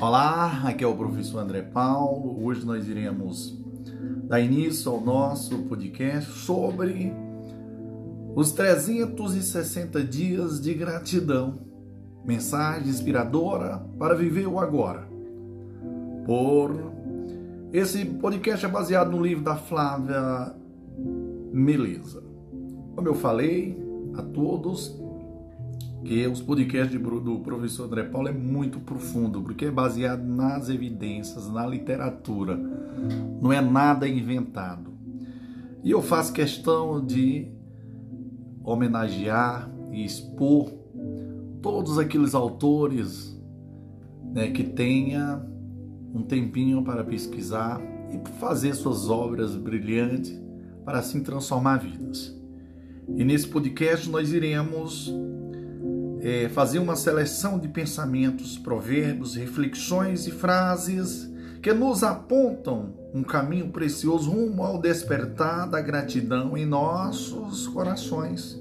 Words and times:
Olá, 0.00 0.62
aqui 0.64 0.82
é 0.82 0.86
o 0.86 0.96
professor 0.96 1.40
André 1.40 1.60
Paulo. 1.60 2.42
Hoje 2.42 2.64
nós 2.64 2.88
iremos 2.88 3.54
dar 4.24 4.40
início 4.40 4.90
ao 4.90 4.98
nosso 4.98 5.58
podcast 5.64 6.30
sobre 6.38 7.12
os 8.34 8.50
360 8.52 10.02
dias 10.02 10.58
de 10.58 10.72
gratidão. 10.72 11.58
Mensagem 12.24 12.88
inspiradora 12.88 13.76
para 13.98 14.14
viver 14.14 14.46
o 14.46 14.58
agora. 14.58 15.06
Por 16.24 16.74
esse 17.70 18.02
podcast 18.06 18.64
é 18.64 18.68
baseado 18.70 19.10
no 19.10 19.22
livro 19.22 19.44
da 19.44 19.56
Flávia 19.56 20.54
Meleza. 21.52 22.22
Como 22.96 23.06
eu 23.06 23.14
falei 23.14 23.78
a 24.14 24.22
todos, 24.22 24.98
que 26.04 26.26
os 26.26 26.40
podcasts 26.40 26.98
do 26.98 27.40
professor 27.40 27.84
André 27.84 28.04
Paulo 28.04 28.28
é 28.28 28.32
muito 28.32 28.80
profundo, 28.80 29.42
porque 29.42 29.66
é 29.66 29.70
baseado 29.70 30.24
nas 30.24 30.68
evidências, 30.68 31.48
na 31.50 31.66
literatura, 31.66 32.56
não 33.40 33.52
é 33.52 33.60
nada 33.60 34.08
inventado. 34.08 34.90
E 35.82 35.90
eu 35.90 36.02
faço 36.02 36.32
questão 36.32 37.04
de 37.04 37.48
homenagear 38.64 39.70
e 39.92 40.04
expor 40.04 40.70
todos 41.62 41.98
aqueles 41.98 42.34
autores 42.34 43.38
né, 44.32 44.50
que 44.50 44.64
tenha 44.64 45.44
um 46.14 46.22
tempinho 46.22 46.82
para 46.82 47.04
pesquisar 47.04 47.80
e 48.10 48.38
fazer 48.38 48.74
suas 48.74 49.08
obras 49.08 49.54
brilhantes 49.54 50.38
para 50.84 50.98
assim 50.98 51.22
transformar 51.22 51.78
vidas. 51.78 52.36
E 53.08 53.24
nesse 53.24 53.46
podcast 53.48 54.08
nós 54.08 54.32
iremos 54.32 55.12
é, 56.22 56.48
fazer 56.50 56.78
uma 56.78 56.96
seleção 56.96 57.58
de 57.58 57.68
pensamentos, 57.68 58.58
provérbios, 58.58 59.34
reflexões 59.34 60.26
e 60.26 60.30
frases 60.30 61.30
que 61.62 61.72
nos 61.72 62.02
apontam 62.02 62.94
um 63.12 63.22
caminho 63.22 63.68
precioso 63.70 64.30
rumo 64.30 64.62
ao 64.62 64.78
despertar 64.80 65.68
da 65.68 65.80
gratidão 65.80 66.56
em 66.56 66.64
nossos 66.64 67.66
corações. 67.68 68.58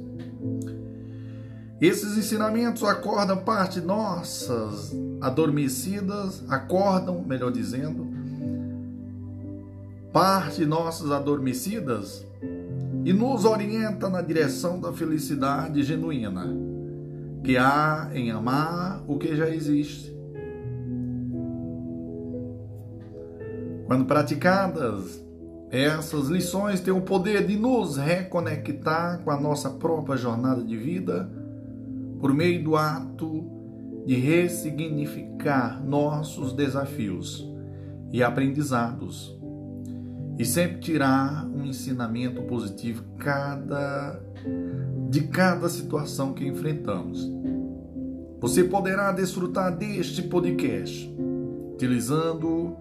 Esses 1.80 2.18
ensinamentos 2.18 2.84
acordam 2.84 3.38
parte 3.38 3.80
nossas 3.80 4.94
adormecidas, 5.22 6.44
acordam, 6.50 7.24
melhor 7.26 7.52
dizendo, 7.52 8.08
parte 10.12 10.66
nossas 10.66 11.12
adormecidas 11.12 12.26
e 13.06 13.14
nos 13.14 13.46
orienta 13.46 14.10
na 14.10 14.22
direção 14.22 14.80
da 14.80 14.92
felicidade 14.92 15.84
genuína 15.84 16.69
que 17.44 17.58
há 17.58 18.10
em 18.14 18.32
amar 18.32 19.04
o 19.08 19.18
que 19.18 19.36
já 19.36 19.50
existe. 19.50 20.16
Quando 23.86 24.06
praticadas, 24.06 25.24
essas 25.72 26.28
lições 26.28 26.80
têm 26.82 26.94
o 26.94 27.02
poder 27.02 27.46
de 27.46 27.58
nos 27.58 27.98
reconectar 27.98 29.20
com 29.24 29.32
a 29.32 29.40
nossa 29.40 29.70
própria 29.70 30.18
jornada 30.18 30.64
de 30.64 30.78
vida 30.78 31.30
por 32.20 32.34
meio 32.34 32.64
do 32.64 32.76
ato 32.76 33.46
de 34.06 34.16
ressignificar 34.16 35.84
nossos 35.84 36.54
desafios 36.54 37.48
e 38.12 38.24
aprendizados 38.24 39.40
e 40.38 40.46
sempre 40.46 40.80
tirar 40.80 41.46
um 41.46 41.66
ensinamento 41.66 42.42
positivo 42.44 43.04
cada 43.18 44.20
de 45.10 45.22
cada 45.22 45.68
situação 45.68 46.34
que 46.34 46.48
enfrentamos. 46.48 47.32
Você 48.40 48.64
poderá 48.64 49.12
desfrutar 49.12 49.76
deste 49.76 50.22
podcast 50.22 51.14
utilizando 51.74 52.78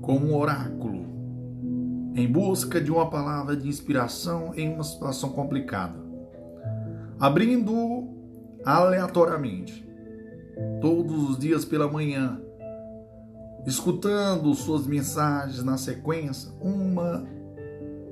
como 0.00 0.26
um 0.26 0.36
oráculo 0.36 1.06
em 2.14 2.30
busca 2.30 2.80
de 2.80 2.90
uma 2.92 3.08
palavra 3.08 3.56
de 3.56 3.68
inspiração 3.68 4.52
em 4.54 4.72
uma 4.72 4.84
situação 4.84 5.30
complicada. 5.30 5.98
Abrindo 7.18 8.08
aleatoriamente 8.64 9.88
todos 10.80 11.30
os 11.30 11.38
dias 11.38 11.64
pela 11.64 11.90
manhã, 11.90 12.40
escutando 13.66 14.54
suas 14.54 14.86
mensagens 14.86 15.64
na 15.64 15.78
sequência, 15.78 16.52
uma 16.60 17.24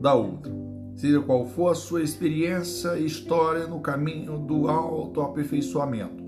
da 0.01 0.15
outra 0.15 0.70
seja 1.01 1.19
qual 1.23 1.47
for 1.47 1.71
a 1.71 1.75
sua 1.75 2.03
experiência 2.03 2.99
e 2.99 3.07
história 3.07 3.67
no 3.67 3.81
caminho 3.81 4.37
do 4.37 4.69
autoaperfeiçoamento. 4.69 6.23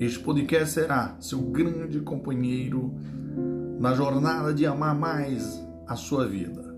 Este 0.00 0.18
podcast 0.18 0.74
será 0.74 1.16
seu 1.20 1.38
grande 1.38 2.00
companheiro 2.00 2.92
na 3.78 3.94
jornada 3.94 4.52
de 4.52 4.66
amar 4.66 4.92
mais 4.92 5.64
a 5.86 5.94
sua 5.94 6.26
vida. 6.26 6.76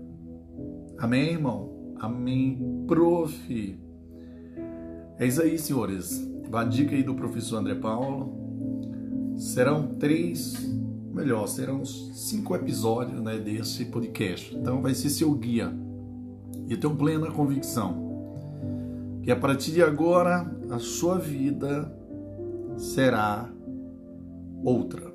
Amém, 0.99 1.31
irmão? 1.31 1.95
Amém, 1.99 2.85
prof. 2.87 3.79
É 5.17 5.25
isso 5.25 5.41
aí, 5.41 5.57
senhores. 5.57 6.29
A 6.53 6.63
dica 6.63 6.95
aí 6.95 7.01
do 7.01 7.15
professor 7.15 7.57
André 7.57 7.73
Paulo. 7.73 8.37
Serão 9.35 9.95
três, 9.95 10.71
melhor, 11.11 11.47
serão 11.47 11.83
cinco 11.83 12.55
episódios 12.55 13.19
né, 13.19 13.39
desse 13.39 13.85
podcast. 13.85 14.55
Então 14.55 14.79
vai 14.79 14.93
ser 14.93 15.09
seu 15.09 15.33
guia 15.33 15.88
e 16.69 16.77
tenho 16.77 16.95
plena 16.95 17.31
convicção 17.31 18.07
que 19.23 19.31
a 19.31 19.35
partir 19.35 19.71
de 19.71 19.83
agora 19.83 20.49
a 20.69 20.79
sua 20.79 21.17
vida 21.17 21.91
será 22.77 23.49
outra. 24.63 25.11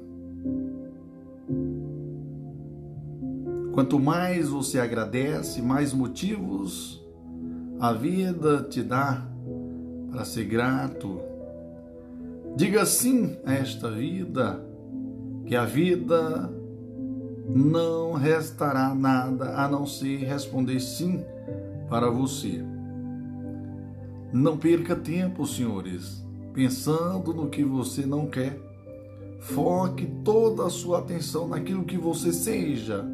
Quanto 3.72 3.98
mais 3.98 4.48
você 4.48 4.78
agradece, 4.78 5.62
mais 5.62 5.93
motivos 5.93 7.04
a 7.81 7.93
vida 7.93 8.62
te 8.62 8.82
dá 8.82 9.26
para 10.10 10.25
ser 10.25 10.44
grato. 10.44 11.20
Diga 12.54 12.87
sim 12.87 13.37
a 13.44 13.53
esta 13.53 13.91
vida, 13.91 14.64
que 15.44 15.56
a 15.56 15.64
vida 15.64 16.53
não 17.48 18.12
restará 18.12 18.94
nada 18.94 19.56
a 19.56 19.69
não 19.69 19.87
ser 19.87 20.19
responder 20.19 20.78
sim 20.78 21.25
para 21.89 22.11
você. 22.11 22.62
Não 24.33 24.56
perca 24.56 24.97
tempo, 24.97 25.47
senhores, 25.47 26.25
pensando 26.53 27.33
no 27.33 27.49
que 27.49 27.62
você 27.62 28.05
não 28.05 28.27
quer. 28.27 28.59
Foque 29.39 30.06
toda 30.25 30.67
a 30.67 30.71
sua 30.71 30.99
atenção 30.99 31.47
naquilo 31.47 31.84
que 31.84 31.99
você 31.99 32.33
seja, 32.33 33.05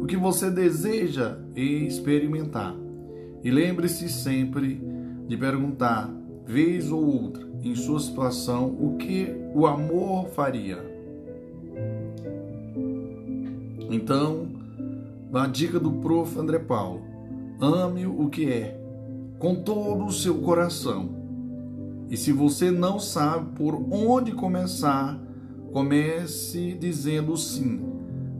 o 0.00 0.06
que 0.06 0.16
você 0.16 0.50
deseja 0.50 1.38
experimentar. 1.54 2.74
E 3.44 3.50
lembre-se 3.50 4.08
sempre 4.08 4.80
de 5.28 5.36
perguntar, 5.36 6.10
vez 6.46 6.90
ou 6.90 7.04
outra, 7.04 7.46
em 7.62 7.74
sua 7.74 8.00
situação, 8.00 8.66
o 8.66 8.96
que 8.96 9.34
o 9.54 9.66
amor 9.66 10.28
faria. 10.30 10.78
Então, 13.90 14.48
a 15.32 15.46
dica 15.46 15.78
do 15.78 15.92
prof. 15.92 16.38
André 16.38 16.58
Paulo 16.58 17.15
ame 17.60 18.06
o 18.06 18.28
que 18.28 18.50
é, 18.50 18.80
com 19.38 19.56
todo 19.56 20.04
o 20.04 20.12
seu 20.12 20.38
coração. 20.38 21.16
E 22.08 22.16
se 22.16 22.32
você 22.32 22.70
não 22.70 22.98
sabe 22.98 23.56
por 23.56 23.74
onde 23.90 24.32
começar, 24.32 25.20
comece 25.72 26.74
dizendo 26.74 27.36
sim 27.36 27.80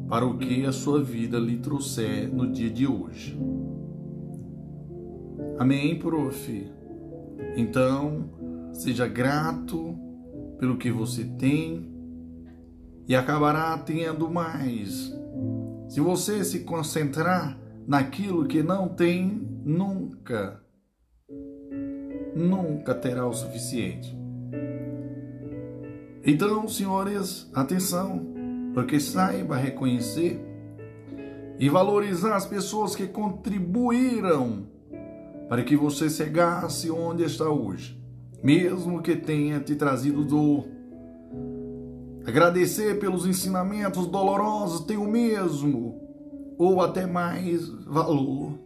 para 0.09 0.25
o 0.25 0.38
que 0.38 0.65
a 0.65 0.72
sua 0.72 1.03
vida 1.03 1.38
lhe 1.38 1.59
trouxer 1.59 2.32
no 2.32 2.50
dia 2.50 2.71
de 2.71 2.87
hoje. 2.87 3.38
Amém, 5.59 5.98
prof? 5.98 6.71
Então, 7.56 8.31
seja 8.72 9.09
grato 9.09 9.98
pelo 10.59 10.77
que 10.77 10.91
você 10.91 11.25
tem 11.25 11.91
e 13.09 13.15
acabará 13.15 13.77
tendo 13.78 14.30
mais. 14.30 15.12
Se 15.89 16.01
você 16.01 16.45
se 16.45 16.60
concentrar 16.60 17.59
naquilo 17.86 18.47
que 18.47 18.62
não 18.62 18.88
tem, 18.88 19.48
nunca, 19.65 20.60
nunca 22.34 22.94
terá 22.94 23.27
o 23.27 23.33
suficiente. 23.33 24.16
Então, 26.24 26.66
senhores, 26.66 27.48
atenção, 27.54 28.27
porque 28.74 28.98
saiba 28.98 29.56
reconhecer 29.56 30.41
e 31.59 31.68
valorizar 31.68 32.34
as 32.34 32.44
pessoas 32.44 32.97
que 32.97 33.06
contribuíram 33.06 34.66
para 35.48 35.62
que 35.62 35.77
você 35.77 36.10
chegasse 36.10 36.91
onde 36.91 37.22
está 37.22 37.48
hoje, 37.48 38.03
mesmo 38.42 39.00
que 39.00 39.15
tenha 39.15 39.60
te 39.60 39.77
trazido 39.77 40.24
dor. 40.24 40.66
Agradecer 42.27 42.98
pelos 42.98 43.24
ensinamentos 43.24 44.09
dolorosos 44.09 44.84
tem 44.84 44.97
o 44.97 45.09
mesmo 45.09 46.05
ou 46.58 46.80
até 46.80 47.06
mais 47.06 47.68
valor 47.68 48.58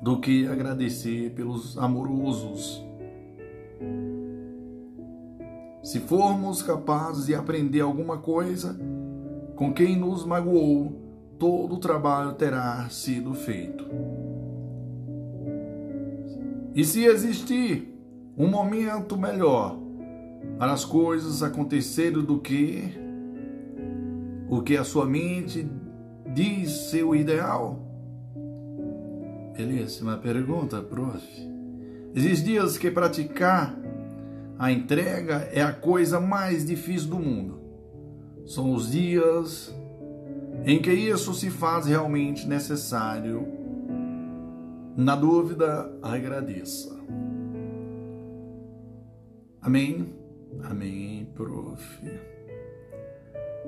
do 0.00 0.20
que 0.20 0.46
agradecer 0.46 1.30
pelos 1.34 1.76
amorosos. 1.78 2.84
Se 5.82 6.00
formos 6.00 6.62
capazes 6.62 7.26
de 7.26 7.34
aprender 7.34 7.80
alguma 7.80 8.18
coisa 8.18 8.78
com 9.56 9.72
quem 9.72 9.96
nos 9.96 10.24
magoou, 10.24 10.92
todo 11.38 11.76
o 11.76 11.78
trabalho 11.78 12.34
terá 12.34 12.88
sido 12.90 13.32
feito. 13.34 13.84
E 16.74 16.84
se 16.84 17.04
existir 17.04 17.92
um 18.36 18.48
momento 18.48 19.16
melhor 19.16 19.76
para 20.58 20.72
as 20.72 20.84
coisas 20.84 21.42
acontecerem 21.42 22.22
do 22.22 22.38
que 22.38 22.92
o 24.48 24.62
que 24.62 24.76
a 24.76 24.84
sua 24.84 25.04
mente 25.04 25.68
diz 26.38 26.70
ser 26.90 27.02
o 27.02 27.16
ideal? 27.16 27.80
Belíssima 29.56 30.16
pergunta, 30.18 30.80
prof. 30.80 31.26
Existem 32.14 32.52
dias 32.52 32.78
que 32.78 32.92
praticar 32.92 33.76
a 34.56 34.70
entrega 34.70 35.48
é 35.52 35.60
a 35.60 35.72
coisa 35.72 36.20
mais 36.20 36.64
difícil 36.64 37.10
do 37.10 37.18
mundo. 37.18 37.60
São 38.46 38.72
os 38.72 38.92
dias 38.92 39.74
em 40.64 40.80
que 40.80 40.92
isso 40.92 41.34
se 41.34 41.50
faz 41.50 41.86
realmente 41.86 42.46
necessário. 42.46 43.44
Na 44.96 45.16
dúvida, 45.16 45.92
agradeça. 46.00 46.96
Amém? 49.60 50.14
Amém, 50.62 51.28
prof. 51.34 52.00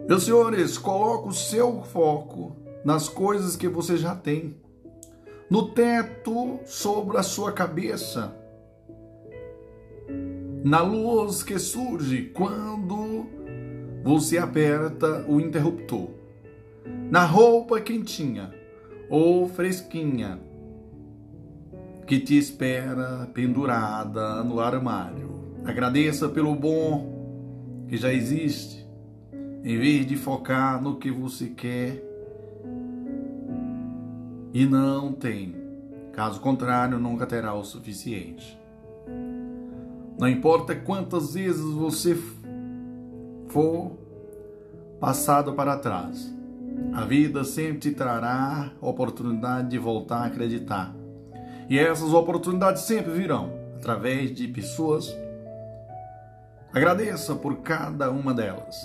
Meus 0.08 0.24
senhores, 0.24 0.78
coloque 0.78 1.28
o 1.28 1.32
seu 1.32 1.82
foco 1.82 2.59
nas 2.84 3.08
coisas 3.08 3.56
que 3.56 3.68
você 3.68 3.96
já 3.96 4.14
tem. 4.14 4.56
No 5.50 5.70
teto 5.70 6.60
sobre 6.64 7.16
a 7.16 7.22
sua 7.22 7.52
cabeça. 7.52 8.34
Na 10.64 10.80
luz 10.82 11.42
que 11.42 11.58
surge 11.58 12.30
quando 12.34 13.26
você 14.04 14.38
aperta 14.38 15.24
o 15.28 15.40
interruptor. 15.40 16.10
Na 17.10 17.24
roupa 17.24 17.80
quentinha 17.80 18.54
ou 19.08 19.48
fresquinha 19.48 20.40
que 22.06 22.18
te 22.18 22.36
espera 22.36 23.28
pendurada 23.34 24.42
no 24.44 24.60
armário. 24.60 25.40
Agradeça 25.64 26.28
pelo 26.28 26.54
bom 26.54 27.84
que 27.88 27.96
já 27.96 28.12
existe, 28.12 28.86
em 29.64 29.78
vez 29.78 30.06
de 30.06 30.16
focar 30.16 30.82
no 30.82 30.96
que 30.96 31.10
você 31.10 31.48
quer 31.48 32.09
e 34.52 34.66
não 34.66 35.12
tem. 35.12 35.54
Caso 36.12 36.40
contrário, 36.40 36.98
nunca 36.98 37.26
terá 37.26 37.54
o 37.54 37.64
suficiente. 37.64 38.58
Não 40.18 40.28
importa 40.28 40.74
quantas 40.74 41.34
vezes 41.34 41.64
você 41.64 42.16
for 43.48 43.92
passado 45.00 45.54
para 45.54 45.78
trás, 45.78 46.30
a 46.92 47.04
vida 47.04 47.42
sempre 47.44 47.78
te 47.78 47.90
trará 47.92 48.70
oportunidade 48.80 49.68
de 49.70 49.78
voltar 49.78 50.18
a 50.18 50.26
acreditar. 50.26 50.94
E 51.68 51.78
essas 51.78 52.12
oportunidades 52.12 52.82
sempre 52.82 53.12
virão 53.12 53.52
através 53.76 54.34
de 54.34 54.46
pessoas. 54.48 55.14
Agradeça 56.72 57.34
por 57.34 57.58
cada 57.62 58.10
uma 58.10 58.34
delas. 58.34 58.76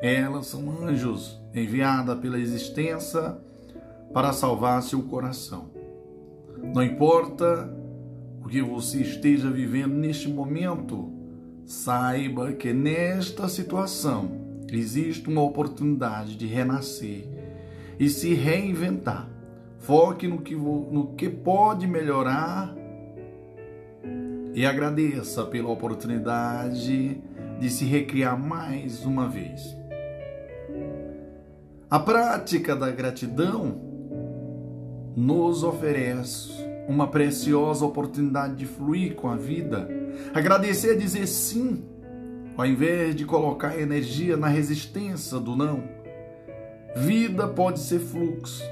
Elas 0.00 0.46
são 0.46 0.84
anjos 0.86 1.40
enviados 1.54 2.18
pela 2.20 2.38
existência 2.38 3.36
para 4.12 4.32
salvar 4.32 4.82
seu 4.82 5.02
coração. 5.02 5.70
Não 6.74 6.82
importa 6.82 7.72
o 8.42 8.48
que 8.48 8.62
você 8.62 9.02
esteja 9.02 9.50
vivendo 9.50 9.94
neste 9.94 10.28
momento, 10.28 11.12
saiba 11.64 12.52
que 12.52 12.72
nesta 12.72 13.48
situação 13.48 14.30
existe 14.70 15.28
uma 15.28 15.42
oportunidade 15.42 16.36
de 16.36 16.46
renascer 16.46 17.28
e 17.98 18.08
se 18.08 18.34
reinventar. 18.34 19.28
Foque 19.78 20.26
no 20.26 20.40
que, 20.40 20.56
no 20.56 21.14
que 21.14 21.28
pode 21.28 21.86
melhorar 21.86 22.74
e 24.54 24.66
agradeça 24.66 25.44
pela 25.44 25.68
oportunidade 25.68 27.22
de 27.60 27.70
se 27.70 27.84
recriar 27.84 28.38
mais 28.38 29.04
uma 29.04 29.28
vez. 29.28 29.76
A 31.90 31.98
prática 31.98 32.74
da 32.74 32.90
gratidão 32.90 33.87
nos 35.16 35.62
oferece 35.62 36.52
uma 36.88 37.06
preciosa 37.06 37.84
oportunidade 37.84 38.56
de 38.56 38.66
fluir 38.66 39.14
com 39.14 39.28
a 39.28 39.36
vida. 39.36 39.88
Agradecer 40.32 40.92
é 40.92 40.96
dizer 40.96 41.26
sim, 41.26 41.84
ao 42.56 42.64
invés 42.64 43.14
de 43.14 43.26
colocar 43.26 43.78
energia 43.78 44.36
na 44.36 44.48
resistência 44.48 45.38
do 45.38 45.54
não. 45.54 45.82
Vida 46.96 47.46
pode 47.46 47.80
ser 47.80 48.00
fluxo 48.00 48.64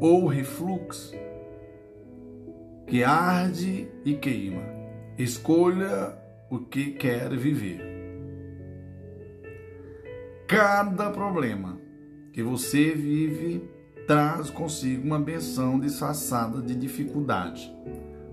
ou 0.00 0.26
refluxo, 0.26 1.14
que 2.86 3.04
arde 3.04 3.88
e 4.04 4.14
queima. 4.14 4.62
Escolha 5.18 6.16
o 6.50 6.60
que 6.60 6.92
quer 6.92 7.36
viver. 7.36 7.88
Cada 10.46 11.10
problema 11.10 11.78
que 12.32 12.42
você 12.42 12.92
vive 12.92 13.68
traz 14.08 14.48
consigo 14.48 15.06
uma 15.06 15.18
benção 15.18 15.78
disfarçada 15.78 16.62
de 16.62 16.74
dificuldade. 16.74 17.70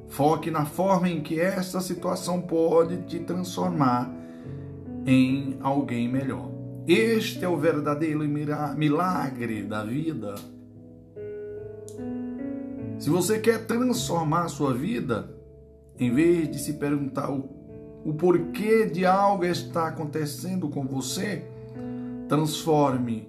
Foque 0.07 0.49
na 0.49 0.65
forma 0.65 1.09
em 1.09 1.21
que 1.21 1.37
esta 1.37 1.81
situação 1.81 2.41
pode 2.41 3.01
te 3.01 3.19
transformar 3.19 4.09
em 5.05 5.57
alguém 5.59 6.07
melhor. 6.07 6.49
Este 6.87 7.43
é 7.43 7.49
o 7.49 7.57
verdadeiro 7.57 8.19
milagre 8.77 9.63
da 9.63 9.83
vida. 9.83 10.35
Se 12.97 13.09
você 13.09 13.39
quer 13.39 13.65
transformar 13.65 14.43
a 14.43 14.47
sua 14.47 14.73
vida, 14.73 15.29
em 15.99 16.09
vez 16.13 16.49
de 16.49 16.57
se 16.57 16.73
perguntar 16.75 17.29
o, 17.29 17.49
o 18.05 18.13
porquê 18.13 18.85
de 18.85 19.05
algo 19.05 19.43
está 19.43 19.89
acontecendo 19.89 20.69
com 20.69 20.87
você, 20.87 21.43
transforme. 22.29 23.27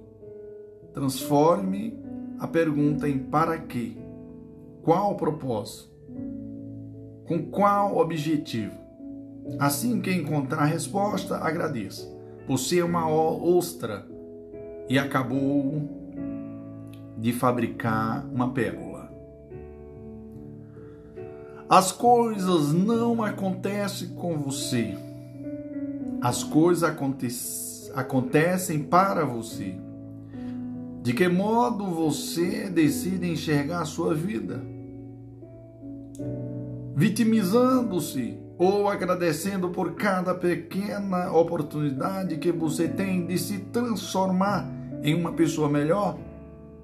Transforme 0.95 2.06
a 2.39 2.47
pergunta 2.47 3.09
em 3.09 3.19
para 3.19 3.59
quê? 3.59 3.97
Qual 4.83 5.13
o 5.13 5.17
propósito? 5.17 5.91
Com 7.27 7.51
qual 7.51 7.97
objetivo? 7.97 8.75
Assim 9.59 10.01
que 10.01 10.13
encontrar 10.13 10.63
a 10.63 10.67
resposta, 10.67 11.37
agradeça. 11.37 12.15
Você 12.49 12.79
é 12.79 12.85
uma 12.85 13.09
ostra 13.09 14.07
e 14.89 14.99
acabou 14.99 15.83
de 17.19 17.33
fabricar 17.33 18.25
uma 18.27 18.53
pérola. 18.53 19.11
As 21.69 21.91
coisas 21.91 22.73
não 22.73 23.25
acontecem 23.25 24.09
com 24.11 24.39
você. 24.39 24.97
As 26.21 26.45
coisas 26.45 26.89
acontecem 27.95 28.85
para 28.85 29.25
você. 29.25 29.75
De 31.07 31.13
que 31.13 31.29
modo 31.29 31.85
você 31.87 32.69
decide 32.69 33.31
enxergar 33.31 33.83
a 33.83 33.85
sua 33.85 34.13
vida? 34.13 34.61
Vitimizando-se 36.97 38.37
ou 38.59 38.89
agradecendo 38.89 39.69
por 39.69 39.95
cada 39.95 40.35
pequena 40.35 41.31
oportunidade 41.31 42.39
que 42.39 42.51
você 42.51 42.89
tem 42.89 43.25
de 43.25 43.39
se 43.39 43.59
transformar 43.59 44.69
em 45.01 45.15
uma 45.15 45.33
pessoa 45.33 45.69
melhor? 45.69 46.19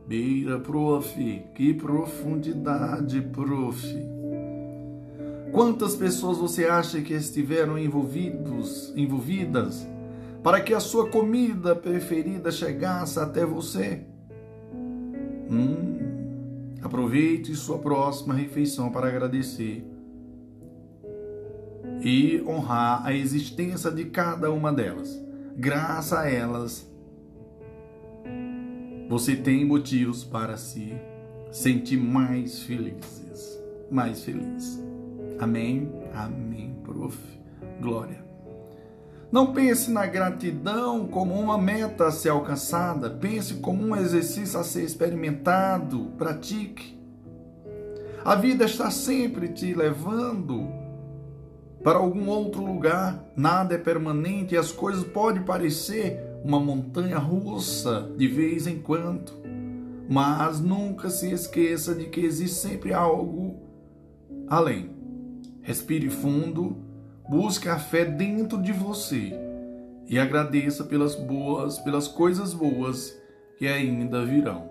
Beira, 0.07 0.61
prof, 0.61 1.43
que 1.52 1.75
profundidade, 1.75 3.21
prof. 3.23 3.85
Quantas 5.50 5.97
pessoas 5.97 6.38
você 6.38 6.67
acha 6.67 7.00
que 7.00 7.12
estiveram 7.12 7.76
envolvidos, 7.76 8.93
envolvidas 8.95 9.85
para 10.45 10.61
que 10.61 10.73
a 10.73 10.79
sua 10.79 11.09
comida 11.09 11.75
preferida 11.75 12.52
chegasse 12.52 13.19
até 13.19 13.45
você? 13.45 14.12
Hum, 15.52 16.78
aproveite 16.80 17.54
sua 17.54 17.78
próxima 17.78 18.32
refeição 18.32 18.90
para 18.90 19.09
agradecer 19.09 19.87
e 22.00 22.42
honrar 22.47 23.04
a 23.04 23.12
existência 23.12 23.90
de 23.90 24.06
cada 24.06 24.50
uma 24.50 24.73
delas. 24.73 25.23
Graças 25.54 26.14
a 26.14 26.26
elas, 26.26 26.90
você 29.11 29.37
tem 29.37 29.62
motivos 29.62 30.25
para 30.25 30.56
se 30.56 30.94
sentir 31.50 31.99
mais 31.99 32.62
felizes, 32.62 33.62
mais 33.90 34.25
feliz. 34.25 34.82
Amém, 35.38 35.92
amém, 36.14 36.75
prof. 36.82 37.18
Glória. 37.78 38.22
Não 39.33 39.55
pense 39.55 39.91
na 39.91 40.05
gratidão 40.05 41.07
como 41.07 41.33
uma 41.33 41.57
meta 41.57 42.07
a 42.07 42.12
ser 42.12 42.29
alcançada, 42.29 43.09
pense 43.09 43.55
como 43.55 43.83
um 43.83 43.97
exercício 43.97 44.61
a 44.61 44.62
ser 44.62 44.85
experimentado, 44.85 46.12
pratique. 46.19 47.01
A 48.23 48.35
vida 48.35 48.67
está 48.67 48.91
sempre 48.91 49.49
te 49.49 49.73
levando 49.73 50.69
para 51.83 51.99
algum 51.99 52.29
outro 52.29 52.62
lugar. 52.62 53.25
Nada 53.35 53.75
é 53.75 53.79
permanente 53.79 54.55
e 54.55 54.59
as 54.59 54.71
coisas 54.71 55.03
podem 55.03 55.43
parecer 55.43 56.23
uma 56.45 56.61
montanha 56.61 57.17
russa 57.17 58.12
de 58.19 58.29
vez 58.29 58.67
em 58.67 58.81
quando. 58.81 59.33
Mas 60.11 60.61
nunca 60.61 61.09
se 61.09 61.33
esqueça 61.33 61.95
de 61.95 62.05
que 62.05 62.21
existe 62.21 62.59
sempre 62.59 62.93
algo 62.93 63.57
além. 64.47 64.91
Respire 65.62 66.11
fundo, 66.11 66.91
busque 67.33 67.67
a 67.67 67.79
fé 67.79 68.05
dentro 68.05 68.61
de 68.61 68.73
você 68.73 69.33
e 70.07 70.19
agradeça 70.19 70.85
pelas 70.85 71.15
boas, 71.15 71.79
pelas 71.79 72.07
coisas 72.07 72.53
boas 72.53 73.19
que 73.57 73.67
ainda 73.67 74.23
virão. 74.23 74.69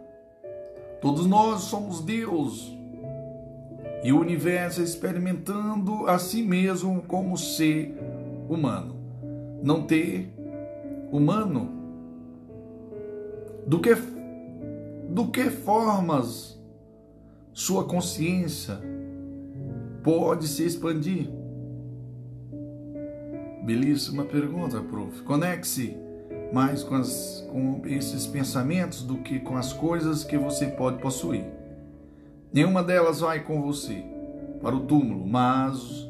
Todos 1.02 1.26
nós 1.26 1.62
somos 1.62 2.02
Deus 2.02 2.72
e 4.04 4.14
o 4.14 4.20
universo 4.20 4.84
experimentando 4.84 6.06
a 6.06 6.20
si 6.20 6.44
mesmo 6.44 7.02
como 7.08 7.36
ser 7.36 7.98
humano. 8.48 8.96
Não 9.64 9.82
ter 9.82 10.32
humano 11.12 11.68
do 13.66 13.80
que 13.80 13.96
do 15.10 15.30
que 15.30 15.50
formas 15.50 16.62
sua 17.54 17.86
consciência 17.86 18.80
pode 20.04 20.48
se 20.48 20.64
expandir? 20.64 21.41
Belíssima 23.64 24.24
pergunta, 24.24 24.82
prof. 24.82 25.22
Conecte-se 25.24 25.96
mais 26.52 26.84
com, 26.84 26.96
as, 26.96 27.48
com 27.50 27.82
esses 27.86 28.26
pensamentos 28.28 29.04
do 29.04 29.18
que 29.18 29.40
com 29.40 29.56
as 29.56 29.72
coisas 29.72 30.24
que 30.24 30.38
você 30.38 30.68
pode 30.68 31.02
possuir. 31.02 31.46
Nenhuma 32.52 32.84
delas 32.84 33.22
vai 33.22 33.44
com 33.44 33.62
você 33.62 34.04
para 34.62 34.76
o 34.76 34.82
túmulo, 34.82 35.26
mas 35.26 36.10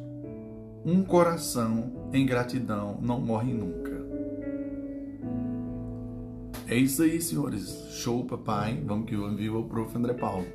um 0.84 1.04
coração 1.04 2.10
em 2.12 2.26
gratidão 2.26 2.98
não 3.02 3.20
morre 3.20 3.54
nunca. 3.54 3.92
É 6.68 6.76
isso 6.76 7.04
aí, 7.04 7.22
senhores. 7.22 7.86
Show, 7.92 8.24
papai. 8.26 8.82
Vamos 8.86 9.06
que 9.06 9.16
vamos. 9.16 9.36
Viva 9.36 9.58
o 9.58 9.66
prof. 9.66 9.96
André 9.98 10.14
Paulo. 10.14 10.48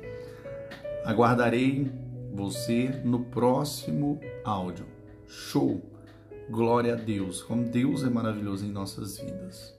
Aguardarei 1.05 1.91
você 2.33 2.89
no 3.05 3.19
próximo 3.25 4.19
áudio. 4.43 4.85
Show. 5.27 5.79
Glória 6.49 6.93
a 6.93 6.95
Deus. 6.95 7.43
Como 7.43 7.65
Deus 7.65 8.05
é 8.05 8.09
maravilhoso 8.09 8.65
em 8.65 8.71
nossas 8.71 9.17
vidas. 9.17 9.77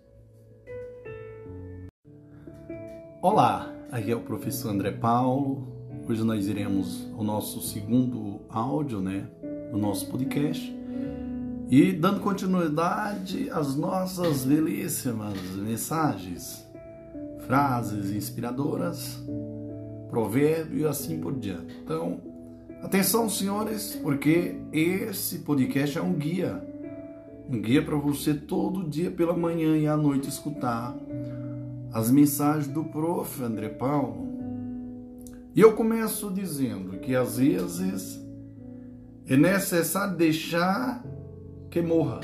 Olá, 3.22 3.74
aqui 3.90 4.10
é 4.10 4.14
o 4.14 4.20
professor 4.20 4.70
André 4.70 4.92
Paulo. 4.92 5.66
Hoje 6.06 6.22
nós 6.22 6.46
iremos 6.46 7.04
o 7.16 7.24
nosso 7.24 7.62
segundo 7.62 8.42
áudio, 8.50 9.00
né, 9.00 9.30
do 9.72 9.78
nosso 9.78 10.10
podcast. 10.10 10.76
E 11.70 11.90
dando 11.92 12.20
continuidade 12.20 13.48
às 13.48 13.74
nossas 13.74 14.44
belíssimas 14.44 15.38
mensagens, 15.56 16.66
frases 17.46 18.10
inspiradoras, 18.10 19.18
provérbios 20.10 20.82
e 20.82 20.86
assim 20.86 21.18
por 21.18 21.34
diante. 21.34 21.74
Então, 21.82 22.20
atenção, 22.82 23.28
senhores, 23.28 23.98
porque 24.02 24.56
esse 24.72 25.38
podcast 25.40 25.98
é 25.98 26.02
um 26.02 26.12
guia. 26.12 26.62
Um 27.48 27.60
guia 27.60 27.82
para 27.82 27.96
você 27.96 28.34
todo 28.34 28.88
dia 28.88 29.10
pela 29.10 29.36
manhã 29.36 29.76
e 29.76 29.86
à 29.86 29.96
noite 29.96 30.28
escutar 30.28 30.94
as 31.92 32.10
mensagens 32.10 32.68
do 32.68 32.84
prof. 32.84 33.42
André 33.42 33.68
Paulo. 33.68 34.28
E 35.54 35.60
eu 35.60 35.72
começo 35.72 36.30
dizendo 36.30 36.98
que 36.98 37.16
às 37.16 37.38
vezes 37.38 38.22
é 39.26 39.36
necessário 39.36 40.16
deixar 40.16 41.04
que 41.70 41.80
morra. 41.82 42.20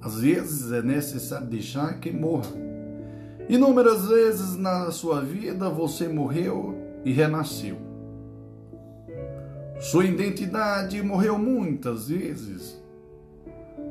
Às 0.00 0.20
vezes 0.20 0.72
é 0.72 0.82
necessário 0.82 1.46
deixar 1.46 2.00
que 2.00 2.10
morra. 2.10 2.50
Inúmeras 3.48 4.06
vezes 4.06 4.56
na 4.56 4.90
sua 4.90 5.20
vida 5.20 5.68
você 5.68 6.08
morreu 6.08 6.74
e 7.04 7.12
renasceu. 7.12 7.89
Sua 9.80 10.04
identidade 10.04 11.02
morreu 11.02 11.38
muitas 11.38 12.10
vezes. 12.10 12.78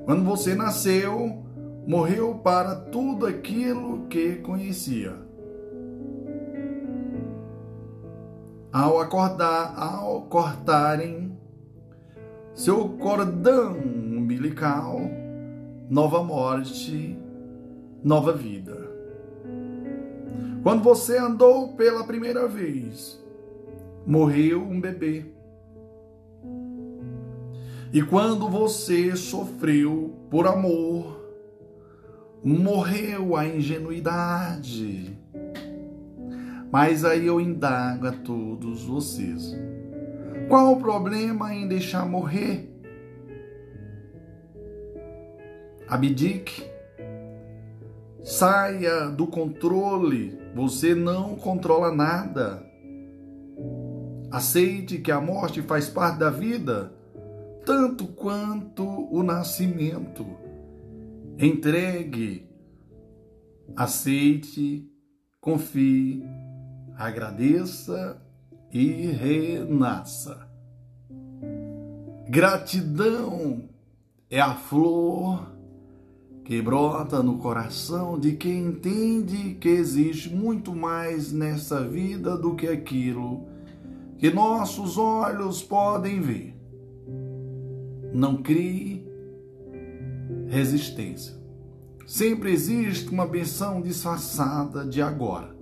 Quando 0.06 0.24
você 0.24 0.54
nasceu, 0.54 1.44
morreu 1.88 2.36
para 2.36 2.76
tudo 2.76 3.26
aquilo 3.26 4.06
que 4.08 4.36
conhecia. 4.36 5.16
Ao 8.72 9.00
acordar, 9.00 9.74
ao 9.76 10.22
cortarem 10.28 11.36
seu 12.54 12.90
cordão 12.90 13.76
umbilical, 13.80 15.02
nova 15.90 16.24
morte, 16.24 17.18
nova 18.04 18.32
vida. 18.32 18.78
Quando 20.62 20.84
você 20.84 21.18
andou 21.18 21.70
pela 21.70 22.04
primeira 22.04 22.48
vez, 22.48 23.20
morreu 24.06 24.62
um 24.62 24.80
bebê. 24.80 25.39
E 27.92 28.02
quando 28.02 28.48
você 28.48 29.16
sofreu 29.16 30.16
por 30.30 30.48
amor, 30.48 31.20
morreu 32.44 33.36
a 33.36 33.46
ingenuidade. 33.46 35.18
Mas 36.72 37.04
aí 37.04 37.26
eu 37.26 37.42
indago 37.42 38.08
a 38.08 38.12
todos 38.12 38.84
vocês: 38.84 39.56
qual 40.48 40.74
o 40.74 40.80
problema 40.80 41.54
em 41.54 41.68
deixar 41.68 42.06
morrer 42.06 42.70
Abdique. 45.90 46.64
Saia 48.24 49.10
do 49.10 49.26
controle. 49.26 50.40
Você 50.54 50.94
não 50.94 51.36
controla 51.36 51.92
nada. 51.92 52.64
Aceite 54.30 55.00
que 55.00 55.12
a 55.12 55.20
morte 55.20 55.64
faz 55.64 55.90
parte 55.90 56.20
da 56.20 56.30
vida, 56.30 56.94
tanto 57.70 58.08
quanto 58.08 58.84
o 58.84 59.22
nascimento. 59.22 60.26
Entregue, 61.38 62.50
aceite, 63.76 64.92
confie, 65.40 66.24
agradeça 66.98 68.20
e 68.74 69.12
renasça. 69.12 70.50
Gratidão 72.28 73.70
é 74.32 74.42
a 74.42 74.56
flor 74.56 75.56
que 76.44 76.60
brota 76.64 77.22
no 77.22 77.38
coração 77.38 78.20
de 78.20 78.32
quem 78.32 78.66
entende 78.66 79.54
que 79.62 79.70
existe 79.70 80.34
muito 80.34 80.74
mais 80.74 81.32
nessa 81.32 81.88
vida 81.88 82.36
do 82.36 82.56
que 82.56 82.68
aquilo 82.68 83.48
que 84.18 84.32
nossos 84.32 84.98
olhos 84.98 85.62
podem 85.62 86.20
ver. 86.20 86.59
Não 88.14 88.42
crie 88.42 89.08
resistência. 90.48 91.38
Sempre 92.06 92.52
existe 92.52 93.10
uma 93.10 93.28
benção 93.28 93.82
disfarçada 93.82 94.86
de 94.86 95.02
agora. 95.02 95.56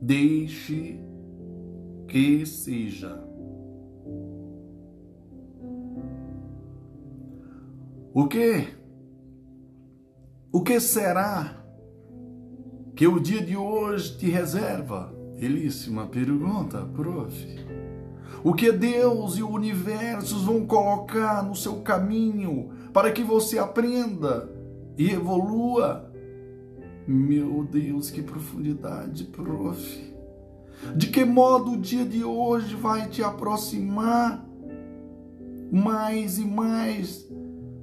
Deixe 0.00 1.00
que 2.06 2.44
seja. 2.44 3.18
O 8.12 8.28
que 8.28 8.66
o 10.52 10.60
que 10.60 10.78
será 10.78 11.64
que 12.94 13.06
o 13.06 13.18
dia 13.18 13.42
de 13.42 13.56
hoje 13.56 14.18
te 14.18 14.28
reserva? 14.28 15.14
Belíssima 15.40 16.06
pergunta, 16.06 16.84
prof. 16.94 17.32
O 18.44 18.54
que 18.54 18.72
Deus 18.72 19.36
e 19.36 19.42
o 19.42 19.50
universo 19.50 20.38
vão 20.40 20.66
colocar 20.66 21.42
no 21.42 21.54
seu 21.54 21.76
caminho 21.76 22.70
para 22.92 23.12
que 23.12 23.22
você 23.22 23.58
aprenda 23.58 24.50
e 24.96 25.10
evolua? 25.10 26.10
Meu 27.06 27.64
Deus, 27.64 28.10
que 28.10 28.22
profundidade, 28.22 29.24
prof. 29.24 30.12
De 30.96 31.08
que 31.08 31.24
modo 31.24 31.72
o 31.72 31.80
dia 31.80 32.04
de 32.04 32.24
hoje 32.24 32.74
vai 32.74 33.08
te 33.08 33.22
aproximar 33.22 34.44
mais 35.70 36.38
e 36.38 36.44
mais 36.44 37.26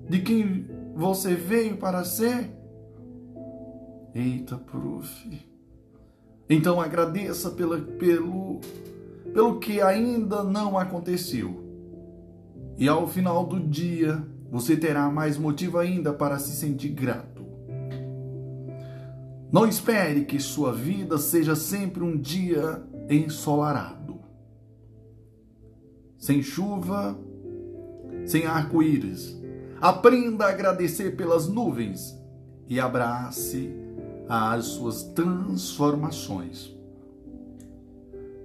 de 0.08 0.20
quem 0.20 0.68
você 0.96 1.34
veio 1.34 1.77
para 1.77 2.03
ser? 2.03 2.51
Eita, 4.13 4.58
prof. 4.58 5.48
Então 6.50 6.82
agradeça 6.82 7.51
pela, 7.51 7.77
pelo, 7.77 8.60
pelo 9.33 9.59
que 9.59 9.81
ainda 9.81 10.43
não 10.43 10.77
aconteceu. 10.77 11.63
E 12.77 12.88
ao 12.88 13.07
final 13.07 13.45
do 13.45 13.59
dia, 13.59 14.24
você 14.51 14.75
terá 14.75 15.09
mais 15.09 15.38
motivo 15.38 15.77
ainda 15.77 16.13
para 16.13 16.39
se 16.39 16.55
sentir 16.55 16.89
grato. 16.89 17.45
Não 19.51 19.67
espere 19.67 20.25
que 20.25 20.39
sua 20.39 20.71
vida 20.71 21.17
seja 21.17 21.55
sempre 21.55 22.03
um 22.03 22.17
dia 22.17 22.83
ensolarado. 23.09 24.19
Sem 26.17 26.41
chuva, 26.41 27.17
sem 28.25 28.45
arco-íris. 28.45 29.38
Aprenda 29.81 30.45
a 30.45 30.50
agradecer 30.50 31.15
pelas 31.15 31.48
nuvens 31.48 32.15
e 32.67 32.79
abrace 32.79 33.74
as 34.27 34.65
suas 34.65 35.03
transformações. 35.03 36.78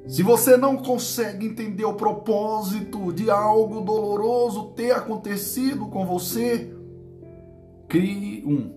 Se 0.06 0.22
você 0.22 0.56
não 0.56 0.76
consegue 0.76 1.46
entender 1.46 1.84
o 1.84 1.94
propósito 1.94 3.10
de 3.12 3.30
algo 3.30 3.80
doloroso 3.80 4.72
ter 4.72 4.92
acontecido 4.92 5.86
com 5.86 6.04
você, 6.04 6.74
crie 7.88 8.44
um. 8.44 8.70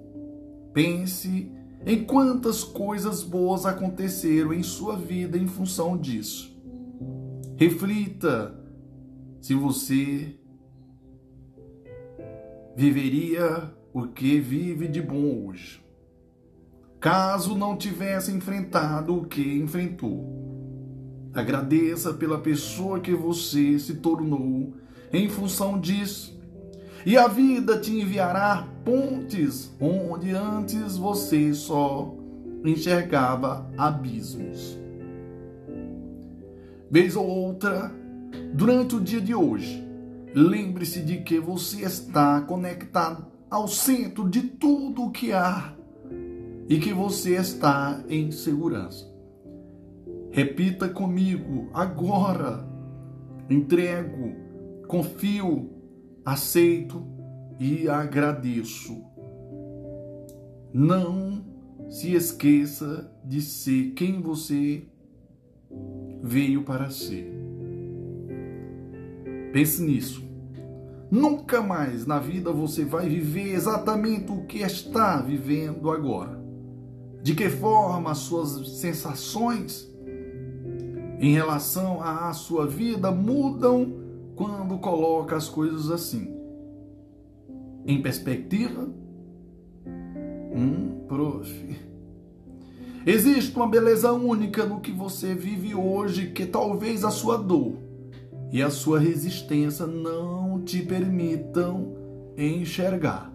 Pense 0.73 1.51
em 1.85 2.03
quantas 2.05 2.63
coisas 2.63 3.23
boas 3.23 3.65
aconteceram 3.65 4.53
em 4.53 4.63
sua 4.63 4.95
vida 4.95 5.37
em 5.37 5.47
função 5.47 5.97
disso. 5.97 6.55
Reflita 7.57 8.57
se 9.41 9.53
você 9.53 10.33
viveria 12.75 13.73
o 13.93 14.07
que 14.07 14.39
vive 14.39 14.87
de 14.87 15.01
bom 15.01 15.47
hoje, 15.47 15.83
caso 16.99 17.55
não 17.55 17.75
tivesse 17.75 18.31
enfrentado 18.31 19.17
o 19.17 19.25
que 19.25 19.57
enfrentou. 19.57 20.36
Agradeça 21.33 22.13
pela 22.13 22.39
pessoa 22.39 22.99
que 22.99 23.13
você 23.13 23.77
se 23.79 23.95
tornou 23.95 24.73
em 25.11 25.29
função 25.29 25.79
disso. 25.79 26.37
E 27.05 27.15
a 27.15 27.27
vida 27.27 27.79
te 27.79 27.91
enviará 27.91 28.67
pontes 28.83 29.71
onde 29.79 30.31
antes 30.31 30.97
você 30.97 31.53
só 31.53 32.13
enxergava 32.65 33.69
abismos. 33.77 34.77
Vez 36.89 37.15
ou 37.15 37.25
outra, 37.25 37.91
durante 38.53 38.95
o 38.95 38.99
dia 38.99 39.21
de 39.21 39.35
hoje, 39.35 39.85
lembre-se 40.33 41.01
de 41.01 41.17
que 41.17 41.39
você 41.39 41.81
está 41.83 42.41
conectado 42.41 43.25
ao 43.49 43.67
centro 43.67 44.29
de 44.29 44.41
tudo 44.41 45.03
o 45.03 45.11
que 45.11 45.31
há 45.31 45.73
e 46.69 46.79
que 46.79 46.93
você 46.93 47.35
está 47.35 48.03
em 48.09 48.31
segurança. 48.31 49.06
Repita 50.37 50.87
comigo 50.87 51.67
agora. 51.73 52.63
Entrego, 53.49 54.35
confio, 54.87 55.67
aceito 56.23 57.03
e 57.59 57.89
agradeço. 57.89 59.03
Não 60.71 61.43
se 61.89 62.13
esqueça 62.13 63.11
de 63.25 63.41
ser 63.41 63.93
quem 63.95 64.21
você 64.21 64.83
veio 66.21 66.61
para 66.61 66.91
ser. 66.91 67.33
Pense 69.51 69.81
nisso. 69.81 70.23
Nunca 71.09 71.63
mais 71.63 72.05
na 72.05 72.19
vida 72.19 72.51
você 72.51 72.85
vai 72.85 73.09
viver 73.09 73.55
exatamente 73.55 74.31
o 74.31 74.45
que 74.45 74.59
está 74.59 75.19
vivendo 75.19 75.89
agora. 75.89 76.39
De 77.23 77.33
que 77.33 77.49
forma 77.49 78.11
as 78.11 78.19
suas 78.19 78.77
sensações 78.79 79.96
em 81.19 81.33
relação 81.33 82.01
à 82.01 82.31
sua 82.33 82.67
vida 82.67 83.11
mudam 83.11 83.93
quando 84.35 84.77
coloca 84.77 85.35
as 85.35 85.49
coisas 85.49 85.89
assim. 85.89 86.33
Em 87.85 88.01
perspectiva, 88.01 88.87
hum, 90.55 91.05
prof. 91.07 91.87
Existe 93.05 93.55
uma 93.55 93.67
beleza 93.67 94.11
única 94.11 94.65
no 94.65 94.81
que 94.81 94.91
você 94.91 95.33
vive 95.33 95.73
hoje 95.73 96.31
que 96.31 96.45
talvez 96.45 97.03
a 97.03 97.09
sua 97.09 97.37
dor 97.37 97.73
e 98.51 98.61
a 98.61 98.69
sua 98.69 98.99
resistência 98.99 99.87
não 99.87 100.61
te 100.63 100.81
permitam 100.81 101.95
enxergar. 102.37 103.31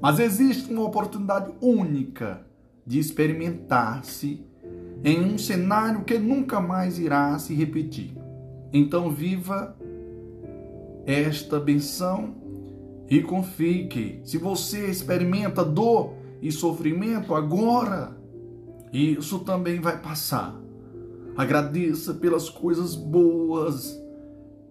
Mas 0.00 0.18
existe 0.20 0.72
uma 0.72 0.84
oportunidade 0.84 1.52
única 1.60 2.46
de 2.86 2.98
experimentar-se 2.98 4.46
em 5.04 5.20
um 5.20 5.36
cenário 5.36 6.02
que 6.02 6.18
nunca 6.18 6.60
mais 6.60 6.98
irá 6.98 7.38
se 7.38 7.52
repetir. 7.52 8.16
Então 8.72 9.10
viva 9.10 9.76
esta 11.04 11.60
benção 11.60 12.34
e 13.08 13.20
confie 13.20 13.86
que 13.86 14.20
se 14.24 14.38
você 14.38 14.86
experimenta 14.86 15.62
dor 15.62 16.14
e 16.40 16.50
sofrimento 16.50 17.34
agora, 17.34 18.16
isso 18.90 19.40
também 19.40 19.78
vai 19.78 20.00
passar. 20.00 20.58
Agradeça 21.36 22.14
pelas 22.14 22.48
coisas 22.48 22.94
boas 22.94 24.00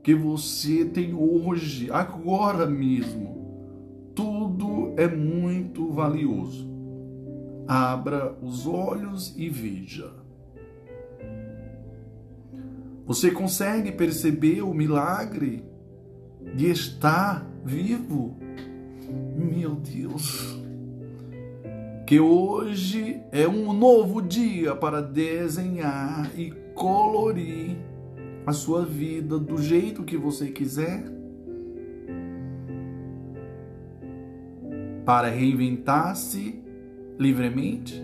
que 0.01 0.15
você 0.15 0.83
tem 0.83 1.13
hoje, 1.13 1.91
agora 1.91 2.65
mesmo. 2.65 4.11
Tudo 4.15 4.93
é 4.97 5.07
muito 5.07 5.91
valioso. 5.91 6.67
Abra 7.67 8.35
os 8.41 8.65
olhos 8.65 9.33
e 9.37 9.47
veja. 9.47 10.22
Você 13.05 13.31
consegue 13.31 13.91
perceber 13.91 14.61
o 14.61 14.73
milagre 14.73 15.63
de 16.55 16.71
estar 16.71 17.45
vivo? 17.65 18.37
Meu 19.35 19.75
Deus! 19.75 20.57
Que 22.07 22.19
hoje 22.19 23.21
é 23.31 23.45
um 23.47 23.73
novo 23.73 24.21
dia 24.21 24.73
para 24.73 25.01
desenhar 25.01 26.31
e 26.37 26.51
colorir 26.73 27.77
a 28.45 28.53
sua 28.53 28.85
vida 28.85 29.37
do 29.37 29.61
jeito 29.61 30.03
que 30.03 30.17
você 30.17 30.47
quiser. 30.47 31.03
Para 35.05 35.27
reinventar-se 35.27 36.63
livremente. 37.19 38.01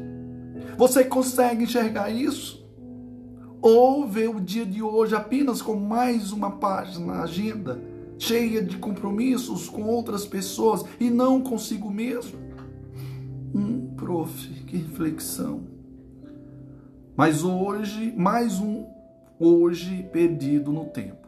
Você 0.77 1.05
consegue 1.05 1.63
enxergar 1.63 2.09
isso? 2.09 2.59
Ou 3.62 4.08
ver 4.08 4.30
o 4.30 4.39
dia 4.39 4.65
de 4.65 4.82
hoje 4.82 5.15
apenas 5.15 5.62
como 5.62 5.80
mais 5.80 6.32
uma 6.32 6.52
página 6.52 7.13
na 7.13 7.24
agenda, 7.24 7.82
cheia 8.17 8.62
de 8.62 8.78
compromissos 8.78 9.69
com 9.69 9.84
outras 9.84 10.26
pessoas 10.26 10.84
e 11.00 11.10
não 11.10 11.41
consigo 11.41 11.89
mesmo? 11.89 12.39
Hum, 13.54 13.93
prof, 13.95 14.48
que 14.65 14.78
reflexão. 14.78 15.62
Mas 17.15 17.43
hoje, 17.43 18.13
mais 18.15 18.60
um 18.60 18.86
hoje 19.39 20.08
perdido 20.12 20.72
no 20.72 20.86
tempo. 20.86 21.28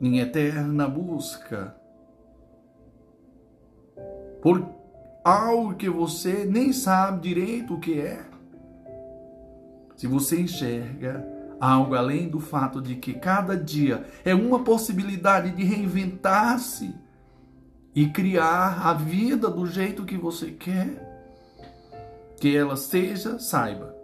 Em 0.00 0.18
eterna 0.18 0.86
busca 0.86 1.74
por 4.42 4.68
algo 5.24 5.74
que 5.74 5.88
você 5.88 6.44
nem 6.44 6.72
sabe 6.72 7.22
direito 7.22 7.74
o 7.74 7.80
que 7.80 7.98
é 7.98 8.33
se 9.96 10.06
você 10.06 10.40
enxerga 10.40 11.24
algo 11.60 11.94
além 11.94 12.28
do 12.28 12.40
fato 12.40 12.80
de 12.80 12.96
que 12.96 13.14
cada 13.14 13.56
dia 13.56 14.04
é 14.24 14.34
uma 14.34 14.62
possibilidade 14.62 15.50
de 15.52 15.64
reinventar-se 15.64 16.94
e 17.94 18.08
criar 18.08 18.86
a 18.86 18.92
vida 18.92 19.48
do 19.48 19.66
jeito 19.66 20.04
que 20.04 20.16
você 20.16 20.50
quer 20.50 21.14
que 22.40 22.54
ela 22.54 22.76
seja, 22.76 23.38
saiba. 23.38 23.94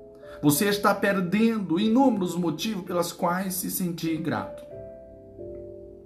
Você 0.42 0.66
está 0.66 0.94
perdendo 0.94 1.78
inúmeros 1.78 2.34
motivos 2.34 2.84
pelos 2.84 3.12
quais 3.12 3.54
se 3.54 3.70
sentir 3.70 4.16
grato. 4.18 4.64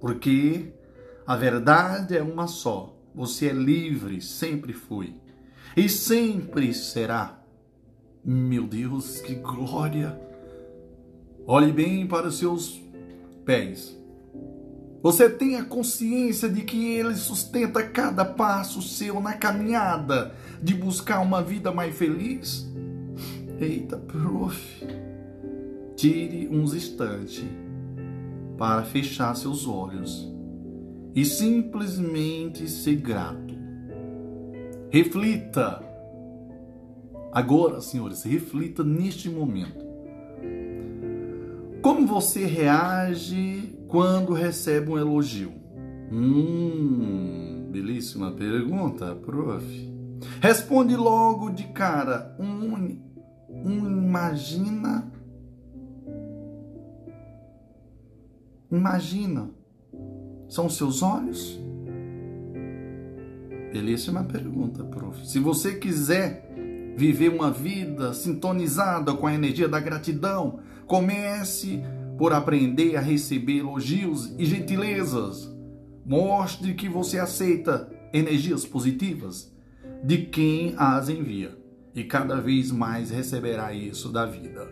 Porque 0.01 0.73
a 1.25 1.37
verdade 1.37 2.17
é 2.17 2.23
uma 2.23 2.49
só. 2.49 2.97
Você 3.15 3.47
é 3.47 3.53
livre, 3.53 4.21
sempre 4.21 4.73
foi. 4.73 5.15
E 5.77 5.89
sempre 5.89 6.75
será. 6.75 7.39
Meu 8.27 8.67
Deus, 8.67 9.21
que 9.21 9.35
glória! 9.35 10.19
Olhe 11.47 11.71
bem 11.71 12.07
para 12.07 12.29
os 12.29 12.39
seus 12.39 12.81
pés. 13.45 13.95
Você 15.03 15.29
tem 15.29 15.57
a 15.57 15.65
consciência 15.65 16.49
de 16.49 16.63
que 16.63 16.95
ele 16.95 17.15
sustenta 17.17 17.83
cada 17.83 18.25
passo 18.25 18.81
seu 18.81 19.21
na 19.21 19.35
caminhada 19.35 20.35
de 20.63 20.73
buscar 20.73 21.21
uma 21.21 21.43
vida 21.43 21.71
mais 21.71 21.95
feliz? 21.95 22.67
Eita, 23.61 23.99
prof. 23.99 24.59
Tire 25.95 26.49
uns 26.49 26.73
instantes 26.73 27.45
para 28.57 28.85
fechar 28.85 29.37
seus 29.37 29.69
olhos 29.69 30.33
e 31.15 31.27
simplesmente 31.27 32.71
ser 32.71 32.97
grato. 32.97 33.55
Reflita 34.89 35.84
Agora, 37.35 37.81
senhores, 37.81 38.23
reflita 38.23 38.85
neste 38.85 39.29
momento. 39.29 39.85
Como 41.83 42.07
você 42.07 42.47
reage 42.47 43.77
quando 43.89 44.33
recebe 44.33 44.93
um 44.93 44.97
elogio? 44.99 45.53
Hum, 46.13 47.71
belíssima 47.73 48.31
pergunta, 48.31 49.17
prof. 49.17 49.67
Responde 50.41 50.95
logo 50.95 51.51
de 51.51 51.65
cara. 51.65 52.37
Um, 52.39 53.03
um 53.51 53.89
imagina. 53.89 55.13
Imagina 58.71 59.51
São 60.49 60.71
seus 60.71 61.03
olhos? 61.03 61.61
Belíssima 63.73 64.23
pergunta, 64.23 64.85
prof. 64.85 65.27
Se 65.27 65.41
você 65.41 65.75
quiser 65.75 66.45
viver 66.97 67.29
uma 67.29 67.51
vida 67.51 68.15
sintonizada 68.15 69.15
com 69.15 69.27
a 69.27 69.35
energia 69.35 69.69
da 69.69 69.81
gratidão, 69.81 70.61
comece 70.87 71.83
por 72.17 72.33
aprender 72.33 72.97
a 72.97 73.01
receber 73.01 73.59
elogios 73.59 74.35
e 74.39 74.45
gentilezas. 74.45 75.53
Mostre 76.07 76.75
que 76.75 76.89
você 76.89 77.19
aceita 77.19 77.91
energias 78.13 78.65
positivas 78.65 79.53
de 80.05 80.19
quem 80.19 80.75
as 80.77 81.09
envia 81.09 81.59
e 81.95 82.05
cada 82.05 82.41
vez 82.41 82.71
mais 82.71 83.11
receberá 83.11 83.73
isso 83.73 84.13
da 84.13 84.27
vida. 84.27 84.69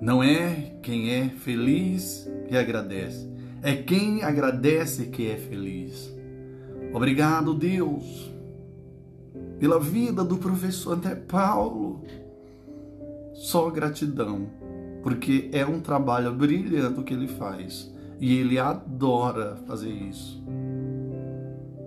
Não 0.00 0.22
é 0.22 0.76
quem 0.82 1.10
é 1.10 1.30
feliz 1.30 2.30
que 2.46 2.56
agradece, 2.56 3.26
é 3.62 3.74
quem 3.74 4.22
agradece 4.22 5.06
que 5.06 5.26
é 5.30 5.36
feliz. 5.36 6.12
Obrigado, 6.92 7.54
Deus, 7.54 8.33
pela 9.64 9.80
vida 9.80 10.22
do 10.22 10.36
professor 10.36 10.92
André 10.92 11.14
Paulo. 11.14 12.04
Só 13.32 13.70
gratidão, 13.70 14.46
porque 15.02 15.48
é 15.54 15.64
um 15.64 15.80
trabalho 15.80 16.34
brilhante 16.34 17.02
que 17.02 17.14
ele 17.14 17.26
faz 17.26 17.90
e 18.20 18.36
ele 18.36 18.58
adora 18.58 19.56
fazer 19.66 19.88
isso. 19.88 20.44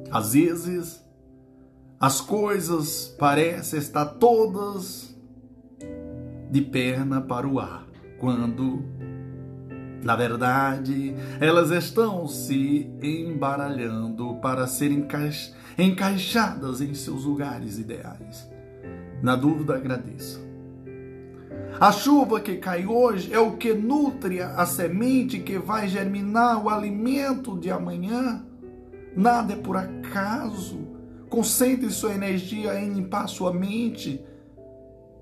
Às 0.09 0.33
vezes, 0.33 1.05
as 1.99 2.19
coisas 2.19 3.15
parecem 3.19 3.77
estar 3.77 4.05
todas 4.05 5.15
de 6.49 6.61
perna 6.61 7.21
para 7.21 7.47
o 7.47 7.59
ar 7.59 7.85
quando, 8.17 8.83
na 10.03 10.15
verdade, 10.15 11.13
elas 11.39 11.69
estão 11.69 12.27
se 12.27 12.91
embaralhando 13.03 14.33
para 14.41 14.65
serem 14.65 14.97
encaixadas 15.01 15.66
em 15.77 16.93
seus 16.93 17.23
lugares 17.23 17.77
ideais. 17.77 18.49
Na 19.21 19.35
dúvida, 19.35 19.75
agradeça. 19.75 20.39
A 21.79 21.91
chuva 21.91 22.39
que 22.39 22.55
cai 22.55 22.87
hoje 22.87 23.31
é 23.31 23.39
o 23.39 23.55
que 23.55 23.73
nutre 23.73 24.41
a 24.41 24.65
semente 24.65 25.39
que 25.39 25.59
vai 25.59 25.87
germinar 25.87 26.63
o 26.63 26.69
alimento 26.69 27.57
de 27.57 27.69
amanhã. 27.69 28.43
Nada 29.15 29.53
é 29.53 29.55
por 29.55 29.77
acaso. 29.77 30.79
Concentre 31.29 31.89
sua 31.91 32.13
energia 32.13 32.79
em 32.81 32.93
limpar 32.93 33.27
sua 33.27 33.53
mente, 33.53 34.25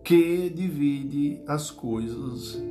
que 0.04 0.50
divide 0.50 1.42
as 1.48 1.72
coisas 1.72 2.62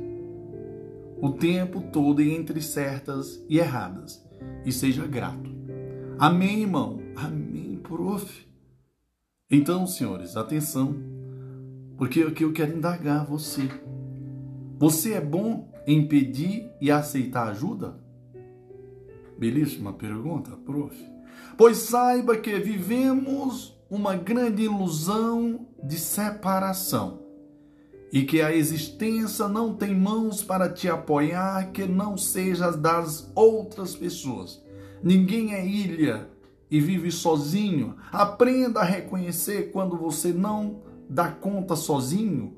o 1.21 1.31
tempo 1.31 1.81
todo 1.81 2.21
entre 2.21 2.61
certas 2.61 3.43
e 3.49 3.59
erradas. 3.59 4.23
E 4.65 4.71
seja 4.71 5.05
grato. 5.05 5.49
Amém, 6.17 6.61
irmão? 6.61 7.04
Amém, 7.15 7.79
prof. 7.81 8.45
Então, 9.49 9.87
senhores, 9.87 10.35
atenção, 10.35 10.95
porque 11.97 12.21
aqui 12.21 12.43
eu 12.43 12.51
quero 12.51 12.75
indagar 12.75 13.25
você. 13.25 13.69
Você 14.77 15.13
é 15.13 15.21
bom 15.21 15.71
em 15.87 16.05
pedir 16.07 16.69
e 16.81 16.91
aceitar 16.91 17.47
ajuda? 17.47 17.97
Belíssima 19.37 19.93
pergunta, 19.93 20.51
prof. 20.65 20.95
Pois 21.57 21.77
saiba 21.77 22.35
que 22.35 22.59
vivemos 22.59 23.79
uma 23.89 24.15
grande 24.15 24.63
ilusão 24.63 25.67
de 25.81 25.97
separação 25.97 27.21
e 28.11 28.23
que 28.23 28.41
a 28.41 28.53
existência 28.53 29.47
não 29.47 29.73
tem 29.73 29.95
mãos 29.95 30.43
para 30.43 30.67
te 30.67 30.89
apoiar 30.89 31.71
que 31.71 31.85
não 31.85 32.17
seja 32.17 32.71
das 32.71 33.31
outras 33.33 33.95
pessoas. 33.95 34.61
Ninguém 35.01 35.53
é 35.53 35.65
ilha 35.65 36.34
e 36.69 36.79
vive 36.79 37.11
sozinho. 37.11 37.95
Aprenda 38.11 38.81
a 38.81 38.85
reconhecer 38.85 39.71
quando 39.71 39.97
você 39.97 40.33
não 40.33 40.81
dá 41.09 41.29
conta 41.29 41.75
sozinho 41.75 42.57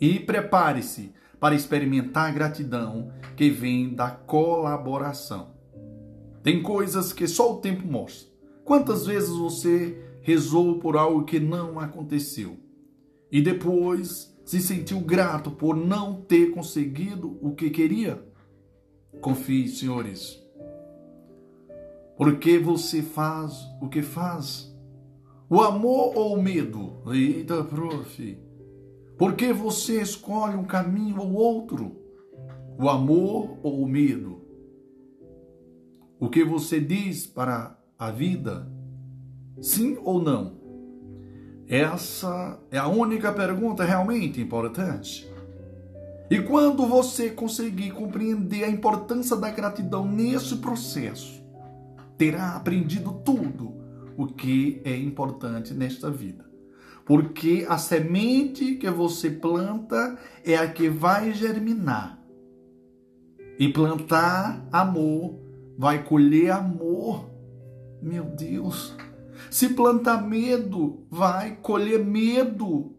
e 0.00 0.18
prepare-se 0.18 1.12
para 1.38 1.54
experimentar 1.54 2.28
a 2.28 2.32
gratidão 2.32 3.12
que 3.36 3.50
vem 3.50 3.94
da 3.94 4.10
colaboração. 4.10 5.50
Tem 6.42 6.62
coisas 6.62 7.12
que 7.12 7.26
só 7.26 7.54
o 7.54 7.60
tempo 7.60 7.86
mostra. 7.86 8.30
Quantas 8.64 9.06
vezes 9.06 9.30
você 9.30 10.02
rezou 10.22 10.78
por 10.78 10.96
algo 10.96 11.24
que 11.24 11.40
não 11.40 11.78
aconteceu 11.80 12.58
e 13.32 13.40
depois 13.40 14.34
se 14.44 14.60
sentiu 14.60 15.00
grato 15.00 15.50
por 15.50 15.76
não 15.76 16.20
ter 16.22 16.50
conseguido 16.50 17.38
o 17.40 17.54
que 17.54 17.70
queria? 17.70 18.22
Confie, 19.20 19.68
senhores. 19.68 20.39
Porque 22.20 22.58
você 22.58 23.00
faz 23.00 23.66
o 23.80 23.88
que 23.88 24.02
faz? 24.02 24.70
O 25.48 25.58
amor 25.62 26.12
ou 26.14 26.34
o 26.34 26.42
medo? 26.42 27.02
Eita, 27.10 27.64
prof. 27.64 28.38
Por 29.16 29.32
que 29.32 29.54
você 29.54 30.02
escolhe 30.02 30.54
um 30.54 30.64
caminho 30.64 31.18
ou 31.22 31.32
outro? 31.32 31.96
O 32.78 32.90
amor 32.90 33.56
ou 33.62 33.80
o 33.80 33.88
medo? 33.88 34.42
O 36.20 36.28
que 36.28 36.44
você 36.44 36.78
diz 36.78 37.26
para 37.26 37.78
a 37.98 38.10
vida? 38.10 38.70
Sim 39.58 39.96
ou 40.04 40.20
não? 40.20 40.60
Essa 41.66 42.60
é 42.70 42.76
a 42.76 42.86
única 42.86 43.32
pergunta 43.32 43.82
realmente 43.82 44.42
importante. 44.42 45.26
E 46.30 46.38
quando 46.38 46.86
você 46.86 47.30
conseguir 47.30 47.92
compreender 47.92 48.64
a 48.64 48.68
importância 48.68 49.36
da 49.36 49.50
gratidão 49.50 50.06
nesse 50.06 50.56
processo, 50.56 51.39
terá 52.20 52.54
aprendido 52.54 53.14
tudo 53.24 53.72
o 54.14 54.26
que 54.26 54.82
é 54.84 54.94
importante 54.94 55.72
nesta 55.72 56.10
vida. 56.10 56.44
Porque 57.06 57.64
a 57.66 57.78
semente 57.78 58.74
que 58.74 58.90
você 58.90 59.30
planta 59.30 60.18
é 60.44 60.54
a 60.54 60.70
que 60.70 60.86
vai 60.90 61.32
germinar. 61.32 62.22
E 63.58 63.72
plantar 63.72 64.68
amor 64.70 65.40
vai 65.78 66.04
colher 66.04 66.50
amor. 66.50 67.30
Meu 68.02 68.24
Deus! 68.24 68.94
Se 69.50 69.70
plantar 69.70 70.20
medo, 70.20 71.06
vai 71.10 71.56
colher 71.56 72.04
medo. 72.04 72.94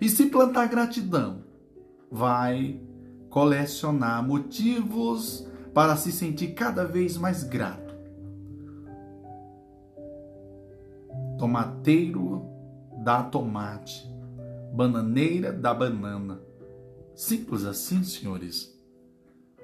E 0.00 0.08
se 0.08 0.30
plantar 0.30 0.68
gratidão, 0.68 1.44
vai 2.10 2.80
colecionar 3.28 4.26
motivos 4.26 5.46
para 5.74 5.94
se 5.94 6.10
sentir 6.10 6.54
cada 6.54 6.86
vez 6.86 7.18
mais 7.18 7.44
grato. 7.44 7.81
Tomateiro 11.42 12.48
dá 13.02 13.20
tomate, 13.20 14.08
bananeira 14.72 15.52
dá 15.52 15.74
banana. 15.74 16.40
Simples 17.16 17.64
assim, 17.64 18.04
senhores. 18.04 18.72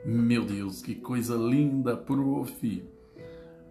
Meu 0.05 0.45
Deus, 0.45 0.83
que 0.83 0.97
coisa 0.97 1.37
linda, 1.37 1.97
prof. 1.97 2.85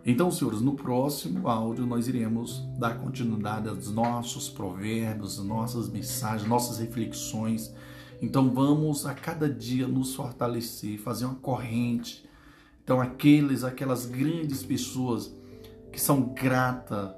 Então, 0.06 0.32
senhores, 0.32 0.62
no 0.62 0.74
próximo 0.74 1.50
áudio 1.50 1.86
nós 1.86 2.08
iremos 2.08 2.65
dar 2.80 2.98
continuidade 2.98 3.67
aos 3.67 3.91
nossos 3.91 4.48
provérbios, 4.48 5.43
nossas 5.43 5.89
mensagens, 5.89 6.48
nossas 6.48 6.80
reflexões. 6.80 7.76
Então, 8.22 8.50
vamos 8.50 9.06
a 9.06 9.13
cada 9.13 9.50
dia 9.50 9.86
nos 9.86 10.15
fortalecer, 10.15 10.98
fazer 10.98 11.26
uma 11.26 11.36
corrente. 11.36 12.24
Então, 12.86 13.02
aqueles, 13.02 13.65
aquelas 13.65 14.06
grandes 14.06 14.63
pessoas 14.63 15.30
que 15.91 16.00
são 16.00 16.22
gratas 16.34 17.16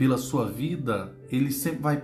pela 0.00 0.16
sua 0.16 0.46
vida, 0.46 1.14
ele 1.30 1.52
sempre 1.52 1.82
vai 1.82 2.02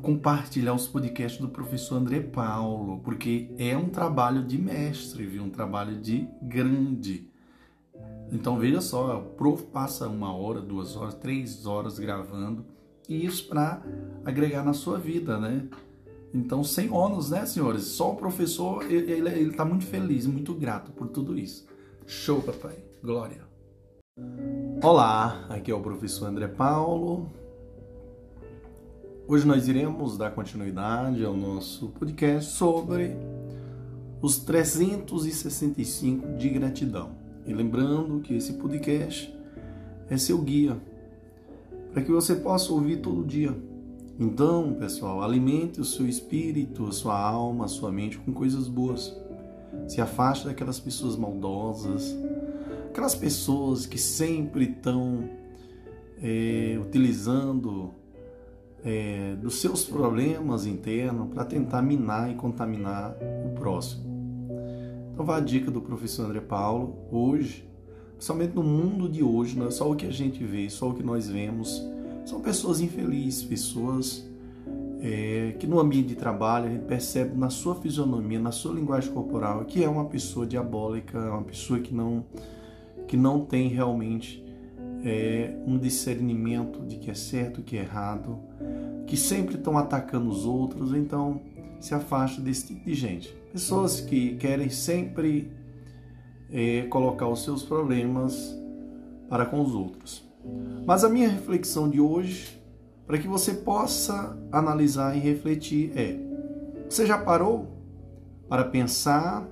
compartilhar 0.00 0.72
os 0.72 0.88
podcasts 0.88 1.38
do 1.38 1.50
professor 1.50 1.96
André 1.96 2.20
Paulo, 2.20 2.98
porque 3.00 3.50
é 3.58 3.76
um 3.76 3.90
trabalho 3.90 4.42
de 4.42 4.56
mestre, 4.56 5.26
viu? 5.26 5.42
um 5.42 5.50
trabalho 5.50 6.00
de 6.00 6.26
grande. 6.40 7.28
Então 8.32 8.58
veja 8.58 8.80
só, 8.80 9.18
o 9.18 9.24
prof 9.34 9.64
passa 9.64 10.08
uma 10.08 10.34
hora, 10.34 10.62
duas 10.62 10.96
horas, 10.96 11.14
três 11.14 11.66
horas 11.66 11.98
gravando, 11.98 12.64
e 13.06 13.22
isso 13.22 13.48
para 13.48 13.82
agregar 14.24 14.64
na 14.64 14.72
sua 14.72 14.98
vida, 14.98 15.38
né? 15.38 15.68
Então, 16.32 16.64
sem 16.64 16.90
ônus, 16.90 17.28
né, 17.28 17.44
senhores? 17.44 17.82
Só 17.82 18.12
o 18.12 18.16
professor, 18.16 18.90
ele 18.90 19.50
está 19.50 19.66
muito 19.66 19.84
feliz, 19.84 20.24
muito 20.26 20.54
grato 20.54 20.90
por 20.92 21.08
tudo 21.08 21.38
isso. 21.38 21.66
Show, 22.06 22.40
papai. 22.40 22.78
Glória. 23.02 23.51
Olá, 24.82 25.46
aqui 25.48 25.70
é 25.70 25.74
o 25.74 25.80
professor 25.80 26.26
André 26.26 26.46
Paulo. 26.46 27.30
Hoje 29.26 29.46
nós 29.46 29.68
iremos 29.68 30.18
dar 30.18 30.32
continuidade 30.32 31.24
ao 31.24 31.34
nosso 31.34 31.88
podcast 31.88 32.52
sobre 32.52 33.16
os 34.20 34.36
365 34.40 36.36
de 36.36 36.50
gratidão. 36.50 37.12
E 37.46 37.54
lembrando 37.54 38.20
que 38.20 38.34
esse 38.34 38.52
podcast 38.52 39.34
é 40.10 40.18
seu 40.18 40.36
guia 40.42 40.76
para 41.90 42.02
que 42.02 42.12
você 42.12 42.34
possa 42.34 42.70
ouvir 42.70 42.98
todo 42.98 43.24
dia. 43.24 43.56
Então, 44.20 44.74
pessoal, 44.74 45.22
alimente 45.22 45.80
o 45.80 45.86
seu 45.86 46.06
espírito, 46.06 46.86
a 46.86 46.92
sua 46.92 47.18
alma, 47.18 47.64
a 47.64 47.68
sua 47.68 47.90
mente 47.90 48.18
com 48.18 48.30
coisas 48.30 48.68
boas. 48.68 49.18
Se 49.88 50.02
afaste 50.02 50.44
daquelas 50.44 50.78
pessoas 50.78 51.16
maldosas, 51.16 52.14
aquelas 52.92 53.14
pessoas 53.14 53.86
que 53.86 53.96
sempre 53.96 54.64
estão 54.64 55.26
é, 56.22 56.78
utilizando 56.78 57.90
é, 58.84 59.34
dos 59.40 59.62
seus 59.62 59.82
problemas 59.82 60.66
internos 60.66 61.32
para 61.32 61.42
tentar 61.42 61.80
minar 61.80 62.30
e 62.30 62.34
contaminar 62.34 63.16
o 63.46 63.54
próximo. 63.54 64.04
Então, 65.10 65.24
vai 65.24 65.38
a 65.38 65.40
dica 65.40 65.70
do 65.70 65.80
professor 65.80 66.26
André 66.26 66.40
Paulo. 66.40 66.98
Hoje, 67.10 67.66
principalmente 68.12 68.54
no 68.54 68.62
mundo 68.62 69.08
de 69.08 69.22
hoje, 69.22 69.58
não 69.58 69.68
é 69.68 69.70
só 69.70 69.90
o 69.90 69.96
que 69.96 70.04
a 70.04 70.12
gente 70.12 70.44
vê, 70.44 70.68
só 70.68 70.90
o 70.90 70.94
que 70.94 71.02
nós 71.02 71.26
vemos. 71.26 71.82
São 72.26 72.42
pessoas 72.42 72.78
infelizes, 72.82 73.42
pessoas 73.42 74.22
é, 75.00 75.56
que 75.58 75.66
no 75.66 75.80
ambiente 75.80 76.08
de 76.08 76.14
trabalho 76.14 76.66
a 76.66 76.70
gente 76.70 76.84
percebe 76.84 77.38
na 77.38 77.48
sua 77.48 77.74
fisionomia, 77.74 78.38
na 78.38 78.52
sua 78.52 78.74
linguagem 78.74 79.10
corporal, 79.12 79.64
que 79.64 79.82
é 79.82 79.88
uma 79.88 80.04
pessoa 80.04 80.46
diabólica, 80.46 81.18
uma 81.18 81.42
pessoa 81.42 81.80
que 81.80 81.94
não, 81.94 82.26
que 83.06 83.16
não 83.16 83.44
tem 83.44 83.68
realmente 83.68 84.42
é, 85.04 85.54
um 85.66 85.78
discernimento 85.78 86.80
de 86.86 86.96
que 86.96 87.10
é 87.10 87.14
certo 87.14 87.60
e 87.60 87.62
que 87.62 87.76
é 87.76 87.80
errado, 87.80 88.38
que 89.06 89.16
sempre 89.16 89.56
estão 89.56 89.76
atacando 89.76 90.28
os 90.30 90.44
outros, 90.44 90.94
então 90.94 91.40
se 91.80 91.94
afaste 91.94 92.40
desse 92.40 92.68
tipo 92.68 92.84
de 92.84 92.94
gente. 92.94 93.36
Pessoas 93.52 94.00
que 94.00 94.36
querem 94.36 94.70
sempre 94.70 95.52
é, 96.50 96.82
colocar 96.82 97.28
os 97.28 97.42
seus 97.42 97.62
problemas 97.62 98.56
para 99.28 99.44
com 99.46 99.60
os 99.60 99.74
outros. 99.74 100.24
Mas 100.86 101.04
a 101.04 101.08
minha 101.08 101.28
reflexão 101.28 101.88
de 101.88 102.00
hoje, 102.00 102.60
para 103.06 103.18
que 103.18 103.28
você 103.28 103.54
possa 103.54 104.36
analisar 104.50 105.16
e 105.16 105.20
refletir, 105.20 105.92
é: 105.96 106.18
você 106.88 107.06
já 107.06 107.18
parou 107.18 107.68
para 108.48 108.64
pensar 108.64 109.46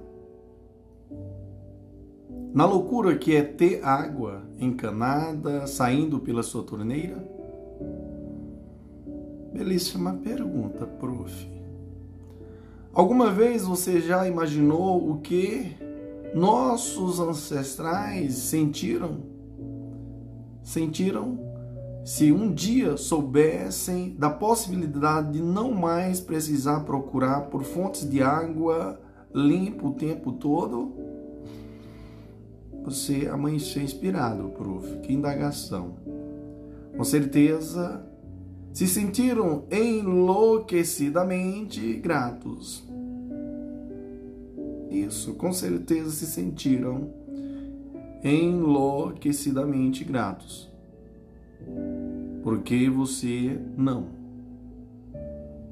na 2.53 2.67
loucura 2.67 3.17
que 3.17 3.35
é 3.35 3.43
ter 3.43 3.85
água 3.85 4.43
encanada 4.59 5.67
saindo 5.67 6.19
pela 6.19 6.43
sua 6.43 6.63
torneira? 6.63 7.25
Belíssima 9.53 10.15
pergunta, 10.15 10.87
prof. 10.87 11.49
Alguma 12.93 13.31
vez 13.31 13.65
você 13.65 14.01
já 14.01 14.27
imaginou 14.27 15.11
o 15.11 15.21
que 15.21 15.77
nossos 16.35 17.21
ancestrais 17.21 18.35
sentiram? 18.35 19.19
Sentiram 20.63 21.39
se 22.05 22.33
um 22.33 22.53
dia 22.53 22.97
soubessem 22.97 24.17
da 24.19 24.31
possibilidade 24.31 25.33
de 25.33 25.43
não 25.43 25.73
mais 25.73 26.21
precisar 26.21 26.81
procurar 26.81 27.43
por 27.43 27.63
fontes 27.63 28.09
de 28.09 28.23
água 28.23 29.01
limpa 29.33 29.87
o 29.87 29.93
tempo 29.93 30.33
todo? 30.33 30.93
Você 32.85 33.29
amanheceu 33.29 33.83
inspirado, 33.83 34.51
prof. 34.51 35.01
Que 35.01 35.13
indagação. 35.13 35.97
Com 36.97 37.03
certeza 37.05 38.07
se 38.73 38.87
sentiram 38.87 39.65
enlouquecidamente 39.71 41.95
gratos. 41.95 42.89
Isso, 44.91 45.35
com 45.35 45.53
certeza 45.53 46.11
se 46.11 46.27
sentiram 46.27 47.11
enlouquecidamente 48.25 50.05
gratos. 50.05 50.71
Porque 52.43 52.89
você 52.89 53.61
não? 53.77 54.07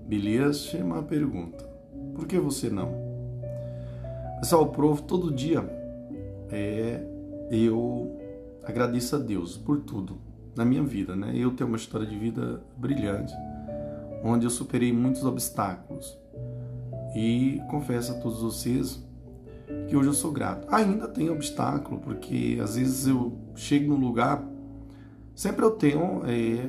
Beleza? 0.06 0.76
Uma 0.78 1.02
pergunta. 1.02 1.66
Por 2.14 2.26
que 2.26 2.38
você 2.38 2.68
não? 2.70 2.92
Pessoal, 4.40 4.64
o 4.64 4.68
prof, 4.68 5.02
todo 5.02 5.32
dia 5.32 5.77
é, 6.50 7.04
eu 7.50 8.16
agradeço 8.64 9.16
a 9.16 9.18
Deus 9.18 9.56
por 9.56 9.80
tudo 9.80 10.18
na 10.54 10.64
minha 10.64 10.82
vida, 10.82 11.14
né? 11.14 11.32
Eu 11.34 11.52
tenho 11.52 11.68
uma 11.68 11.76
história 11.76 12.06
de 12.06 12.16
vida 12.18 12.62
brilhante, 12.76 13.32
onde 14.22 14.44
eu 14.44 14.50
superei 14.50 14.92
muitos 14.92 15.24
obstáculos. 15.24 16.16
E 17.14 17.60
confesso 17.70 18.12
a 18.12 18.14
todos 18.16 18.42
vocês 18.42 19.02
que 19.88 19.96
hoje 19.96 20.08
eu 20.08 20.14
sou 20.14 20.32
grato. 20.32 20.66
Ainda 20.74 21.08
tem 21.08 21.30
obstáculo, 21.30 22.00
porque 22.00 22.58
às 22.62 22.76
vezes 22.76 23.06
eu 23.06 23.32
chego 23.54 23.92
num 23.92 24.00
lugar, 24.00 24.44
sempre 25.34 25.64
eu 25.64 25.70
tenho 25.70 26.22
é, 26.26 26.68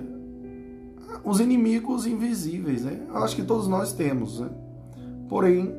os 1.23 1.39
inimigos 1.39 2.05
invisíveis, 2.05 2.83
né? 2.83 3.05
Eu 3.07 3.17
acho 3.17 3.35
que 3.35 3.43
todos 3.43 3.67
nós 3.67 3.93
temos, 3.93 4.39
né? 4.39 4.49
Porém, 5.27 5.73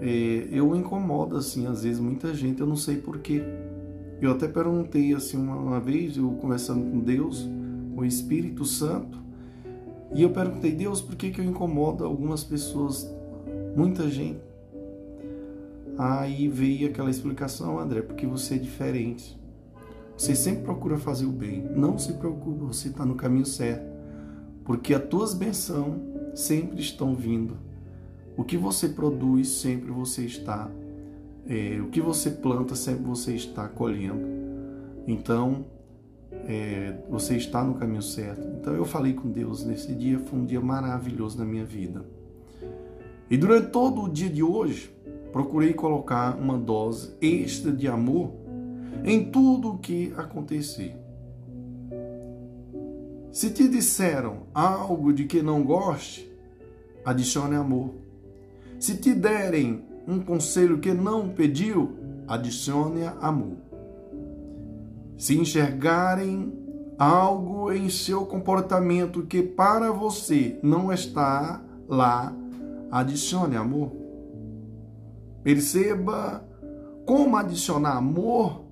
é, 0.00 0.48
eu 0.50 0.74
incomodo 0.74 1.36
assim, 1.36 1.66
às 1.66 1.82
vezes 1.82 2.00
muita 2.00 2.34
gente, 2.34 2.60
eu 2.60 2.66
não 2.66 2.76
sei 2.76 2.96
porquê. 2.96 3.42
Eu 4.20 4.32
até 4.32 4.48
perguntei 4.48 5.14
assim 5.14 5.36
uma, 5.36 5.56
uma 5.56 5.80
vez, 5.80 6.16
eu 6.16 6.30
conversando 6.32 6.90
com 6.90 7.00
Deus, 7.00 7.48
com 7.94 8.02
o 8.02 8.04
Espírito 8.04 8.64
Santo, 8.64 9.18
e 10.14 10.22
eu 10.22 10.30
perguntei, 10.30 10.72
Deus, 10.72 11.00
por 11.00 11.14
que, 11.14 11.30
que 11.30 11.40
eu 11.40 11.44
incomodo 11.44 12.04
algumas 12.04 12.42
pessoas, 12.42 13.08
muita 13.76 14.08
gente? 14.08 14.40
Aí 15.96 16.48
veio 16.48 16.88
aquela 16.88 17.10
explicação, 17.10 17.78
André, 17.78 18.02
porque 18.02 18.26
você 18.26 18.54
é 18.54 18.58
diferente. 18.58 19.38
Você 20.16 20.34
sempre 20.34 20.64
procura 20.64 20.98
fazer 20.98 21.26
o 21.26 21.30
bem. 21.30 21.62
Não 21.74 21.98
se 21.98 22.14
preocupe, 22.14 22.58
você 22.60 22.88
está 22.88 23.04
no 23.04 23.14
caminho 23.14 23.46
certo. 23.46 23.84
Porque 24.64 24.94
as 24.94 25.04
tuas 25.04 25.34
bênçãos 25.34 25.98
sempre 26.34 26.80
estão 26.80 27.14
vindo. 27.14 27.56
O 28.36 28.44
que 28.44 28.56
você 28.56 28.88
produz, 28.88 29.48
sempre 29.48 29.90
você 29.90 30.24
está 30.24 30.70
é, 31.50 31.80
o 31.80 31.88
que 31.88 32.00
você 32.00 32.30
planta, 32.30 32.76
sempre 32.76 33.04
você 33.04 33.34
está 33.34 33.68
colhendo. 33.68 34.24
Então, 35.06 35.64
é, 36.46 36.96
você 37.08 37.36
está 37.36 37.64
no 37.64 37.74
caminho 37.74 38.02
certo. 38.02 38.46
Então, 38.60 38.74
eu 38.74 38.84
falei 38.84 39.14
com 39.14 39.28
Deus 39.28 39.64
nesse 39.64 39.92
dia, 39.94 40.18
foi 40.18 40.38
um 40.38 40.46
dia 40.46 40.60
maravilhoso 40.60 41.38
na 41.38 41.44
minha 41.44 41.64
vida. 41.64 42.04
E 43.28 43.36
durante 43.36 43.70
todo 43.70 44.02
o 44.02 44.08
dia 44.08 44.30
de 44.30 44.42
hoje, 44.42 44.94
procurei 45.32 45.72
colocar 45.72 46.36
uma 46.36 46.56
dose 46.56 47.14
extra 47.20 47.72
de 47.72 47.88
amor 47.88 48.32
em 49.04 49.30
tudo 49.30 49.72
o 49.72 49.78
que 49.78 50.12
acontecer. 50.16 50.96
Se 53.32 53.50
te 53.50 53.68
disseram 53.68 54.46
algo 54.52 55.12
de 55.12 55.24
que 55.24 55.42
não 55.42 55.62
goste, 55.64 56.30
adicione 57.04 57.54
amor. 57.54 57.99
Se 58.80 58.96
te 58.96 59.14
derem 59.14 59.84
um 60.08 60.20
conselho 60.20 60.78
que 60.78 60.94
não 60.94 61.28
pediu, 61.28 61.98
adicione 62.26 63.04
amor. 63.20 63.58
Se 65.18 65.38
enxergarem 65.38 66.50
algo 66.98 67.70
em 67.70 67.90
seu 67.90 68.24
comportamento 68.24 69.26
que 69.26 69.42
para 69.42 69.92
você 69.92 70.58
não 70.62 70.90
está 70.90 71.62
lá, 71.86 72.34
adicione 72.90 73.54
amor. 73.54 73.92
Perceba 75.42 76.42
como 77.04 77.36
adicionar 77.36 77.98
amor 77.98 78.64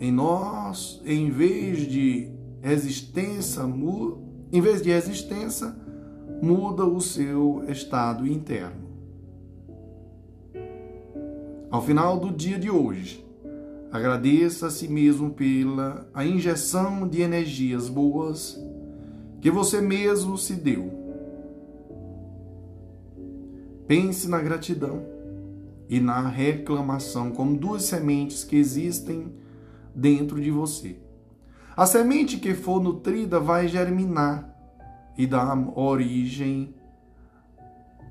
em 0.00 0.10
nós, 0.10 1.00
em 1.06 1.30
vez 1.30 1.86
de 1.86 2.28
resistência, 2.60 3.62
em 4.52 4.60
vez 4.60 4.82
de 4.82 4.90
resistência, 4.90 5.76
muda 6.42 6.84
o 6.84 7.00
seu 7.00 7.62
estado 7.68 8.26
interno. 8.26 8.87
Ao 11.70 11.82
final 11.82 12.18
do 12.18 12.30
dia 12.30 12.58
de 12.58 12.70
hoje, 12.70 13.22
agradeça 13.92 14.68
a 14.68 14.70
si 14.70 14.88
mesmo 14.88 15.32
pela 15.32 16.08
a 16.14 16.24
injeção 16.24 17.06
de 17.06 17.20
energias 17.20 17.90
boas 17.90 18.58
que 19.42 19.50
você 19.50 19.78
mesmo 19.78 20.38
se 20.38 20.54
deu. 20.54 20.90
Pense 23.86 24.26
na 24.28 24.40
gratidão 24.40 25.04
e 25.90 26.00
na 26.00 26.26
reclamação 26.26 27.32
como 27.32 27.58
duas 27.58 27.82
sementes 27.82 28.44
que 28.44 28.56
existem 28.56 29.34
dentro 29.94 30.40
de 30.40 30.50
você. 30.50 30.98
A 31.76 31.84
semente 31.84 32.38
que 32.38 32.54
for 32.54 32.82
nutrida 32.82 33.38
vai 33.38 33.68
germinar 33.68 34.56
e 35.18 35.26
dar 35.26 35.54
origem 35.78 36.74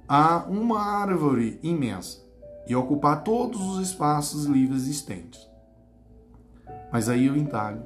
a 0.08 0.46
uma 0.48 0.80
árvore 0.80 1.60
imensa 1.64 2.27
e 2.68 2.76
ocupar 2.76 3.24
todos 3.24 3.62
os 3.62 3.88
espaços 3.88 4.46
livres 4.46 4.84
existentes. 4.84 5.48
Mas 6.92 7.10
aí 7.10 7.26
eu 7.26 7.36
indago: 7.36 7.84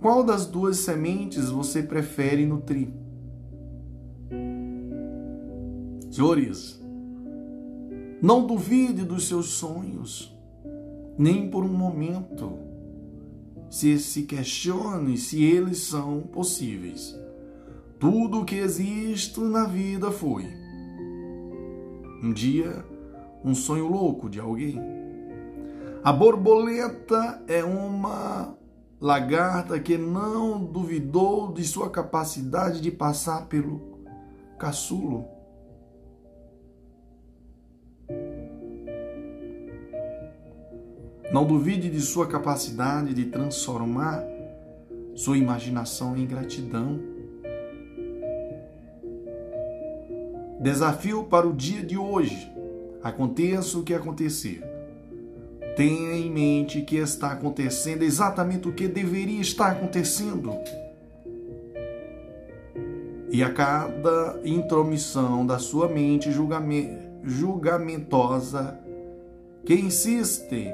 qual 0.00 0.24
das 0.24 0.46
duas 0.46 0.78
sementes 0.78 1.50
você 1.50 1.82
prefere 1.82 2.46
nutrir? 2.46 2.88
Senhores, 6.10 6.80
não 8.20 8.46
duvide 8.46 9.04
dos 9.04 9.28
seus 9.28 9.46
sonhos, 9.50 10.36
nem 11.16 11.48
por 11.48 11.64
um 11.64 11.72
momento. 11.72 12.58
Se 13.70 13.98
se 14.00 14.24
questione 14.24 15.16
se 15.16 15.44
eles 15.44 15.78
são 15.78 16.22
possíveis. 16.22 17.16
Tudo 18.00 18.40
o 18.40 18.44
que 18.44 18.56
existe 18.56 19.38
na 19.40 19.64
vida 19.64 20.10
foi. 20.10 20.44
Um 22.22 22.32
dia 22.32 22.84
um 23.44 23.54
sonho 23.54 23.86
louco 23.86 24.28
de 24.28 24.38
alguém. 24.38 24.80
A 26.02 26.12
borboleta 26.12 27.42
é 27.46 27.62
uma 27.62 28.54
lagarta 29.00 29.78
que 29.78 29.96
não 29.96 30.62
duvidou 30.62 31.52
de 31.52 31.64
sua 31.64 31.90
capacidade 31.90 32.80
de 32.80 32.90
passar 32.90 33.46
pelo 33.46 34.00
caçulo. 34.58 35.26
Não 41.32 41.46
duvide 41.46 41.88
de 41.88 42.00
sua 42.00 42.26
capacidade 42.26 43.14
de 43.14 43.26
transformar 43.26 44.24
sua 45.14 45.38
imaginação 45.38 46.16
em 46.16 46.26
gratidão. 46.26 46.98
Desafio 50.60 51.24
para 51.24 51.46
o 51.46 51.52
dia 51.52 51.82
de 51.82 51.96
hoje. 51.96 52.49
Aconteça 53.02 53.78
o 53.78 53.82
que 53.82 53.94
acontecer. 53.94 54.62
Tenha 55.76 56.12
em 56.12 56.30
mente 56.30 56.82
que 56.82 56.96
está 56.96 57.32
acontecendo 57.32 58.02
exatamente 58.02 58.68
o 58.68 58.72
que 58.72 58.86
deveria 58.86 59.40
estar 59.40 59.72
acontecendo. 59.72 60.52
E 63.30 63.42
a 63.42 63.52
cada 63.52 64.40
intromissão 64.44 65.46
da 65.46 65.58
sua 65.58 65.88
mente 65.88 66.30
julgamentosa 67.24 68.78
que 69.64 69.74
insiste 69.74 70.72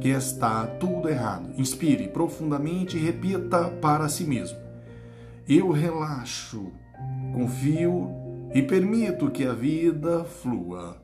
que 0.00 0.08
está 0.08 0.66
tudo 0.66 1.08
errado. 1.08 1.50
Inspire 1.58 2.08
profundamente 2.08 2.96
e 2.96 3.00
repita 3.00 3.64
para 3.64 4.08
si 4.08 4.24
mesmo: 4.24 4.58
Eu 5.48 5.70
relaxo, 5.72 6.72
confio 7.34 8.25
e 8.56 8.62
permito 8.62 9.30
que 9.30 9.44
a 9.44 9.52
vida 9.52 10.24
flua. 10.24 10.96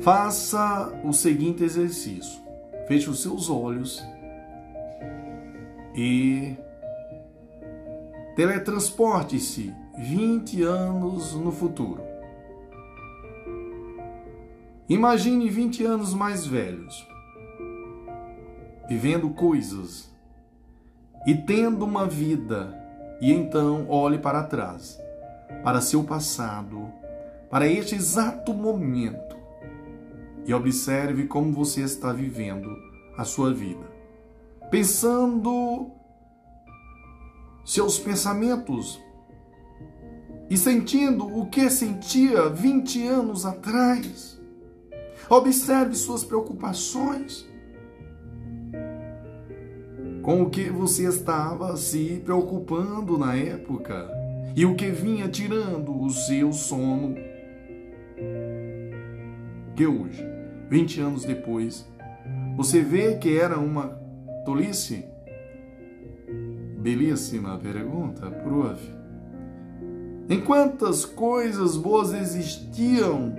Faça 0.00 0.90
o 1.04 1.12
seguinte 1.12 1.62
exercício: 1.62 2.40
feche 2.88 3.10
os 3.10 3.20
seus 3.20 3.50
olhos 3.50 4.02
e 5.94 6.56
teletransporte-se 8.34 9.70
20 9.98 10.62
anos 10.62 11.34
no 11.34 11.52
futuro. 11.52 12.00
Imagine 14.88 15.50
20 15.50 15.84
anos 15.84 16.14
mais 16.14 16.46
velhos, 16.46 17.06
vivendo 18.88 19.28
coisas 19.28 20.10
e 21.26 21.34
tendo 21.34 21.84
uma 21.84 22.06
vida, 22.06 22.81
e 23.22 23.32
então 23.32 23.86
olhe 23.88 24.18
para 24.18 24.42
trás, 24.42 25.00
para 25.62 25.80
seu 25.80 26.02
passado, 26.02 26.92
para 27.48 27.68
este 27.68 27.94
exato 27.94 28.52
momento 28.52 29.36
e 30.44 30.52
observe 30.52 31.28
como 31.28 31.52
você 31.52 31.82
está 31.82 32.12
vivendo 32.12 32.68
a 33.16 33.24
sua 33.24 33.54
vida. 33.54 33.86
Pensando 34.72 35.92
seus 37.64 37.96
pensamentos 37.96 39.00
e 40.50 40.56
sentindo 40.56 41.24
o 41.24 41.46
que 41.46 41.70
sentia 41.70 42.48
20 42.48 43.06
anos 43.06 43.46
atrás. 43.46 44.40
Observe 45.30 45.94
suas 45.94 46.24
preocupações. 46.24 47.48
Com 50.22 50.42
o 50.42 50.50
que 50.50 50.70
você 50.70 51.08
estava 51.08 51.76
se 51.76 52.22
preocupando 52.24 53.18
na 53.18 53.34
época 53.34 54.08
e 54.54 54.64
o 54.64 54.76
que 54.76 54.88
vinha 54.88 55.28
tirando 55.28 56.00
o 56.00 56.10
seu 56.10 56.52
sono. 56.52 57.16
Que 59.74 59.84
hoje, 59.84 60.24
20 60.68 61.00
anos 61.00 61.24
depois, 61.24 61.84
você 62.56 62.82
vê 62.82 63.16
que 63.16 63.36
era 63.36 63.58
uma 63.58 63.98
tolice? 64.44 65.04
Belíssima 66.78 67.58
pergunta, 67.58 68.30
prof. 68.30 68.80
Em 70.28 70.40
quantas 70.40 71.04
coisas 71.04 71.76
boas 71.76 72.12
existiam 72.12 73.34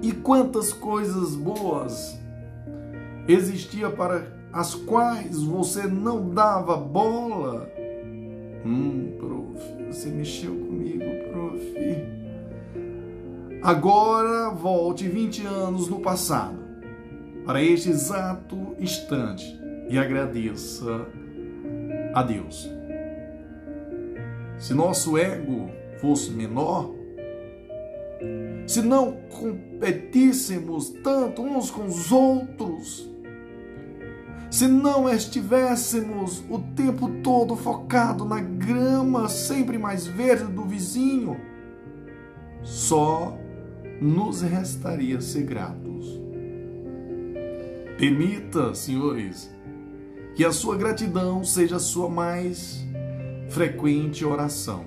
e 0.00 0.10
quantas 0.12 0.72
coisas 0.72 1.34
boas 1.34 2.18
existia 3.28 3.90
para 3.90 4.35
as 4.56 4.74
quais 4.74 5.42
você 5.42 5.86
não 5.86 6.30
dava 6.30 6.78
bola? 6.78 7.70
Hum, 8.64 9.12
prof, 9.18 9.86
você 9.86 10.08
mexeu 10.08 10.50
comigo, 10.50 11.04
prof. 11.30 11.74
Agora 13.62 14.48
volte 14.48 15.06
20 15.08 15.46
anos 15.46 15.88
no 15.88 16.00
passado, 16.00 16.56
para 17.44 17.62
este 17.62 17.90
exato 17.90 18.74
instante, 18.80 19.60
e 19.90 19.98
agradeça 19.98 21.06
a 22.14 22.22
Deus. 22.22 22.66
Se 24.56 24.72
nosso 24.72 25.18
ego 25.18 25.68
fosse 26.00 26.30
menor, 26.30 26.94
se 28.66 28.80
não 28.80 29.18
competíssemos 29.38 30.88
tanto 31.04 31.42
uns 31.42 31.70
com 31.70 31.84
os 31.84 32.10
outros, 32.10 33.15
se 34.50 34.66
não 34.68 35.08
estivéssemos 35.08 36.44
o 36.48 36.58
tempo 36.58 37.08
todo 37.22 37.56
focado 37.56 38.24
na 38.24 38.40
grama 38.40 39.28
sempre 39.28 39.78
mais 39.78 40.06
verde 40.06 40.44
do 40.44 40.64
vizinho, 40.64 41.40
só 42.62 43.36
nos 44.00 44.42
restaria 44.42 45.20
ser 45.20 45.44
gratos. 45.44 46.20
Permita, 47.98 48.74
senhores, 48.74 49.50
que 50.34 50.44
a 50.44 50.52
sua 50.52 50.76
gratidão 50.76 51.42
seja 51.42 51.76
a 51.76 51.80
sua 51.80 52.08
mais 52.08 52.84
frequente 53.48 54.24
oração. 54.24 54.84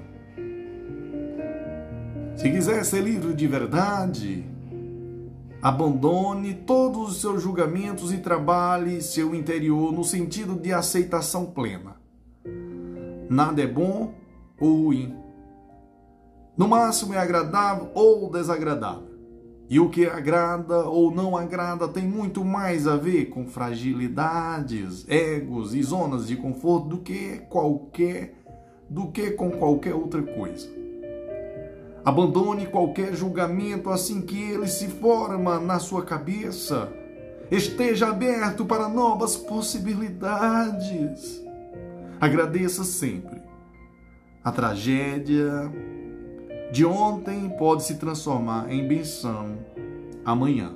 Se 2.36 2.50
quiser 2.50 2.86
ser 2.86 3.02
livre 3.02 3.34
de 3.34 3.48
verdade, 3.48 4.46
abandone 5.62 6.54
todos 6.54 7.10
os 7.10 7.22
seus 7.22 7.44
julgamentos 7.44 8.14
e 8.14 8.18
trabalhe 8.18 9.02
seu 9.02 9.36
interior 9.36 9.92
no 9.92 10.04
sentido 10.04 10.56
de 10.56 10.72
aceitação 10.72 11.46
plena. 11.46 11.98
Nada 13.30 13.62
é 13.62 13.68
bom 13.68 14.14
ou 14.60 14.86
ruim. 14.86 15.16
No 16.58 16.68
máximo 16.68 17.14
é 17.14 17.18
agradável 17.18 17.90
ou 17.94 18.30
desagradável. 18.32 19.10
E 19.70 19.80
o 19.80 19.90
que 19.90 20.08
agrada 20.08 20.90
ou 20.90 21.12
não 21.12 21.38
agrada 21.38 21.88
tem 21.88 22.04
muito 22.04 22.44
mais 22.44 22.88
a 22.88 22.96
ver 22.96 23.26
com 23.26 23.46
fragilidades, 23.46 25.06
egos 25.08 25.76
e 25.76 25.84
zonas 25.84 26.28
de 26.28 26.36
conforto 26.36 26.88
do 26.88 26.98
que 27.00 27.40
qualquer 27.50 28.34
do 28.90 29.12
que 29.12 29.30
com 29.32 29.52
qualquer 29.52 29.94
outra 29.94 30.24
coisa. 30.24 30.79
Abandone 32.10 32.66
qualquer 32.66 33.14
julgamento 33.14 33.92
assim 33.92 34.20
que 34.20 34.42
ele 34.42 34.66
se 34.66 34.88
forma 34.88 35.60
na 35.60 35.78
sua 35.78 36.02
cabeça. 36.02 36.92
Esteja 37.52 38.08
aberto 38.08 38.66
para 38.66 38.90
novas 38.90 39.38
possibilidades. 39.38 41.40
Agradeça 42.20 42.84
sempre. 42.84 43.40
A 44.44 44.52
tragédia 44.52 45.72
de 46.72 46.84
ontem 46.84 47.48
pode 47.48 47.84
se 47.84 47.98
transformar 47.98 48.74
em 48.74 48.88
benção 48.88 49.60
amanhã. 50.26 50.76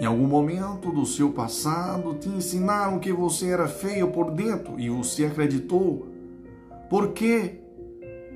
Em 0.00 0.06
algum 0.06 0.26
momento 0.26 0.90
do 0.90 1.04
seu 1.04 1.32
passado 1.32 2.14
te 2.14 2.30
ensinaram 2.30 2.98
que 2.98 3.12
você 3.12 3.50
era 3.50 3.68
feio 3.68 4.10
por 4.10 4.30
dentro 4.30 4.80
e 4.80 4.88
você 4.88 5.26
acreditou. 5.26 6.08
Por 6.88 7.12
quê? 7.12 7.61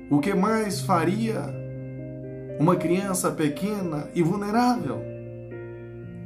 O 0.09 0.19
que 0.19 0.33
mais 0.33 0.79
faria 0.79 1.53
uma 2.57 2.77
criança 2.77 3.29
pequena 3.29 4.07
e 4.15 4.23
vulnerável? 4.23 5.01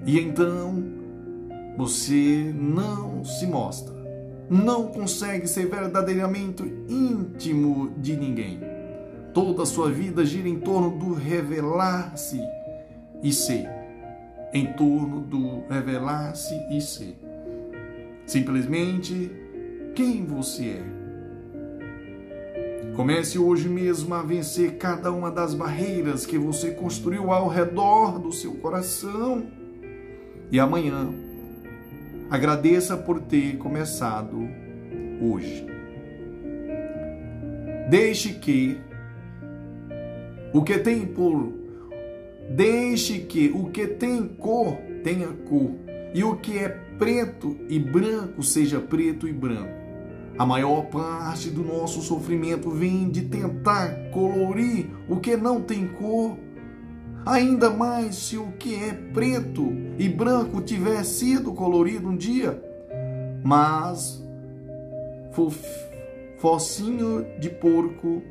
E 0.05 0.19
então 0.19 0.83
você 1.75 2.53
não 2.55 3.23
se 3.23 3.47
mostra, 3.47 3.95
não 4.47 4.87
consegue 4.87 5.47
ser 5.47 5.67
verdadeiramente 5.67 6.61
íntimo 6.87 7.91
de 7.97 8.15
ninguém. 8.15 8.59
Toda 9.33 9.63
a 9.63 9.65
sua 9.65 9.89
vida 9.89 10.23
gira 10.23 10.47
em 10.47 10.59
torno 10.59 10.99
do 10.99 11.15
revelar-se 11.15 12.39
e 13.23 13.33
ser. 13.33 13.67
Em 14.53 14.73
torno 14.73 15.21
do 15.21 15.63
revelar-se 15.67 16.53
e 16.69 16.79
ser. 16.79 17.17
Simplesmente 18.27 19.31
quem 19.95 20.23
você 20.23 20.65
é 20.65 21.00
Comece 23.01 23.39
hoje 23.39 23.67
mesmo 23.67 24.13
a 24.13 24.21
vencer 24.21 24.77
cada 24.77 25.11
uma 25.11 25.31
das 25.31 25.55
barreiras 25.55 26.23
que 26.23 26.37
você 26.37 26.69
construiu 26.69 27.31
ao 27.31 27.47
redor 27.47 28.19
do 28.19 28.31
seu 28.31 28.53
coração. 28.53 29.47
E 30.51 30.59
amanhã, 30.59 31.11
agradeça 32.29 32.95
por 32.95 33.19
ter 33.19 33.57
começado 33.57 34.47
hoje. 35.19 35.65
Deixe 37.89 38.33
que 38.33 38.77
O 40.53 40.61
que 40.61 40.77
tem 40.77 41.03
por 41.03 41.51
deixe 42.51 43.17
que 43.17 43.49
o 43.51 43.71
que 43.71 43.87
tem 43.87 44.27
cor 44.27 44.77
tenha 45.03 45.29
cor, 45.49 45.71
e 46.13 46.23
o 46.23 46.35
que 46.35 46.59
é 46.59 46.69
preto 46.69 47.57
e 47.67 47.79
branco 47.79 48.43
seja 48.43 48.79
preto 48.79 49.27
e 49.27 49.33
branco. 49.33 49.80
A 50.37 50.45
maior 50.45 50.83
parte 50.85 51.49
do 51.49 51.63
nosso 51.63 52.01
sofrimento 52.01 52.69
vem 52.69 53.09
de 53.09 53.23
tentar 53.23 54.09
colorir 54.11 54.89
o 55.07 55.17
que 55.17 55.35
não 55.35 55.61
tem 55.61 55.87
cor. 55.87 56.37
Ainda 57.25 57.69
mais 57.69 58.15
se 58.15 58.37
o 58.37 58.51
que 58.53 58.75
é 58.75 58.93
preto 58.93 59.71
e 59.99 60.09
branco 60.09 60.61
tiver 60.61 61.03
sido 61.03 61.53
colorido 61.53 62.09
um 62.09 62.15
dia. 62.15 62.59
Mas 63.43 64.23
focinho 66.37 67.25
de 67.39 67.49
porco, 67.49 68.23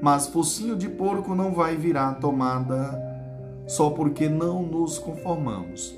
mas 0.00 0.28
focinho 0.28 0.76
de 0.76 0.88
porco 0.88 1.34
não 1.34 1.52
vai 1.52 1.76
virar 1.76 2.14
tomada 2.14 3.02
só 3.66 3.90
porque 3.90 4.28
não 4.28 4.62
nos 4.62 4.98
conformamos 4.98 5.96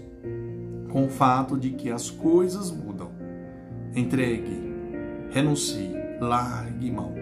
com 0.91 1.05
o 1.05 1.11
fato 1.11 1.59
de 1.59 1.71
que 1.71 1.91
as 1.91 2.11
coisas 2.11 2.71
mudam. 2.71 3.11
Entregue 3.95 4.68
renuncie, 5.31 5.95
largue 6.21 6.91
mão. 6.91 7.15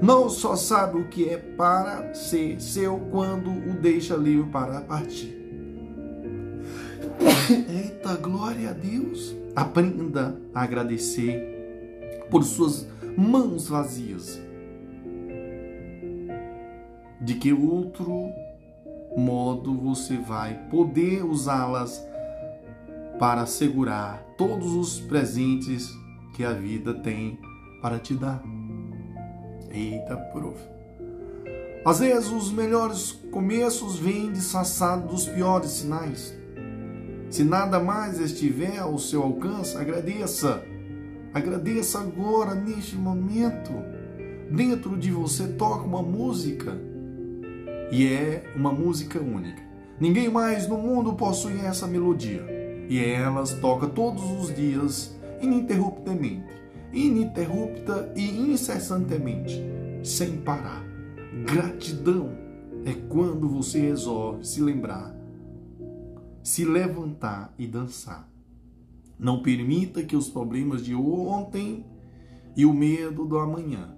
Não 0.00 0.28
só 0.28 0.56
sabe 0.56 0.98
o 0.98 1.08
que 1.08 1.28
é 1.28 1.36
para 1.36 2.12
ser 2.12 2.60
seu 2.60 2.98
quando 3.10 3.50
o 3.50 3.74
deixa 3.74 4.16
livre 4.16 4.50
para 4.50 4.80
partir. 4.80 5.38
Eita, 7.68 8.16
glória 8.16 8.70
a 8.70 8.72
Deus! 8.72 9.34
Aprenda 9.54 10.36
a 10.54 10.62
agradecer 10.62 12.26
por 12.30 12.42
suas 12.42 12.88
mãos 13.16 13.68
vazias. 13.68 14.40
De 17.20 17.34
que 17.34 17.52
outro 17.52 18.30
modo 19.16 19.74
você 19.74 20.16
vai 20.16 20.54
poder 20.68 21.24
usá-las 21.24 22.04
para 23.18 23.46
segurar 23.46 24.24
todos 24.36 24.72
os 24.74 24.98
presentes 24.98 25.92
que 26.32 26.44
a 26.44 26.52
vida 26.52 26.94
tem 26.94 27.38
para 27.80 27.98
te 27.98 28.14
dar. 28.14 28.42
Eita, 29.70 30.16
prof. 30.32 30.58
Às 31.84 31.98
vezes 31.98 32.30
os 32.30 32.52
melhores 32.52 33.12
começos 33.30 33.98
vêm 33.98 34.32
disfarçados 34.32 35.10
dos 35.10 35.28
piores 35.28 35.70
sinais. 35.70 36.32
Se 37.28 37.42
nada 37.42 37.80
mais 37.80 38.20
estiver 38.20 38.78
ao 38.78 38.98
seu 38.98 39.22
alcance, 39.22 39.76
agradeça. 39.76 40.62
Agradeça 41.34 41.98
agora, 41.98 42.54
neste 42.54 42.94
momento. 42.94 43.72
Dentro 44.50 44.96
de 44.96 45.10
você 45.10 45.48
toca 45.48 45.84
uma 45.84 46.02
música. 46.02 46.78
E 47.90 48.06
é 48.06 48.44
uma 48.54 48.70
música 48.70 49.18
única. 49.18 49.62
Ninguém 49.98 50.28
mais 50.28 50.68
no 50.68 50.76
mundo 50.76 51.14
possui 51.14 51.58
essa 51.60 51.86
melodia. 51.86 52.44
E 52.88 53.02
elas 53.02 53.54
toca 53.54 53.86
todos 53.86 54.22
os 54.22 54.54
dias 54.54 55.16
ininterruptamente, 55.42 56.62
ininterrupta 56.92 58.12
e 58.16 58.30
incessantemente, 58.52 59.60
sem 60.02 60.38
parar. 60.38 60.82
Gratidão 61.44 62.30
é 62.84 62.92
quando 63.08 63.48
você 63.48 63.80
resolve 63.80 64.46
se 64.46 64.60
lembrar, 64.62 65.14
se 66.42 66.64
levantar 66.64 67.52
e 67.58 67.66
dançar. 67.66 68.28
Não 69.18 69.42
permita 69.42 70.02
que 70.02 70.16
os 70.16 70.28
problemas 70.28 70.84
de 70.84 70.94
ontem 70.94 71.84
e 72.56 72.66
o 72.66 72.72
medo 72.72 73.24
do 73.24 73.38
amanhã 73.38 73.96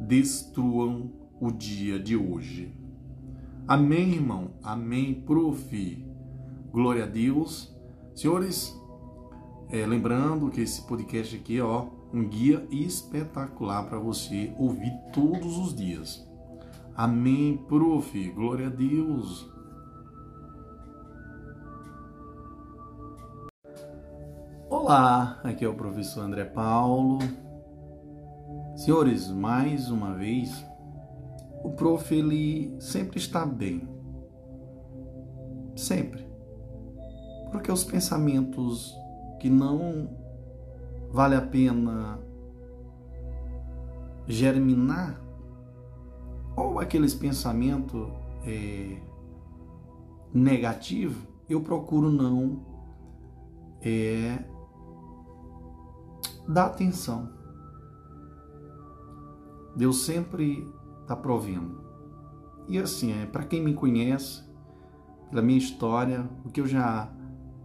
destruam 0.00 1.10
o 1.40 1.50
dia 1.50 1.98
de 1.98 2.16
hoje. 2.16 2.72
Amém, 3.66 4.14
irmão? 4.14 4.50
Amém, 4.62 5.22
prof. 5.26 6.04
Glória 6.72 7.04
a 7.04 7.06
Deus. 7.06 7.72
Senhores, 8.14 8.76
é, 9.72 9.86
lembrando 9.86 10.50
que 10.50 10.60
esse 10.60 10.82
podcast 10.82 11.34
aqui 11.34 11.56
é 11.56 11.62
ó, 11.62 11.86
um 12.12 12.28
guia 12.28 12.66
espetacular 12.70 13.84
para 13.88 13.98
você 13.98 14.52
ouvir 14.58 14.92
todos 15.14 15.56
os 15.56 15.74
dias. 15.74 16.28
Amém, 16.94 17.56
prof. 17.68 18.30
Glória 18.32 18.66
a 18.66 18.70
Deus. 18.70 19.50
Olá, 24.68 25.40
aqui 25.42 25.64
é 25.64 25.68
o 25.68 25.74
professor 25.74 26.20
André 26.20 26.44
Paulo. 26.44 27.18
Senhores, 28.76 29.30
mais 29.30 29.90
uma 29.90 30.12
vez, 30.12 30.66
o 31.64 31.70
prof 31.70 32.14
ele 32.14 32.76
sempre 32.78 33.16
está 33.16 33.46
bem. 33.46 33.88
Sempre. 35.74 36.26
Porque 37.50 37.72
os 37.72 37.84
pensamentos 37.84 39.01
que 39.42 39.50
não 39.50 40.08
vale 41.10 41.34
a 41.34 41.42
pena 41.42 42.20
germinar, 44.24 45.20
ou 46.54 46.78
aqueles 46.78 47.12
pensamentos 47.12 48.08
é, 48.44 49.02
negativos, 50.32 51.20
eu 51.48 51.60
procuro 51.60 52.08
não 52.08 52.64
é, 53.80 54.44
dar 56.46 56.66
atenção. 56.66 57.28
Deus 59.76 60.04
sempre 60.04 60.64
está 61.00 61.16
provendo. 61.16 61.82
E 62.68 62.78
assim, 62.78 63.10
é, 63.10 63.26
para 63.26 63.42
quem 63.42 63.60
me 63.60 63.74
conhece, 63.74 64.44
pela 65.30 65.42
minha 65.42 65.58
história, 65.58 66.30
o 66.44 66.48
que 66.48 66.60
eu 66.60 66.66
já 66.68 67.12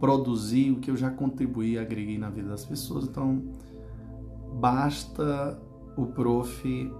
produzir 0.00 0.70
o 0.70 0.80
que 0.80 0.90
eu 0.90 0.96
já 0.96 1.10
contribuí 1.10 1.72
e 1.72 1.78
agreguei 1.78 2.18
na 2.18 2.30
vida 2.30 2.48
das 2.48 2.64
pessoas. 2.64 3.04
Então, 3.04 3.42
basta 4.54 5.60
o 5.96 6.06
prof 6.06 6.92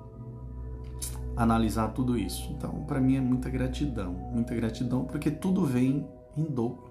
analisar 1.37 1.89
tudo 1.89 2.19
isso. 2.19 2.53
Então, 2.53 2.85
para 2.85 3.01
mim 3.01 3.17
é 3.17 3.21
muita 3.21 3.49
gratidão, 3.49 4.13
muita 4.13 4.55
gratidão, 4.55 5.05
porque 5.05 5.31
tudo 5.31 5.65
vem 5.65 6.07
em 6.37 6.45
dobro. 6.45 6.89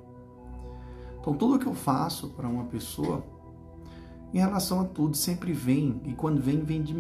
Então, 1.20 1.34
tudo 1.34 1.60
que 1.60 1.68
eu 1.68 1.74
faço 1.74 2.30
para 2.30 2.48
uma 2.48 2.66
pessoa, 2.66 3.24
em 4.34 4.40
relação 4.40 4.80
a 4.80 4.86
tudo, 4.86 5.18
sempre 5.18 5.52
vem, 5.52 6.02
e 6.06 6.14
quando 6.14 6.42
vem, 6.42 6.62
vem 6.62 6.82
de, 6.82 6.96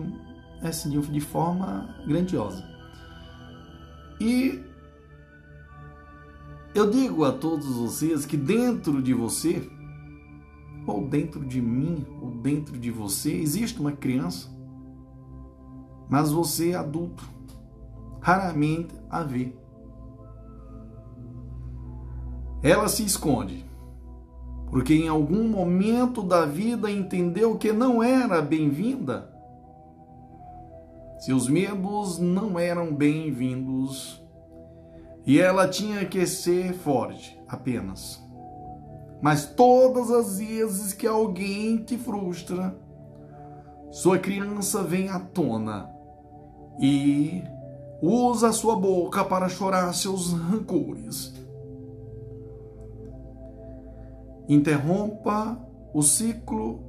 assim, 0.62 0.89
de 0.89 1.22
forma 1.22 1.95
grandiosa. 2.05 2.64
E 4.20 4.66
eu 6.78 6.88
digo 6.88 7.25
a 7.25 7.32
todos 7.32 7.65
vocês 7.65 8.23
que 8.23 8.38
dentro 8.38 9.01
de 9.01 9.11
você, 9.11 9.67
ou 10.86 11.07
dentro 11.07 11.43
de 11.43 11.59
mim, 11.59 12.05
ou 12.21 12.30
dentro 12.30 12.78
de 12.78 12.91
você, 12.91 13.34
existe 13.34 13.80
uma 13.80 13.93
criança, 13.93 14.47
mas 16.07 16.32
você 16.32 16.71
é 16.71 16.75
adulto, 16.75 17.28
raramente 18.21 18.93
a 19.09 19.23
vê. 19.23 19.55
Ela 22.61 22.88
se 22.88 23.03
esconde, 23.03 23.65
porque 24.69 24.93
em 24.93 25.07
algum 25.07 25.47
momento 25.47 26.21
da 26.21 26.45
vida 26.45 26.91
entendeu 26.91 27.57
que 27.57 27.73
não 27.73 28.03
era 28.03 28.39
bem-vinda. 28.39 29.34
Seus 31.21 31.49
medos 31.49 32.19
não 32.19 32.59
eram 32.59 32.93
bem-vindos 32.93 34.26
e 35.28 35.41
ela 35.41 35.67
tinha 35.67 36.05
que 36.05 36.25
ser 36.25 36.71
forte 36.71 37.38
apenas. 37.49 38.25
Mas 39.21 39.45
todas 39.45 40.09
as 40.09 40.39
vezes 40.39 40.93
que 40.93 41.05
alguém 41.05 41.84
te 41.84 41.97
frustra, 41.97 42.73
sua 43.91 44.17
criança 44.17 44.82
vem 44.84 45.09
à 45.09 45.19
tona 45.19 45.89
e 46.80 47.43
usa 48.01 48.53
sua 48.53 48.78
boca 48.78 49.25
para 49.25 49.49
chorar 49.49 49.93
seus 49.93 50.32
rancores. 50.32 51.34
Interrompa 54.47 55.59
o 55.93 56.01
ciclo 56.01 56.86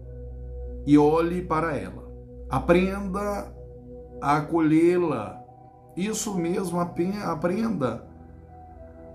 e 0.86 0.96
olhe 0.96 1.42
para 1.42 1.76
ela. 1.76 2.08
Aprenda 2.48 3.52
a 4.20 4.36
acolhê-la. 4.36 5.42
Isso 5.96 6.36
mesmo, 6.36 6.78
aprenda 6.78 8.07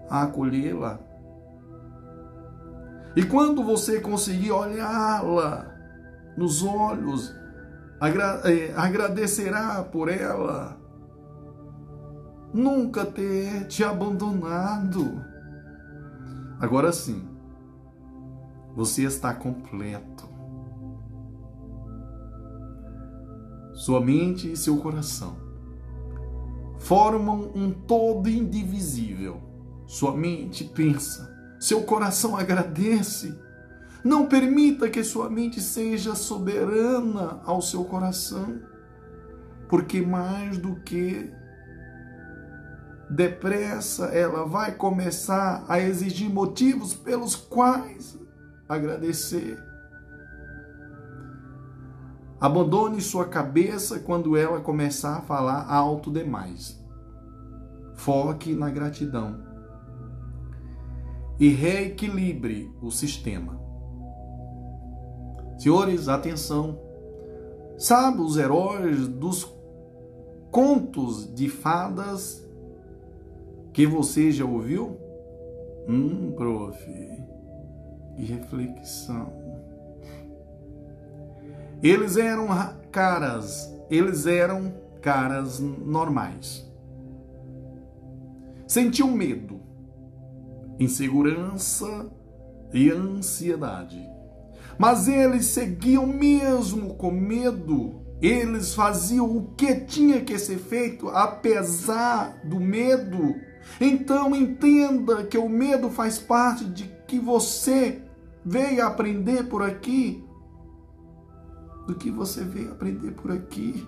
a 0.10 0.24
acolhê-la. 0.24 1.00
E 3.16 3.24
quando 3.24 3.64
você 3.64 4.00
conseguir 4.00 4.52
olhá-la 4.52 5.72
nos 6.36 6.64
olhos, 6.64 7.34
agra 8.00 8.42
eh, 8.46 8.74
agradecerá 8.76 9.84
por 9.84 10.10
ela 10.10 10.78
nunca 12.54 13.06
ter 13.06 13.68
te 13.68 13.84
abandonado. 13.84 15.24
Agora 16.60 16.92
sim, 16.92 17.28
você 18.76 19.04
está 19.04 19.34
completo. 19.34 20.32
Sua 23.74 24.00
mente 24.00 24.52
e 24.52 24.56
seu 24.56 24.78
coração 24.78 25.36
formam 26.78 27.52
um 27.56 27.72
todo 27.72 28.30
indivisível. 28.30 29.42
Sua 29.94 30.12
mente 30.12 30.64
pensa, 30.64 31.32
seu 31.60 31.84
coração 31.84 32.36
agradece. 32.36 33.40
Não 34.04 34.26
permita 34.26 34.90
que 34.90 35.04
sua 35.04 35.30
mente 35.30 35.62
seja 35.62 36.16
soberana 36.16 37.40
ao 37.46 37.62
seu 37.62 37.86
coração, 37.86 38.60
porque 39.70 40.02
mais 40.02 40.58
do 40.58 40.78
que 40.78 41.32
depressa 43.08 44.06
ela 44.06 44.48
vai 44.48 44.72
começar 44.72 45.64
a 45.70 45.80
exigir 45.80 46.28
motivos 46.28 46.96
pelos 46.96 47.36
quais 47.36 48.20
agradecer. 48.68 49.64
Abandone 52.42 53.00
sua 53.00 53.26
cabeça 53.26 54.00
quando 54.00 54.36
ela 54.36 54.60
começar 54.60 55.18
a 55.18 55.22
falar 55.22 55.72
alto 55.72 56.12
demais. 56.12 56.84
Foque 57.94 58.56
na 58.56 58.72
gratidão 58.72 59.53
e 61.40 61.50
reequilibre 61.50 62.72
o 62.82 62.92
sistema. 62.92 63.60
Senhores, 65.58 66.08
atenção. 66.08 66.80
Sabe 67.78 68.22
os 68.22 68.38
heróis 68.38 69.08
dos 69.08 69.52
contos 70.52 71.34
de 71.34 71.50
fadas 71.50 72.48
que 73.74 73.86
você 73.88 74.32
já 74.32 74.46
ouviu? 74.46 74.98
Hum, 75.88 76.32
prof. 76.36 76.78
Que 78.16 78.24
reflexão. 78.24 79.34
Eles 81.82 82.16
eram 82.16 82.48
caras, 82.92 83.70
eles 83.90 84.26
eram 84.26 84.74
caras 85.02 85.60
normais. 85.60 86.66
Sentiam 88.66 89.12
medo, 89.12 89.53
insegurança 90.84 92.12
e 92.74 92.90
ansiedade. 92.90 94.02
Mas 94.78 95.08
eles 95.08 95.46
seguiam 95.48 96.06
mesmo 96.08 96.96
com 96.96 97.12
medo. 97.12 98.02
Eles 98.22 98.74
faziam 98.74 99.38
o 99.38 99.54
que 99.56 99.76
tinha 99.82 100.22
que 100.22 100.38
ser 100.40 100.58
feito 100.58 101.10
apesar 101.10 102.42
do 102.46 102.60
medo. 102.60 103.36
Então 103.80 104.36
entenda 104.36 105.24
que 105.26 105.38
o 105.38 105.50
medo 105.50 105.90
faz 105.90 106.20
parte 106.20 106.66
de 106.66 106.86
que 107.08 107.20
você 107.20 108.02
veio 108.46 108.86
aprender 108.86 109.44
por 109.44 109.62
aqui 109.62 110.24
do 111.86 111.96
que 111.96 112.10
você 112.10 112.44
veio 112.44 112.72
aprender 112.72 113.12
por 113.12 113.32
aqui. 113.32 113.88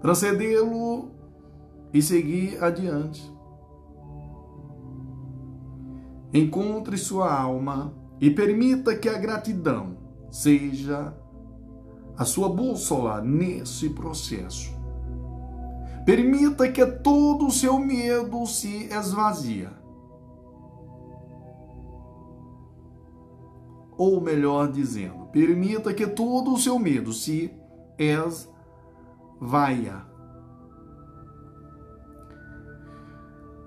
Transcendê-lo 0.00 1.10
e 1.92 2.00
seguir 2.02 2.62
adiante. 2.62 3.33
Encontre 6.34 6.98
sua 6.98 7.32
alma 7.32 7.94
e 8.20 8.28
permita 8.28 8.96
que 8.96 9.08
a 9.08 9.16
gratidão 9.16 9.96
seja 10.30 11.14
a 12.16 12.24
sua 12.24 12.48
bússola 12.48 13.22
nesse 13.22 13.90
processo. 13.90 14.74
Permita 16.04 16.70
que 16.70 16.84
todo 16.84 17.46
o 17.46 17.52
seu 17.52 17.78
medo 17.78 18.44
se 18.46 18.88
esvazia 18.92 19.84
ou 23.96 24.20
melhor 24.20 24.70
dizendo, 24.70 25.26
permita 25.26 25.94
que 25.94 26.06
todo 26.06 26.52
o 26.52 26.58
seu 26.58 26.78
medo 26.78 27.12
se 27.12 27.52
esvaia. 29.38 30.04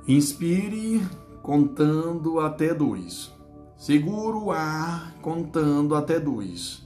Inspire 0.08 1.02
contando 1.48 2.42
até 2.42 2.74
dois. 2.74 3.34
Segura 3.78 4.36
o 4.36 4.52
ar 4.52 5.16
contando 5.22 5.96
até 5.96 6.20
dois. 6.20 6.86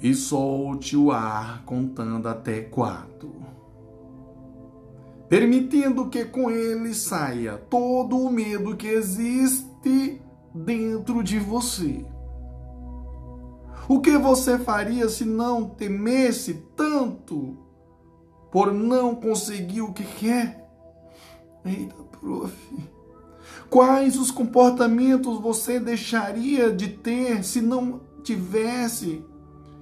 E 0.00 0.14
solte 0.14 0.96
o 0.96 1.10
ar 1.10 1.64
contando 1.64 2.28
até 2.28 2.60
quatro. 2.60 3.34
Permitindo 5.28 6.08
que 6.08 6.24
com 6.24 6.48
ele 6.48 6.94
saia 6.94 7.56
todo 7.58 8.16
o 8.16 8.30
medo 8.30 8.76
que 8.76 8.86
existe 8.86 10.22
dentro 10.54 11.20
de 11.20 11.40
você. 11.40 12.06
O 13.88 14.00
que 14.00 14.16
você 14.16 14.60
faria 14.60 15.08
se 15.08 15.24
não 15.24 15.68
temesse 15.68 16.54
tanto 16.76 17.58
por 18.52 18.72
não 18.72 19.12
conseguir 19.12 19.80
o 19.80 19.92
que 19.92 20.04
quer? 20.04 20.70
Eita, 21.64 21.96
prof. 22.20 22.93
Quais 23.74 24.16
os 24.16 24.30
comportamentos 24.30 25.40
você 25.40 25.80
deixaria 25.80 26.70
de 26.70 26.90
ter 26.90 27.42
se 27.42 27.60
não 27.60 28.02
tivesse 28.22 29.24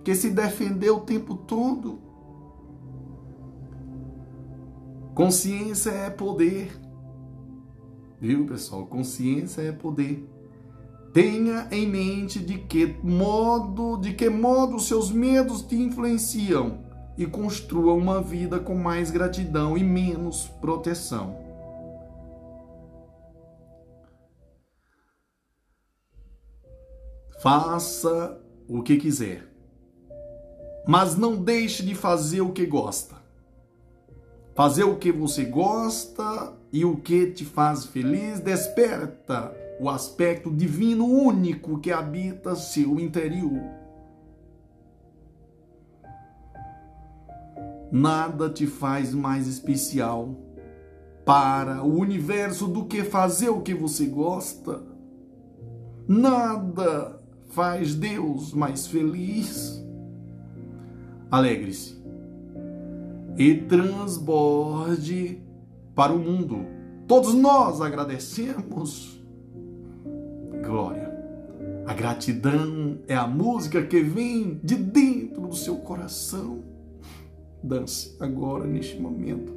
que 0.03 0.15
se 0.15 0.31
defender 0.31 0.89
o 0.89 1.01
tempo 1.01 1.35
todo? 1.35 2.01
Consciência 5.15 5.91
é 5.91 6.09
poder. 6.09 6.73
Viu, 8.19 8.47
pessoal? 8.47 8.87
Consciência 8.87 9.61
é 9.61 9.73
poder. 9.73 10.27
Tenha 11.13 11.69
em 11.71 11.87
mente 11.87 12.39
de 12.39 12.57
que 12.61 12.97
modo, 13.03 13.99
de 13.99 14.15
que 14.15 14.31
modo 14.31 14.81
seus 14.81 15.11
medos 15.11 15.61
te 15.61 15.77
influenciam 15.77 16.79
e 17.19 17.27
construa 17.27 17.93
uma 17.93 18.23
vida 18.23 18.59
com 18.59 18.75
mais 18.75 19.11
gratidão 19.11 19.77
e 19.77 19.85
menos 19.85 20.49
proteção. 20.63 21.42
Faça 27.43 28.41
o 28.69 28.85
que 28.85 28.97
quiser, 28.97 29.45
mas 30.87 31.17
não 31.17 31.35
deixe 31.35 31.83
de 31.83 31.93
fazer 31.93 32.41
o 32.41 32.53
que 32.53 32.65
gosta. 32.65 33.17
Fazer 34.55 34.85
o 34.85 34.97
que 34.97 35.11
você 35.11 35.45
gosta 35.45 36.53
e 36.73 36.85
o 36.85 36.99
que 36.99 37.33
te 37.33 37.45
faz 37.45 37.85
feliz 37.85 38.39
desperta 38.39 39.53
o 39.81 39.91
aspecto 39.91 40.53
divino 40.53 41.05
único 41.05 41.81
que 41.81 41.91
habita 41.91 42.55
seu 42.55 43.01
interior. 43.01 43.61
Nada 47.91 48.49
te 48.51 48.69
faz 48.69 49.13
mais 49.13 49.49
especial 49.49 50.37
para 51.25 51.83
o 51.83 51.99
universo 51.99 52.69
do 52.69 52.85
que 52.85 53.03
fazer 53.03 53.49
o 53.49 53.63
que 53.63 53.75
você 53.75 54.07
gosta. 54.07 54.81
Nada 56.07 57.22
faz 57.53 57.95
Deus 57.95 58.53
mais 58.53 58.87
feliz. 58.87 59.83
Alegre-se 61.31 62.03
e 63.39 63.55
transborde 63.55 65.41
para 65.95 66.13
o 66.13 66.19
mundo. 66.19 66.67
Todos 67.07 67.35
nós 67.35 67.81
agradecemos 67.81 69.23
glória. 70.63 71.13
A 71.87 71.95
gratidão 71.95 72.99
é 73.09 73.15
a 73.15 73.27
música 73.27 73.83
que 73.83 74.03
vem 74.03 74.61
de 74.63 74.77
dentro 74.77 75.47
do 75.49 75.57
seu 75.57 75.77
coração. 75.77 76.63
Dance 77.63 78.17
agora, 78.21 78.67
neste 78.67 79.01
momento. 79.01 79.53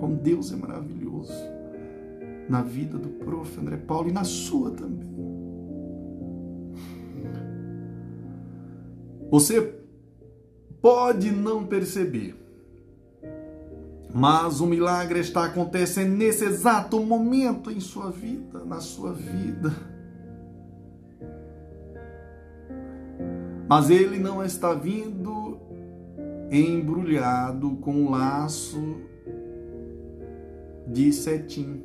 Como 0.00 0.16
Deus 0.16 0.52
é 0.52 0.56
maravilhoso. 0.56 1.32
Na 2.48 2.62
vida 2.62 2.98
do 2.98 3.08
prof. 3.08 3.58
André 3.60 3.76
Paulo 3.76 4.08
e 4.08 4.12
na 4.12 4.24
sua 4.24 4.70
também. 4.70 5.25
Você 9.30 9.74
pode 10.80 11.30
não 11.30 11.66
perceber, 11.66 12.34
mas 14.14 14.60
o 14.60 14.66
milagre 14.66 15.20
está 15.20 15.44
acontecendo 15.44 16.16
nesse 16.16 16.44
exato 16.44 17.00
momento 17.00 17.70
em 17.70 17.80
sua 17.80 18.10
vida, 18.10 18.64
na 18.64 18.80
sua 18.80 19.12
vida. 19.12 19.74
Mas 23.68 23.90
ele 23.90 24.18
não 24.18 24.44
está 24.44 24.74
vindo 24.74 25.58
embrulhado 26.50 27.76
com 27.76 27.92
um 27.92 28.10
laço 28.10 29.00
de 30.86 31.12
cetim. 31.12 31.82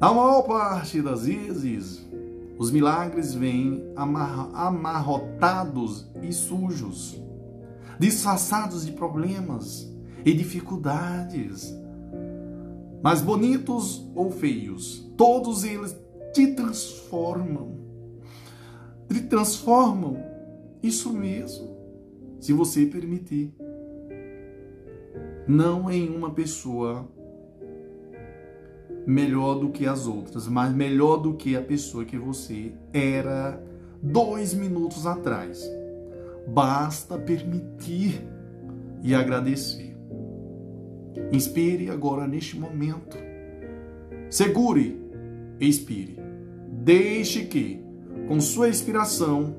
Na 0.00 0.14
maior 0.14 0.42
parte 0.42 1.02
das 1.02 1.26
vezes, 1.26 2.09
os 2.60 2.70
milagres 2.70 3.34
vêm 3.34 3.92
amarrotados 4.54 6.08
e 6.22 6.32
sujos, 6.32 7.20
disfarçados 7.98 8.86
de 8.86 8.92
problemas 8.92 9.92
e 10.24 10.32
dificuldades. 10.32 11.74
Mas 13.02 13.20
bonitos 13.20 14.08
ou 14.14 14.30
feios, 14.30 15.12
todos 15.16 15.64
eles 15.64 15.96
te 16.32 16.54
transformam 16.54 17.80
lhe 19.10 19.22
transformam. 19.22 20.16
Isso 20.82 21.12
mesmo, 21.12 21.76
se 22.38 22.52
você 22.52 22.86
permitir. 22.86 23.52
não 25.48 25.90
em 25.90 26.08
uma 26.14 26.30
pessoa 26.30 27.08
melhor 29.06 29.54
do 29.54 29.70
que 29.70 29.86
as 29.86 30.06
outras, 30.06 30.46
mas 30.46 30.72
melhor 30.72 31.16
do 31.16 31.34
que 31.34 31.56
a 31.56 31.62
pessoa 31.62 32.04
que 32.04 32.16
você 32.16 32.72
era 32.92 33.62
dois 34.02 34.54
minutos 34.54 35.06
atrás. 35.06 35.62
Basta 36.46 37.18
permitir 37.18 38.22
e 39.02 39.14
agradecer. 39.14 39.96
Inspire 41.32 41.90
agora 41.90 42.26
neste 42.26 42.58
momento. 42.58 43.16
Segure, 44.28 45.00
expire. 45.58 46.18
Deixe 46.68 47.44
que, 47.44 47.84
com 48.26 48.40
sua 48.40 48.68
inspiração, 48.68 49.54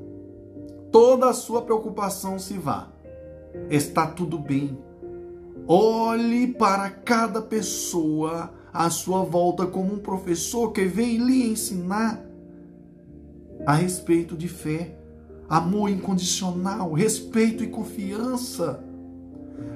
toda 0.91 1.29
a 1.29 1.33
sua 1.33 1.61
preocupação 1.61 2.39
se 2.39 2.57
vá. 2.57 2.91
Está 3.69 4.07
tudo 4.07 4.37
bem. 4.37 4.77
Olhe 5.67 6.47
para 6.47 6.89
cada 6.89 7.41
pessoa 7.41 8.51
à 8.73 8.89
sua 8.89 9.23
volta 9.23 9.65
como 9.65 9.93
um 9.93 9.99
professor 9.99 10.71
que 10.71 10.85
vem 10.85 11.17
lhe 11.17 11.51
ensinar 11.51 12.23
a 13.65 13.73
respeito 13.73 14.35
de 14.35 14.47
fé, 14.47 14.95
amor 15.47 15.89
incondicional, 15.89 16.93
respeito 16.93 17.63
e 17.63 17.67
confiança. 17.67 18.83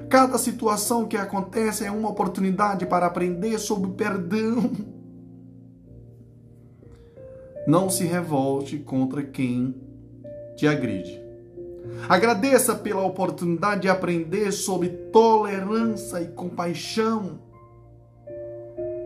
Cada 0.08 0.38
situação 0.38 1.06
que 1.06 1.16
acontece 1.16 1.84
é 1.84 1.90
uma 1.90 2.08
oportunidade 2.08 2.86
para 2.86 3.06
aprender 3.06 3.58
sobre 3.58 3.90
perdão. 3.92 4.70
Não 7.66 7.90
se 7.90 8.04
revolte 8.04 8.78
contra 8.78 9.22
quem 9.22 9.74
te 10.56 10.66
agride. 10.66 11.20
Agradeça 12.08 12.74
pela 12.74 13.04
oportunidade 13.04 13.82
de 13.82 13.88
aprender 13.88 14.52
sobre 14.52 14.88
tolerância 14.88 16.20
e 16.20 16.28
compaixão. 16.28 17.45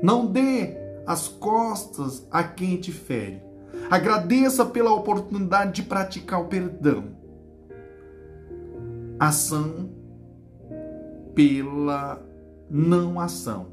Não 0.03 0.27
dê 0.27 0.77
as 1.07 1.29
costas 1.29 2.27
a 2.31 2.43
quem 2.43 2.77
te 2.77 2.93
fere. 2.93 3.43
Agradeça 3.91 4.65
pela 4.65 4.93
oportunidade 4.93 5.73
de 5.73 5.83
praticar 5.83 6.41
o 6.41 6.49
perdão. 6.49 7.17
Ação 9.19 9.91
pela 11.35 12.25
não 12.71 13.21
ação. 13.21 13.67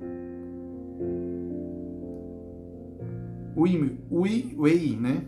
Ui, 3.55 3.99
ui, 4.09 4.55
ui, 4.57 4.97
né? 4.99 5.25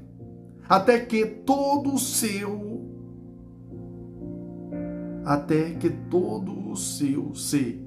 Até 0.68 1.00
que 1.00 1.26
todo 1.26 1.94
o 1.94 1.98
seu 1.98 2.70
até 5.26 5.72
que 5.76 5.92
todo 5.92 6.72
o 6.72 6.76
seu 6.76 7.36
ser 7.36 7.80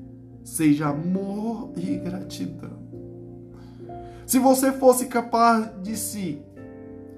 seja 0.44 0.88
amor 0.88 1.72
e 1.76 1.96
gratidão. 1.96 2.81
Se 4.32 4.38
você 4.38 4.72
fosse 4.72 5.08
capaz 5.08 5.70
de 5.82 5.94
se 5.94 6.40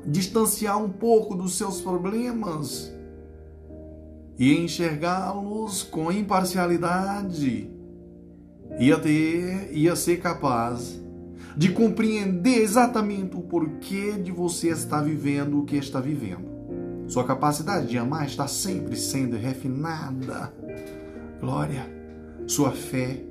distanciar 0.05 0.83
um 0.83 0.89
pouco 0.89 1.37
dos 1.37 1.57
seus 1.57 1.81
problemas 1.81 2.93
e 4.37 4.53
enxergá-los 4.59 5.85
com 5.85 6.11
imparcialidade, 6.11 7.71
ia 8.81 8.99
ter, 8.99 9.71
ia 9.73 9.95
ser 9.95 10.17
capaz 10.21 11.01
de 11.57 11.71
compreender 11.71 12.61
exatamente 12.61 13.37
o 13.37 13.43
porquê 13.43 14.15
de 14.15 14.33
você 14.33 14.71
estar 14.71 15.01
vivendo 15.01 15.61
o 15.61 15.65
que 15.65 15.77
está 15.77 16.01
vivendo. 16.01 17.07
Sua 17.07 17.23
capacidade 17.23 17.87
de 17.87 17.97
amar 17.97 18.27
está 18.27 18.49
sempre 18.49 18.97
sendo 18.97 19.37
refinada. 19.37 20.53
Glória. 21.41 21.87
Sua 22.49 22.73
fé 22.73 23.23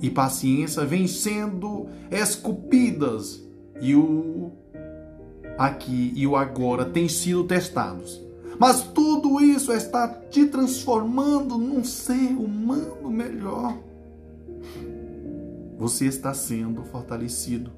e 0.00 0.10
paciência 0.10 0.84
vêm 0.84 1.06
sendo 1.06 1.86
esculpidas 2.10 3.42
e 3.80 3.94
o 3.94 4.52
aqui 5.58 6.12
e 6.16 6.26
o 6.26 6.36
agora 6.36 6.84
têm 6.84 7.08
sido 7.08 7.44
testados. 7.44 8.20
Mas 8.58 8.82
tudo 8.82 9.40
isso 9.40 9.72
está 9.72 10.06
te 10.08 10.46
transformando 10.46 11.56
num 11.56 11.82
ser 11.82 12.32
humano 12.32 13.10
melhor. 13.10 13.76
Você 15.78 16.06
está 16.06 16.34
sendo 16.34 16.82
fortalecido. 16.84 17.70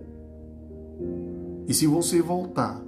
E 1.69 1.75
se 1.75 1.87
você 1.87 2.21
voltar 2.21 2.83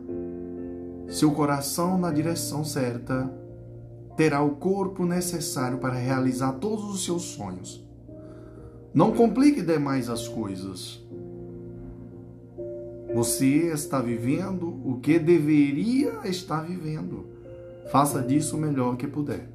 seu 1.08 1.30
coração 1.32 1.96
na 1.98 2.10
direção 2.10 2.64
certa, 2.64 3.30
terá 4.16 4.42
o 4.42 4.56
corpo 4.56 5.04
necessário 5.04 5.78
para 5.78 5.94
realizar 5.94 6.52
todos 6.54 6.84
os 6.86 7.04
seus 7.04 7.22
sonhos. 7.22 7.83
Não 8.94 9.12
complique 9.12 9.60
demais 9.60 10.08
as 10.08 10.28
coisas. 10.28 11.02
Você 13.12 13.72
está 13.72 14.00
vivendo 14.00 14.68
o 14.84 15.00
que 15.00 15.18
deveria 15.18 16.20
estar 16.24 16.60
vivendo. 16.60 17.26
Faça 17.90 18.22
disso 18.22 18.56
o 18.56 18.60
melhor 18.60 18.96
que 18.96 19.08
puder. 19.08 19.48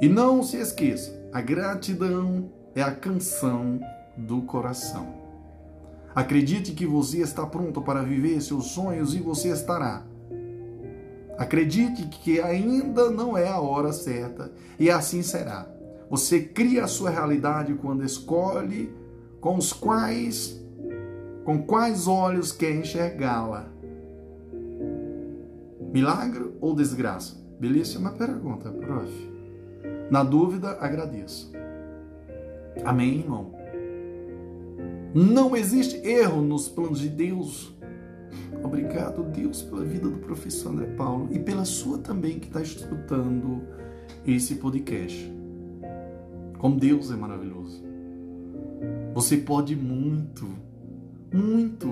E 0.00 0.08
não 0.08 0.44
se 0.44 0.58
esqueça, 0.58 1.12
a 1.32 1.40
gratidão 1.40 2.50
é 2.72 2.82
a 2.82 2.92
canção 2.92 3.80
do 4.16 4.42
coração. 4.42 5.14
Acredite 6.14 6.72
que 6.72 6.86
você 6.86 7.18
está 7.18 7.44
pronto 7.44 7.82
para 7.82 8.02
viver 8.02 8.40
seus 8.40 8.66
sonhos 8.66 9.12
e 9.12 9.18
você 9.18 9.48
estará. 9.48 10.04
Acredite 11.36 12.06
que 12.06 12.40
ainda 12.40 13.10
não 13.10 13.36
é 13.36 13.48
a 13.48 13.60
hora 13.60 13.92
certa 13.92 14.52
e 14.78 14.88
assim 14.88 15.22
será. 15.22 15.75
Você 16.10 16.40
cria 16.40 16.84
a 16.84 16.88
sua 16.88 17.10
realidade 17.10 17.74
quando 17.74 18.04
escolhe 18.04 18.92
com 19.40 19.56
os 19.56 19.72
quais 19.72 20.64
com 21.44 21.62
quais 21.62 22.08
olhos 22.08 22.50
quer 22.50 22.74
enxergá-la. 22.74 23.68
Milagre 25.92 26.52
ou 26.60 26.74
desgraça? 26.74 27.36
Belíssima 27.60 28.10
pergunta, 28.10 28.68
prof. 28.68 29.30
Na 30.10 30.24
dúvida, 30.24 30.76
agradeço. 30.80 31.52
Amém, 32.84 33.20
irmão? 33.20 33.54
Não 35.14 35.56
existe 35.56 35.96
erro 36.06 36.42
nos 36.42 36.68
planos 36.68 36.98
de 36.98 37.08
Deus. 37.08 37.72
Obrigado, 38.62 39.22
Deus, 39.22 39.62
pela 39.62 39.84
vida 39.84 40.08
do 40.08 40.18
professor 40.18 40.72
André 40.72 40.86
Paulo 40.96 41.28
e 41.30 41.38
pela 41.38 41.64
sua 41.64 41.98
também 41.98 42.40
que 42.40 42.48
está 42.48 42.60
escutando 42.60 43.62
esse 44.26 44.56
podcast. 44.56 45.35
Como 46.66 46.80
Deus 46.80 47.12
é 47.12 47.14
maravilhoso. 47.14 47.80
Você 49.14 49.36
pode 49.36 49.76
muito, 49.76 50.48
muito, 51.32 51.88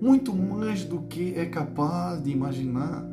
muito 0.00 0.32
mais 0.32 0.84
do 0.84 1.00
que 1.00 1.34
é 1.36 1.46
capaz 1.46 2.22
de 2.22 2.30
imaginar. 2.30 3.04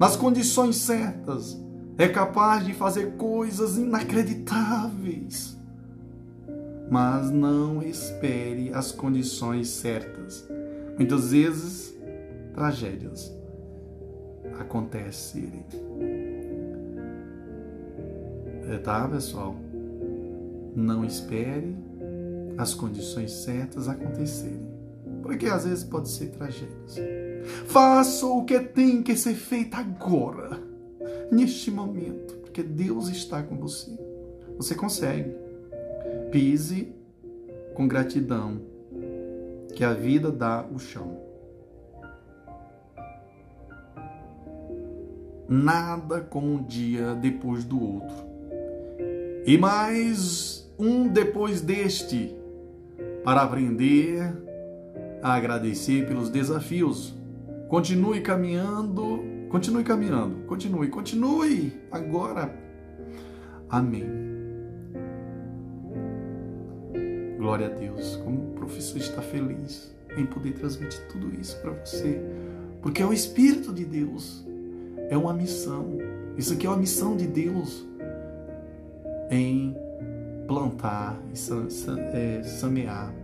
Nas 0.00 0.16
condições 0.16 0.76
certas, 0.76 1.62
é 1.98 2.08
capaz 2.08 2.64
de 2.64 2.72
fazer 2.72 3.12
coisas 3.16 3.76
inacreditáveis 3.76 5.54
mas 6.90 7.30
não 7.30 7.82
espere 7.82 8.72
as 8.72 8.92
condições 8.92 9.68
certas. 9.68 10.48
Muitas 10.96 11.32
vezes, 11.32 11.94
tragédias 12.54 13.34
acontecem. 14.60 15.64
É, 18.70 18.78
tá, 18.78 19.08
pessoal? 19.08 19.63
Não 20.74 21.04
espere 21.04 21.76
as 22.58 22.74
condições 22.74 23.32
certas 23.32 23.88
acontecerem. 23.88 24.66
Porque 25.22 25.46
às 25.46 25.64
vezes 25.64 25.84
pode 25.84 26.08
ser 26.08 26.30
tragédias. 26.30 26.96
Faça 27.66 28.26
o 28.26 28.44
que 28.44 28.58
tem 28.60 29.02
que 29.02 29.16
ser 29.16 29.34
feito 29.34 29.74
agora, 29.74 30.60
neste 31.30 31.70
momento, 31.70 32.34
porque 32.36 32.62
Deus 32.62 33.08
está 33.08 33.42
com 33.42 33.56
você. 33.56 33.90
Você 34.56 34.74
consegue. 34.74 35.34
Pise 36.30 36.92
com 37.74 37.88
gratidão, 37.88 38.60
que 39.74 39.84
a 39.84 39.92
vida 39.92 40.30
dá 40.30 40.64
o 40.72 40.78
chão. 40.78 41.20
Nada 45.48 46.20
como 46.20 46.46
um 46.46 46.62
dia 46.62 47.14
depois 47.14 47.64
do 47.64 47.80
outro. 47.80 48.16
E 49.46 49.58
mais 49.58 50.63
um 50.78 51.08
depois 51.08 51.60
deste, 51.60 52.34
para 53.22 53.42
aprender 53.42 54.20
a 55.22 55.34
agradecer 55.34 56.06
pelos 56.06 56.28
desafios. 56.28 57.14
Continue 57.68 58.20
caminhando, 58.20 59.20
continue 59.48 59.82
caminhando, 59.82 60.44
continue, 60.46 60.88
continue 60.88 61.72
agora. 61.90 62.54
Amém. 63.70 64.04
Glória 67.38 67.66
a 67.66 67.70
Deus. 67.70 68.16
Como 68.24 68.50
o 68.50 68.54
professor 68.54 68.98
está 68.98 69.22
feliz 69.22 69.94
em 70.16 70.26
poder 70.26 70.52
transmitir 70.52 71.00
tudo 71.08 71.34
isso 71.40 71.60
para 71.60 71.72
você. 71.72 72.20
Porque 72.82 73.02
é 73.02 73.06
o 73.06 73.12
Espírito 73.12 73.72
de 73.72 73.84
Deus. 73.84 74.46
É 75.08 75.16
uma 75.16 75.32
missão. 75.32 75.98
Isso 76.36 76.52
aqui 76.52 76.66
é 76.66 76.70
uma 76.70 76.78
missão 76.78 77.16
de 77.16 77.26
Deus 77.26 77.86
em 79.30 79.76
plantar 80.46 81.20
e 81.28 81.34
é, 82.12 82.42
semear 82.42 83.14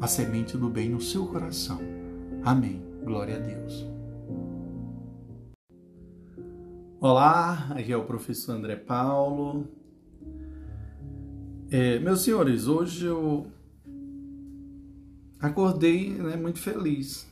a 0.00 0.06
semente 0.06 0.56
do 0.56 0.68
bem 0.68 0.90
no 0.90 1.00
seu 1.00 1.26
coração. 1.26 1.80
Amém. 2.44 2.82
Glória 3.04 3.36
a 3.36 3.38
Deus. 3.38 3.86
Olá, 7.00 7.68
aqui 7.70 7.92
é 7.92 7.96
o 7.96 8.04
professor 8.04 8.52
André 8.52 8.76
Paulo. 8.76 9.66
É, 11.70 11.98
meus 11.98 12.20
senhores, 12.22 12.66
hoje 12.66 13.06
eu 13.06 13.46
acordei 15.40 16.10
né, 16.10 16.36
muito 16.36 16.58
feliz. 16.58 17.26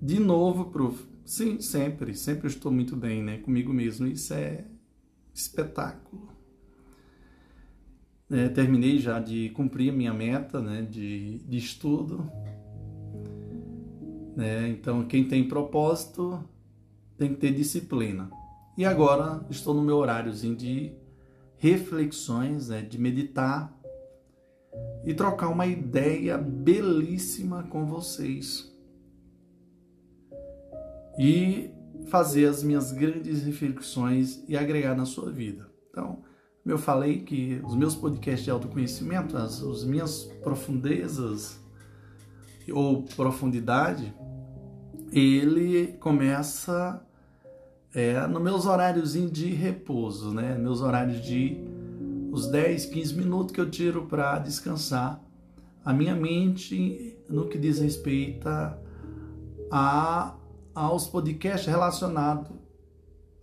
De 0.00 0.18
novo, 0.18 0.66
prof. 0.66 1.06
Sim, 1.24 1.60
sempre, 1.60 2.14
sempre 2.14 2.48
estou 2.48 2.72
muito 2.72 2.96
bem, 2.96 3.22
né? 3.22 3.38
Comigo 3.38 3.72
mesmo. 3.72 4.06
Isso 4.06 4.32
é 4.34 4.64
espetáculo. 5.34 6.37
É, 8.30 8.48
terminei 8.48 8.98
já 8.98 9.18
de 9.18 9.48
cumprir 9.50 9.90
a 9.90 9.96
minha 9.96 10.12
meta 10.12 10.60
né, 10.60 10.82
de, 10.82 11.38
de 11.38 11.56
estudo. 11.56 12.30
Né? 14.36 14.68
Então, 14.68 15.06
quem 15.06 15.26
tem 15.26 15.48
propósito 15.48 16.44
tem 17.16 17.30
que 17.30 17.40
ter 17.40 17.52
disciplina. 17.52 18.30
E 18.76 18.84
agora 18.84 19.44
estou 19.50 19.74
no 19.74 19.82
meu 19.82 19.96
horáriozinho 19.96 20.54
de 20.54 20.92
reflexões, 21.56 22.68
né, 22.68 22.82
de 22.82 22.98
meditar 22.98 23.76
e 25.04 25.12
trocar 25.14 25.48
uma 25.48 25.66
ideia 25.66 26.38
belíssima 26.38 27.64
com 27.64 27.86
vocês. 27.86 28.72
E 31.18 31.70
fazer 32.06 32.46
as 32.46 32.62
minhas 32.62 32.92
grandes 32.92 33.42
reflexões 33.42 34.44
e 34.46 34.56
agregar 34.56 34.94
na 34.94 35.04
sua 35.04 35.30
vida. 35.30 35.68
Então, 35.90 36.22
eu 36.68 36.78
falei 36.78 37.20
que 37.20 37.60
os 37.64 37.74
meus 37.74 37.94
podcasts 37.94 38.44
de 38.44 38.50
autoconhecimento, 38.50 39.36
as, 39.36 39.62
as 39.62 39.84
minhas 39.84 40.24
profundezas 40.42 41.58
ou 42.70 43.02
profundidade, 43.16 44.14
ele 45.10 45.94
começa 45.98 47.02
é, 47.94 48.26
nos 48.26 48.42
meus 48.42 48.66
horários 48.66 49.14
de 49.14 49.46
repouso, 49.48 50.32
né? 50.34 50.56
Meus 50.58 50.82
horários 50.82 51.22
de 51.22 51.58
os 52.30 52.46
10, 52.46 52.86
15 52.86 53.14
minutos 53.14 53.54
que 53.54 53.60
eu 53.60 53.70
tiro 53.70 54.06
para 54.06 54.38
descansar 54.38 55.20
a 55.82 55.92
minha 55.94 56.14
mente 56.14 57.16
no 57.28 57.48
que 57.48 57.56
diz 57.56 57.78
respeito 57.78 58.46
a, 59.70 60.34
aos 60.74 61.06
podcasts 61.06 61.66
relacionados 61.66 62.48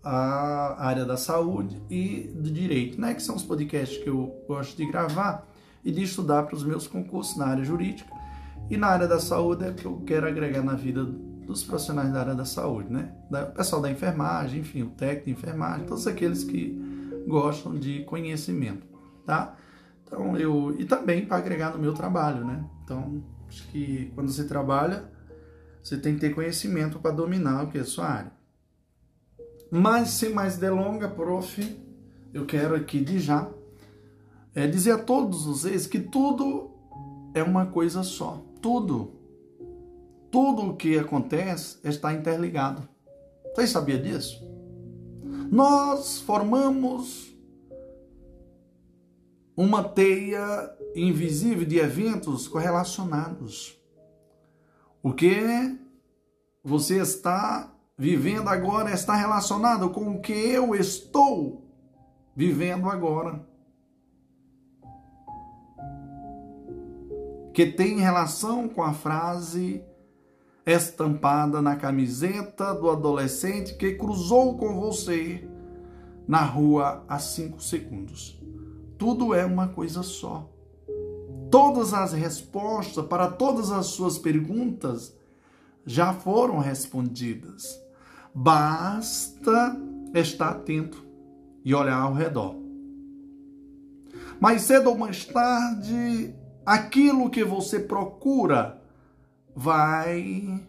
à 0.06 0.76
área 0.86 1.04
da 1.04 1.18
saúde 1.18 1.82
e 1.90 2.32
do 2.36 2.52
direito, 2.52 3.02
né? 3.02 3.16
Que 3.16 3.24
são 3.24 3.36
os 3.36 3.44
podcasts 3.44 3.98
que 3.98 4.08
eu 4.08 4.44
gosto 4.48 4.78
de 4.78 4.86
gravar 4.86 5.48
e 5.84 5.92
de 5.92 6.04
estudar 6.04 6.44
para 6.44 6.56
os 6.56 6.64
meus 6.64 6.88
concursos 6.88 7.36
na 7.38 7.48
área 7.48 7.64
jurídica. 7.64 8.10
E 8.70 8.78
na 8.78 8.88
área 8.88 9.08
da 9.08 9.20
saúde 9.20 9.66
é 9.66 9.74
que 9.74 9.86
eu 9.86 10.02
quero 10.06 10.28
agregar 10.28 10.64
na 10.64 10.74
vida 10.74 11.04
dos 11.04 11.64
profissionais 11.64 12.14
da 12.14 12.20
área 12.20 12.36
da 12.36 12.46
saúde, 12.46 12.92
né? 12.92 13.12
O 13.32 13.54
pessoal 13.54 13.82
da 13.82 13.92
enfermagem, 13.92 14.62
enfim, 14.62 14.84
o 14.84 14.92
técnico 14.92 15.26
de 15.26 15.32
enfermagem, 15.32 15.86
todos 15.86 16.06
aqueles 16.06 16.44
que 16.44 17.24
gostam 17.28 17.76
de 17.76 18.04
conhecimento, 18.04 18.88
tá? 19.26 19.56
Então 20.06 20.38
eu 20.38 20.76
e 20.80 20.86
também 20.86 21.26
para 21.26 21.38
agregar 21.38 21.72
no 21.72 21.80
meu 21.80 21.94
trabalho, 21.94 22.46
né? 22.46 22.64
Então 22.84 23.24
acho 23.48 23.68
que 23.70 24.12
quando 24.16 24.32
você 24.32 24.44
trabalha 24.46 25.16
você 25.84 25.98
tem 25.98 26.16
que 26.16 26.22
ter 26.22 26.34
conhecimento 26.34 26.98
para 27.00 27.12
dominar 27.12 27.64
o 27.64 27.68
que 27.68 27.78
é 27.78 27.82
a 27.82 27.86
sua 27.86 28.08
área. 28.08 28.32
Mas 29.72 30.10
sem 30.10 30.30
mais 30.34 30.58
delonga, 30.58 31.08
prof, 31.08 31.78
eu 32.34 32.46
quero 32.46 32.76
aqui 32.76 33.00
de 33.02 33.20
já 33.20 33.50
é 34.56 34.66
dizer 34.66 34.92
a 34.92 34.98
todos 34.98 35.46
vocês 35.46 35.86
que 35.86 36.00
tudo 36.00 36.72
é 37.34 37.44
uma 37.44 37.66
coisa 37.66 38.04
só. 38.04 38.42
Tudo. 38.62 39.12
Tudo 40.32 40.70
o 40.70 40.76
que 40.78 40.98
acontece 40.98 41.78
está 41.84 42.14
interligado. 42.14 42.88
Vocês 43.54 43.70
sabiam 43.70 44.02
disso? 44.02 44.42
Nós 45.52 46.22
formamos 46.22 47.36
uma 49.58 49.84
teia 49.84 50.74
invisível 50.96 51.66
de 51.66 51.78
eventos 51.78 52.48
correlacionados. 52.48 53.78
O 55.04 55.12
que 55.12 55.78
você 56.64 57.02
está 57.02 57.75
vivendo 57.98 58.50
agora 58.50 58.92
está 58.92 59.16
relacionado 59.16 59.90
com 59.90 60.16
o 60.16 60.22
que 60.22 60.34
eu 60.34 60.76
estou 60.76 61.66
vivendo 62.36 62.90
agora. 62.90 63.48
Que 67.54 67.66
tem 67.66 68.00
relação 68.00 68.68
com 68.68 68.84
a 68.84 68.94
frase 68.94 69.82
estampada 70.66 71.62
na 71.62 71.76
camiseta 71.76 72.74
do 72.74 72.90
adolescente 72.90 73.76
que 73.76 73.94
cruzou 73.94 74.58
com 74.58 74.76
você 74.80 75.48
na 76.28 76.42
rua 76.42 77.06
há 77.08 77.18
cinco 77.18 77.62
segundos. 77.62 78.38
Tudo 78.98 79.34
é 79.34 79.46
uma 79.46 79.70
coisa 79.70 80.04
só. 80.04 80.50
Todas 81.50 81.94
as 81.94 82.12
respostas 82.12 83.06
para 83.06 83.32
todas 83.32 83.72
as 83.72 83.86
suas 83.88 84.18
perguntas 84.18 85.16
já 85.86 86.12
foram 86.12 86.58
respondidas. 86.58 87.85
Basta 88.38 89.80
estar 90.14 90.50
atento 90.50 91.06
e 91.64 91.74
olhar 91.74 92.02
ao 92.02 92.14
redor. 92.14 92.58
Mais 94.42 94.64
cedo 94.64 94.90
ou 94.90 94.98
mais 94.98 95.24
tarde, 95.24 96.36
aquilo 96.66 97.30
que 97.30 97.46
você 97.46 97.80
procura 97.80 98.82
vai 99.56 100.62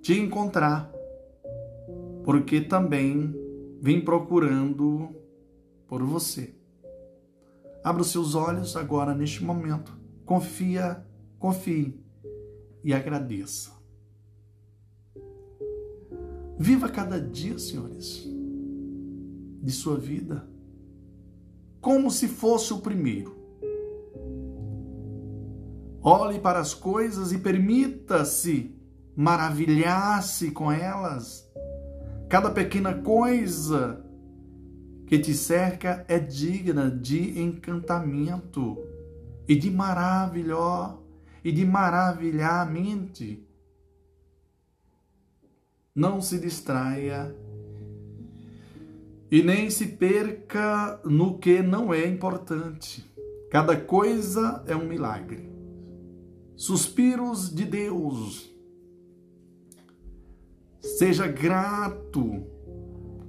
te 0.00 0.18
encontrar, 0.18 0.90
porque 2.24 2.62
também 2.62 3.34
vem 3.82 4.02
procurando 4.02 5.14
por 5.86 6.02
você. 6.02 6.54
Abra 7.84 8.00
os 8.00 8.10
seus 8.10 8.34
olhos 8.34 8.76
agora 8.76 9.14
neste 9.14 9.44
momento. 9.44 9.94
Confia, 10.24 11.04
confie 11.38 12.02
e 12.82 12.94
agradeça. 12.94 13.77
Viva 16.58 16.88
cada 16.88 17.20
dia, 17.20 17.58
senhores, 17.58 18.26
de 19.62 19.72
sua 19.72 19.96
vida 19.96 20.48
como 21.80 22.10
se 22.10 22.28
fosse 22.28 22.72
o 22.72 22.80
primeiro. 22.80 23.36
Olhe 26.02 26.38
para 26.38 26.58
as 26.58 26.74
coisas 26.74 27.32
e 27.32 27.38
permita-se 27.38 28.74
maravilhar-se 29.16 30.50
com 30.50 30.70
elas. 30.70 31.48
Cada 32.28 32.50
pequena 32.50 32.94
coisa 32.94 34.04
que 35.06 35.18
te 35.18 35.34
cerca 35.34 36.04
é 36.08 36.18
digna 36.18 36.90
de 36.90 37.40
encantamento 37.40 38.76
e 39.48 39.56
de 39.56 39.70
maravilhó 39.70 40.98
e 41.42 41.50
de 41.50 41.64
maravilhar 41.64 42.66
a 42.66 42.70
mente. 42.70 43.47
Não 45.98 46.20
se 46.22 46.38
distraia 46.38 47.34
e 49.30 49.42
nem 49.42 49.68
se 49.68 49.86
perca 49.88 51.00
no 51.04 51.38
que 51.38 51.60
não 51.60 51.92
é 51.92 52.06
importante. 52.06 53.04
Cada 53.50 53.76
coisa 53.76 54.62
é 54.66 54.74
um 54.74 54.86
milagre 54.86 55.58
suspiros 56.58 57.54
de 57.54 57.64
Deus. 57.64 58.52
Seja 60.80 61.28
grato. 61.28 62.44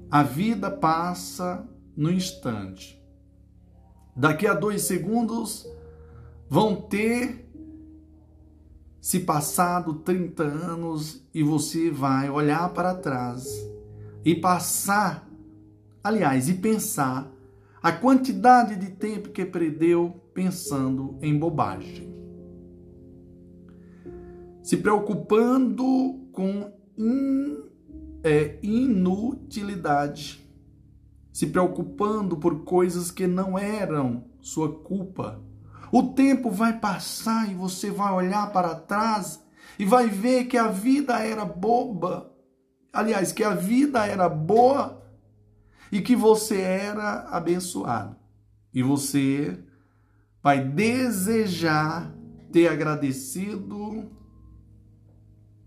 A 0.10 0.24
vida 0.24 0.72
passa 0.72 1.70
no 1.96 2.12
instante. 2.12 3.00
Daqui 4.16 4.48
a 4.48 4.56
dois 4.56 4.82
segundos 4.82 5.68
vão 6.50 6.76
ter 6.76 7.49
se 9.02 9.22
passado 9.22 9.96
30 9.96 10.44
anos 10.44 11.26
e 11.34 11.42
você 11.44 11.90
vai 11.90 12.30
olhar 12.30 12.70
para 12.70 12.94
trás 12.94 13.48
e 14.26 14.36
passar, 14.36 15.30
aliás, 16.04 16.50
e 16.50 16.56
pensar 16.56 17.32
a 17.82 17.92
quantidade 17.92 18.76
de 18.76 18.92
tempo 18.92 19.30
que 19.30 19.46
perdeu 19.46 20.22
pensando 20.34 21.18
em 21.22 21.38
bobagem 21.38 22.10
se 24.70 24.78
preocupando 24.78 26.28
com 26.32 26.72
in, 26.96 27.58
é, 28.24 28.60
inutilidade, 28.62 30.48
se 31.34 31.48
preocupando 31.48 32.38
por 32.38 32.64
coisas 32.64 33.10
que 33.10 33.26
não 33.26 33.58
eram 33.58 34.26
sua 34.40 34.72
culpa. 34.72 35.42
O 35.92 36.04
tempo 36.04 36.52
vai 36.52 36.78
passar 36.80 37.50
e 37.50 37.56
você 37.56 37.90
vai 37.90 38.14
olhar 38.14 38.52
para 38.52 38.76
trás 38.76 39.44
e 39.78 39.86
vai 39.86 40.08
ver 40.08 40.46
que 40.46 40.58
a 40.58 40.68
vida 40.68 41.20
era 41.20 41.46
boba. 41.46 42.32
Aliás, 42.94 43.32
que 43.32 43.44
a 43.44 43.56
vida 43.56 44.06
era 44.06 44.30
boa 44.30 45.04
e 45.92 46.02
que 46.02 46.16
você 46.16 46.62
era 46.62 47.22
abençoado. 47.30 48.16
E 48.74 48.84
você 48.84 49.58
vai 50.44 50.64
desejar 50.64 52.14
ter 52.52 52.68
agradecido 52.68 54.10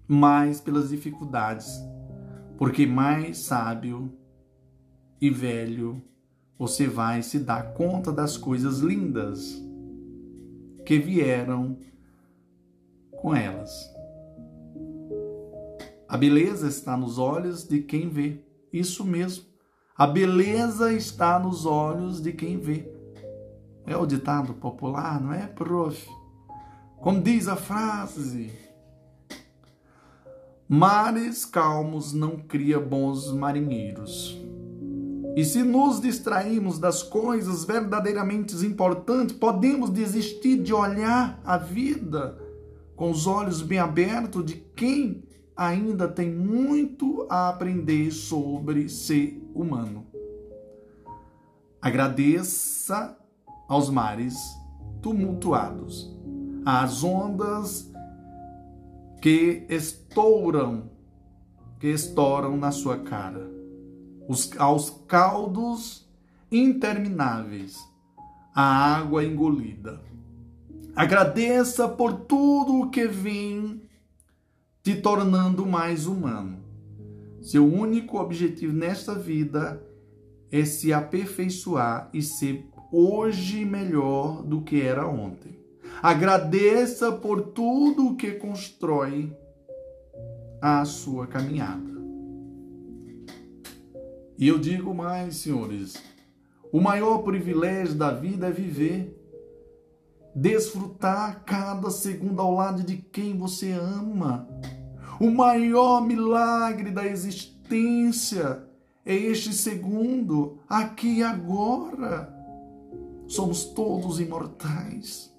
mais 0.06 0.60
pelas 0.60 0.90
dificuldades, 0.90 1.80
porque 2.58 2.86
mais 2.86 3.38
sábio 3.38 4.12
e 5.20 5.30
velho 5.30 6.02
você 6.58 6.86
vai 6.86 7.22
se 7.22 7.38
dar 7.38 7.72
conta 7.72 8.12
das 8.12 8.36
coisas 8.36 8.78
lindas 8.78 9.60
que 10.84 10.98
vieram 10.98 11.78
com 13.10 13.34
elas. 13.34 13.70
A 16.08 16.16
beleza 16.16 16.68
está 16.68 16.96
nos 16.96 17.18
olhos 17.18 17.64
de 17.66 17.80
quem 17.80 18.08
vê. 18.08 18.40
Isso 18.72 19.04
mesmo. 19.04 19.44
A 19.96 20.06
beleza 20.06 20.92
está 20.92 21.38
nos 21.38 21.64
olhos 21.64 22.20
de 22.20 22.32
quem 22.32 22.58
vê. 22.58 22.86
É 23.86 23.96
o 23.96 24.06
ditado 24.06 24.54
popular, 24.54 25.20
não 25.20 25.32
é, 25.32 25.46
prof? 25.46 26.08
Como 26.98 27.20
diz 27.20 27.48
a 27.48 27.56
frase: 27.56 28.52
Mares 30.68 31.44
calmos 31.44 32.12
não 32.12 32.36
cria 32.36 32.78
bons 32.78 33.32
marinheiros. 33.32 34.40
E 35.34 35.44
se 35.44 35.62
nos 35.62 35.98
distrairmos 35.98 36.78
das 36.78 37.02
coisas 37.02 37.64
verdadeiramente 37.64 38.54
importantes, 38.66 39.34
podemos 39.34 39.88
desistir 39.88 40.62
de 40.62 40.74
olhar 40.74 41.40
a 41.42 41.56
vida 41.56 42.38
com 42.94 43.10
os 43.10 43.26
olhos 43.26 43.62
bem 43.62 43.78
abertos 43.78 44.44
de 44.44 44.56
quem 44.76 45.24
ainda 45.56 46.06
tem 46.06 46.30
muito 46.30 47.26
a 47.30 47.48
aprender 47.48 48.10
sobre 48.10 48.90
ser 48.90 49.42
humano. 49.54 50.06
Agradeça 51.80 53.16
aos 53.66 53.88
mares 53.88 54.36
tumultuados, 55.00 56.14
às 56.64 57.02
ondas 57.02 57.90
que 59.22 59.64
estouram, 59.68 60.90
que 61.80 61.88
estouram 61.88 62.56
na 62.56 62.70
sua 62.70 62.98
cara 62.98 63.51
os, 64.28 64.50
aos 64.58 64.90
caldos 65.06 66.08
intermináveis, 66.50 67.78
a 68.54 68.96
água 68.96 69.24
engolida. 69.24 70.00
Agradeça 70.94 71.88
por 71.88 72.12
tudo 72.12 72.80
o 72.80 72.90
que 72.90 73.06
vem 73.06 73.82
te 74.82 74.94
tornando 74.94 75.64
mais 75.64 76.06
humano. 76.06 76.58
Seu 77.40 77.66
único 77.66 78.18
objetivo 78.18 78.72
nesta 78.72 79.14
vida 79.14 79.82
é 80.50 80.64
se 80.64 80.92
aperfeiçoar 80.92 82.10
e 82.12 82.20
ser 82.20 82.68
hoje 82.92 83.64
melhor 83.64 84.42
do 84.42 84.60
que 84.60 84.82
era 84.82 85.08
ontem. 85.08 85.58
Agradeça 86.02 87.10
por 87.10 87.40
tudo 87.40 88.08
o 88.08 88.16
que 88.16 88.32
constrói 88.32 89.34
a 90.60 90.84
sua 90.84 91.26
caminhada. 91.26 91.91
E 94.42 94.48
eu 94.48 94.58
digo 94.58 94.92
mais, 94.92 95.36
senhores: 95.36 95.94
o 96.72 96.80
maior 96.80 97.18
privilégio 97.18 97.94
da 97.94 98.10
vida 98.10 98.48
é 98.48 98.50
viver, 98.50 99.16
desfrutar 100.34 101.44
cada 101.44 101.88
segundo 101.92 102.42
ao 102.42 102.52
lado 102.52 102.82
de 102.82 102.96
quem 102.96 103.38
você 103.38 103.70
ama. 103.70 104.48
O 105.20 105.30
maior 105.30 106.04
milagre 106.04 106.90
da 106.90 107.06
existência 107.06 108.66
é 109.06 109.14
este 109.14 109.52
segundo, 109.52 110.58
aqui 110.68 111.18
e 111.18 111.22
agora. 111.22 112.36
Somos 113.28 113.66
todos 113.66 114.18
imortais. 114.18 115.32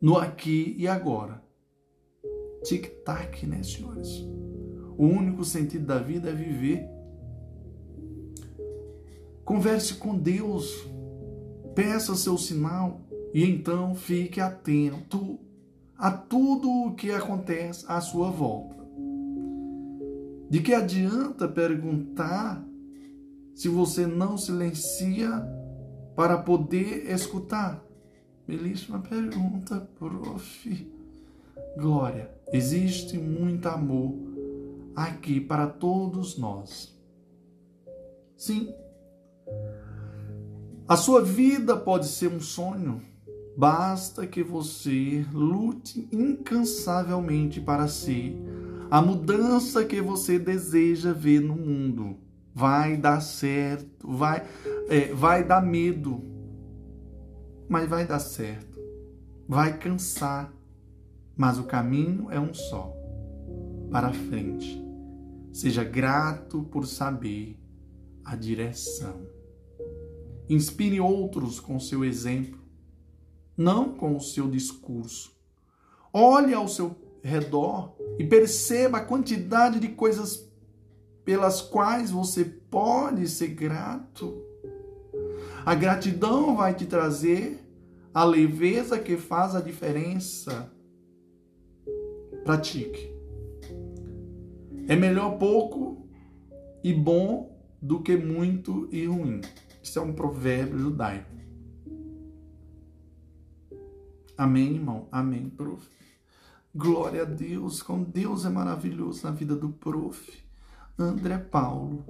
No 0.00 0.16
aqui 0.16 0.76
e 0.78 0.86
agora. 0.86 1.42
Tic-tac, 2.62 3.44
né, 3.48 3.64
senhores? 3.64 4.20
O 4.96 5.06
único 5.06 5.44
sentido 5.44 5.86
da 5.86 5.98
vida 5.98 6.30
é 6.30 6.32
viver 6.32 6.93
Converse 9.44 9.94
com 9.94 10.16
Deus, 10.16 10.72
peça 11.74 12.14
seu 12.14 12.38
sinal 12.38 13.02
e 13.34 13.44
então 13.44 13.94
fique 13.94 14.40
atento 14.40 15.38
a 15.96 16.10
tudo 16.10 16.70
o 16.70 16.94
que 16.94 17.10
acontece 17.10 17.84
à 17.86 18.00
sua 18.00 18.30
volta. 18.30 18.74
De 20.48 20.60
que 20.60 20.72
adianta 20.72 21.48
perguntar 21.48 22.64
se 23.54 23.68
você 23.68 24.06
não 24.06 24.38
silencia 24.38 25.30
para 26.14 26.38
poder 26.38 27.10
escutar? 27.10 27.84
Belíssima 28.46 29.00
pergunta, 29.00 29.80
prof. 29.98 30.92
Glória, 31.76 32.30
existe 32.52 33.18
muito 33.18 33.68
amor 33.68 34.14
aqui 34.94 35.40
para 35.40 35.66
todos 35.66 36.38
nós. 36.38 36.94
Sim, 38.36 38.72
a 40.86 40.96
sua 40.96 41.22
vida 41.22 41.76
pode 41.76 42.06
ser 42.08 42.28
um 42.28 42.40
sonho. 42.40 43.00
Basta 43.56 44.26
que 44.26 44.42
você 44.42 45.24
lute 45.32 46.08
incansavelmente 46.12 47.60
para 47.60 47.88
ser 47.88 48.36
a 48.90 49.00
mudança 49.00 49.84
que 49.84 50.00
você 50.02 50.38
deseja 50.38 51.12
ver 51.12 51.40
no 51.40 51.56
mundo. 51.56 52.18
Vai 52.54 52.96
dar 52.96 53.20
certo, 53.20 54.06
vai, 54.06 54.46
é, 54.88 55.12
vai 55.12 55.42
dar 55.42 55.60
medo, 55.60 56.22
mas 57.68 57.88
vai 57.88 58.06
dar 58.06 58.18
certo. 58.18 58.78
Vai 59.48 59.78
cansar, 59.78 60.52
mas 61.36 61.58
o 61.58 61.64
caminho 61.64 62.30
é 62.30 62.38
um 62.38 62.52
só 62.52 62.94
para 63.90 64.12
frente. 64.12 64.82
Seja 65.52 65.82
grato 65.82 66.62
por 66.64 66.86
saber 66.86 67.58
a 68.24 68.36
direção. 68.36 69.33
Inspire 70.48 71.00
outros 71.00 71.58
com 71.58 71.80
seu 71.80 72.04
exemplo, 72.04 72.60
não 73.56 73.94
com 73.94 74.16
o 74.16 74.20
seu 74.20 74.48
discurso. 74.48 75.32
Olhe 76.12 76.52
ao 76.52 76.68
seu 76.68 76.96
redor 77.22 77.96
e 78.18 78.24
perceba 78.24 78.98
a 78.98 79.04
quantidade 79.04 79.80
de 79.80 79.88
coisas 79.88 80.48
pelas 81.24 81.62
quais 81.62 82.10
você 82.10 82.44
pode 82.44 83.26
ser 83.28 83.48
grato. 83.48 84.42
A 85.64 85.74
gratidão 85.74 86.56
vai 86.56 86.74
te 86.74 86.84
trazer 86.84 87.58
a 88.12 88.22
leveza 88.22 88.98
que 88.98 89.16
faz 89.16 89.54
a 89.54 89.60
diferença. 89.60 90.70
Pratique. 92.44 93.10
É 94.86 94.94
melhor 94.94 95.38
pouco 95.38 96.06
e 96.82 96.92
bom 96.92 97.58
do 97.80 98.02
que 98.02 98.16
muito 98.16 98.86
e 98.92 99.06
ruim. 99.06 99.40
Isso 99.84 99.98
é 99.98 100.02
um 100.02 100.14
provérbio 100.14 100.78
judaico. 100.78 101.30
Amém, 104.36 104.76
irmão? 104.76 105.06
Amém, 105.12 105.50
prof. 105.50 105.86
Glória 106.74 107.20
a 107.20 107.26
Deus, 107.26 107.82
como 107.82 108.02
Deus 108.02 108.46
é 108.46 108.48
maravilhoso 108.48 109.22
na 109.24 109.30
vida 109.30 109.54
do 109.54 109.68
prof. 109.68 110.42
André 110.98 111.36
Paulo 111.36 112.02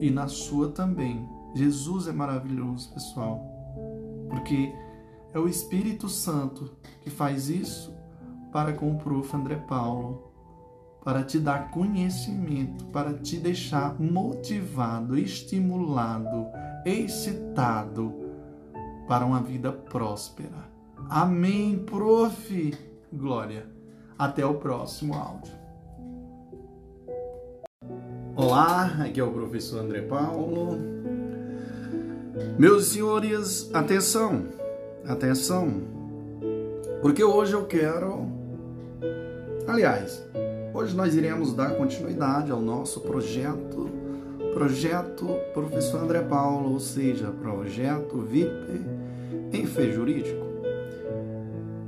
e 0.00 0.10
na 0.10 0.26
sua 0.26 0.72
também. 0.72 1.24
Jesus 1.54 2.08
é 2.08 2.12
maravilhoso, 2.12 2.92
pessoal, 2.92 3.40
porque 4.28 4.74
é 5.32 5.38
o 5.38 5.48
Espírito 5.48 6.08
Santo 6.08 6.76
que 7.02 7.08
faz 7.08 7.48
isso 7.48 7.94
para 8.52 8.72
com 8.72 8.90
o 8.90 8.98
prof. 8.98 9.34
André 9.34 9.56
Paulo 9.56 10.25
para 11.06 11.22
te 11.22 11.38
dar 11.38 11.70
conhecimento, 11.70 12.84
para 12.86 13.14
te 13.14 13.36
deixar 13.36 13.94
motivado, 14.00 15.16
estimulado, 15.16 16.48
excitado 16.84 18.12
para 19.06 19.24
uma 19.24 19.40
vida 19.40 19.70
próspera. 19.70 20.68
Amém, 21.08 21.78
prof. 21.78 22.76
Glória. 23.12 23.68
Até 24.18 24.44
o 24.44 24.54
próximo 24.54 25.14
áudio. 25.14 25.52
Olá, 28.34 28.86
aqui 29.04 29.20
é 29.20 29.24
o 29.24 29.30
professor 29.30 29.84
André 29.84 30.02
Paulo. 30.02 30.76
Meus 32.58 32.86
senhores, 32.86 33.72
atenção, 33.72 34.46
atenção, 35.06 35.82
porque 37.00 37.22
hoje 37.22 37.52
eu 37.52 37.64
quero, 37.64 38.26
aliás, 39.68 40.26
Hoje 40.76 40.94
nós 40.94 41.14
iremos 41.14 41.54
dar 41.54 41.70
continuidade 41.70 42.52
ao 42.52 42.60
nosso 42.60 43.00
projeto, 43.00 43.88
projeto 44.52 45.26
Professor 45.54 46.02
André 46.02 46.20
Paulo, 46.20 46.74
ou 46.74 46.80
seja, 46.80 47.30
projeto 47.30 48.18
VIP 48.18 48.82
em 49.54 49.64
Fé 49.64 49.90
Jurídico. 49.90 50.44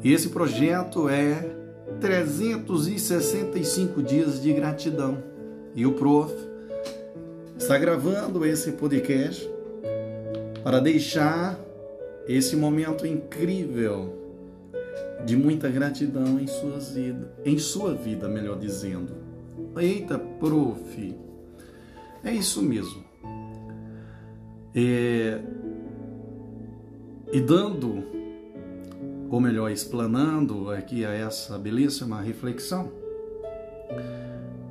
E 0.02 0.10
esse 0.10 0.30
projeto 0.30 1.06
é 1.06 1.54
365 2.00 4.02
dias 4.02 4.40
de 4.40 4.54
gratidão. 4.54 5.22
E 5.74 5.84
o 5.84 5.92
prof 5.92 6.34
está 7.58 7.76
gravando 7.76 8.42
esse 8.46 8.72
podcast 8.72 9.46
para 10.64 10.80
deixar 10.80 11.60
esse 12.26 12.56
momento 12.56 13.06
incrível 13.06 14.17
de 15.24 15.36
muita 15.36 15.68
gratidão 15.68 16.38
em 16.38 16.46
suas 16.46 16.92
vidas, 16.92 17.28
em 17.44 17.58
sua 17.58 17.94
vida, 17.94 18.28
melhor 18.28 18.58
dizendo. 18.58 19.12
Eita, 19.76 20.18
prof. 20.18 21.16
É 22.24 22.32
isso 22.32 22.62
mesmo. 22.62 23.04
É, 24.74 25.40
e 27.32 27.40
dando, 27.40 28.04
ou 29.30 29.40
melhor, 29.40 29.70
explanando 29.70 30.70
aqui 30.70 31.04
a 31.04 31.12
essa 31.12 31.58
belíssima 31.58 32.20
reflexão, 32.20 32.90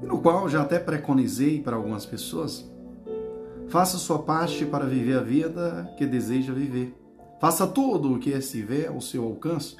no 0.01 0.21
qual 0.21 0.47
já 0.49 0.61
até 0.61 0.79
preconizei 0.79 1.61
para 1.61 1.75
algumas 1.75 2.05
pessoas, 2.05 2.69
faça 3.67 3.97
sua 3.97 4.19
parte 4.19 4.65
para 4.65 4.85
viver 4.85 5.19
a 5.19 5.21
vida 5.21 5.93
que 5.97 6.05
deseja 6.05 6.53
viver. 6.53 6.95
Faça 7.39 7.67
tudo 7.67 8.13
o 8.13 8.19
que 8.19 8.31
estiver 8.31 8.87
ao 8.87 8.99
seu 8.99 9.23
alcance. 9.23 9.75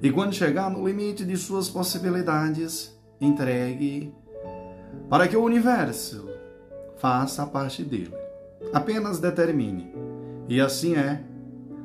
E 0.00 0.10
quando 0.12 0.32
chegar 0.32 0.70
no 0.70 0.86
limite 0.86 1.24
de 1.24 1.36
suas 1.36 1.68
possibilidades, 1.68 2.96
entregue 3.20 4.14
para 5.08 5.26
que 5.26 5.36
o 5.36 5.42
universo 5.42 6.28
faça 6.98 7.42
a 7.42 7.46
parte 7.46 7.82
dele. 7.82 8.14
Apenas 8.72 9.18
determine. 9.18 9.92
E 10.48 10.60
assim 10.60 10.94
é, 10.94 11.24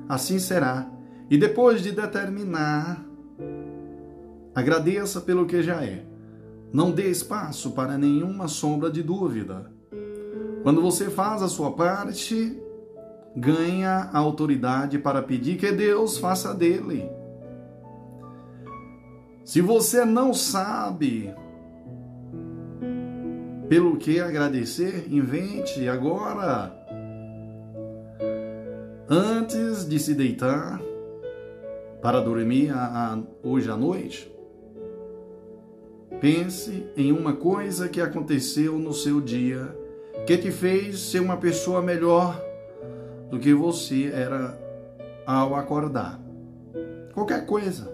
assim 0.07 0.37
será. 0.37 0.87
E 1.29 1.37
depois 1.37 1.81
de 1.81 1.91
determinar, 1.91 3.03
agradeça 4.53 5.21
pelo 5.21 5.45
que 5.45 5.63
já 5.63 5.83
é. 5.83 6.05
Não 6.71 6.91
dê 6.91 7.09
espaço 7.09 7.71
para 7.71 7.97
nenhuma 7.97 8.47
sombra 8.47 8.91
de 8.91 9.01
dúvida. 9.01 9.71
Quando 10.63 10.81
você 10.81 11.09
faz 11.09 11.41
a 11.41 11.47
sua 11.47 11.71
parte, 11.71 12.62
ganha 13.35 14.09
a 14.13 14.17
autoridade 14.17 14.99
para 14.99 15.21
pedir 15.21 15.57
que 15.57 15.71
Deus 15.71 16.17
faça 16.17 16.53
dele. 16.53 17.09
Se 19.43 19.61
você 19.61 20.05
não 20.05 20.33
sabe 20.33 21.33
pelo 23.67 23.97
que 23.97 24.19
agradecer, 24.19 25.07
invente 25.09 25.87
agora. 25.87 26.79
Antes 29.09 29.87
de 29.87 29.99
se 29.99 30.13
deitar 30.13 30.81
para 32.01 32.21
dormir 32.21 32.71
a, 32.71 33.13
a, 33.13 33.47
hoje 33.47 33.69
à 33.69 33.75
noite, 33.75 34.31
pense 36.21 36.85
em 36.95 37.11
uma 37.11 37.33
coisa 37.33 37.89
que 37.89 37.99
aconteceu 37.99 38.77
no 38.79 38.93
seu 38.93 39.19
dia 39.19 39.75
que 40.25 40.37
te 40.37 40.51
fez 40.51 40.99
ser 40.99 41.19
uma 41.19 41.35
pessoa 41.35 41.81
melhor 41.81 42.39
do 43.29 43.39
que 43.39 43.53
você 43.53 44.11
era 44.13 44.57
ao 45.25 45.55
acordar. 45.55 46.19
Qualquer 47.13 47.45
coisa. 47.45 47.91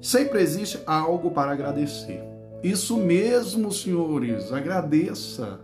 Sempre 0.00 0.40
existe 0.40 0.80
algo 0.86 1.30
para 1.30 1.52
agradecer. 1.52 2.22
Isso 2.62 2.96
mesmo, 2.96 3.72
senhores, 3.72 4.52
agradeça. 4.52 5.60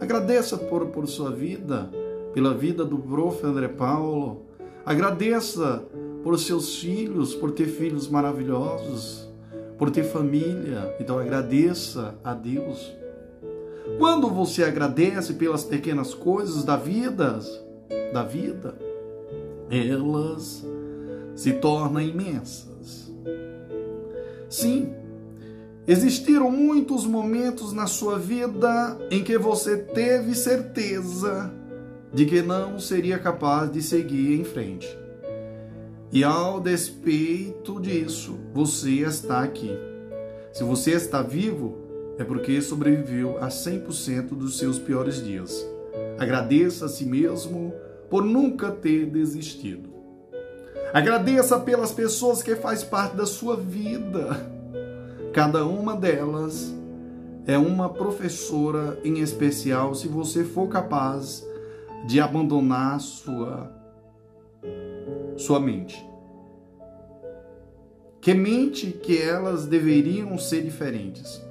Agradeça 0.00 0.56
por, 0.56 0.86
por 0.86 1.06
sua 1.08 1.30
vida, 1.30 1.90
pela 2.32 2.54
vida 2.54 2.84
do 2.84 2.98
prof. 2.98 3.44
André 3.44 3.68
Paulo. 3.68 4.46
Agradeça 4.84 5.82
por 6.22 6.38
seus 6.38 6.78
filhos, 6.78 7.34
por 7.34 7.52
ter 7.52 7.66
filhos 7.66 8.08
maravilhosos, 8.08 9.28
por 9.76 9.90
ter 9.90 10.04
família. 10.04 10.94
Então 11.00 11.18
agradeça 11.18 12.14
a 12.22 12.34
Deus. 12.34 12.97
Quando 13.96 14.28
você 14.28 14.64
agradece 14.64 15.34
pelas 15.34 15.64
pequenas 15.64 16.12
coisas 16.12 16.64
da 16.64 16.76
vida, 16.76 17.40
da 18.12 18.22
vida, 18.22 18.74
elas 19.70 20.64
se 21.34 21.52
tornam 21.54 22.00
imensas. 22.00 23.12
Sim, 24.48 24.92
existiram 25.86 26.50
muitos 26.50 27.06
momentos 27.06 27.72
na 27.72 27.86
sua 27.86 28.18
vida 28.18 28.98
em 29.10 29.22
que 29.22 29.38
você 29.38 29.76
teve 29.76 30.34
certeza 30.34 31.52
de 32.12 32.24
que 32.24 32.42
não 32.42 32.78
seria 32.78 33.18
capaz 33.18 33.70
de 33.70 33.82
seguir 33.82 34.40
em 34.40 34.44
frente. 34.44 34.88
E 36.10 36.24
ao 36.24 36.58
despeito 36.58 37.80
disso, 37.80 38.38
você 38.54 38.90
está 39.00 39.42
aqui. 39.42 39.70
Se 40.52 40.64
você 40.64 40.92
está 40.92 41.20
vivo, 41.20 41.87
é 42.18 42.24
porque 42.24 42.60
sobreviveu 42.60 43.38
a 43.38 43.48
100% 43.48 44.30
dos 44.30 44.58
seus 44.58 44.78
piores 44.78 45.22
dias. 45.22 45.64
Agradeça 46.18 46.86
a 46.86 46.88
si 46.88 47.06
mesmo 47.06 47.72
por 48.10 48.24
nunca 48.24 48.72
ter 48.72 49.06
desistido. 49.06 49.88
Agradeça 50.92 51.60
pelas 51.60 51.92
pessoas 51.92 52.42
que 52.42 52.56
faz 52.56 52.82
parte 52.82 53.16
da 53.16 53.24
sua 53.24 53.56
vida. 53.56 54.50
Cada 55.32 55.64
uma 55.64 55.94
delas 55.94 56.74
é 57.46 57.56
uma 57.56 57.88
professora 57.88 58.98
em 59.04 59.20
especial 59.20 59.94
se 59.94 60.08
você 60.08 60.42
for 60.42 60.68
capaz 60.68 61.46
de 62.06 62.20
abandonar 62.20 63.00
sua 63.00 63.72
sua 65.36 65.60
mente. 65.60 66.04
Que 68.20 68.34
mente 68.34 68.88
que 68.88 69.16
elas 69.16 69.66
deveriam 69.66 70.36
ser 70.36 70.62
diferentes. 70.62 71.47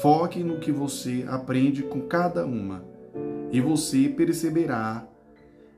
Foque 0.00 0.44
no 0.44 0.60
que 0.60 0.70
você 0.70 1.24
aprende 1.28 1.82
com 1.82 2.02
cada 2.02 2.46
uma 2.46 2.84
e 3.50 3.60
você 3.60 4.08
perceberá 4.08 5.04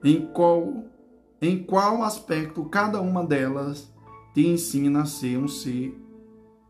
em 0.05 0.27
qual, 0.27 0.85
em 1.41 1.63
qual 1.63 2.03
aspecto 2.03 2.65
cada 2.67 3.01
uma 3.01 3.25
delas 3.25 3.91
te 4.35 4.47
ensina 4.47 5.03
a 5.03 5.07
ser 5.07 5.39
um 5.39 5.49
ser 5.49 5.99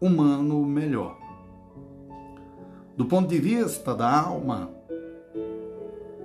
humano 0.01 0.65
melhor. 0.65 1.19
Do 2.97 3.07
ponto 3.07 3.29
de 3.29 3.41
vista 3.41 3.97
da 3.97 4.21
alma, 4.21 4.71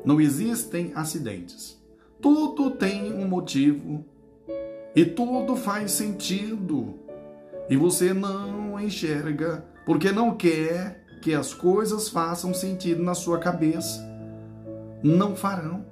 não 0.06 0.22
existem 0.22 0.92
acidentes. 0.94 1.84
Tudo 2.22 2.70
tem 2.70 3.12
um 3.12 3.28
motivo 3.28 4.06
e 4.96 5.04
tudo 5.04 5.56
faz 5.56 5.92
sentido. 5.92 7.00
E 7.68 7.76
você 7.76 8.14
não 8.14 8.80
enxerga 8.80 9.66
porque 9.86 10.12
não 10.12 10.36
quer 10.36 11.05
que 11.26 11.34
as 11.34 11.56
coisas 11.56 12.08
façam 12.08 12.54
sentido 12.54 13.02
na 13.02 13.16
sua 13.16 13.40
cabeça. 13.40 14.00
Não 15.02 15.36
farão 15.36 15.84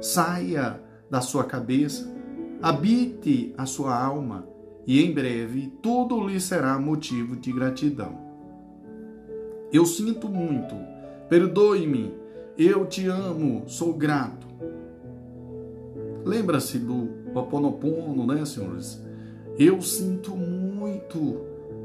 saia 0.00 0.80
da 1.10 1.20
sua 1.20 1.42
cabeça, 1.42 2.08
habite 2.62 3.52
a 3.58 3.66
sua 3.66 4.00
alma 4.00 4.46
e 4.86 5.02
em 5.02 5.12
breve 5.12 5.72
tudo 5.82 6.24
lhe 6.28 6.40
será 6.40 6.78
motivo 6.78 7.34
de 7.34 7.52
gratidão. 7.52 8.20
Eu 9.72 9.84
sinto 9.84 10.28
muito, 10.28 10.76
perdoe-me, 11.28 12.14
eu 12.56 12.86
te 12.86 13.08
amo, 13.08 13.64
sou 13.66 13.92
grato. 13.92 14.46
Lembra-se 16.24 16.78
do 16.78 17.08
Ho'oponopono, 17.34 18.24
né, 18.24 18.44
senhores? 18.44 19.02
Eu 19.58 19.82
sinto 19.82 20.36
muito, 20.36 21.40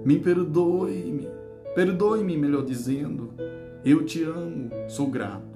me 0.05 0.19
perdoe-me, 0.19 1.27
perdoe-me, 1.75 2.37
melhor 2.37 2.63
dizendo, 2.63 3.33
eu 3.83 4.05
te 4.05 4.23
amo, 4.23 4.69
sou 4.87 5.07
grato. 5.07 5.53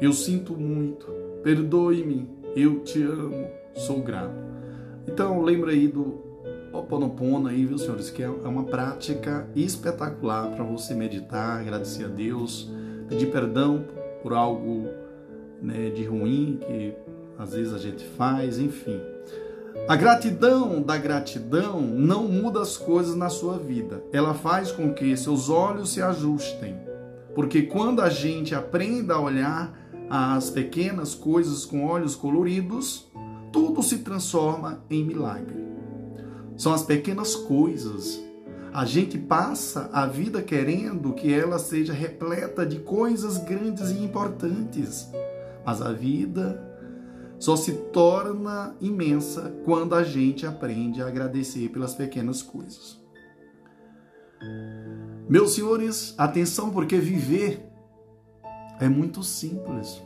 Eu 0.00 0.12
sinto 0.12 0.54
muito, 0.54 1.20
Perdoe-me, 1.42 2.28
eu 2.54 2.80
te 2.80 3.02
amo, 3.02 3.48
sou 3.74 4.02
grato. 4.02 4.34
Então, 5.08 5.40
lembra 5.40 5.70
aí 5.70 5.88
do 5.88 6.20
Oponopono 6.70 7.48
aí, 7.48 7.64
viu, 7.64 7.78
senhores, 7.78 8.10
que 8.10 8.22
é 8.22 8.28
uma 8.28 8.64
prática 8.64 9.48
espetacular 9.56 10.50
para 10.50 10.62
você 10.62 10.94
meditar, 10.94 11.60
agradecer 11.60 12.04
a 12.04 12.08
Deus, 12.08 12.70
pedir 13.08 13.26
perdão 13.32 13.84
por 14.22 14.34
algo 14.34 14.86
né, 15.62 15.88
de 15.88 16.04
ruim 16.04 16.58
que 16.60 16.94
às 17.38 17.54
vezes 17.54 17.72
a 17.72 17.78
gente 17.78 18.04
faz, 18.04 18.58
enfim. 18.58 19.00
A 19.88 19.96
gratidão 19.96 20.80
da 20.80 20.96
gratidão 20.96 21.80
não 21.80 22.28
muda 22.28 22.60
as 22.60 22.76
coisas 22.76 23.16
na 23.16 23.28
sua 23.28 23.58
vida. 23.58 24.02
Ela 24.12 24.34
faz 24.34 24.70
com 24.70 24.94
que 24.94 25.16
seus 25.16 25.48
olhos 25.48 25.92
se 25.92 26.00
ajustem. 26.00 26.76
Porque 27.34 27.62
quando 27.62 28.00
a 28.00 28.08
gente 28.08 28.54
aprende 28.54 29.10
a 29.10 29.18
olhar 29.18 29.76
as 30.08 30.50
pequenas 30.50 31.14
coisas 31.14 31.64
com 31.64 31.86
olhos 31.86 32.14
coloridos, 32.14 33.08
tudo 33.52 33.82
se 33.82 33.98
transforma 33.98 34.82
em 34.88 35.04
milagre. 35.04 35.64
São 36.56 36.72
as 36.72 36.82
pequenas 36.82 37.34
coisas. 37.34 38.20
A 38.72 38.84
gente 38.84 39.18
passa 39.18 39.90
a 39.92 40.06
vida 40.06 40.42
querendo 40.42 41.12
que 41.12 41.32
ela 41.32 41.58
seja 41.58 41.92
repleta 41.92 42.64
de 42.64 42.78
coisas 42.78 43.38
grandes 43.38 43.90
e 43.90 44.04
importantes, 44.04 45.10
mas 45.64 45.82
a 45.82 45.92
vida 45.92 46.69
só 47.40 47.56
se 47.56 47.72
torna 47.72 48.76
imensa 48.82 49.56
quando 49.64 49.94
a 49.94 50.04
gente 50.04 50.46
aprende 50.46 51.02
a 51.02 51.08
agradecer 51.08 51.70
pelas 51.70 51.94
pequenas 51.94 52.42
coisas. 52.42 53.00
Meus 55.26 55.54
senhores, 55.54 56.14
atenção, 56.18 56.70
porque 56.70 56.98
viver 56.98 57.66
é 58.78 58.88
muito 58.90 59.22
simples. 59.22 60.02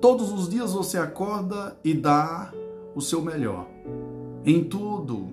Todos 0.00 0.32
os 0.32 0.48
dias 0.48 0.72
você 0.72 0.98
acorda 0.98 1.78
e 1.84 1.94
dá 1.94 2.52
o 2.94 3.00
seu 3.00 3.22
melhor. 3.22 3.68
Em 4.44 4.64
tudo. 4.64 5.28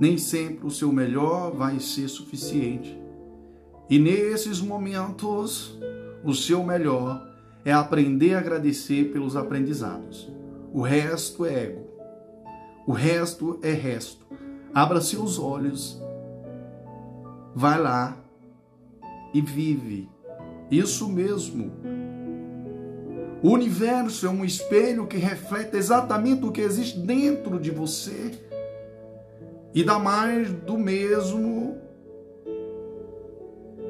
Nem 0.00 0.16
sempre 0.16 0.66
o 0.66 0.70
seu 0.70 0.90
melhor 0.90 1.54
vai 1.54 1.78
ser 1.78 2.08
suficiente. 2.08 2.98
E 3.90 3.98
nesses 3.98 4.60
momentos, 4.60 5.78
o 6.24 6.32
seu 6.32 6.64
melhor 6.64 7.35
é 7.66 7.72
aprender 7.72 8.34
a 8.34 8.38
agradecer 8.38 9.10
pelos 9.12 9.34
aprendizados. 9.34 10.32
O 10.72 10.82
resto 10.82 11.44
é 11.44 11.64
ego. 11.64 11.84
O 12.86 12.92
resto 12.92 13.58
é 13.60 13.72
resto. 13.72 14.24
Abra 14.72 15.00
seus 15.00 15.36
olhos, 15.36 16.00
vai 17.56 17.80
lá 17.80 18.16
e 19.34 19.40
vive. 19.40 20.08
Isso 20.70 21.08
mesmo. 21.08 21.72
O 23.42 23.50
universo 23.50 24.26
é 24.26 24.30
um 24.30 24.44
espelho 24.44 25.08
que 25.08 25.16
reflete 25.16 25.76
exatamente 25.76 26.44
o 26.44 26.52
que 26.52 26.60
existe 26.60 27.00
dentro 27.00 27.58
de 27.58 27.72
você 27.72 28.30
e 29.74 29.82
dá 29.82 29.98
mais 29.98 30.52
do 30.52 30.78
mesmo 30.78 31.78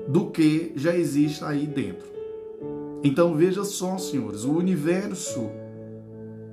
do 0.09 0.31
que 0.31 0.73
já 0.77 0.97
existe 0.97 1.45
aí 1.45 1.67
dentro. 1.67 2.16
Então 3.07 3.37
veja 3.37 3.63
só, 3.63 3.97
senhores, 3.99 4.43
o 4.43 4.51
universo 4.51 5.49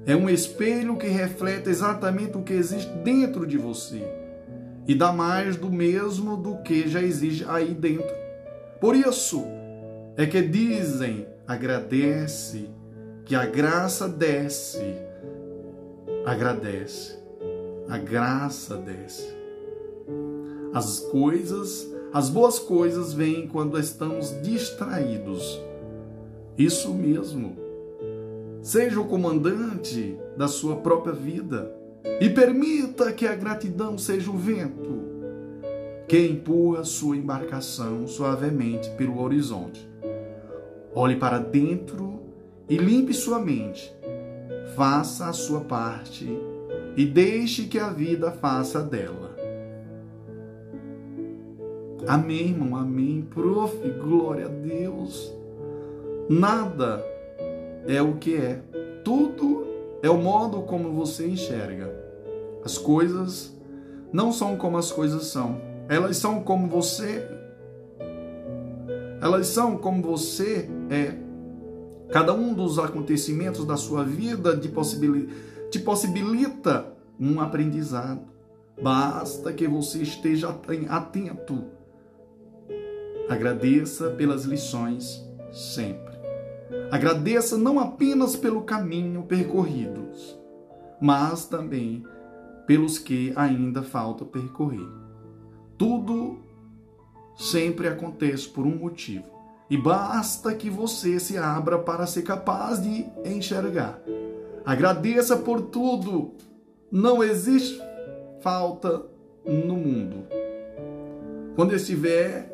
é 0.06 0.16
um 0.16 0.30
espelho 0.30 0.96
que 0.98 1.08
reflete 1.08 1.68
exatamente 1.68 2.38
o 2.38 2.44
que 2.44 2.54
existe 2.54 2.92
dentro 2.98 3.48
de 3.48 3.58
você 3.58 4.04
e 4.88 4.94
dá 4.94 5.12
mais 5.12 5.56
do 5.56 5.72
mesmo 5.72 6.38
do 6.38 6.58
que 6.58 6.88
já 6.88 7.02
existe 7.02 7.44
aí 7.50 7.74
dentro. 7.74 8.16
Por 8.80 8.96
isso 8.96 9.44
é 10.16 10.28
que 10.28 10.44
dizem: 10.44 11.26
agradece, 11.48 12.70
que 13.26 13.34
a 13.34 13.48
graça 13.48 14.08
desce. 14.08 14.94
Agradece, 16.24 17.18
a 17.90 17.98
graça 17.98 18.78
desce. 18.78 19.36
As 20.72 21.00
coisas, 21.00 21.92
as 22.14 22.30
boas 22.30 22.60
coisas 22.60 23.12
vêm 23.12 23.48
quando 23.48 23.80
estamos 23.80 24.40
distraídos. 24.44 25.60
Isso 26.58 26.94
mesmo. 26.94 27.58
Seja 28.62 29.00
o 29.00 29.06
comandante 29.06 30.18
da 30.38 30.48
sua 30.48 30.78
própria 30.78 31.14
vida 31.14 31.74
e 32.20 32.30
permita 32.30 33.12
que 33.12 33.28
a 33.28 33.36
gratidão 33.36 33.98
seja 33.98 34.30
o 34.30 34.38
vento 34.38 35.04
que 36.08 36.28
empurra 36.28 36.84
sua 36.84 37.18
embarcação 37.18 38.06
suavemente 38.08 38.90
pelo 38.92 39.20
horizonte. 39.20 39.90
Olhe 40.94 41.16
para 41.16 41.40
dentro 41.40 42.20
e 42.70 42.78
limpe 42.78 43.14
sua 43.14 43.40
mente. 43.40 43.92
Faça 44.76 45.28
a 45.28 45.34
sua 45.34 45.62
parte 45.62 46.30
e 46.96 47.06
deixe 47.06 47.64
que 47.66 47.80
a 47.80 47.90
vida 47.90 48.32
faça 48.32 48.82
dela. 48.82 49.36
Amém, 52.08 52.50
irmão, 52.50 52.76
amém. 52.76 53.28
Prof, 53.34 53.76
glória 53.92 54.46
a 54.46 54.50
Deus. 54.50 55.34
Nada 56.30 57.04
é 57.88 58.02
o 58.02 58.16
que 58.16 58.36
é. 58.36 58.62
Tudo 59.04 59.68
é 60.02 60.10
o 60.10 60.18
modo 60.18 60.62
como 60.62 60.92
você 60.94 61.28
enxerga. 61.28 61.94
As 62.64 62.78
coisas 62.78 63.54
não 64.12 64.32
são 64.32 64.56
como 64.56 64.78
as 64.78 64.92
coisas 64.92 65.28
são. 65.28 65.60
Elas 65.90 66.18
são 66.18 66.42
como 66.42 66.68
você. 66.68 67.28
Elas 69.22 69.48
são 69.48 69.78
como 69.78 70.02
você 70.02 70.70
é. 70.90 71.16
Cada 72.12 72.34
um 72.34 72.54
dos 72.54 72.78
acontecimentos 72.78 73.66
da 73.66 73.76
sua 73.76 74.04
vida 74.04 74.56
te 74.56 74.70
te 75.72 75.80
possibilita 75.80 76.86
um 77.20 77.42
aprendizado. 77.42 78.22
Basta 78.82 79.52
que 79.52 79.68
você 79.68 80.04
esteja 80.04 80.56
atento. 80.90 81.64
Agradeça 83.30 84.10
pelas 84.12 84.44
lições 84.44 85.26
sempre. 85.52 86.13
Agradeça 86.92 87.58
não 87.58 87.80
apenas 87.80 88.36
pelo 88.36 88.62
caminho 88.62 89.24
percorrido, 89.24 90.10
mas 91.02 91.46
também 91.46 92.06
pelos 92.68 92.98
que 93.00 93.34
ainda 93.36 93.82
falta 93.82 94.24
percorrer. 94.24 94.88
Tudo 95.78 96.40
sempre 97.36 97.88
acontece 97.88 98.48
por 98.48 98.66
um 98.66 98.78
motivo. 98.78 99.26
E 99.70 99.78
basta 99.78 100.54
que 100.54 100.70
você 100.70 101.20
se 101.20 101.38
abra 101.38 101.80
para 101.80 102.06
ser 102.06 102.22
capaz 102.22 102.82
de 102.82 103.06
enxergar. 103.26 104.00
Agradeça 104.66 105.36
por 105.38 105.62
tudo. 105.62 106.36
Não 106.92 107.24
existe 107.24 107.82
falta 108.42 109.04
no 109.46 109.76
mundo. 109.76 110.28
Quando 111.56 111.74
estiver 111.74 112.52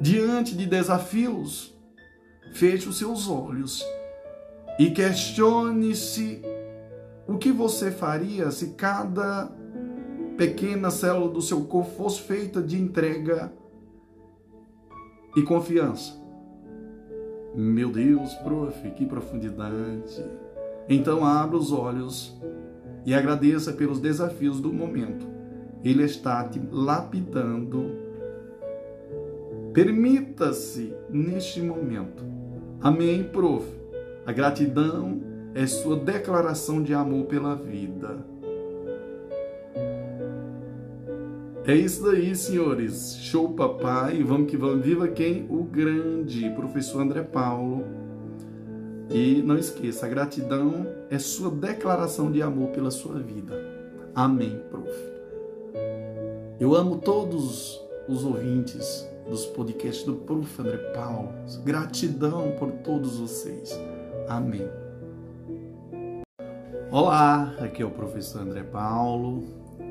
diante 0.00 0.56
de 0.56 0.66
desafios, 0.66 1.74
Feche 2.50 2.88
os 2.88 2.98
seus 2.98 3.28
olhos 3.28 3.84
e 4.78 4.90
questione-se 4.90 6.42
o 7.26 7.38
que 7.38 7.52
você 7.52 7.90
faria 7.90 8.50
se 8.50 8.70
cada 8.70 9.50
pequena 10.36 10.90
célula 10.90 11.30
do 11.30 11.40
seu 11.40 11.64
corpo 11.64 11.90
fosse 11.90 12.22
feita 12.22 12.62
de 12.62 12.80
entrega 12.80 13.52
e 15.36 15.42
confiança. 15.42 16.18
Meu 17.54 17.90
Deus, 17.90 18.34
prof, 18.36 18.90
que 18.92 19.06
profundidade. 19.06 20.24
Então 20.88 21.24
abra 21.24 21.56
os 21.56 21.72
olhos 21.72 22.36
e 23.04 23.14
agradeça 23.14 23.72
pelos 23.72 24.00
desafios 24.00 24.60
do 24.60 24.72
momento. 24.72 25.26
Ele 25.84 26.02
está 26.02 26.42
te 26.48 26.60
lapidando. 26.70 28.10
Permita-se 29.72 30.92
neste 31.08 31.60
momento 31.60 32.39
Amém, 32.82 33.24
prof. 33.24 33.66
A 34.24 34.32
gratidão 34.32 35.20
é 35.54 35.66
sua 35.66 35.96
declaração 35.96 36.82
de 36.82 36.94
amor 36.94 37.26
pela 37.26 37.54
vida. 37.54 38.24
É 41.66 41.74
isso 41.74 42.02
daí, 42.04 42.34
senhores. 42.34 43.16
Show, 43.16 43.50
papai. 43.50 44.22
Vamos 44.22 44.50
que 44.50 44.56
vamos. 44.56 44.82
Viva 44.82 45.08
quem? 45.08 45.46
O 45.50 45.62
grande 45.62 46.48
professor 46.50 47.02
André 47.02 47.22
Paulo. 47.22 47.84
E 49.10 49.42
não 49.42 49.58
esqueça, 49.58 50.06
a 50.06 50.08
gratidão 50.08 50.86
é 51.10 51.18
sua 51.18 51.50
declaração 51.50 52.30
de 52.30 52.40
amor 52.40 52.68
pela 52.68 52.90
sua 52.90 53.18
vida. 53.18 53.52
Amém, 54.14 54.58
prof. 54.70 54.90
Eu 56.58 56.74
amo 56.74 56.96
todos 56.96 57.78
os 58.08 58.24
ouvintes 58.24 59.09
dos 59.30 59.46
podcasts 59.46 60.04
do 60.04 60.16
Prof. 60.16 60.60
André 60.60 60.76
Paulo. 60.92 61.32
Gratidão 61.64 62.52
por 62.58 62.72
todos 62.72 63.18
vocês. 63.18 63.78
Amém. 64.28 64.68
Olá, 66.90 67.54
aqui 67.60 67.80
é 67.80 67.86
o 67.86 67.90
professor 67.90 68.42
André 68.42 68.64
Paulo. 68.64 69.44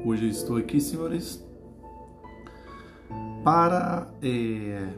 Hoje 0.06 0.26
eu 0.26 0.30
estou 0.30 0.58
aqui, 0.58 0.82
senhores, 0.82 1.42
para 3.44 4.08
é, 4.22 4.90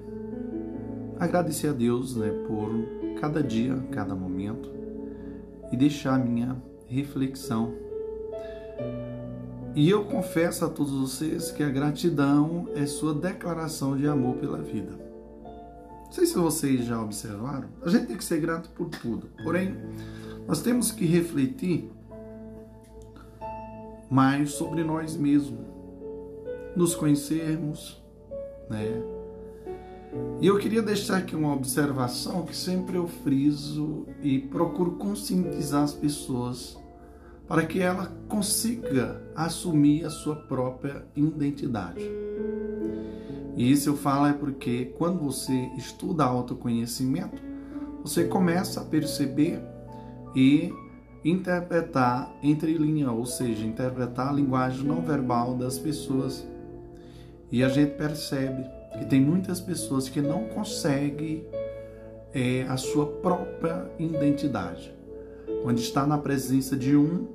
agradecer 1.19 1.67
a 1.67 1.73
Deus 1.73 2.15
né, 2.15 2.31
por 2.47 2.71
cada 3.19 3.43
dia, 3.43 3.77
cada 3.91 4.15
momento 4.15 4.71
e 5.71 5.77
deixar 5.77 6.17
minha 6.17 6.61
reflexão 6.87 7.73
e 9.75 9.89
eu 9.89 10.03
confesso 10.05 10.65
a 10.65 10.69
todos 10.69 10.91
vocês 10.91 11.51
que 11.51 11.63
a 11.63 11.69
gratidão 11.69 12.67
é 12.75 12.85
sua 12.85 13.13
declaração 13.13 13.95
de 13.95 14.05
amor 14.07 14.35
pela 14.35 14.57
vida. 14.57 14.91
Não 16.05 16.11
sei 16.11 16.25
se 16.25 16.35
vocês 16.35 16.85
já 16.85 17.01
observaram, 17.01 17.69
a 17.81 17.89
gente 17.89 18.07
tem 18.07 18.17
que 18.17 18.23
ser 18.23 18.41
grato 18.41 18.69
por 18.71 18.89
tudo. 18.89 19.29
Porém, 19.43 19.77
nós 20.45 20.61
temos 20.61 20.91
que 20.91 21.05
refletir 21.05 21.89
mais 24.09 24.51
sobre 24.51 24.83
nós 24.83 25.15
mesmos, 25.15 25.65
nos 26.75 26.93
conhecermos, 26.93 28.03
né? 28.69 29.01
E 30.41 30.47
eu 30.47 30.57
queria 30.57 30.81
deixar 30.81 31.19
aqui 31.19 31.33
uma 31.33 31.53
observação 31.53 32.45
que 32.45 32.57
sempre 32.57 32.97
eu 32.97 33.07
friso 33.07 34.05
e 34.21 34.39
procuro 34.39 34.97
conscientizar 34.97 35.83
as 35.83 35.93
pessoas 35.93 36.77
para 37.47 37.65
que 37.65 37.79
ela 37.79 38.07
consiga 38.27 39.20
assumir 39.35 40.05
a 40.05 40.09
sua 40.09 40.35
própria 40.35 41.05
identidade. 41.15 42.01
E 43.55 43.71
isso 43.71 43.89
eu 43.89 43.97
falo 43.97 44.27
é 44.27 44.33
porque 44.33 44.93
quando 44.97 45.19
você 45.19 45.69
estuda 45.77 46.23
autoconhecimento, 46.23 47.41
você 48.03 48.25
começa 48.25 48.81
a 48.81 48.85
perceber 48.85 49.61
e 50.35 50.73
interpretar 51.23 52.33
entre 52.41 52.73
linhas, 52.73 53.11
ou 53.11 53.25
seja, 53.25 53.65
interpretar 53.65 54.29
a 54.29 54.33
linguagem 54.33 54.85
não 54.85 55.01
verbal 55.01 55.55
das 55.55 55.77
pessoas. 55.77 56.47
E 57.51 57.63
a 57.63 57.69
gente 57.69 57.91
percebe 57.91 58.65
que 58.97 59.05
tem 59.05 59.21
muitas 59.21 59.59
pessoas 59.59 60.09
que 60.09 60.21
não 60.21 60.45
conseguem 60.45 61.45
é 62.33 62.63
a 62.63 62.77
sua 62.77 63.05
própria 63.05 63.89
identidade. 63.99 64.93
Quando 65.63 65.79
está 65.79 66.07
na 66.07 66.17
presença 66.17 66.75
de 66.75 66.95
um, 66.95 67.27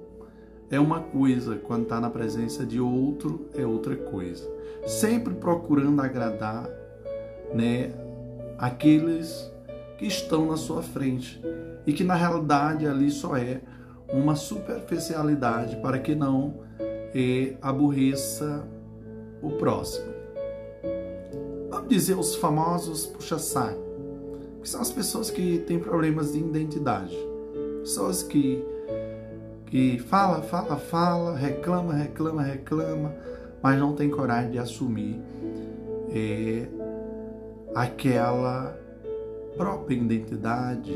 é 0.71 0.81
uma 0.81 1.01
coisa, 1.01 1.57
quando 1.57 1.85
está 1.85 2.01
na 2.01 2.11
presença 2.11 2.67
de 2.67 2.81
outro, 2.81 3.49
é 3.55 3.65
outra 3.65 3.97
coisa. 3.97 4.49
Sempre 4.87 5.35
procurando 5.35 6.01
agradar 6.01 6.69
né, 7.55 7.93
aqueles 8.59 9.51
que 9.99 10.07
estão 10.07 10.47
na 10.47 10.57
sua 10.57 10.83
frente 10.83 11.41
e 11.87 11.93
que 11.93 12.03
na 12.03 12.15
realidade 12.15 12.87
ali 12.87 13.11
só 13.11 13.37
é 13.37 13.61
uma 14.13 14.35
superficialidade 14.35 15.77
para 15.77 15.99
que 15.99 16.15
não 16.15 16.55
é, 17.15 17.57
aborreça 17.63 18.67
o 19.43 19.51
próximo. 19.53 20.15
Vamos 21.71 21.89
dizer 21.89 22.17
os 22.17 22.35
famosos 22.35 23.07
puxa-saco, 23.07 23.81
que 24.63 24.69
são 24.69 24.81
as 24.81 24.91
pessoas 24.91 25.31
que 25.31 25.59
têm 25.59 25.79
problemas 25.79 26.33
de 26.33 26.39
identidade, 26.39 27.17
pessoas 27.83 28.23
que 28.23 28.65
que 29.67 29.99
fala, 29.99 30.43
fala, 30.43 30.77
fala, 30.77 31.37
reclama, 31.37 31.93
reclama, 31.93 32.43
reclama, 32.43 33.13
mas 33.63 33.79
não 33.79 33.95
tem 33.95 34.09
coragem 34.09 34.53
de 34.53 34.59
assumir 34.59 35.21
é, 36.11 36.67
aquela 37.75 38.79
própria 39.57 39.97
identidade, 39.97 40.95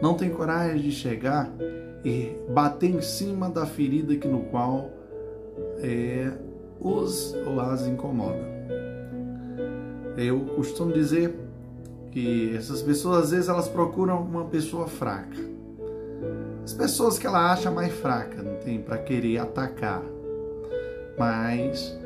não 0.00 0.14
tem 0.14 0.30
coragem 0.30 0.80
de 0.80 0.90
chegar 0.90 1.50
e 2.04 2.36
bater 2.50 2.90
em 2.90 3.02
cima 3.02 3.50
da 3.50 3.66
ferida 3.66 4.16
que 4.16 4.28
no 4.28 4.44
qual 4.44 4.90
é, 5.78 6.32
os 6.80 7.34
ou 7.46 7.60
as 7.60 7.86
incomoda. 7.86 8.56
Eu 10.16 10.40
costumo 10.56 10.92
dizer 10.92 11.36
que 12.10 12.56
essas 12.56 12.80
pessoas 12.80 13.24
às 13.24 13.30
vezes 13.32 13.48
elas 13.48 13.68
procuram 13.68 14.22
uma 14.22 14.46
pessoa 14.46 14.86
fraca. 14.86 15.55
As 16.66 16.72
pessoas 16.72 17.16
que 17.16 17.24
ela 17.24 17.52
acha 17.52 17.70
mais 17.70 17.92
fraca, 17.94 18.42
não 18.42 18.56
tem 18.56 18.80
para 18.80 18.98
querer 18.98 19.38
atacar. 19.38 20.02
Mas 21.16 21.96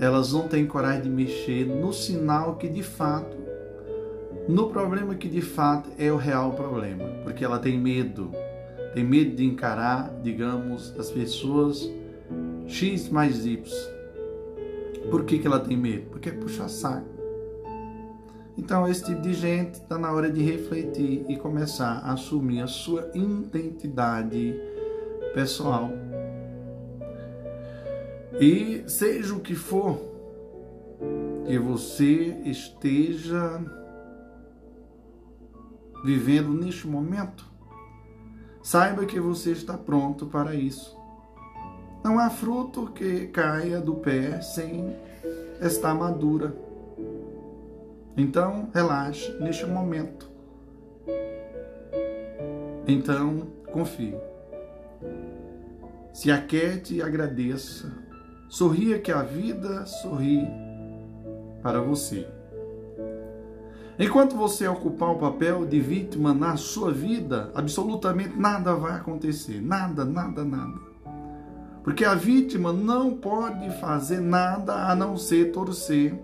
elas 0.00 0.32
não 0.32 0.48
têm 0.48 0.66
coragem 0.66 1.02
de 1.02 1.10
mexer 1.10 1.66
no 1.66 1.92
sinal 1.92 2.56
que 2.56 2.70
de 2.70 2.82
fato 2.82 3.36
no 4.48 4.70
problema 4.70 5.14
que 5.14 5.28
de 5.28 5.42
fato 5.42 5.90
é 5.98 6.10
o 6.10 6.16
real 6.16 6.54
problema, 6.54 7.04
porque 7.22 7.44
ela 7.44 7.58
tem 7.58 7.78
medo, 7.78 8.32
tem 8.94 9.04
medo 9.04 9.36
de 9.36 9.44
encarar, 9.44 10.10
digamos, 10.22 10.98
as 10.98 11.10
pessoas 11.10 11.86
X 12.66 13.10
mais 13.10 13.44
Y. 13.44 13.62
Por 15.10 15.26
que, 15.26 15.38
que 15.38 15.46
ela 15.46 15.60
tem 15.60 15.76
medo? 15.76 16.06
Porque 16.10 16.30
é 16.30 16.68
saco. 16.68 17.17
Então, 18.58 18.88
esse 18.88 19.04
tipo 19.04 19.20
de 19.20 19.32
gente 19.32 19.74
está 19.74 19.96
na 19.96 20.12
hora 20.12 20.28
de 20.28 20.42
refletir 20.42 21.24
e 21.28 21.36
começar 21.36 22.00
a 22.04 22.14
assumir 22.14 22.60
a 22.60 22.66
sua 22.66 23.08
identidade 23.14 24.60
pessoal. 25.32 25.88
E 28.40 28.82
seja 28.88 29.32
o 29.32 29.40
que 29.40 29.54
for 29.54 30.00
que 31.46 31.56
você 31.56 32.36
esteja 32.44 33.64
vivendo 36.04 36.52
neste 36.52 36.86
momento, 36.86 37.46
saiba 38.60 39.06
que 39.06 39.20
você 39.20 39.52
está 39.52 39.78
pronto 39.78 40.26
para 40.26 40.56
isso. 40.56 40.98
Não 42.04 42.18
há 42.18 42.28
fruto 42.28 42.88
que 42.88 43.28
caia 43.28 43.80
do 43.80 43.94
pé 43.94 44.40
sem 44.40 44.96
estar 45.60 45.94
madura. 45.94 46.67
Então, 48.18 48.68
relaxe 48.74 49.32
neste 49.40 49.64
momento. 49.64 50.28
Então, 52.84 53.46
confie. 53.70 54.16
Se 56.12 56.28
aquiete 56.28 56.96
e 56.96 57.02
agradeça. 57.02 57.92
Sorria 58.48 58.98
que 58.98 59.12
a 59.12 59.22
vida 59.22 59.86
sorri 59.86 60.44
para 61.62 61.80
você. 61.80 62.26
Enquanto 63.96 64.34
você 64.34 64.66
ocupar 64.66 65.10
o 65.10 65.18
papel 65.18 65.64
de 65.64 65.78
vítima 65.78 66.34
na 66.34 66.56
sua 66.56 66.90
vida, 66.90 67.52
absolutamente 67.54 68.36
nada 68.36 68.74
vai 68.74 68.96
acontecer. 68.96 69.60
Nada, 69.60 70.04
nada, 70.04 70.44
nada. 70.44 70.80
Porque 71.84 72.04
a 72.04 72.16
vítima 72.16 72.72
não 72.72 73.14
pode 73.14 73.70
fazer 73.78 74.20
nada 74.20 74.88
a 74.88 74.96
não 74.96 75.16
ser 75.16 75.52
torcer 75.52 76.18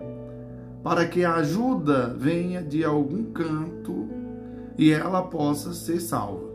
para 0.85 1.07
que 1.07 1.25
a 1.25 1.37
ajuda 1.37 2.15
venha 2.15 2.61
de 2.61 2.85
algum 2.85 3.23
canto 3.31 4.07
e 4.77 4.91
ela 4.91 5.23
possa 5.23 5.73
ser 5.73 5.99
salva. 5.99 6.47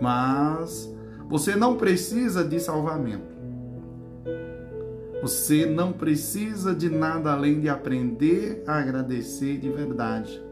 Mas 0.00 0.90
você 1.28 1.54
não 1.54 1.76
precisa 1.76 2.42
de 2.42 2.58
salvamento. 2.58 3.34
Você 5.20 5.66
não 5.66 5.92
precisa 5.92 6.74
de 6.74 6.88
nada 6.88 7.34
além 7.34 7.60
de 7.60 7.68
aprender 7.68 8.64
a 8.66 8.78
agradecer 8.78 9.58
de 9.58 9.68
verdade 9.68 10.42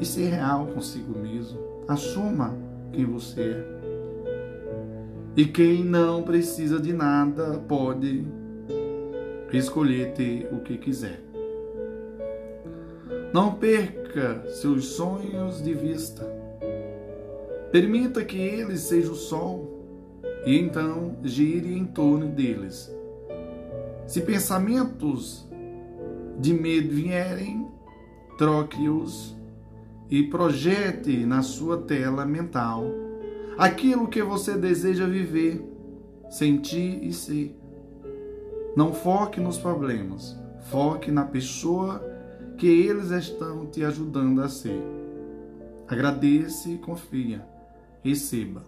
e 0.00 0.06
ser 0.06 0.28
real 0.28 0.68
consigo 0.68 1.18
mesmo. 1.18 1.58
Assuma 1.88 2.56
quem 2.92 3.04
você 3.04 3.40
é. 3.40 3.66
E 5.36 5.44
quem 5.44 5.82
não 5.82 6.22
precisa 6.22 6.78
de 6.78 6.92
nada 6.92 7.58
pode 7.66 8.24
escolher 9.52 10.12
ter 10.12 10.48
o 10.52 10.60
que 10.60 10.78
quiser. 10.78 11.31
Não 13.32 13.54
perca 13.54 14.44
seus 14.48 14.86
sonhos 14.86 15.62
de 15.62 15.74
vista. 15.74 16.24
Permita 17.70 18.24
que 18.24 18.38
eles 18.38 18.80
sejam 18.80 19.12
o 19.12 19.16
sol 19.16 19.84
e 20.44 20.58
então 20.58 21.16
gire 21.22 21.76
em 21.76 21.86
torno 21.86 22.28
deles 22.28 22.92
se 24.12 24.20
pensamentos 24.20 25.48
de 26.38 26.52
medo 26.52 26.94
vierem, 26.94 27.66
troque-os 28.36 29.34
e 30.10 30.24
projete 30.24 31.24
na 31.24 31.40
sua 31.40 31.78
tela 31.78 32.26
mental 32.26 32.84
aquilo 33.56 34.08
que 34.08 34.22
você 34.22 34.54
deseja 34.54 35.06
viver, 35.06 35.64
sentir 36.28 37.02
e 37.02 37.10
ser. 37.12 37.58
Não 38.76 38.92
foque 38.92 39.40
nos 39.40 39.56
problemas, 39.56 40.38
foque 40.70 41.10
na 41.10 41.24
pessoa 41.24 42.02
que 42.62 42.68
eles 42.68 43.10
estão 43.10 43.66
te 43.66 43.84
ajudando 43.84 44.40
a 44.40 44.48
ser. 44.48 44.80
Agradeça 45.88 46.68
e 46.70 46.78
confia. 46.78 47.44
Receba. 48.04 48.62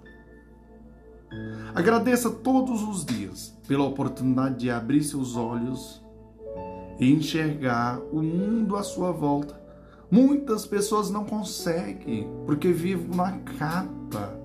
Agradeça 1.72 2.28
todos 2.28 2.82
os 2.82 3.04
dias 3.04 3.56
pela 3.68 3.84
oportunidade 3.84 4.56
de 4.56 4.68
abrir 4.68 5.04
seus 5.04 5.36
olhos 5.36 6.04
e 6.98 7.12
enxergar 7.12 8.00
o 8.10 8.20
mundo 8.20 8.74
à 8.74 8.82
sua 8.82 9.12
volta. 9.12 9.62
Muitas 10.10 10.66
pessoas 10.66 11.08
não 11.08 11.24
conseguem 11.24 12.28
porque 12.46 12.72
vivem 12.72 13.16
na 13.16 13.38
capa. 13.56 14.36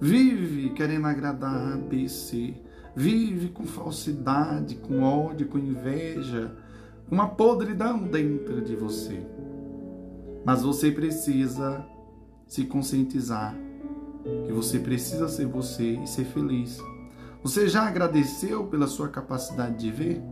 Vive 0.00 0.70
querendo 0.70 1.06
agradar 1.06 1.74
A, 1.74 1.76
B, 1.76 2.08
C. 2.08 2.54
Vive 2.92 3.50
com 3.50 3.64
falsidade, 3.64 4.74
com 4.74 5.00
ódio, 5.00 5.46
com 5.46 5.58
inveja, 5.58 6.56
uma 7.10 7.28
podridão 7.28 7.98
dentro 7.98 8.60
de 8.60 8.76
você. 8.76 9.20
Mas 10.44 10.62
você 10.62 10.90
precisa 10.90 11.84
se 12.46 12.64
conscientizar 12.64 13.54
que 14.46 14.52
você 14.52 14.78
precisa 14.78 15.28
ser 15.28 15.46
você 15.46 15.98
e 16.02 16.06
ser 16.06 16.24
feliz. 16.24 16.78
Você 17.42 17.68
já 17.68 17.86
agradeceu 17.86 18.64
pela 18.64 18.86
sua 18.86 19.08
capacidade 19.08 19.78
de 19.78 19.90
ver, 19.90 20.22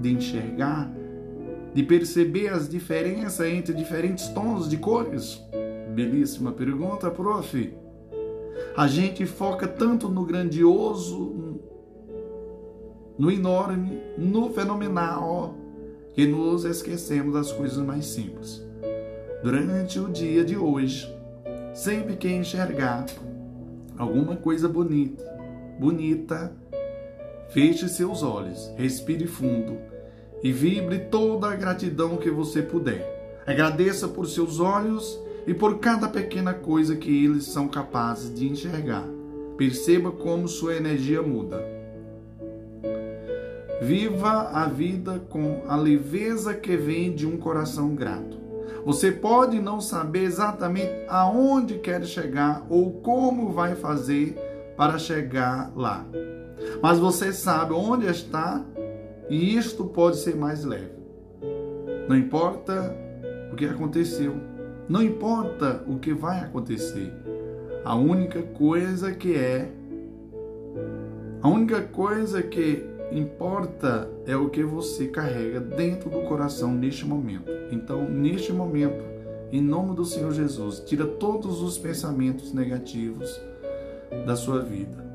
de 0.00 0.12
enxergar, 0.12 0.92
de 1.74 1.82
perceber 1.82 2.48
as 2.48 2.68
diferenças 2.68 3.46
entre 3.46 3.72
diferentes 3.72 4.28
tons 4.28 4.68
de 4.68 4.76
cores? 4.76 5.42
Belíssima 5.94 6.52
pergunta, 6.52 7.10
prof. 7.10 7.74
A 8.76 8.86
gente 8.86 9.26
foca 9.26 9.66
tanto 9.66 10.08
no 10.08 10.24
grandioso, 10.24 11.58
no 13.18 13.30
enorme, 13.30 14.00
no 14.16 14.50
fenomenal, 14.50 15.54
que 16.12 16.26
nos 16.26 16.64
esquecemos 16.64 17.34
das 17.34 17.52
coisas 17.52 17.78
mais 17.78 18.06
simples. 18.06 18.64
Durante 19.42 19.98
o 19.98 20.08
dia 20.08 20.44
de 20.44 20.56
hoje, 20.56 21.08
sempre 21.72 22.16
que 22.16 22.28
enxergar 22.28 23.06
alguma 23.96 24.36
coisa 24.36 24.68
bonita, 24.68 25.24
bonita, 25.78 26.52
feche 27.50 27.88
seus 27.88 28.22
olhos, 28.22 28.72
respire 28.76 29.26
fundo 29.26 29.78
e 30.42 30.52
vibre 30.52 30.98
toda 30.98 31.48
a 31.48 31.56
gratidão 31.56 32.16
que 32.16 32.30
você 32.30 32.62
puder. 32.62 33.42
Agradeça 33.46 34.08
por 34.08 34.26
seus 34.26 34.60
olhos 34.60 35.18
e 35.46 35.54
por 35.54 35.78
cada 35.78 36.08
pequena 36.08 36.52
coisa 36.52 36.96
que 36.96 37.24
eles 37.24 37.46
são 37.46 37.66
capazes 37.66 38.34
de 38.34 38.48
enxergar. 38.48 39.06
Perceba 39.56 40.10
como 40.10 40.48
sua 40.48 40.76
energia 40.76 41.22
muda. 41.22 41.79
Viva 43.80 44.50
a 44.52 44.66
vida 44.66 45.22
com 45.30 45.62
a 45.66 45.74
leveza 45.74 46.52
que 46.52 46.76
vem 46.76 47.14
de 47.14 47.26
um 47.26 47.38
coração 47.38 47.94
grato. 47.94 48.38
Você 48.84 49.10
pode 49.10 49.60
não 49.60 49.80
saber 49.80 50.24
exatamente 50.24 50.90
aonde 51.08 51.78
quer 51.78 52.04
chegar 52.04 52.66
ou 52.68 52.92
como 53.00 53.50
vai 53.50 53.74
fazer 53.74 54.34
para 54.76 54.98
chegar 54.98 55.72
lá. 55.74 56.06
Mas 56.82 56.98
você 56.98 57.32
sabe 57.32 57.72
onde 57.72 58.06
está 58.06 58.64
e 59.28 59.56
isto 59.56 59.84
pode 59.84 60.18
ser 60.18 60.36
mais 60.36 60.64
leve. 60.64 61.00
Não 62.08 62.16
importa 62.16 62.94
o 63.52 63.56
que 63.56 63.64
aconteceu, 63.64 64.34
não 64.88 65.02
importa 65.02 65.82
o 65.86 65.98
que 65.98 66.12
vai 66.12 66.40
acontecer. 66.40 67.12
A 67.84 67.94
única 67.94 68.42
coisa 68.42 69.12
que 69.12 69.34
é 69.34 69.70
a 71.42 71.48
única 71.48 71.80
coisa 71.80 72.42
que 72.42 72.89
importa 73.12 74.08
é 74.26 74.36
o 74.36 74.48
que 74.48 74.62
você 74.62 75.08
carrega 75.08 75.60
dentro 75.60 76.08
do 76.08 76.22
coração 76.22 76.72
neste 76.72 77.04
momento. 77.04 77.50
Então, 77.70 78.08
neste 78.08 78.52
momento, 78.52 79.02
em 79.50 79.60
nome 79.60 79.96
do 79.96 80.04
Senhor 80.04 80.32
Jesus, 80.32 80.80
tira 80.80 81.04
todos 81.06 81.60
os 81.60 81.76
pensamentos 81.76 82.52
negativos 82.52 83.40
da 84.26 84.36
sua 84.36 84.60
vida. 84.60 85.08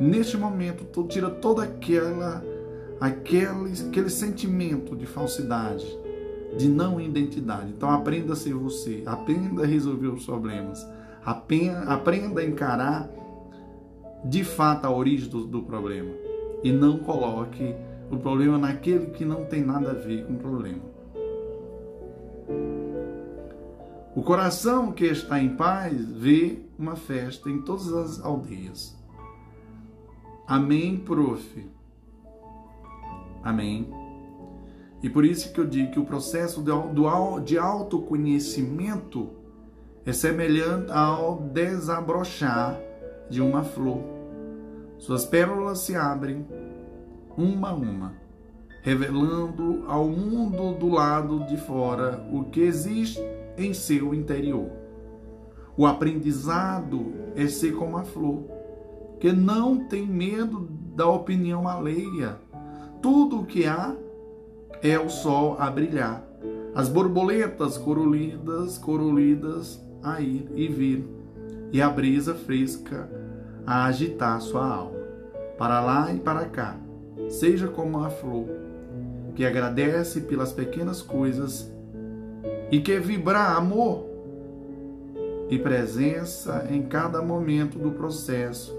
Neste 0.00 0.36
momento, 0.36 1.04
tira 1.04 1.30
toda 1.30 1.62
aquela 1.62 2.44
aquele, 2.98 3.72
aquele 3.88 4.08
sentimento 4.08 4.96
de 4.96 5.06
falsidade, 5.06 5.86
de 6.56 6.68
não 6.68 7.00
identidade. 7.00 7.70
Então 7.76 7.90
aprenda 7.90 8.32
a 8.32 8.36
ser 8.36 8.54
você, 8.54 9.02
aprenda 9.06 9.62
a 9.62 9.66
resolver 9.66 10.08
os 10.08 10.24
problemas, 10.24 10.86
aprenda, 11.24 11.80
aprenda 11.82 12.40
a 12.40 12.44
encarar 12.44 13.08
de 14.24 14.42
fato 14.42 14.86
a 14.86 14.90
origem 14.90 15.28
do, 15.28 15.46
do 15.46 15.62
problema 15.62 16.25
e 16.66 16.72
não 16.72 16.98
coloque 16.98 17.76
o 18.10 18.16
problema 18.16 18.58
naquele 18.58 19.06
que 19.10 19.24
não 19.24 19.44
tem 19.44 19.64
nada 19.64 19.92
a 19.92 19.94
ver 19.94 20.26
com 20.26 20.32
o 20.32 20.36
problema. 20.36 20.82
O 24.16 24.22
coração 24.22 24.90
que 24.90 25.04
está 25.04 25.40
em 25.40 25.54
paz 25.54 26.04
vê 26.10 26.58
uma 26.76 26.96
festa 26.96 27.48
em 27.48 27.62
todas 27.62 27.92
as 27.92 28.24
aldeias. 28.24 29.00
Amém, 30.44 30.96
prof. 30.96 31.70
Amém. 33.44 33.88
E 35.04 35.08
por 35.08 35.24
isso 35.24 35.52
que 35.52 35.60
eu 35.60 35.66
digo 35.68 35.92
que 35.92 36.00
o 36.00 36.04
processo 36.04 36.64
de 37.44 37.58
autoconhecimento 37.58 39.30
é 40.04 40.12
semelhante 40.12 40.90
ao 40.90 41.38
desabrochar 41.42 42.76
de 43.30 43.40
uma 43.40 43.62
flor. 43.62 44.15
Suas 44.98 45.24
pérolas 45.24 45.80
se 45.80 45.94
abrem 45.94 46.46
uma 47.36 47.70
a 47.70 47.74
uma, 47.74 48.14
revelando 48.82 49.84
ao 49.86 50.08
mundo 50.08 50.78
do 50.78 50.88
lado 50.88 51.44
de 51.46 51.56
fora 51.56 52.26
o 52.32 52.44
que 52.44 52.60
existe 52.60 53.20
em 53.58 53.74
seu 53.74 54.14
interior. 54.14 54.70
O 55.76 55.86
aprendizado 55.86 57.12
é 57.34 57.46
ser 57.46 57.74
como 57.74 57.98
a 57.98 58.04
flor, 58.04 58.44
que 59.20 59.30
não 59.32 59.86
tem 59.86 60.06
medo 60.06 60.68
da 60.94 61.06
opinião 61.06 61.68
alheia. 61.68 62.38
Tudo 63.02 63.40
o 63.40 63.46
que 63.46 63.66
há 63.66 63.94
é 64.82 64.98
o 64.98 65.10
sol 65.10 65.56
a 65.58 65.70
brilhar, 65.70 66.26
as 66.74 66.88
borboletas 66.88 67.76
corolidas, 67.76 68.78
corolidas 68.78 69.80
a 70.02 70.20
ir 70.20 70.50
e 70.54 70.68
vir, 70.68 71.06
e 71.72 71.82
a 71.82 71.90
brisa 71.90 72.34
fresca 72.34 73.10
a 73.66 73.86
agitar 73.86 74.40
sua 74.40 74.64
alma, 74.64 74.98
para 75.58 75.80
lá 75.80 76.12
e 76.12 76.20
para 76.20 76.44
cá. 76.44 76.76
Seja 77.28 77.66
como 77.66 78.04
a 78.04 78.10
flor, 78.10 78.46
que 79.34 79.44
agradece 79.44 80.20
pelas 80.20 80.52
pequenas 80.52 81.02
coisas 81.02 81.70
e 82.70 82.80
que 82.80 82.98
vibrar 83.00 83.56
amor 83.56 84.06
e 85.48 85.58
presença 85.58 86.66
em 86.70 86.82
cada 86.82 87.20
momento 87.20 87.78
do 87.78 87.90
processo 87.90 88.76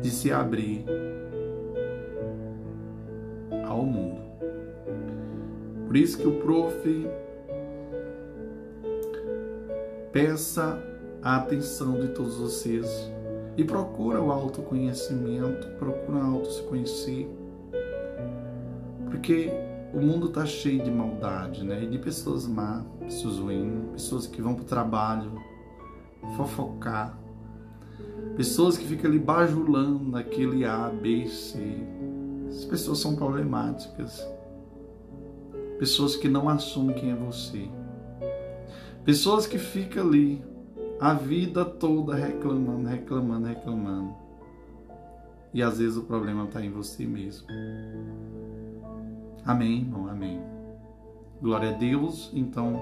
de 0.00 0.10
se 0.10 0.32
abrir 0.32 0.84
ao 3.64 3.84
mundo. 3.84 4.20
Por 5.86 5.96
isso 5.96 6.18
que 6.18 6.26
o 6.26 6.40
prof 6.40 7.06
peça 10.12 10.82
a 11.22 11.36
atenção 11.36 12.00
de 12.00 12.08
todos 12.08 12.36
vocês 12.36 13.10
e 13.56 13.64
procura 13.64 14.20
o 14.20 14.30
autoconhecimento, 14.30 15.68
procura 15.78 16.22
auto 16.22 16.50
se 16.50 16.62
conhecer, 16.62 17.28
porque 19.10 19.50
o 19.92 20.00
mundo 20.00 20.28
está 20.28 20.46
cheio 20.46 20.82
de 20.82 20.90
maldade, 20.90 21.64
né? 21.64 21.82
E 21.84 21.86
de 21.86 21.98
pessoas 21.98 22.46
má, 22.46 22.82
pessoas 23.00 23.38
ruins, 23.38 23.90
pessoas 23.92 24.26
que 24.26 24.40
vão 24.40 24.54
para 24.54 24.62
o 24.62 24.66
trabalho 24.66 25.32
fofocar, 26.36 27.18
pessoas 28.36 28.78
que 28.78 28.86
ficam 28.86 29.10
ali 29.10 29.18
bajulando 29.18 30.16
aquele 30.16 30.64
A, 30.64 30.88
B, 30.88 31.26
C. 31.26 31.58
As 32.48 32.64
pessoas 32.64 32.98
são 32.98 33.16
problemáticas. 33.16 34.26
Pessoas 35.78 36.16
que 36.16 36.28
não 36.28 36.48
assumem 36.48 36.94
quem 36.94 37.10
é 37.10 37.14
você. 37.14 37.68
Pessoas 39.04 39.46
que 39.46 39.58
ficam 39.58 40.06
ali 40.06 40.42
a 41.02 41.14
vida 41.14 41.64
toda 41.64 42.14
reclamando, 42.14 42.88
reclamando, 42.88 43.48
reclamando. 43.48 44.14
E 45.52 45.60
às 45.60 45.78
vezes 45.78 45.96
o 45.96 46.04
problema 46.04 46.44
está 46.44 46.64
em 46.64 46.70
você 46.70 47.04
mesmo. 47.04 47.48
Amém, 49.44 49.80
irmão? 49.80 50.08
Amém. 50.08 50.40
Glória 51.42 51.70
a 51.70 51.72
Deus. 51.72 52.30
Então, 52.32 52.80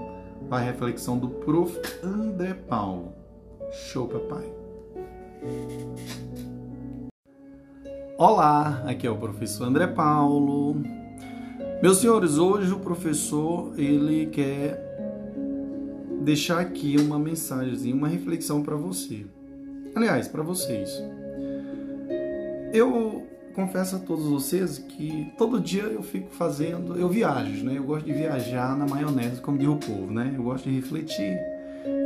a 0.51 0.59
reflexão 0.59 1.17
do 1.17 1.29
prof. 1.29 1.75
André 2.03 2.53
Paulo. 2.53 3.11
Show, 3.71 4.07
papai. 4.07 4.53
Olá, 8.19 8.83
aqui 8.85 9.07
é 9.07 9.09
o 9.09 9.17
professor 9.17 9.65
André 9.65 9.87
Paulo. 9.87 10.75
Meus 11.81 11.97
senhores, 11.97 12.37
hoje 12.37 12.71
o 12.71 12.79
professor 12.79 13.73
ele 13.79 14.27
quer 14.27 14.90
deixar 16.23 16.59
aqui 16.59 16.95
uma 16.99 17.19
mensagem, 17.19 17.93
uma 17.93 18.07
reflexão 18.07 18.63
para 18.63 18.75
você. 18.75 19.25
Aliás, 19.95 20.27
para 20.27 20.43
vocês. 20.43 20.89
Eu 22.73 23.27
confesso 23.53 23.97
a 23.97 23.99
todos 23.99 24.25
vocês 24.25 24.77
que 24.77 25.31
todo 25.37 25.59
dia 25.59 25.83
eu 25.83 26.01
fico 26.01 26.29
fazendo, 26.31 26.95
eu 26.97 27.09
viajo, 27.09 27.65
né? 27.65 27.77
Eu 27.77 27.83
gosto 27.83 28.05
de 28.05 28.13
viajar 28.13 28.77
na 28.77 28.85
maionese, 28.85 29.41
como 29.41 29.57
diz 29.57 29.67
o 29.67 29.75
povo, 29.75 30.11
né? 30.11 30.33
Eu 30.35 30.43
gosto 30.43 30.69
de 30.69 30.75
refletir 30.75 31.37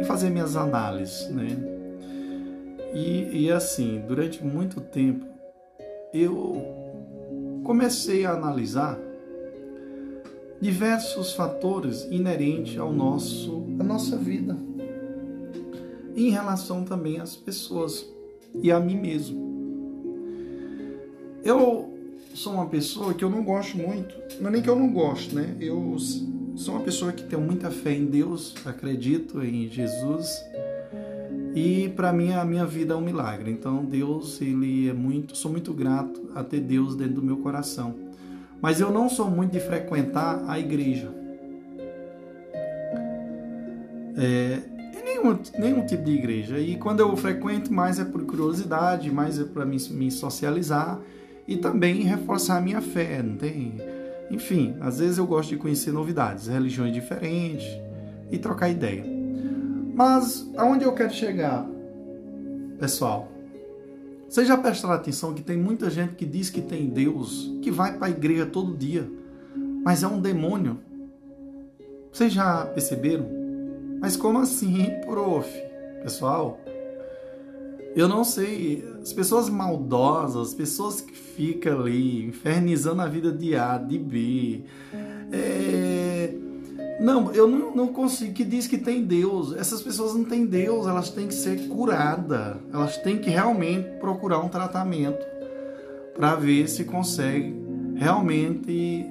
e 0.02 0.04
fazer 0.06 0.30
minhas 0.30 0.56
análises, 0.56 1.30
né? 1.30 1.50
E, 2.94 3.44
e 3.44 3.52
assim, 3.52 4.02
durante 4.08 4.44
muito 4.44 4.82
tempo 4.82 5.26
eu 6.14 6.64
comecei 7.64 8.26
a 8.26 8.32
analisar 8.32 8.98
diversos 10.62 11.34
fatores 11.34 12.08
inerentes 12.10 12.78
ao 12.78 12.94
nosso, 12.94 13.64
à 13.80 13.84
nossa 13.84 14.18
vida, 14.18 14.58
em 16.16 16.30
relação 16.30 16.84
também 16.84 17.20
às 17.20 17.36
pessoas 17.36 18.06
e 18.62 18.72
a 18.72 18.80
mim 18.80 18.96
mesmo. 18.96 19.46
Eu 21.44 21.94
sou 22.34 22.54
uma 22.54 22.66
pessoa 22.68 23.14
que 23.14 23.24
eu 23.24 23.30
não 23.30 23.44
gosto 23.44 23.78
muito, 23.78 24.16
não 24.40 24.50
é 24.50 24.54
nem 24.54 24.62
que 24.62 24.70
eu 24.70 24.76
não 24.76 24.92
gosto, 24.92 25.36
né? 25.36 25.56
Eu 25.60 25.96
sou 26.56 26.76
uma 26.76 26.84
pessoa 26.84 27.12
que 27.12 27.24
tem 27.24 27.40
muita 27.40 27.70
fé 27.70 27.94
em 27.94 28.06
Deus, 28.06 28.56
acredito 28.66 29.44
em 29.44 29.70
Jesus. 29.70 30.44
E 31.54 31.90
para 31.90 32.12
mim 32.12 32.34
a 32.34 32.44
minha 32.44 32.66
vida 32.66 32.94
é 32.94 32.98
um 32.98 33.02
milagre. 33.02 33.52
Então 33.52 33.86
Deus, 33.86 34.42
ele 34.42 34.90
é 34.90 34.94
muito, 34.94 35.38
sou 35.38 35.52
muito 35.52 35.74
grato 35.74 36.30
a 36.34 36.44
ter 36.44 36.60
Deus 36.60 36.96
dentro 36.96 37.16
do 37.16 37.22
meu 37.22 37.38
coração. 37.38 38.05
Mas 38.62 38.80
eu 38.80 38.92
não 38.92 39.10
sou 39.10 39.30
muito 39.30 39.52
de 39.52 39.60
frequentar 39.60 40.44
a 40.48 40.60
igreja. 40.60 41.10
É, 44.18 44.60
nenhum, 45.04 45.40
nenhum 45.58 45.86
tipo 45.86 46.04
de 46.04 46.12
igreja. 46.12 46.60
E 46.60 46.76
quando 46.78 47.00
eu 47.00 47.16
frequento, 47.16 47.72
mais 47.72 48.00
é 48.00 48.06
por 48.06 48.24
curiosidade, 48.24 49.12
mais 49.12 49.40
é 49.40 49.44
para 49.44 49.66
me, 49.66 49.78
me 49.92 50.12
socializar 50.12 51.00
e 51.48 51.58
também 51.58 52.02
reforçar 52.02 52.58
a 52.58 52.62
minha 52.62 52.82
fé. 52.82 53.22
Não 53.22 53.36
tem? 53.36 53.76
Enfim, 54.32 54.76
às 54.82 55.00
vezes 55.00 55.18
eu 55.18 55.28
gosto 55.28 55.50
de 55.50 55.58
conhecer 55.58 55.92
novidades, 55.92 56.48
religiões 56.48 56.94
diferentes 56.94 57.68
e 58.32 58.38
trocar 58.38 58.70
ideia. 58.70 59.06
Mas 59.94 60.50
aonde 60.58 60.84
eu 60.84 60.94
quero 60.94 61.14
chegar, 61.14 61.66
pessoal? 62.80 63.35
Vocês 64.28 64.48
já 64.48 64.58
prestaram 64.58 64.96
atenção 64.96 65.34
que 65.34 65.44
tem 65.44 65.58
muita 65.58 65.90
gente 65.90 66.16
que 66.16 66.26
diz 66.26 66.50
que 66.50 66.62
tem 66.62 66.90
Deus, 66.90 67.52
que 67.62 67.72
vai 67.72 67.98
para 67.98 68.08
a 68.08 68.10
igreja 68.10 68.46
todo 68.46 68.76
dia, 68.76 69.10
mas 69.84 70.04
é 70.04 70.08
um 70.08 70.20
demônio. 70.20 70.80
Vocês 72.12 72.34
já 72.34 72.66
perceberam? 72.66 73.28
Mas 74.00 74.18
como 74.18 74.40
assim, 74.40 74.90
prof? 75.06 75.50
Pessoal, 76.02 76.60
eu 77.96 78.10
não 78.10 78.24
sei. 78.24 78.84
As 79.02 79.14
pessoas 79.14 79.50
maldosas, 79.50 80.50
as 80.50 80.54
pessoas 80.54 81.02
que 81.02 81.14
ficam 81.14 81.80
ali 81.82 82.26
infernizando 82.26 83.02
a 83.02 83.08
vida 83.08 83.32
de 83.32 83.56
A, 83.56 83.78
de 83.78 83.98
B, 83.98 84.64
é, 85.32 86.34
Não, 87.00 87.32
eu 87.34 87.48
não, 87.48 87.76
não 87.76 87.88
consigo. 87.88 88.34
Que 88.34 88.44
diz 88.44 88.68
que 88.68 88.78
tem 88.78 89.04
Deus. 89.04 89.56
Essas 89.56 89.82
pessoas 89.82 90.14
não 90.14 90.24
têm 90.24 90.46
Deus, 90.46 90.88
elas 90.88 91.10
têm 91.10 91.28
que 91.28 91.34
ser 91.34 91.68
curadas. 91.68 92.58
Elas 92.74 92.98
têm 92.98 93.18
que 93.18 93.30
realmente 93.30 94.00
procurar 94.00 94.40
um 94.40 94.50
tratamento 94.50 95.26
para 96.16 96.36
ver 96.36 96.68
se 96.70 96.86
consegue 96.86 97.54
realmente 97.96 99.06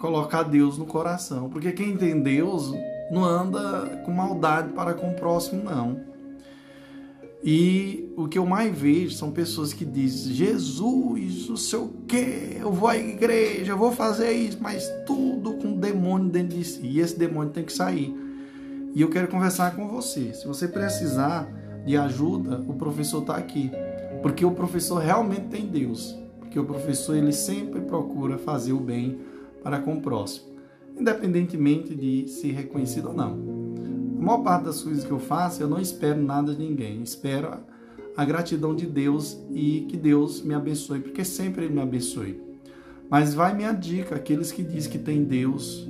colocar 0.00 0.42
Deus 0.42 0.76
no 0.76 0.86
coração. 0.86 1.48
Porque 1.48 1.72
quem 1.72 1.96
tem 1.96 2.20
Deus 2.20 2.74
não 3.10 3.24
anda 3.24 4.02
com 4.04 4.12
maldade 4.12 4.72
para 4.72 4.94
com 4.94 5.10
o 5.10 5.14
próximo, 5.14 5.62
não. 5.62 6.13
E 7.44 8.10
o 8.16 8.26
que 8.26 8.38
eu 8.38 8.46
mais 8.46 8.76
vejo 8.76 9.14
são 9.14 9.30
pessoas 9.30 9.74
que 9.74 9.84
dizem: 9.84 10.32
Jesus, 10.32 11.48
não 11.48 11.56
sei 11.56 11.78
o 11.78 11.88
que, 12.08 12.56
eu 12.58 12.72
vou 12.72 12.88
à 12.88 12.96
igreja, 12.96 13.72
eu 13.72 13.76
vou 13.76 13.92
fazer 13.92 14.32
isso, 14.32 14.58
mas 14.60 14.88
tudo 15.06 15.52
com 15.54 15.78
demônio 15.78 16.30
dentro 16.30 16.56
de 16.56 16.64
si. 16.64 16.80
E 16.82 17.00
esse 17.00 17.18
demônio 17.18 17.52
tem 17.52 17.62
que 17.62 17.72
sair. 17.72 18.16
E 18.94 19.02
eu 19.02 19.10
quero 19.10 19.28
conversar 19.28 19.76
com 19.76 19.88
você. 19.88 20.32
Se 20.32 20.46
você 20.46 20.66
precisar 20.66 21.46
de 21.84 21.96
ajuda, 21.96 22.64
o 22.66 22.74
professor 22.74 23.20
está 23.20 23.36
aqui. 23.36 23.70
Porque 24.22 24.44
o 24.44 24.52
professor 24.52 25.02
realmente 25.02 25.48
tem 25.48 25.66
Deus. 25.66 26.16
Porque 26.38 26.58
o 26.58 26.64
professor 26.64 27.14
ele 27.14 27.32
sempre 27.32 27.80
procura 27.82 28.38
fazer 28.38 28.72
o 28.72 28.80
bem 28.80 29.18
para 29.62 29.80
com 29.80 29.94
o 29.94 30.00
próximo, 30.00 30.46
independentemente 30.96 31.94
de 31.94 32.28
ser 32.28 32.52
reconhecido 32.52 33.08
ou 33.08 33.14
não. 33.14 33.53
A 34.24 34.26
maior 34.26 34.42
parte 34.42 34.64
das 34.64 34.82
coisas 34.82 35.04
que 35.04 35.10
eu 35.10 35.18
faço, 35.18 35.62
eu 35.62 35.68
não 35.68 35.78
espero 35.78 36.18
nada 36.18 36.54
de 36.54 36.58
ninguém. 36.58 37.02
Espero 37.02 37.58
a 38.16 38.24
gratidão 38.24 38.74
de 38.74 38.86
Deus 38.86 39.38
e 39.50 39.84
que 39.86 39.98
Deus 39.98 40.40
me 40.40 40.54
abençoe, 40.54 41.00
porque 41.00 41.22
sempre 41.22 41.66
Ele 41.66 41.74
me 41.74 41.82
abençoe. 41.82 42.40
Mas 43.10 43.34
vai 43.34 43.54
minha 43.54 43.70
dica, 43.72 44.14
aqueles 44.14 44.50
que 44.50 44.62
dizem 44.62 44.90
que 44.90 44.98
tem 44.98 45.22
Deus, 45.24 45.86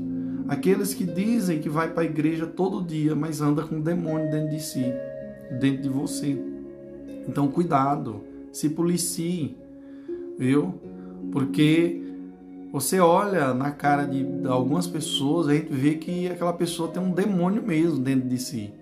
aqueles 0.48 0.92
que 0.92 1.04
dizem 1.04 1.60
que 1.60 1.68
vai 1.68 1.92
para 1.92 2.02
a 2.02 2.06
igreja 2.06 2.44
todo 2.44 2.84
dia, 2.84 3.14
mas 3.14 3.40
anda 3.40 3.62
com 3.62 3.76
um 3.76 3.80
demônio 3.80 4.28
dentro 4.28 4.50
de 4.50 4.60
si, 4.60 4.84
dentro 5.60 5.82
de 5.82 5.88
você. 5.88 6.36
Então 7.28 7.46
cuidado, 7.46 8.20
se 8.50 8.68
policie, 8.68 9.56
viu? 10.36 10.74
Porque 11.30 12.02
você 12.74 12.98
olha 12.98 13.54
na 13.54 13.70
cara 13.70 14.04
de 14.04 14.26
algumas 14.48 14.84
pessoas, 14.88 15.46
a 15.46 15.54
gente 15.54 15.72
vê 15.72 15.94
que 15.94 16.26
aquela 16.26 16.52
pessoa 16.52 16.88
tem 16.88 17.00
um 17.00 17.12
demônio 17.12 17.62
mesmo 17.62 18.00
dentro 18.00 18.28
de 18.28 18.36
si. 18.36 18.74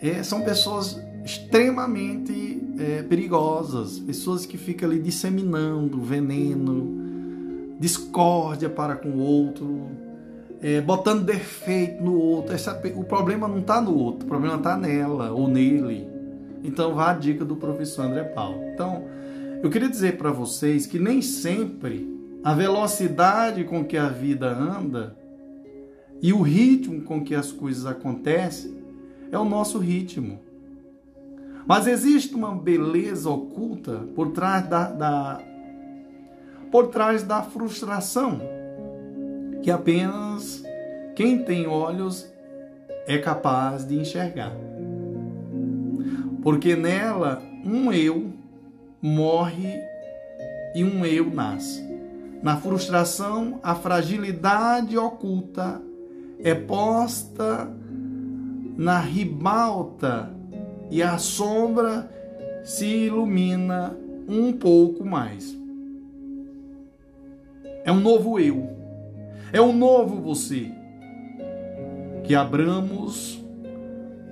É, 0.00 0.22
são 0.22 0.40
pessoas 0.40 0.98
extremamente 1.22 2.58
é, 2.78 3.02
perigosas, 3.02 3.98
pessoas 3.98 4.46
que 4.46 4.56
ficam 4.56 4.88
ali 4.88 4.98
disseminando 4.98 6.00
veneno, 6.00 7.76
discórdia 7.78 8.70
para 8.70 8.96
com 8.96 9.10
o 9.10 9.18
outro, 9.18 9.90
é, 10.62 10.80
botando 10.80 11.22
defeito 11.22 12.02
no 12.02 12.18
outro. 12.18 12.54
Essa, 12.54 12.80
o 12.96 13.04
problema 13.04 13.46
não 13.46 13.58
está 13.58 13.78
no 13.78 13.94
outro, 13.94 14.24
o 14.24 14.26
problema 14.26 14.56
está 14.56 14.74
nela 14.74 15.32
ou 15.32 15.46
nele. 15.46 16.08
Então 16.64 16.94
vá 16.94 17.10
a 17.10 17.14
dica 17.14 17.44
do 17.44 17.56
professor 17.56 18.06
André 18.06 18.24
Paulo. 18.24 18.58
Então, 18.72 19.04
eu 19.62 19.68
queria 19.68 19.90
dizer 19.90 20.16
para 20.16 20.32
vocês 20.32 20.86
que 20.86 20.98
nem 20.98 21.20
sempre 21.20 22.17
a 22.42 22.54
velocidade 22.54 23.64
com 23.64 23.84
que 23.84 23.96
a 23.96 24.08
vida 24.08 24.48
anda 24.48 25.16
e 26.22 26.32
o 26.32 26.42
ritmo 26.42 27.02
com 27.02 27.22
que 27.22 27.34
as 27.34 27.52
coisas 27.52 27.86
acontecem 27.86 28.76
é 29.30 29.38
o 29.38 29.44
nosso 29.44 29.78
ritmo. 29.78 30.40
Mas 31.66 31.86
existe 31.86 32.34
uma 32.34 32.54
beleza 32.54 33.28
oculta 33.28 34.04
por 34.14 34.30
trás 34.30 34.66
da, 34.66 34.90
da 34.90 35.40
por 36.70 36.88
trás 36.88 37.22
da 37.22 37.42
frustração 37.42 38.40
que 39.62 39.70
apenas 39.70 40.62
quem 41.14 41.42
tem 41.42 41.66
olhos 41.66 42.30
é 43.06 43.18
capaz 43.18 43.86
de 43.86 43.96
enxergar. 43.96 44.52
Porque 46.42 46.76
nela 46.76 47.42
um 47.64 47.92
eu 47.92 48.32
morre 49.00 49.80
e 50.74 50.84
um 50.84 51.04
eu 51.04 51.30
nasce. 51.30 51.87
Na 52.42 52.56
frustração, 52.56 53.58
a 53.62 53.74
fragilidade 53.74 54.96
oculta 54.96 55.82
é 56.38 56.54
posta 56.54 57.68
na 58.76 59.00
ribalta 59.00 60.30
e 60.90 61.02
a 61.02 61.18
sombra 61.18 62.08
se 62.64 62.86
ilumina 62.86 63.96
um 64.28 64.52
pouco 64.52 65.04
mais. 65.04 65.56
É 67.84 67.90
um 67.90 68.00
novo 68.00 68.38
eu, 68.38 68.70
é 69.52 69.60
um 69.60 69.72
novo 69.72 70.20
você. 70.20 70.70
Que 72.22 72.34
abramos 72.34 73.42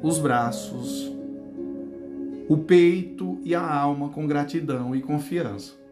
os 0.02 0.18
braços, 0.18 1.10
o 2.48 2.58
peito 2.58 3.40
e 3.42 3.54
a 3.54 3.74
alma 3.74 4.10
com 4.10 4.26
gratidão 4.26 4.94
e 4.94 5.00
confiança. 5.00 5.85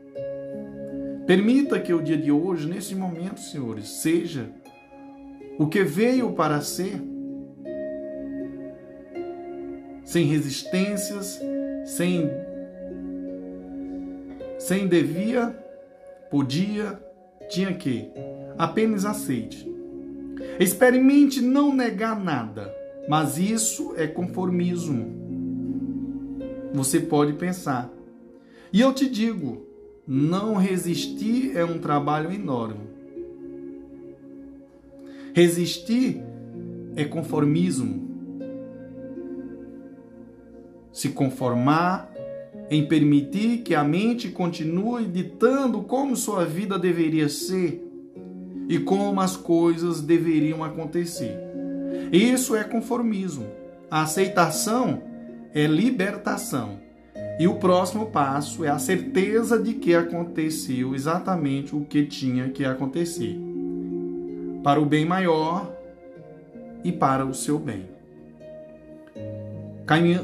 Permita 1.26 1.80
que 1.80 1.92
o 1.92 2.02
dia 2.02 2.18
de 2.18 2.30
hoje, 2.30 2.68
nesse 2.68 2.94
momento, 2.94 3.40
senhores, 3.40 3.88
seja 3.88 4.50
o 5.58 5.66
que 5.66 5.82
veio 5.82 6.32
para 6.32 6.60
ser, 6.60 7.00
sem 10.04 10.26
resistências, 10.26 11.40
sem 11.86 12.30
sem 14.58 14.86
devia, 14.86 15.54
podia, 16.30 16.98
tinha 17.48 17.74
que. 17.74 18.10
Apenas 18.56 19.04
aceite. 19.04 19.70
Experimente 20.58 21.40
não 21.40 21.74
negar 21.74 22.18
nada, 22.18 22.74
mas 23.08 23.36
isso 23.36 23.94
é 23.96 24.06
conformismo. 24.06 25.22
Você 26.72 27.00
pode 27.00 27.34
pensar. 27.34 27.92
E 28.72 28.80
eu 28.80 28.92
te 28.92 29.08
digo, 29.08 29.63
não 30.06 30.54
resistir 30.56 31.56
é 31.56 31.64
um 31.64 31.78
trabalho 31.78 32.32
enorme. 32.32 32.80
Resistir 35.32 36.22
é 36.94 37.04
conformismo. 37.04 38.04
Se 40.92 41.08
conformar 41.08 42.12
em 42.70 42.86
permitir 42.86 43.58
que 43.58 43.74
a 43.74 43.82
mente 43.82 44.28
continue 44.28 45.06
ditando 45.06 45.82
como 45.82 46.16
sua 46.16 46.44
vida 46.44 46.78
deveria 46.78 47.28
ser 47.28 47.84
e 48.68 48.78
como 48.78 49.20
as 49.20 49.36
coisas 49.36 50.00
deveriam 50.00 50.62
acontecer. 50.62 51.36
Isso 52.12 52.54
é 52.54 52.62
conformismo. 52.62 53.46
A 53.90 54.02
aceitação 54.02 55.02
é 55.52 55.66
libertação. 55.66 56.83
E 57.38 57.48
o 57.48 57.56
próximo 57.56 58.06
passo 58.06 58.64
é 58.64 58.68
a 58.68 58.78
certeza 58.78 59.58
de 59.58 59.74
que 59.74 59.92
aconteceu 59.92 60.94
exatamente 60.94 61.74
o 61.74 61.84
que 61.84 62.06
tinha 62.06 62.48
que 62.50 62.64
acontecer, 62.64 63.36
para 64.62 64.80
o 64.80 64.86
bem 64.86 65.04
maior 65.04 65.74
e 66.84 66.92
para 66.92 67.26
o 67.26 67.34
seu 67.34 67.58
bem. 67.58 67.88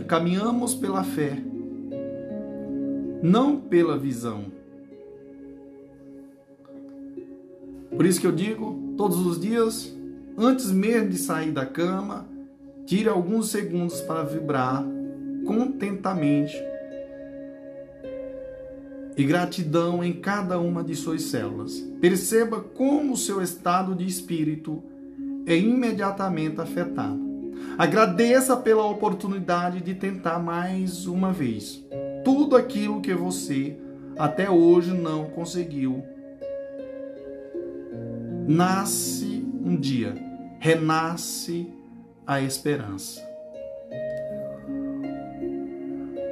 Caminhamos 0.06 0.74
pela 0.74 1.02
fé, 1.02 1.36
não 3.20 3.56
pela 3.56 3.98
visão. 3.98 4.44
Por 7.90 8.06
isso 8.06 8.20
que 8.20 8.26
eu 8.26 8.32
digo, 8.32 8.94
todos 8.96 9.18
os 9.26 9.38
dias, 9.40 9.92
antes 10.38 10.70
mesmo 10.70 11.08
de 11.08 11.18
sair 11.18 11.50
da 11.50 11.66
cama, 11.66 12.26
tire 12.86 13.08
alguns 13.08 13.50
segundos 13.50 14.00
para 14.00 14.22
vibrar 14.22 14.84
contentamente 15.44 16.69
e 19.20 19.24
gratidão 19.24 20.02
em 20.02 20.14
cada 20.14 20.58
uma 20.58 20.82
de 20.82 20.94
suas 20.94 21.24
células. 21.24 21.78
Perceba 22.00 22.58
como 22.58 23.12
o 23.12 23.16
seu 23.18 23.42
estado 23.42 23.94
de 23.94 24.06
espírito 24.06 24.82
é 25.44 25.54
imediatamente 25.54 26.58
afetado. 26.58 27.20
Agradeça 27.76 28.56
pela 28.56 28.86
oportunidade 28.86 29.82
de 29.82 29.94
tentar 29.94 30.38
mais 30.38 31.06
uma 31.06 31.34
vez 31.34 31.84
tudo 32.24 32.56
aquilo 32.56 33.02
que 33.02 33.12
você 33.12 33.76
até 34.18 34.50
hoje 34.50 34.92
não 34.92 35.26
conseguiu. 35.26 36.02
Nasce 38.48 39.46
um 39.62 39.76
dia, 39.76 40.14
renasce 40.58 41.70
a 42.26 42.40
esperança. 42.40 43.20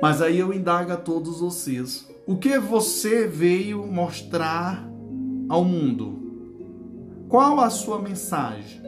Mas 0.01 0.23
aí 0.23 0.39
eu 0.39 0.55
indago 0.55 0.91
a 0.91 0.97
todos 0.97 1.41
vocês: 1.41 2.08
o 2.29 2.37
que 2.37 2.59
você 2.59 3.27
veio 3.27 3.87
mostrar 3.87 4.87
ao 5.49 5.65
mundo? 5.65 7.25
Qual 7.27 7.59
a 7.59 7.71
sua 7.71 7.99
mensagem? 7.99 8.83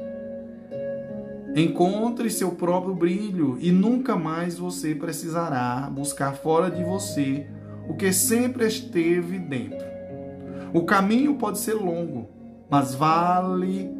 Encontre 1.56 2.28
seu 2.28 2.50
próprio 2.50 2.94
brilho 2.94 3.56
e 3.58 3.72
nunca 3.72 4.14
mais 4.14 4.58
você 4.58 4.94
precisará 4.94 5.90
buscar 5.90 6.34
fora 6.34 6.70
de 6.70 6.84
você 6.84 7.46
o 7.88 7.94
que 7.94 8.12
sempre 8.12 8.66
esteve 8.66 9.38
dentro. 9.38 9.86
O 10.74 10.84
caminho 10.84 11.36
pode 11.36 11.60
ser 11.60 11.72
longo, 11.72 12.28
mas 12.68 12.94
vale 12.94 13.90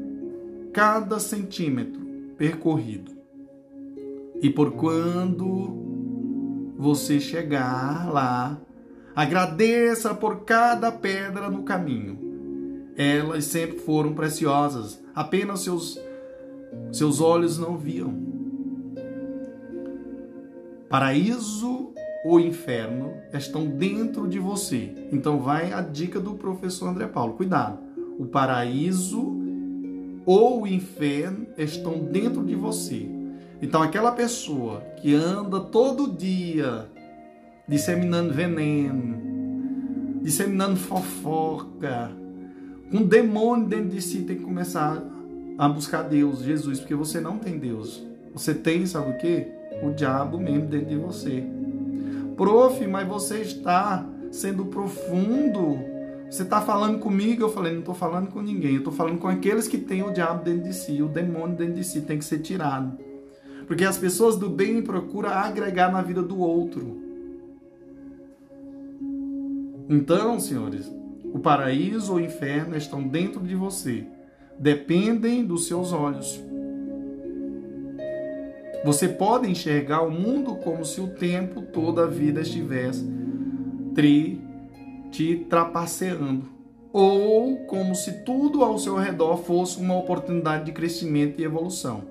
cada 0.70 1.18
centímetro, 1.18 1.98
percorrido. 2.36 3.12
E 4.42 4.50
por 4.50 4.72
quando 4.72 6.74
você 6.76 7.18
chegar 7.18 8.12
lá, 8.12 8.60
agradeça 9.20 10.14
por 10.14 10.44
cada 10.46 10.90
pedra 10.90 11.50
no 11.50 11.62
caminho. 11.62 12.90
Elas 12.96 13.44
sempre 13.44 13.78
foram 13.78 14.14
preciosas, 14.14 14.98
apenas 15.14 15.60
seus, 15.60 16.00
seus 16.90 17.20
olhos 17.20 17.58
não 17.58 17.76
viam. 17.76 18.14
Paraíso 20.88 21.92
ou 22.24 22.40
inferno 22.40 23.12
estão 23.32 23.66
dentro 23.66 24.26
de 24.26 24.38
você. 24.38 24.94
Então 25.12 25.38
vai 25.38 25.70
a 25.70 25.82
dica 25.82 26.18
do 26.18 26.32
professor 26.34 26.88
André 26.88 27.06
Paulo. 27.06 27.34
Cuidado. 27.34 27.78
O 28.18 28.24
paraíso 28.24 29.38
ou 30.24 30.62
o 30.62 30.66
inferno 30.66 31.46
estão 31.58 31.98
dentro 31.98 32.42
de 32.42 32.54
você. 32.54 33.06
Então 33.60 33.82
aquela 33.82 34.12
pessoa 34.12 34.80
que 34.96 35.14
anda 35.14 35.60
todo 35.60 36.10
dia 36.10 36.88
disseminando 37.70 38.34
veneno, 38.34 40.20
disseminando 40.22 40.76
fofoca, 40.76 42.10
um 42.92 43.04
demônio 43.04 43.68
dentro 43.68 43.90
de 43.90 44.02
si 44.02 44.22
tem 44.22 44.38
que 44.38 44.42
começar 44.42 45.00
a 45.56 45.68
buscar 45.68 46.02
Deus, 46.02 46.42
Jesus, 46.42 46.80
porque 46.80 46.96
você 46.96 47.20
não 47.20 47.38
tem 47.38 47.58
Deus. 47.58 48.04
Você 48.32 48.52
tem, 48.52 48.86
sabe 48.86 49.10
o 49.12 49.18
que? 49.18 49.46
O 49.84 49.92
diabo 49.92 50.36
mesmo 50.36 50.66
dentro 50.66 50.88
de 50.88 50.96
você. 50.96 51.44
Prof, 52.36 52.84
mas 52.88 53.06
você 53.06 53.42
está 53.42 54.04
sendo 54.32 54.64
profundo. 54.64 55.78
Você 56.28 56.42
está 56.42 56.60
falando 56.60 56.98
comigo? 56.98 57.44
Eu 57.44 57.52
falei, 57.52 57.72
não 57.72 57.80
estou 57.80 57.94
falando 57.94 58.32
com 58.32 58.42
ninguém. 58.42 58.72
Eu 58.72 58.78
estou 58.78 58.92
falando 58.92 59.18
com 59.18 59.28
aqueles 59.28 59.68
que 59.68 59.78
têm 59.78 60.02
o 60.02 60.12
diabo 60.12 60.42
dentro 60.42 60.64
de 60.64 60.74
si. 60.74 61.00
O 61.02 61.08
demônio 61.08 61.56
dentro 61.56 61.74
de 61.74 61.84
si 61.84 62.00
tem 62.00 62.18
que 62.18 62.24
ser 62.24 62.40
tirado. 62.40 62.98
Porque 63.68 63.84
as 63.84 63.96
pessoas 63.96 64.34
do 64.36 64.50
bem 64.50 64.82
procuram 64.82 65.30
agregar 65.30 65.92
na 65.92 66.02
vida 66.02 66.20
do 66.20 66.40
outro. 66.40 66.99
Então, 69.90 70.38
senhores, 70.38 70.88
o 71.24 71.40
paraíso 71.40 72.12
ou 72.12 72.18
o 72.18 72.20
inferno 72.20 72.76
estão 72.76 73.02
dentro 73.02 73.40
de 73.40 73.56
você. 73.56 74.06
Dependem 74.56 75.44
dos 75.44 75.66
seus 75.66 75.92
olhos. 75.92 76.40
Você 78.84 79.08
pode 79.08 79.50
enxergar 79.50 80.02
o 80.02 80.10
mundo 80.10 80.54
como 80.56 80.84
se 80.84 81.00
o 81.00 81.08
tempo 81.08 81.60
todo 81.60 82.00
a 82.00 82.06
vida 82.06 82.40
estivesse 82.40 83.04
tri, 83.92 84.40
te 85.10 85.44
trapaceando. 85.50 86.44
Ou 86.92 87.56
como 87.66 87.92
se 87.96 88.24
tudo 88.24 88.62
ao 88.62 88.78
seu 88.78 88.96
redor 88.96 89.38
fosse 89.38 89.80
uma 89.80 89.98
oportunidade 89.98 90.66
de 90.66 90.72
crescimento 90.72 91.40
e 91.40 91.44
evolução. 91.44 92.02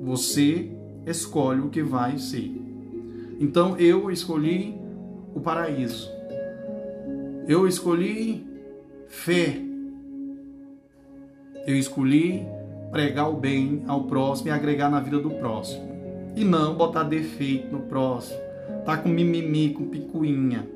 Você 0.00 0.70
escolhe 1.04 1.60
o 1.60 1.70
que 1.70 1.82
vai 1.82 2.18
ser. 2.18 2.52
Então 3.40 3.76
eu 3.78 4.12
escolhi 4.12 4.76
o 5.34 5.40
paraíso. 5.40 6.15
Eu 7.48 7.68
escolhi 7.68 8.44
fé. 9.06 9.56
Eu 11.64 11.76
escolhi 11.76 12.44
pregar 12.90 13.30
o 13.30 13.34
bem 13.34 13.84
ao 13.86 14.02
próximo 14.04 14.48
e 14.48 14.50
agregar 14.50 14.90
na 14.90 14.98
vida 14.98 15.20
do 15.20 15.30
próximo. 15.30 15.88
E 16.34 16.44
não 16.44 16.74
botar 16.74 17.04
defeito 17.04 17.70
no 17.70 17.82
próximo. 17.82 18.40
Tá 18.84 18.96
com 18.96 19.08
mimimi, 19.08 19.72
com 19.72 19.86
picuinha. 19.86 20.68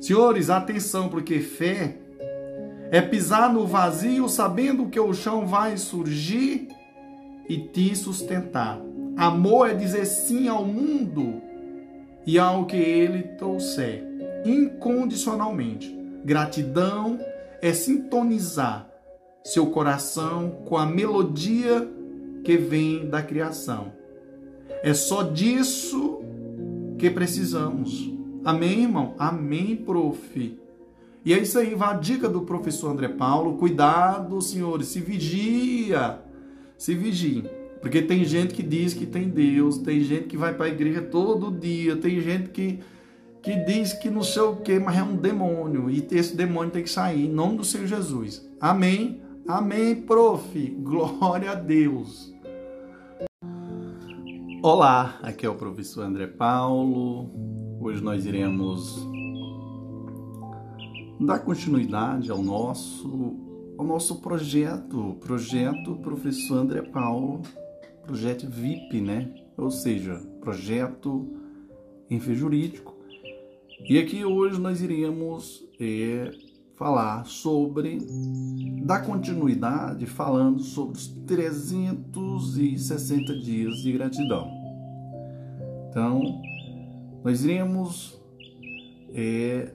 Senhores, 0.00 0.48
atenção, 0.48 1.10
porque 1.10 1.40
fé 1.40 1.98
é 2.90 3.02
pisar 3.02 3.52
no 3.52 3.66
vazio 3.66 4.30
sabendo 4.30 4.86
que 4.86 4.98
o 4.98 5.12
chão 5.12 5.46
vai 5.46 5.76
surgir 5.76 6.68
e 7.46 7.58
te 7.58 7.94
sustentar. 7.94 8.80
Amor 9.18 9.68
é 9.68 9.74
dizer 9.74 10.06
sim 10.06 10.48
ao 10.48 10.64
mundo 10.64 11.42
e 12.26 12.38
ao 12.38 12.64
que 12.64 12.76
ele 12.76 13.22
trouxer 13.22 14.05
incondicionalmente. 14.48 15.96
Gratidão 16.24 17.18
é 17.60 17.72
sintonizar 17.72 18.90
seu 19.44 19.66
coração 19.66 20.62
com 20.64 20.76
a 20.76 20.84
melodia 20.86 21.88
que 22.42 22.56
vem 22.56 23.08
da 23.08 23.22
criação. 23.22 23.92
É 24.82 24.92
só 24.92 25.22
disso 25.22 26.20
que 26.98 27.10
precisamos. 27.10 28.10
Amém, 28.44 28.82
irmão? 28.82 29.14
Amém, 29.18 29.76
prof. 29.76 30.58
E 31.24 31.34
é 31.34 31.38
isso 31.38 31.58
aí, 31.58 31.74
vai 31.74 31.90
a 31.90 31.94
dica 31.94 32.28
do 32.28 32.42
professor 32.42 32.90
André 32.90 33.08
Paulo. 33.08 33.56
Cuidado, 33.56 34.40
senhores, 34.40 34.86
se 34.88 35.00
vigia. 35.00 36.20
Se 36.78 36.94
vigie. 36.94 37.44
Porque 37.80 38.02
tem 38.02 38.24
gente 38.24 38.54
que 38.54 38.62
diz 38.62 38.94
que 38.94 39.06
tem 39.06 39.28
Deus, 39.28 39.78
tem 39.78 40.00
gente 40.00 40.28
que 40.28 40.36
vai 40.36 40.54
para 40.54 40.66
a 40.66 40.68
igreja 40.68 41.02
todo 41.02 41.50
dia, 41.50 41.96
tem 41.96 42.20
gente 42.20 42.50
que 42.50 42.80
que 43.46 43.54
diz 43.54 43.92
que 43.92 44.10
não 44.10 44.24
sei 44.24 44.42
o 44.42 44.56
que, 44.56 44.76
mas 44.76 44.98
é 44.98 45.02
um 45.04 45.14
demônio. 45.14 45.88
E 45.88 46.04
esse 46.10 46.36
demônio 46.36 46.72
tem 46.72 46.82
que 46.82 46.90
sair 46.90 47.26
em 47.26 47.32
nome 47.32 47.58
do 47.58 47.64
Senhor 47.64 47.86
Jesus. 47.86 48.44
Amém? 48.60 49.22
Amém, 49.46 50.02
prof. 50.02 50.58
Glória 50.82 51.52
a 51.52 51.54
Deus. 51.54 52.34
Olá, 54.60 55.20
aqui 55.22 55.46
é 55.46 55.48
o 55.48 55.54
professor 55.54 56.02
André 56.02 56.26
Paulo. 56.26 57.30
Hoje 57.80 58.02
nós 58.02 58.26
iremos 58.26 58.98
dar 61.20 61.38
continuidade 61.38 62.32
ao 62.32 62.42
nosso 62.42 63.36
ao 63.78 63.86
nosso 63.86 64.20
projeto, 64.20 65.18
projeto 65.20 65.94
professor 66.02 66.56
André 66.56 66.82
Paulo, 66.82 67.42
projeto 68.04 68.50
VIP, 68.50 69.00
né? 69.00 69.32
Ou 69.56 69.70
seja, 69.70 70.20
projeto 70.40 71.28
em 72.10 72.18
jurídico 72.18 72.95
e 73.88 74.00
aqui 74.00 74.24
hoje 74.24 74.60
nós 74.60 74.82
iremos 74.82 75.64
é, 75.78 76.32
falar 76.74 77.24
sobre, 77.24 78.00
dar 78.82 79.06
continuidade 79.06 80.06
falando 80.06 80.60
sobre 80.60 80.96
os 80.96 81.06
360 81.06 83.38
dias 83.38 83.76
de 83.76 83.92
gratidão. 83.92 84.50
Então, 85.88 86.42
nós 87.22 87.44
iremos, 87.44 88.20
é, 89.14 89.72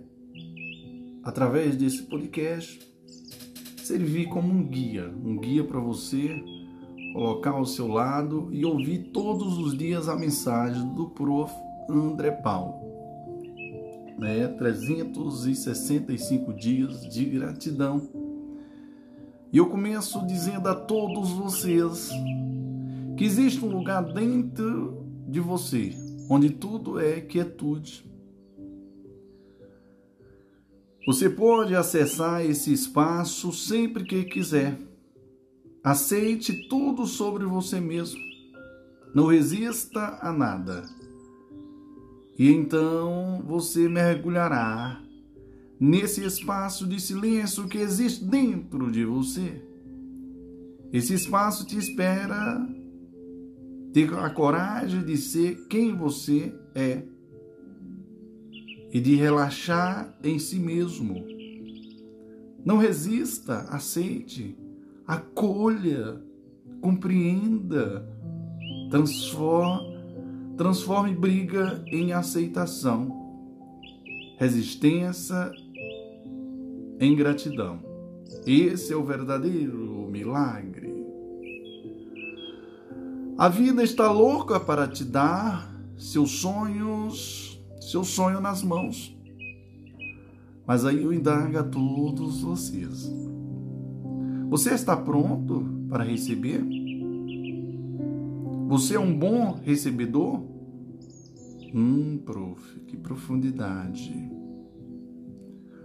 através 1.23 1.77
desse 1.77 2.03
podcast, 2.03 2.85
servir 3.77 4.27
como 4.27 4.53
um 4.53 4.67
guia, 4.67 5.09
um 5.23 5.37
guia 5.37 5.63
para 5.63 5.79
você 5.79 6.35
colocar 7.13 7.51
ao 7.51 7.65
seu 7.65 7.87
lado 7.87 8.49
e 8.51 8.65
ouvir 8.65 9.11
todos 9.13 9.57
os 9.57 9.77
dias 9.77 10.09
a 10.09 10.17
mensagem 10.17 10.93
do 10.95 11.11
Prof. 11.11 11.53
André 11.89 12.31
Paulo 12.31 12.80
né, 14.21 14.47
365 14.47 16.53
dias 16.53 17.01
de 17.09 17.25
gratidão. 17.25 18.07
E 19.51 19.57
eu 19.57 19.67
começo 19.67 20.25
dizendo 20.27 20.69
a 20.69 20.75
todos 20.75 21.31
vocês 21.31 22.11
que 23.17 23.25
existe 23.25 23.65
um 23.65 23.69
lugar 23.69 24.03
dentro 24.13 25.03
de 25.27 25.39
você 25.39 25.95
onde 26.29 26.51
tudo 26.51 26.99
é 26.99 27.19
quietude. 27.19 28.05
Você 31.07 31.27
pode 31.27 31.75
acessar 31.75 32.45
esse 32.45 32.71
espaço 32.71 33.51
sempre 33.51 34.05
que 34.05 34.23
quiser. 34.23 34.77
Aceite 35.83 36.69
tudo 36.69 37.07
sobre 37.07 37.43
você 37.43 37.79
mesmo. 37.79 38.21
Não 39.15 39.25
resista 39.25 40.19
a 40.21 40.31
nada. 40.31 40.83
E 42.41 42.51
então 42.51 43.43
você 43.45 43.87
mergulhará 43.87 44.99
nesse 45.79 46.25
espaço 46.25 46.87
de 46.87 46.99
silêncio 46.99 47.67
que 47.67 47.77
existe 47.77 48.25
dentro 48.25 48.91
de 48.91 49.05
você. 49.05 49.61
Esse 50.91 51.13
espaço 51.13 51.67
te 51.67 51.77
espera 51.77 52.67
ter 53.93 54.11
a 54.15 54.27
coragem 54.31 55.03
de 55.03 55.17
ser 55.17 55.67
quem 55.67 55.95
você 55.95 56.51
é 56.73 57.03
e 58.91 58.99
de 58.99 59.13
relaxar 59.13 60.17
em 60.23 60.39
si 60.39 60.57
mesmo. 60.57 61.23
Não 62.65 62.77
resista, 62.77 63.67
aceite, 63.69 64.57
acolha, 65.05 66.19
compreenda, 66.81 68.03
transforme 68.89 69.90
Transforme 70.57 71.15
briga 71.15 71.83
em 71.87 72.13
aceitação, 72.13 73.31
resistência 74.37 75.51
em 76.99 77.15
gratidão. 77.15 77.79
Esse 78.45 78.93
é 78.93 78.95
o 78.95 79.03
verdadeiro 79.03 80.07
milagre. 80.09 80.91
A 83.37 83.49
vida 83.49 83.83
está 83.83 84.11
louca 84.11 84.59
para 84.59 84.87
te 84.87 85.03
dar 85.03 85.71
seus 85.97 86.31
sonhos, 86.39 87.59
seu 87.79 88.03
sonho 88.03 88.39
nas 88.39 88.61
mãos. 88.61 89.17
Mas 90.65 90.85
aí 90.85 91.03
eu 91.03 91.11
indago 91.11 91.57
a 91.57 91.63
todos 91.63 92.41
vocês. 92.41 93.11
Você 94.49 94.73
está 94.73 94.95
pronto 94.95 95.65
para 95.89 96.03
receber? 96.03 96.61
Você 98.71 98.95
é 98.95 98.99
um 99.01 99.13
bom 99.13 99.59
recebedor? 99.65 100.41
Hum, 101.75 102.21
prof, 102.25 102.79
que 102.87 102.95
profundidade. 102.95 104.31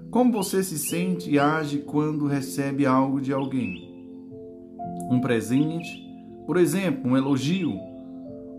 Como 0.09 0.31
você 0.31 0.63
se 0.63 0.79
sente 0.79 1.29
e 1.29 1.37
age 1.37 1.79
quando 1.79 2.29
recebe 2.29 2.87
algo 2.87 3.21
de 3.21 3.33
alguém? 3.33 3.93
Um 5.11 5.21
presente, 5.21 6.01
por 6.47 6.57
exemplo, 6.57 7.11
um 7.11 7.17
elogio. 7.17 7.73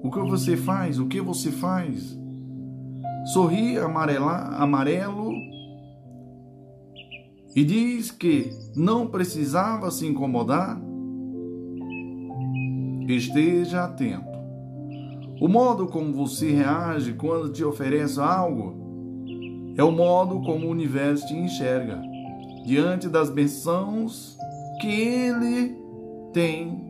O 0.04 0.12
que 0.12 0.20
você 0.20 0.58
faz? 0.58 1.00
O 1.00 1.08
que 1.08 1.22
você 1.22 1.50
faz? 1.50 2.20
Sorri 3.32 3.78
amarela, 3.78 4.58
amarelo 4.58 5.32
e 7.56 7.64
diz 7.64 8.12
que 8.12 8.50
não 8.76 9.08
precisava 9.08 9.90
se 9.90 10.06
incomodar? 10.06 10.86
Esteja 13.08 13.86
atento. 13.86 14.38
O 15.40 15.48
modo 15.48 15.88
como 15.88 16.12
você 16.12 16.52
reage 16.52 17.14
quando 17.14 17.54
te 17.54 17.64
oferece 17.64 18.20
algo 18.20 18.76
é 19.78 19.84
o 19.84 19.92
modo 19.92 20.42
como 20.42 20.68
o 20.68 20.72
universo 20.72 21.28
te 21.28 21.34
enxerga 21.34 22.02
diante 22.66 23.08
das 23.08 23.30
bênçãos 23.30 24.38
que 24.82 24.88
ele 24.88 25.76
tem 26.34 26.86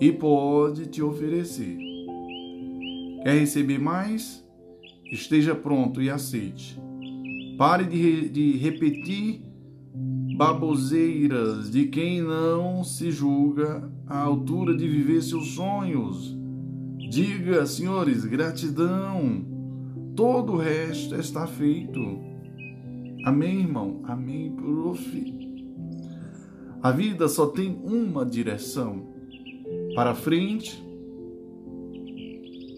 e 0.00 0.10
pode 0.10 0.86
te 0.86 1.02
oferecer. 1.02 1.76
Quer 3.22 3.38
receber 3.38 3.78
mais? 3.78 4.42
Esteja 5.12 5.54
pronto 5.54 6.00
e 6.00 6.08
aceite. 6.08 6.80
Pare 7.58 7.84
de, 7.84 8.28
de 8.30 8.56
repetir 8.56 9.42
baboseiras 10.36 11.70
de 11.70 11.86
quem 11.86 12.22
não 12.22 12.82
se 12.82 13.10
julga 13.10 13.90
à 14.12 14.22
altura 14.22 14.76
de 14.76 14.86
viver 14.86 15.22
seus 15.22 15.54
sonhos. 15.54 16.36
Diga, 17.10 17.66
senhores, 17.66 18.24
gratidão 18.24 19.52
Todo 20.14 20.52
o 20.52 20.56
resto 20.56 21.14
está 21.14 21.46
feito. 21.46 21.98
Amém, 23.24 23.60
irmão? 23.60 24.02
Amém, 24.04 24.54
prof. 24.54 25.40
A 26.82 26.90
vida 26.90 27.28
só 27.28 27.46
tem 27.46 27.80
uma 27.82 28.26
direção 28.26 29.08
para 29.94 30.14
frente. 30.14 30.84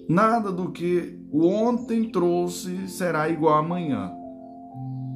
Nada 0.09 0.53
do 0.53 0.71
que 0.71 1.19
o 1.33 1.45
ontem 1.47 2.09
trouxe 2.09 2.87
será 2.87 3.29
igual 3.29 3.59
amanhã. 3.59 4.13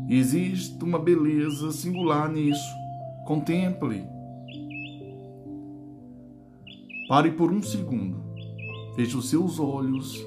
Existe 0.08 0.82
uma 0.82 0.98
beleza 0.98 1.70
singular 1.70 2.32
nisso. 2.32 2.74
Contemple. 3.26 4.17
Pare 7.08 7.30
por 7.30 7.50
um 7.50 7.62
segundo. 7.62 8.22
Feche 8.94 9.16
os 9.16 9.30
seus 9.30 9.58
olhos 9.58 10.22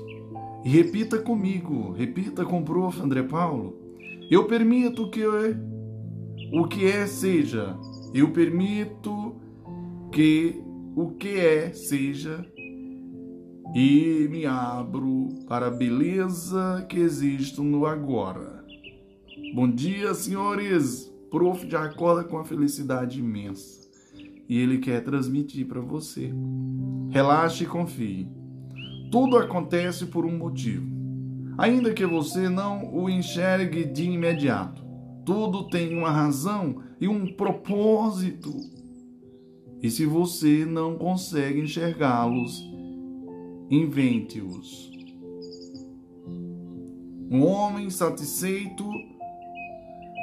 e 0.65 0.69
repita 0.69 1.19
comigo, 1.19 1.91
repita 1.91 2.43
com 2.43 2.61
o 2.61 2.65
prof. 2.65 2.99
André 2.99 3.21
Paulo. 3.21 3.77
Eu 4.31 4.47
permito 4.47 5.11
que 5.11 5.23
o 6.51 6.67
que 6.67 6.85
é 6.85 7.05
seja. 7.05 7.77
Eu 8.15 8.31
permito 8.31 9.35
que 10.11 10.59
o 10.95 11.11
que 11.11 11.37
é 11.37 11.71
seja. 11.71 12.43
E 13.75 14.27
me 14.31 14.47
abro 14.47 15.29
para 15.47 15.67
a 15.67 15.71
beleza 15.71 16.83
que 16.89 16.97
existe 16.97 17.61
no 17.61 17.85
agora. 17.85 18.65
Bom 19.53 19.69
dia, 19.69 20.15
senhores. 20.15 21.13
Prof 21.29 21.69
já 21.69 21.85
acorda 21.85 22.23
com 22.23 22.39
a 22.39 22.43
felicidade 22.43 23.19
imensa. 23.19 23.80
E 24.51 24.59
ele 24.59 24.79
quer 24.79 25.01
transmitir 25.01 25.65
para 25.65 25.79
você. 25.79 26.29
Relaxe 27.09 27.63
e 27.63 27.67
confie. 27.67 28.27
Tudo 29.09 29.37
acontece 29.37 30.07
por 30.07 30.25
um 30.25 30.37
motivo. 30.37 30.85
Ainda 31.57 31.93
que 31.93 32.05
você 32.05 32.49
não 32.49 32.93
o 32.93 33.09
enxergue 33.09 33.85
de 33.85 34.03
imediato, 34.03 34.83
tudo 35.25 35.69
tem 35.69 35.97
uma 35.97 36.11
razão 36.11 36.83
e 36.99 37.07
um 37.07 37.33
propósito. 37.33 38.51
E 39.81 39.89
se 39.89 40.05
você 40.05 40.65
não 40.65 40.97
consegue 40.97 41.61
enxergá-los, 41.61 42.61
invente-os. 43.69 44.91
Um 47.31 47.45
homem 47.45 47.89
satisfeito 47.89 48.83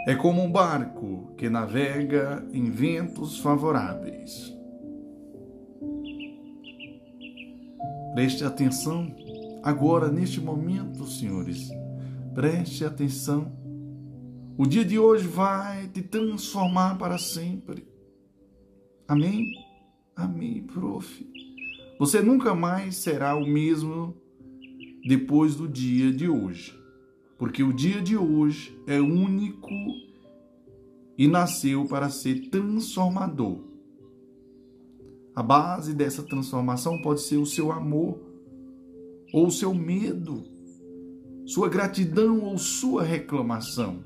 é 0.09 0.15
como 0.15 0.43
um 0.43 0.51
barco 0.51 1.35
que 1.37 1.51
navega 1.51 2.43
em 2.51 2.71
ventos 2.71 3.41
favoráveis. 3.41 4.57
Preste 8.15 8.43
atenção 8.43 9.15
agora, 9.63 10.09
neste 10.09 10.41
momento, 10.41 11.05
senhores. 11.05 11.69
Preste 12.35 12.87
atenção. 12.87 13.53
O 14.57 14.65
dia 14.65 14.83
de 14.83 14.99
hoje 14.99 15.29
vai 15.29 15.89
te 15.89 16.01
transformar 16.01 16.97
para 16.97 17.19
sempre. 17.19 17.87
Amém? 19.07 19.45
Amém, 20.17 20.63
prof. 20.63 21.31
Você 21.99 22.23
nunca 22.23 22.55
mais 22.55 22.97
será 22.97 23.37
o 23.37 23.47
mesmo 23.47 24.17
depois 25.07 25.55
do 25.55 25.69
dia 25.69 26.11
de 26.11 26.31
hoje. 26.31 26.78
Porque 27.39 27.63
o 27.63 27.73
dia 27.73 28.03
de 28.03 28.17
hoje 28.17 28.77
é 28.85 29.01
único 29.01 29.71
e 31.17 31.29
nasceu 31.29 31.87
para 31.87 32.11
ser 32.11 32.51
transformador. 32.51 33.61
A 35.37 35.43
base 35.43 35.95
dessa 35.95 36.25
transformação 36.25 37.01
pode 37.01 37.21
ser 37.21 37.37
o 37.37 37.47
seu 37.47 37.71
amor, 37.71 38.19
ou 39.33 39.47
o 39.47 39.51
seu 39.53 39.73
medo, 39.73 40.43
sua 41.47 41.69
gratidão 41.69 42.41
ou 42.41 42.59
sua 42.59 43.05
reclamação, 43.05 44.03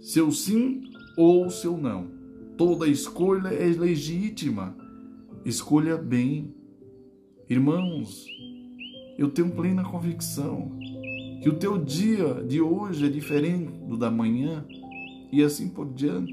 seu 0.00 0.32
sim 0.32 0.84
ou 1.16 1.50
seu 1.50 1.76
não. 1.76 2.08
Toda 2.56 2.86
escolha 2.86 3.48
é 3.48 3.66
legítima. 3.66 4.76
Escolha 5.44 5.96
bem. 5.96 6.54
Irmãos, 7.50 8.24
eu 9.18 9.30
tenho 9.30 9.50
plena 9.50 9.82
convicção 9.82 10.78
que 11.44 11.50
o 11.50 11.56
teu 11.56 11.76
dia 11.76 12.42
de 12.42 12.62
hoje 12.62 13.04
é 13.04 13.08
diferente 13.10 13.70
do 13.86 13.98
da 13.98 14.10
manhã 14.10 14.64
e 15.30 15.42
assim 15.42 15.68
por 15.68 15.92
diante 15.92 16.32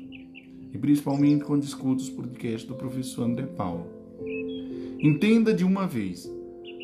e 0.72 0.78
principalmente 0.78 1.44
quando 1.44 1.64
escuta 1.64 2.02
os 2.02 2.10
podcasts 2.10 2.64
do 2.64 2.76
professor 2.76 3.26
André 3.26 3.46
Paulo. 3.46 3.88
Entenda 5.02 5.54
de 5.54 5.66
uma 5.66 5.86
vez: 5.86 6.32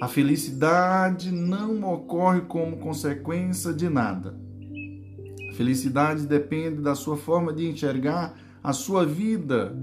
a 0.02 0.10
felicidade 0.10 1.32
não 1.32 1.82
ocorre 1.90 2.41
como 2.41 2.76
consequência 2.76 3.72
de 3.72 3.88
nada. 3.88 4.38
A 5.49 5.54
felicidade 5.54 6.28
depende 6.28 6.82
da 6.82 6.95
sua 6.95 7.16
forma 7.16 7.54
de 7.54 7.66
enxergar 7.66 8.38
a 8.62 8.74
sua 8.74 9.06
vida 9.06 9.74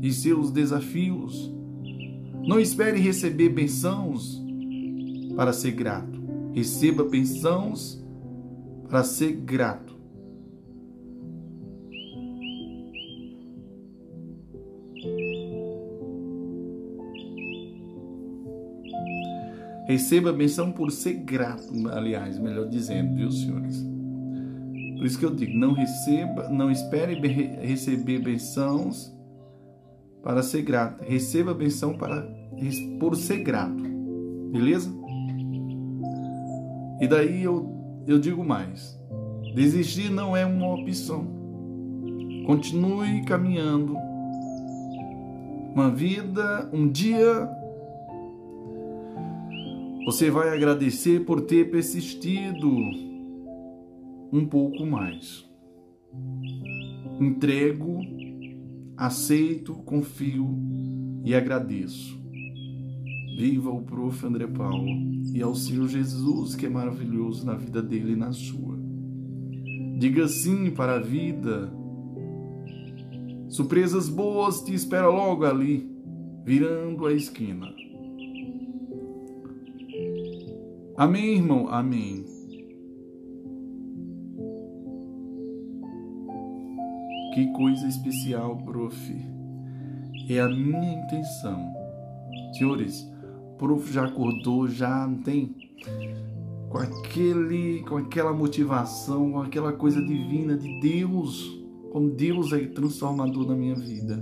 e 0.00 0.10
seus 0.10 0.50
desafios. 0.50 1.52
Não 2.48 2.58
espere 2.58 2.98
receber 2.98 3.50
bênçãos 3.50 4.42
para 5.36 5.52
ser 5.52 5.72
grato. 5.72 6.09
Receba 6.52 7.04
bênçãos 7.04 8.02
para 8.88 9.04
ser 9.04 9.32
grato. 9.32 9.90
Receba 19.90 20.30
a 20.30 20.32
benção 20.32 20.70
por 20.70 20.92
ser 20.92 21.14
grato, 21.14 21.66
aliás, 21.90 22.38
melhor 22.38 22.68
dizendo, 22.68 23.12
viu, 23.16 23.28
senhores? 23.28 23.84
Por 24.96 25.04
isso 25.04 25.18
que 25.18 25.24
eu 25.24 25.34
digo, 25.34 25.58
não 25.58 25.72
receba, 25.72 26.48
não 26.48 26.70
espere 26.70 27.16
receber 27.16 28.20
bençãos 28.20 29.12
para 30.22 30.44
ser 30.44 30.62
grato. 30.62 31.02
Receba 31.02 31.50
a 31.50 31.54
benção 31.54 31.98
para 31.98 32.22
por 33.00 33.16
ser 33.16 33.38
grato. 33.38 33.82
Beleza? 34.52 34.99
E 37.00 37.08
daí 37.08 37.42
eu, 37.42 38.02
eu 38.06 38.18
digo 38.18 38.44
mais. 38.44 38.98
Desistir 39.54 40.10
não 40.10 40.36
é 40.36 40.44
uma 40.44 40.74
opção. 40.74 41.26
Continue 42.46 43.24
caminhando. 43.24 43.96
Uma 45.74 45.90
vida, 45.90 46.68
um 46.72 46.88
dia 46.88 47.48
você 50.04 50.30
vai 50.30 50.48
agradecer 50.48 51.24
por 51.24 51.42
ter 51.42 51.70
persistido 51.70 52.68
um 54.32 54.44
pouco 54.46 54.84
mais. 54.84 55.48
Entrego, 57.20 58.00
aceito, 58.96 59.74
confio 59.84 60.58
e 61.24 61.34
agradeço. 61.34 62.19
Viva 63.40 63.70
o 63.70 63.80
prof. 63.80 64.26
André 64.26 64.46
Paulo 64.46 64.86
e 65.34 65.40
ao 65.40 65.54
Senhor 65.54 65.88
Jesus, 65.88 66.54
que 66.54 66.66
é 66.66 66.68
maravilhoso 66.68 67.46
na 67.46 67.54
vida 67.54 67.80
dele 67.80 68.12
e 68.12 68.16
na 68.16 68.32
sua. 68.32 68.78
Diga 69.98 70.28
sim 70.28 70.70
para 70.70 70.96
a 70.96 71.00
vida. 71.00 71.72
Surpresas 73.48 74.10
boas 74.10 74.60
te 74.62 74.74
esperam 74.74 75.12
logo 75.12 75.46
ali, 75.46 75.90
virando 76.44 77.06
a 77.06 77.14
esquina. 77.14 77.66
Amém, 80.98 81.36
irmão? 81.36 81.66
Amém. 81.68 82.26
Que 87.32 87.50
coisa 87.54 87.88
especial, 87.88 88.58
prof. 88.58 89.16
É 90.28 90.40
a 90.40 90.48
minha 90.48 90.92
intenção. 90.92 91.72
Senhores, 92.52 93.09
prof 93.60 93.92
já 93.92 94.06
acordou, 94.06 94.66
já 94.66 95.06
não 95.06 95.18
tem 95.18 95.54
com 96.70 96.78
aquele, 96.78 97.82
com 97.82 97.98
aquela 97.98 98.32
motivação, 98.32 99.32
com 99.32 99.42
aquela 99.42 99.70
coisa 99.74 100.00
divina 100.00 100.56
de 100.56 100.80
Deus, 100.80 101.62
como 101.92 102.08
Deus 102.08 102.54
é 102.54 102.64
transformador 102.66 103.46
na 103.46 103.54
minha 103.54 103.74
vida. 103.74 104.18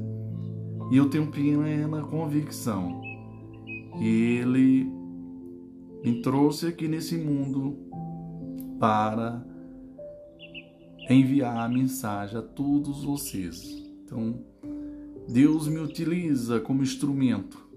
E 0.91 0.97
eu 0.97 1.09
tenho 1.09 1.29
plena 1.29 2.03
convicção 2.03 3.01
que 3.97 4.05
Ele 4.05 4.91
me 6.05 6.21
trouxe 6.21 6.67
aqui 6.67 6.89
nesse 6.89 7.17
mundo 7.17 7.77
para 8.81 9.47
enviar 11.09 11.59
a 11.59 11.69
mensagem 11.69 12.39
a 12.39 12.43
todos 12.43 13.05
vocês. 13.05 13.63
Então, 14.05 14.41
Deus 15.29 15.69
me 15.69 15.79
utiliza 15.79 16.59
como 16.59 16.83
instrumento. 16.83 17.68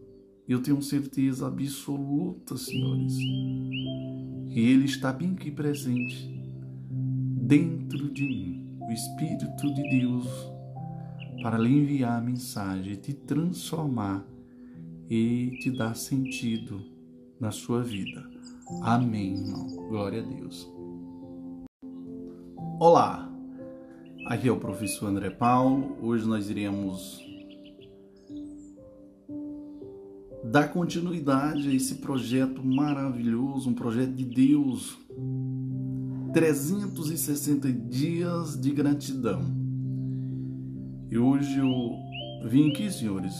Eu 0.51 0.61
tenho 0.61 0.81
certeza 0.81 1.47
absoluta, 1.47 2.57
senhores, 2.57 3.15
que 3.15 4.59
Ele 4.59 4.83
está 4.83 5.13
bem 5.13 5.31
aqui 5.31 5.49
presente, 5.49 6.27
dentro 6.89 8.11
de 8.11 8.25
mim, 8.25 8.77
o 8.81 8.91
Espírito 8.91 9.73
de 9.73 9.89
Deus, 9.89 10.27
para 11.41 11.57
lhe 11.57 11.69
enviar 11.69 12.17
a 12.17 12.21
mensagem, 12.21 12.95
te 12.95 13.13
transformar 13.13 14.27
e 15.09 15.57
te 15.61 15.71
dar 15.71 15.95
sentido 15.95 16.83
na 17.39 17.51
sua 17.51 17.81
vida. 17.81 18.21
Amém, 18.81 19.37
irmão. 19.37 19.67
Glória 19.87 20.21
a 20.21 20.25
Deus. 20.25 20.69
Olá, 22.77 23.31
aqui 24.27 24.49
é 24.49 24.51
o 24.51 24.59
professor 24.59 25.07
André 25.07 25.29
Paulo. 25.29 25.97
Hoje 26.01 26.27
nós 26.27 26.49
iremos 26.49 27.30
dar 30.43 30.71
continuidade 30.71 31.69
a 31.69 31.73
esse 31.73 31.95
projeto 31.95 32.63
maravilhoso, 32.65 33.69
um 33.69 33.73
projeto 33.73 34.13
de 34.13 34.25
Deus. 34.25 34.97
360 36.33 37.71
dias 37.71 38.59
de 38.59 38.71
gratidão. 38.71 39.41
E 41.09 41.17
hoje 41.17 41.59
eu 41.59 42.49
vim 42.49 42.71
aqui, 42.71 42.89
senhores, 42.89 43.35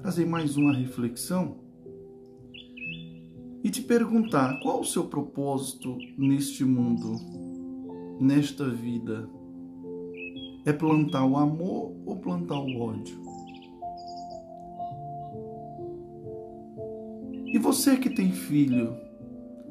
trazer 0.00 0.24
mais 0.24 0.56
uma 0.56 0.72
reflexão 0.72 1.58
e 3.62 3.68
te 3.68 3.82
perguntar 3.82 4.58
qual 4.60 4.80
o 4.80 4.84
seu 4.84 5.04
propósito 5.04 5.98
neste 6.16 6.64
mundo 6.64 7.16
nesta 8.18 8.68
vida 8.68 9.28
é 10.64 10.72
plantar 10.72 11.26
o 11.26 11.36
amor 11.36 11.94
ou 12.06 12.16
plantar 12.16 12.58
o 12.58 12.80
ódio? 12.80 13.29
E 17.52 17.58
você 17.58 17.96
que 17.96 18.08
tem 18.08 18.30
filho, 18.30 18.96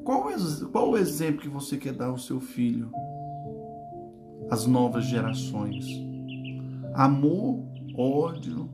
qual, 0.04 0.28
qual 0.72 0.90
o 0.92 0.98
exemplo 0.98 1.42
que 1.42 1.48
você 1.48 1.78
quer 1.78 1.94
dar 1.94 2.08
ao 2.08 2.18
seu 2.18 2.40
filho? 2.40 2.92
As 4.50 4.66
novas 4.66 5.06
gerações. 5.06 5.86
Amor, 6.94 7.64
ódio, 7.96 8.70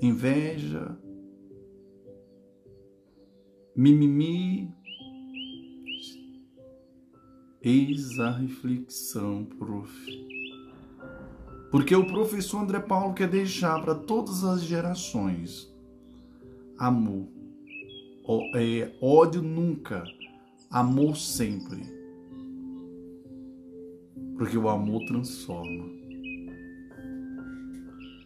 inveja, 0.00 0.96
mimimi, 3.76 4.72
Eis 7.66 8.20
a 8.20 8.30
reflexão, 8.30 9.46
prof. 9.58 9.90
Porque 11.70 11.96
o 11.96 12.06
professor 12.06 12.58
André 12.58 12.78
Paulo 12.78 13.14
quer 13.14 13.26
deixar 13.26 13.80
para 13.80 13.94
todas 13.94 14.44
as 14.44 14.62
gerações 14.62 15.72
amor. 16.78 17.33
É, 18.54 18.92
ódio 19.00 19.42
nunca, 19.42 20.04
amor 20.70 21.16
sempre. 21.16 21.82
Porque 24.36 24.56
o 24.56 24.68
amor 24.68 25.04
transforma. 25.06 25.84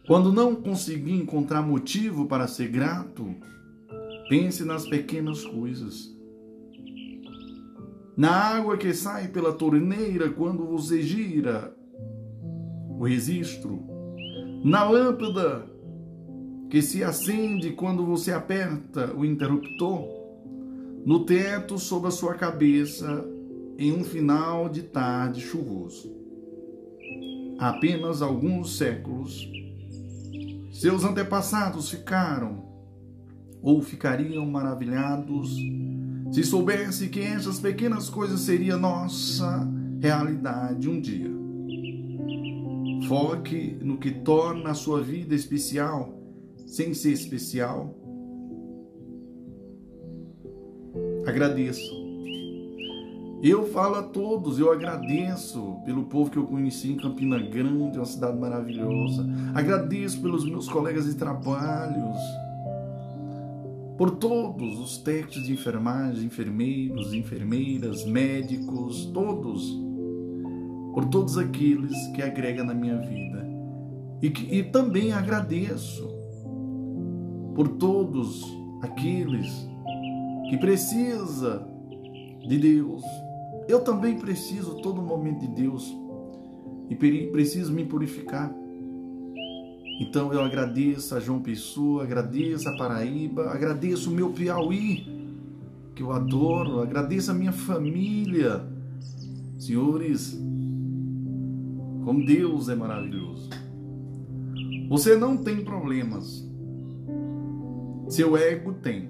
Quando 0.07 0.33
não 0.33 0.55
conseguir 0.55 1.13
encontrar 1.13 1.63
motivo 1.63 2.27
para 2.27 2.47
ser 2.47 2.69
grato, 2.69 3.35
pense 4.29 4.65
nas 4.65 4.87
pequenas 4.87 5.45
coisas 5.45 6.19
na 8.19 8.33
água 8.33 8.77
que 8.77 8.93
sai 8.93 9.29
pela 9.29 9.53
torneira 9.53 10.29
quando 10.29 10.67
você 10.67 11.01
gira 11.01 11.73
o 12.99 13.05
registro, 13.05 13.81
na 14.65 14.83
lâmpada 14.83 15.65
que 16.69 16.83
se 16.83 17.03
acende 17.03 17.73
quando 17.73 18.05
você 18.05 18.33
aperta 18.33 19.15
o 19.15 19.25
interruptor, 19.25 20.07
no 21.05 21.25
teto 21.25 21.79
sobre 21.79 22.09
a 22.09 22.13
sua 22.13 22.35
cabeça 22.35 23.25
em 23.79 23.93
um 23.93 24.05
final 24.05 24.69
de 24.69 24.83
tarde 24.83 25.41
chuvoso. 25.41 26.15
Há 27.59 27.71
apenas 27.71 28.23
alguns 28.23 28.77
séculos, 28.77 29.51
seus 30.73 31.05
antepassados 31.05 31.91
ficaram 31.91 32.65
ou 33.63 33.81
ficariam 33.83 34.47
maravilhados 34.47 35.57
se 36.33 36.45
soubesse 36.45 37.09
que 37.09 37.21
essas 37.21 37.59
pequenas 37.59 38.11
coisas 38.11 38.41
seriam 38.41 38.79
nossa 38.79 39.67
realidade 40.01 40.89
um 40.89 41.01
dia. 41.01 41.31
Foque 43.09 43.79
no 43.83 43.97
que 43.97 44.11
torna 44.11 44.71
a 44.71 44.75
sua 44.75 45.01
vida 45.01 45.35
especial, 45.35 46.18
sem 46.69 46.93
ser 46.93 47.13
especial. 47.13 47.95
Agradeça. 51.27 51.81
Eu 53.43 53.67
falo 53.69 53.97
a 53.97 54.03
todos, 54.03 54.59
eu 54.59 54.73
agradeço 54.73 55.77
pelo 55.85 56.05
povo 56.05 56.31
que 56.31 56.37
eu 56.37 56.47
conheci 56.47 56.93
em 56.93 56.97
Campina 56.97 57.39
Grande, 57.39 57.97
uma 57.97 58.05
cidade 58.05 58.37
maravilhosa. 58.39 59.27
Agradeço 59.55 60.21
pelos 60.21 60.45
meus 60.45 60.69
colegas 60.69 61.07
de 61.07 61.15
trabalhos 61.15 62.19
por 63.97 64.13
todos 64.13 64.79
os 64.79 64.99
técnicos 64.99 65.45
de 65.45 65.53
enfermagem, 65.53 66.27
enfermeiros, 66.27 67.13
enfermeiras, 67.13 68.05
médicos, 68.05 69.07
todos, 69.07 69.73
por 70.95 71.07
todos 71.07 71.39
aqueles 71.39 71.97
que 72.15 72.23
agrega 72.23 72.63
na 72.63 72.75
minha 72.75 72.99
vida. 72.99 73.49
E, 74.21 74.31
que, 74.31 74.55
e 74.55 74.65
também 74.65 75.13
agradeço 75.13 76.18
por 77.59 77.67
todos 77.71 78.57
aqueles 78.81 79.69
que 80.49 80.57
precisa 80.59 81.69
de 82.47 82.57
Deus. 82.57 83.03
Eu 83.67 83.83
também 83.83 84.17
preciso 84.17 84.77
todo 84.77 85.03
momento 85.03 85.41
de 85.41 85.49
Deus 85.49 85.93
e 86.89 86.95
preciso 86.95 87.73
me 87.73 87.85
purificar. 87.85 88.55
Então 90.01 90.33
eu 90.33 90.41
agradeço 90.41 91.17
a 91.17 91.19
João 91.19 91.43
Pessoa, 91.43 92.05
agradeço 92.05 92.69
a 92.69 92.77
Paraíba, 92.77 93.51
agradeço 93.51 94.09
o 94.09 94.15
meu 94.15 94.31
Piauí, 94.31 95.35
que 95.97 96.03
eu 96.05 96.13
adoro, 96.13 96.81
agradeço 96.81 97.33
a 97.33 97.35
minha 97.35 97.51
família. 97.51 98.65
Senhores, 99.59 100.41
como 102.05 102.25
Deus 102.25 102.69
é 102.69 102.77
maravilhoso. 102.77 103.51
Você 104.89 105.17
não 105.17 105.37
tem 105.37 105.65
problemas. 105.65 106.48
Seu 108.09 108.37
ego 108.37 108.75
tem. 108.75 109.09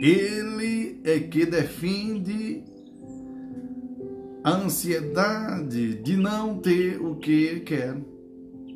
Ele 0.00 1.00
é 1.04 1.20
que 1.20 1.46
defende 1.46 2.64
a 4.44 4.50
ansiedade 4.50 6.02
de 6.02 6.16
não 6.16 6.58
ter 6.58 7.00
o 7.00 7.16
que 7.16 7.60
quer 7.60 7.96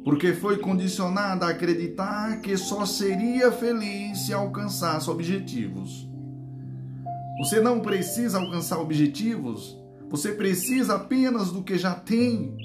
porque 0.05 0.33
foi 0.33 0.59
condicionada 0.59 1.47
a 1.47 1.51
acreditar 1.51 2.41
que 2.41 2.57
só 2.57 2.87
seria 2.87 3.53
feliz 3.53 4.21
se 4.21 4.33
alcançasse 4.33 5.11
objetivos. 5.11 6.09
Você 7.39 7.61
não 7.61 7.81
precisa 7.81 8.39
alcançar 8.39 8.79
objetivos, 8.81 9.79
você 10.09 10.33
precisa 10.33 10.97
apenas 10.97 11.51
do 11.51 11.63
que 11.63 11.79
já 11.79 11.95
tem, 11.95 12.57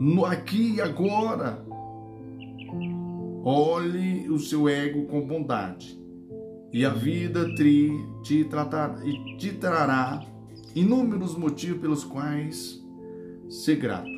no 0.00 0.24
aqui 0.24 0.76
e 0.76 0.80
agora. 0.80 1.64
Olhe 3.46 4.26
o 4.30 4.38
seu 4.38 4.66
ego 4.66 5.04
com 5.04 5.20
bondade, 5.26 6.00
e 6.72 6.82
a 6.82 6.88
vida 6.88 7.54
te, 7.54 7.90
te, 8.22 8.42
tratar, 8.44 8.98
te 9.38 9.52
trará 9.52 10.24
inúmeros 10.74 11.36
motivos 11.36 11.78
pelos 11.78 12.04
quais 12.04 12.82
ser 13.50 13.76
grato. 13.76 14.08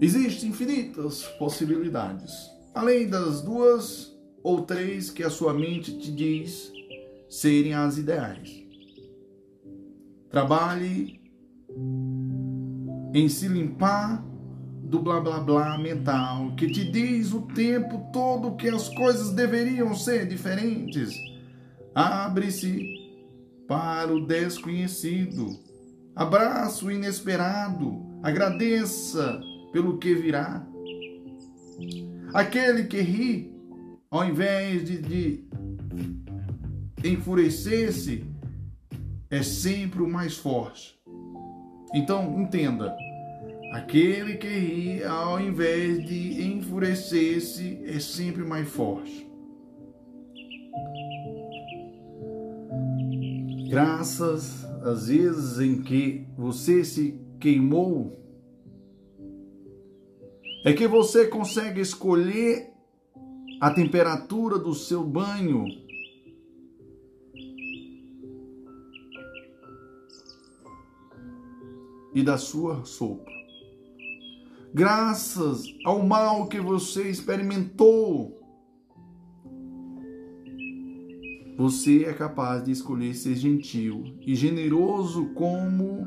Existem 0.00 0.48
infinitas 0.48 1.24
possibilidades, 1.38 2.32
além 2.74 3.06
das 3.06 3.42
duas 3.42 4.10
ou 4.42 4.62
três 4.62 5.10
que 5.10 5.22
a 5.22 5.28
sua 5.28 5.52
mente 5.52 5.98
te 5.98 6.10
diz 6.10 6.72
serem 7.28 7.74
as 7.74 7.98
ideais. 7.98 8.64
Trabalhe 10.30 11.20
em 13.12 13.28
se 13.28 13.46
limpar 13.48 14.29
do 14.90 14.98
blá 14.98 15.20
blá 15.20 15.38
blá 15.38 15.78
mental 15.78 16.52
que 16.56 16.66
te 16.66 16.84
diz 16.84 17.32
o 17.32 17.42
tempo 17.42 18.10
todo 18.12 18.56
que 18.56 18.68
as 18.68 18.88
coisas 18.88 19.30
deveriam 19.30 19.94
ser 19.94 20.26
diferentes. 20.26 21.14
Abre-se 21.94 22.82
para 23.68 24.12
o 24.12 24.26
desconhecido. 24.26 25.46
Abraça 26.14 26.84
o 26.84 26.90
inesperado. 26.90 28.04
Agradeça 28.20 29.40
pelo 29.72 29.96
que 29.98 30.12
virá. 30.12 30.66
Aquele 32.34 32.84
que 32.84 33.00
ri, 33.00 33.54
ao 34.10 34.24
invés 34.24 34.84
de, 34.84 34.98
de 35.00 35.44
enfurecer-se, 37.04 38.24
é 39.30 39.40
sempre 39.40 40.02
o 40.02 40.08
mais 40.08 40.36
forte. 40.36 41.00
Então, 41.94 42.40
entenda. 42.40 42.96
Aquele 43.70 44.36
que 44.36 44.48
ri, 44.48 45.04
ao 45.04 45.40
invés 45.40 46.04
de 46.04 46.42
enfurecer-se, 46.42 47.80
é 47.84 48.00
sempre 48.00 48.44
mais 48.44 48.68
forte. 48.68 49.30
Graças 53.68 54.64
às 54.82 55.06
vezes 55.06 55.60
em 55.60 55.82
que 55.82 56.26
você 56.36 56.82
se 56.84 57.20
queimou, 57.38 58.18
é 60.64 60.72
que 60.72 60.88
você 60.88 61.28
consegue 61.28 61.80
escolher 61.80 62.72
a 63.60 63.70
temperatura 63.70 64.58
do 64.58 64.74
seu 64.74 65.04
banho 65.04 65.64
e 72.12 72.22
da 72.22 72.36
sua 72.36 72.84
sopa. 72.84 73.39
Graças 74.72 75.64
ao 75.84 76.00
mal 76.06 76.46
que 76.46 76.60
você 76.60 77.08
experimentou, 77.08 78.40
você 81.58 82.04
é 82.04 82.12
capaz 82.12 82.64
de 82.64 82.70
escolher 82.70 83.14
ser 83.14 83.34
gentil 83.34 84.16
e 84.24 84.34
generoso 84.36 85.34
como 85.34 86.06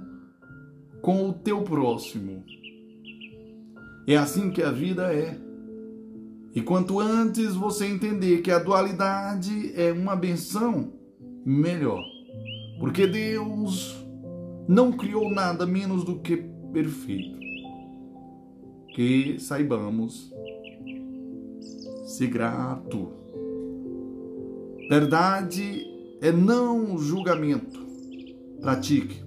com 1.02 1.30
o 1.30 1.34
teu 1.34 1.62
próximo. 1.64 2.46
É 4.08 4.16
assim 4.16 4.50
que 4.50 4.64
a 4.64 4.72
vida 4.72 5.14
é. 5.14 5.38
E 6.56 6.62
quanto 6.62 7.02
antes 7.02 7.56
você 7.56 7.86
entender 7.86 8.42
que 8.42 8.50
a 8.50 8.60
dualidade 8.60 9.74
é 9.76 9.92
uma 9.92 10.16
benção, 10.16 10.94
melhor. 11.46 12.02
Porque 12.80 13.06
Deus 13.06 14.02
não 14.70 14.94
criou 14.94 15.30
nada 15.30 15.66
menos 15.66 16.06
do 16.06 16.20
que 16.20 16.38
perfeito. 16.72 17.43
Que 18.94 19.40
saibamos 19.40 20.32
ser 22.06 22.28
grato. 22.28 23.10
Verdade 24.90 25.86
é 26.22 26.32
não 26.32 26.98
julgamento. 26.98 27.84
Pratique. 28.62 29.22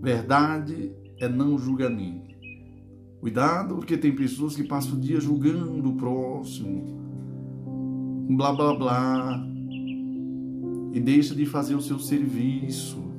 Verdade 0.00 0.92
é 1.18 1.28
não 1.28 1.58
julgamento. 1.58 2.30
Cuidado, 3.20 3.76
porque 3.76 3.98
tem 3.98 4.14
pessoas 4.14 4.56
que 4.56 4.64
passam 4.64 4.94
o 4.94 5.00
dia 5.00 5.20
julgando 5.20 5.90
o 5.90 5.96
próximo, 5.96 6.86
blá 8.30 8.50
blá 8.50 8.74
blá, 8.74 9.46
e 10.94 10.98
deixa 10.98 11.34
de 11.34 11.44
fazer 11.44 11.74
o 11.74 11.82
seu 11.82 11.98
serviço 11.98 13.10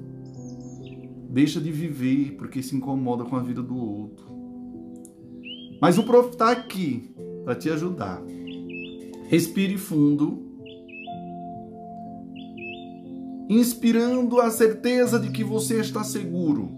deixa 1.31 1.61
de 1.61 1.71
viver 1.71 2.35
porque 2.37 2.61
se 2.61 2.75
incomoda 2.75 3.23
com 3.23 3.35
a 3.37 3.41
vida 3.41 3.63
do 3.63 3.75
outro. 3.75 4.30
Mas 5.81 5.97
o 5.97 6.03
prof 6.03 6.29
está 6.29 6.51
aqui 6.51 7.11
para 7.43 7.55
te 7.55 7.67
ajudar. 7.71 8.21
Respire 9.27 9.79
fundo, 9.79 10.39
inspirando 13.49 14.39
a 14.39 14.51
certeza 14.51 15.19
de 15.19 15.31
que 15.31 15.43
você 15.43 15.79
está 15.79 16.03
seguro 16.03 16.69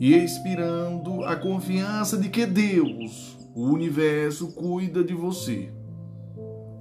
e 0.00 0.14
expirando 0.14 1.22
a 1.22 1.36
confiança 1.36 2.16
de 2.16 2.28
que 2.28 2.44
Deus, 2.44 3.38
o 3.54 3.66
universo, 3.66 4.48
cuida 4.48 5.04
de 5.04 5.14
você. 5.14 5.70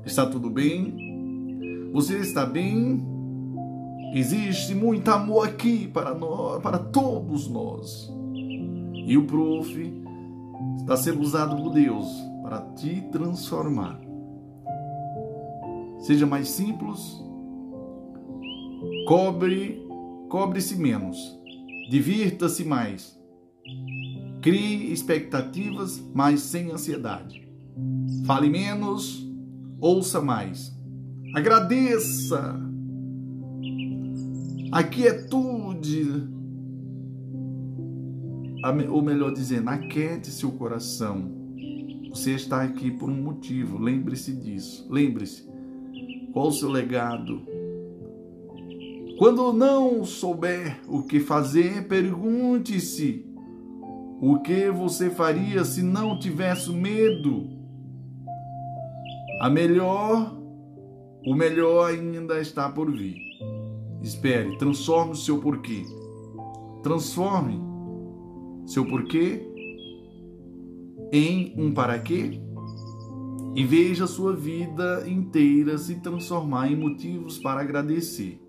Está 0.03 0.25
tudo 0.25 0.49
bem? 0.49 1.91
Você 1.93 2.17
está 2.17 2.47
bem? 2.47 3.05
Existe 4.15 4.73
muito 4.73 5.07
amor 5.11 5.47
aqui 5.47 5.87
para 5.87 6.15
nós, 6.15 6.63
para 6.63 6.79
todos 6.79 7.47
nós. 7.47 8.11
E 9.05 9.15
o 9.15 9.27
prof 9.27 10.01
está 10.81 10.97
sendo 10.97 11.21
usado 11.21 11.55
por 11.55 11.71
Deus 11.71 12.07
para 12.43 12.61
te 12.73 13.01
transformar. 13.11 13.99
Seja 15.99 16.25
mais 16.25 16.49
simples, 16.49 16.99
cobre, 19.07 19.87
cobre-se 20.27 20.75
menos, 20.75 21.17
divirta-se 21.89 22.65
mais, 22.65 23.17
crie 24.41 24.91
expectativas, 24.91 26.03
mas 26.13 26.41
sem 26.41 26.71
ansiedade. 26.71 27.47
Fale 28.25 28.49
menos, 28.49 29.25
ouça 29.79 30.19
mais. 30.19 30.75
Agradeça 31.35 32.59
a 34.71 34.83
quietude, 34.83 36.27
ou 38.89 39.01
melhor 39.01 39.33
dizendo, 39.33 39.69
aquete 39.69 40.27
seu 40.29 40.51
coração. 40.51 41.31
Você 42.09 42.31
está 42.31 42.61
aqui 42.61 42.91
por 42.91 43.09
um 43.09 43.21
motivo, 43.21 43.77
lembre-se 43.77 44.33
disso. 44.35 44.85
Lembre-se, 44.89 45.49
qual 46.33 46.47
o 46.47 46.51
seu 46.51 46.69
legado? 46.69 47.41
Quando 49.17 49.53
não 49.53 50.03
souber 50.03 50.81
o 50.87 51.03
que 51.03 51.19
fazer, 51.19 51.87
pergunte-se 51.87 53.25
o 54.19 54.39
que 54.39 54.69
você 54.69 55.09
faria 55.09 55.63
se 55.63 55.81
não 55.81 56.19
tivesse 56.19 56.71
medo. 56.71 57.47
A 59.39 59.49
melhor, 59.49 60.35
o 61.25 61.33
melhor 61.33 61.91
ainda 61.91 62.39
está 62.39 62.69
por 62.69 62.91
vir. 62.91 63.15
Espere, 64.01 64.57
transforme 64.57 65.13
o 65.13 65.15
seu 65.15 65.39
porquê. 65.39 65.83
Transforme 66.83 67.70
seu 68.71 68.85
porquê 68.85 69.45
em 71.11 71.53
um 71.57 71.73
para 71.73 71.99
quê 71.99 72.39
e 73.53 73.65
veja 73.65 74.07
sua 74.07 74.33
vida 74.33 75.03
inteira 75.09 75.77
se 75.77 75.99
transformar 75.99 76.71
em 76.71 76.75
motivos 76.77 77.37
para 77.37 77.59
agradecer. 77.59 78.41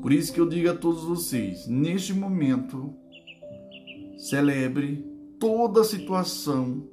Por 0.00 0.12
isso 0.12 0.32
que 0.32 0.40
eu 0.40 0.48
digo 0.48 0.70
a 0.70 0.76
todos 0.76 1.02
vocês, 1.02 1.66
neste 1.66 2.14
momento, 2.14 2.94
celebre 4.16 5.04
toda 5.40 5.80
a 5.80 5.84
situação. 5.84 6.88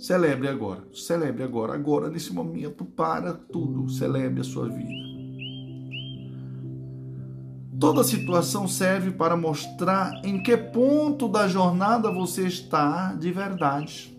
Celebre 0.00 0.48
agora, 0.48 0.88
celebre 0.94 1.42
agora, 1.42 1.74
agora 1.74 2.08
nesse 2.08 2.32
momento, 2.32 2.86
para 2.86 3.34
tudo, 3.34 3.90
celebre 3.90 4.40
a 4.40 4.44
sua 4.44 4.66
vida. 4.66 5.09
Toda 7.80 8.04
situação 8.04 8.68
serve 8.68 9.10
para 9.10 9.34
mostrar 9.34 10.20
em 10.22 10.42
que 10.42 10.54
ponto 10.54 11.26
da 11.26 11.48
jornada 11.48 12.12
você 12.12 12.46
está 12.46 13.14
de 13.14 13.32
verdade. 13.32 14.14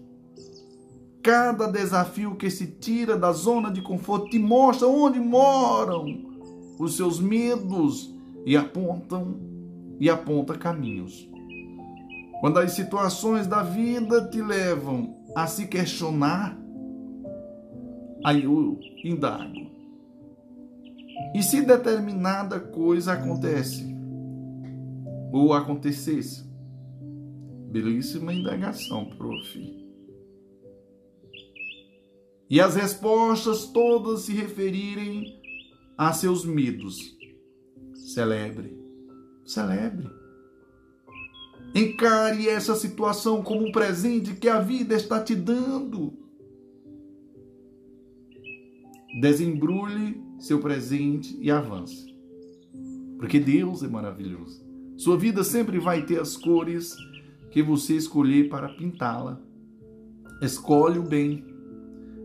Cada 1.22 1.68
desafio 1.68 2.36
que 2.36 2.50
se 2.50 2.66
tira 2.66 3.16
da 3.16 3.32
zona 3.32 3.70
de 3.70 3.80
conforto 3.84 4.32
te 4.32 4.40
mostra 4.40 4.88
onde 4.88 5.20
moram 5.20 6.06
os 6.80 6.98
seus 6.98 7.20
medos 7.20 8.12
e 8.48 8.58
apontam 8.58 9.40
e 10.00 10.10
aponta 10.10 10.58
caminhos. 10.58 11.30
Quando 12.40 12.58
as 12.58 12.72
situações 12.72 13.46
da 13.46 13.62
vida 13.62 14.28
te 14.28 14.42
levam 14.42 15.16
a 15.36 15.46
se 15.46 15.68
questionar, 15.68 16.58
aí 18.26 18.44
eu 18.44 18.80
indago: 19.06 19.71
e 21.34 21.42
se 21.42 21.62
determinada 21.62 22.60
coisa 22.60 23.14
acontece, 23.14 23.86
ou 25.32 25.54
acontecesse? 25.54 26.50
Belíssima 27.72 28.34
indagação, 28.34 29.06
prof. 29.18 29.82
E 32.50 32.60
as 32.60 32.76
respostas 32.76 33.66
todas 33.68 34.22
se 34.22 34.34
referirem 34.34 35.40
a 35.98 36.12
seus 36.12 36.44
medos. 36.44 36.98
Celebre, 38.14 38.78
celebre. 39.46 40.10
Encare 41.74 42.50
essa 42.50 42.76
situação 42.76 43.42
como 43.42 43.66
um 43.66 43.72
presente 43.72 44.36
que 44.36 44.50
a 44.50 44.60
vida 44.60 44.96
está 44.96 45.24
te 45.24 45.34
dando. 45.34 46.22
desembrulhe 49.20 50.22
seu 50.42 50.60
presente 50.60 51.38
e 51.40 51.52
avance. 51.52 52.08
Porque 53.18 53.40
Deus 53.40 53.84
é 53.84 53.88
maravilhoso. 53.88 54.66
Sua 54.98 55.16
vida 55.16 55.44
sempre 55.44 55.80
vai 55.80 56.04
ter 56.04 56.20
as 56.20 56.36
cores 56.36 56.96
que 57.52 57.62
você 57.62 57.96
escolher 57.96 58.50
para 58.50 58.70
pintá-la. 58.70 59.40
Escolhe 60.42 60.98
o 60.98 61.04
bem. 61.04 61.46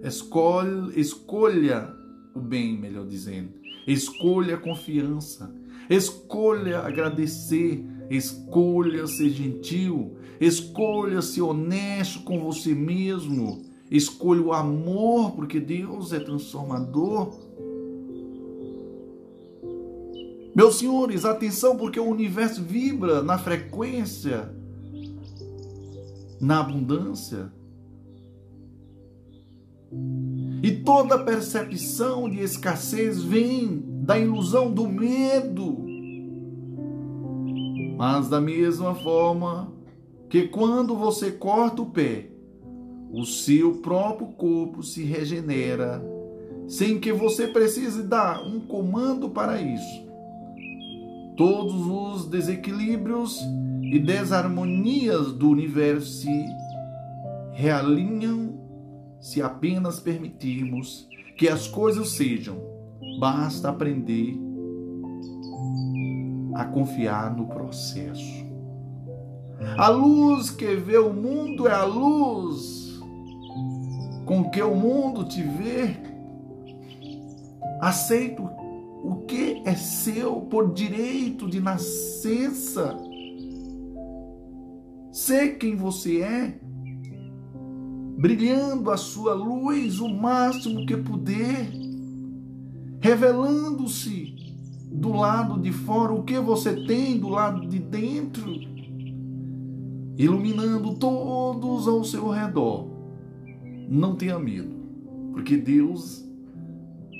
Escolhe, 0.02 0.98
escolha 0.98 1.94
o 2.34 2.40
bem, 2.40 2.78
melhor 2.78 3.06
dizendo. 3.06 3.50
Escolha 3.86 4.54
a 4.54 4.58
confiança. 4.58 5.54
Escolha 5.90 6.80
agradecer. 6.80 7.84
Escolha 8.08 9.06
ser 9.06 9.28
gentil. 9.28 10.16
Escolha 10.40 11.20
ser 11.20 11.42
honesto 11.42 12.22
com 12.22 12.40
você 12.40 12.74
mesmo. 12.74 13.62
Escolha 13.90 14.40
o 14.40 14.52
amor, 14.52 15.32
porque 15.32 15.60
Deus 15.60 16.14
é 16.14 16.18
transformador. 16.18 17.45
Meus 20.56 20.78
senhores, 20.78 21.26
atenção, 21.26 21.76
porque 21.76 22.00
o 22.00 22.08
universo 22.08 22.62
vibra 22.62 23.22
na 23.22 23.36
frequência, 23.36 24.50
na 26.40 26.60
abundância. 26.60 27.52
E 30.62 30.70
toda 30.82 31.18
percepção 31.18 32.26
de 32.26 32.40
escassez 32.40 33.22
vem 33.22 33.84
da 34.02 34.18
ilusão 34.18 34.72
do 34.72 34.88
medo. 34.88 35.76
Mas 37.98 38.30
da 38.30 38.40
mesma 38.40 38.94
forma 38.94 39.70
que 40.30 40.48
quando 40.48 40.96
você 40.96 41.32
corta 41.32 41.82
o 41.82 41.90
pé, 41.90 42.30
o 43.12 43.26
seu 43.26 43.74
próprio 43.82 44.28
corpo 44.28 44.82
se 44.82 45.04
regenera, 45.04 46.02
sem 46.66 46.98
que 46.98 47.12
você 47.12 47.46
precise 47.46 48.02
dar 48.02 48.42
um 48.42 48.58
comando 48.58 49.28
para 49.28 49.60
isso. 49.60 50.05
Todos 51.36 51.86
os 51.86 52.26
desequilíbrios 52.30 53.40
e 53.82 53.98
desarmonias 53.98 55.32
do 55.32 55.50
universo 55.50 56.22
se 56.22 56.46
realinham 57.52 58.58
se 59.20 59.42
apenas 59.42 60.00
permitirmos 60.00 61.06
que 61.36 61.48
as 61.48 61.68
coisas 61.68 62.10
sejam. 62.10 62.56
Basta 63.20 63.68
aprender 63.68 64.38
a 66.54 66.64
confiar 66.64 67.36
no 67.36 67.46
processo. 67.46 68.46
A 69.76 69.88
luz 69.88 70.50
que 70.50 70.74
vê 70.76 70.98
o 70.98 71.12
mundo 71.12 71.68
é 71.68 71.72
a 71.72 71.84
luz 71.84 72.98
com 74.24 74.50
que 74.50 74.62
o 74.62 74.74
mundo 74.74 75.24
te 75.24 75.42
vê. 75.42 75.96
Aceito 77.80 78.42
o 78.42 78.48
que 79.26 79.62
é 79.64 79.74
seu 79.74 80.40
por 80.42 80.72
direito 80.72 81.48
de 81.48 81.60
nascença. 81.60 82.96
Ser 85.12 85.58
quem 85.58 85.76
você 85.76 86.20
é, 86.20 86.60
brilhando 88.18 88.90
a 88.90 88.96
sua 88.96 89.34
luz 89.34 90.00
o 90.00 90.08
máximo 90.08 90.86
que 90.86 90.96
puder, 90.96 91.70
revelando-se 93.00 94.34
do 94.90 95.12
lado 95.12 95.60
de 95.60 95.72
fora 95.72 96.12
o 96.12 96.22
que 96.22 96.38
você 96.38 96.84
tem 96.86 97.18
do 97.18 97.28
lado 97.28 97.66
de 97.66 97.78
dentro, 97.78 98.52
iluminando 100.16 100.94
todos 100.94 101.88
ao 101.88 102.04
seu 102.04 102.28
redor 102.28 102.96
não 103.88 104.16
tenha 104.16 104.38
medo, 104.38 104.74
porque 105.32 105.56
Deus, 105.56 106.24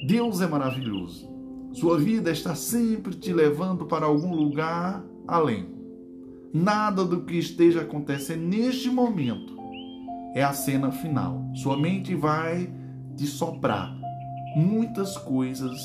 Deus 0.07 0.41
é 0.41 0.47
maravilhoso. 0.47 1.36
Sua 1.77 1.99
vida 1.99 2.31
está 2.31 2.55
sempre 2.55 3.15
te 3.15 3.35
levando 3.35 3.85
para 3.85 4.07
algum 4.07 4.35
lugar 4.35 5.05
além. 5.29 5.69
Nada 6.51 7.05
do 7.05 7.21
que 7.25 7.37
esteja 7.37 7.83
acontecendo 7.83 8.47
neste 8.47 8.89
momento 8.89 9.55
é 10.35 10.43
a 10.43 10.55
cena 10.55 10.91
final. 10.91 11.45
Sua 11.55 11.77
mente 11.77 12.15
vai 12.15 12.73
te 13.15 13.27
soprar 13.27 13.95
muitas 14.57 15.19
coisas, 15.19 15.79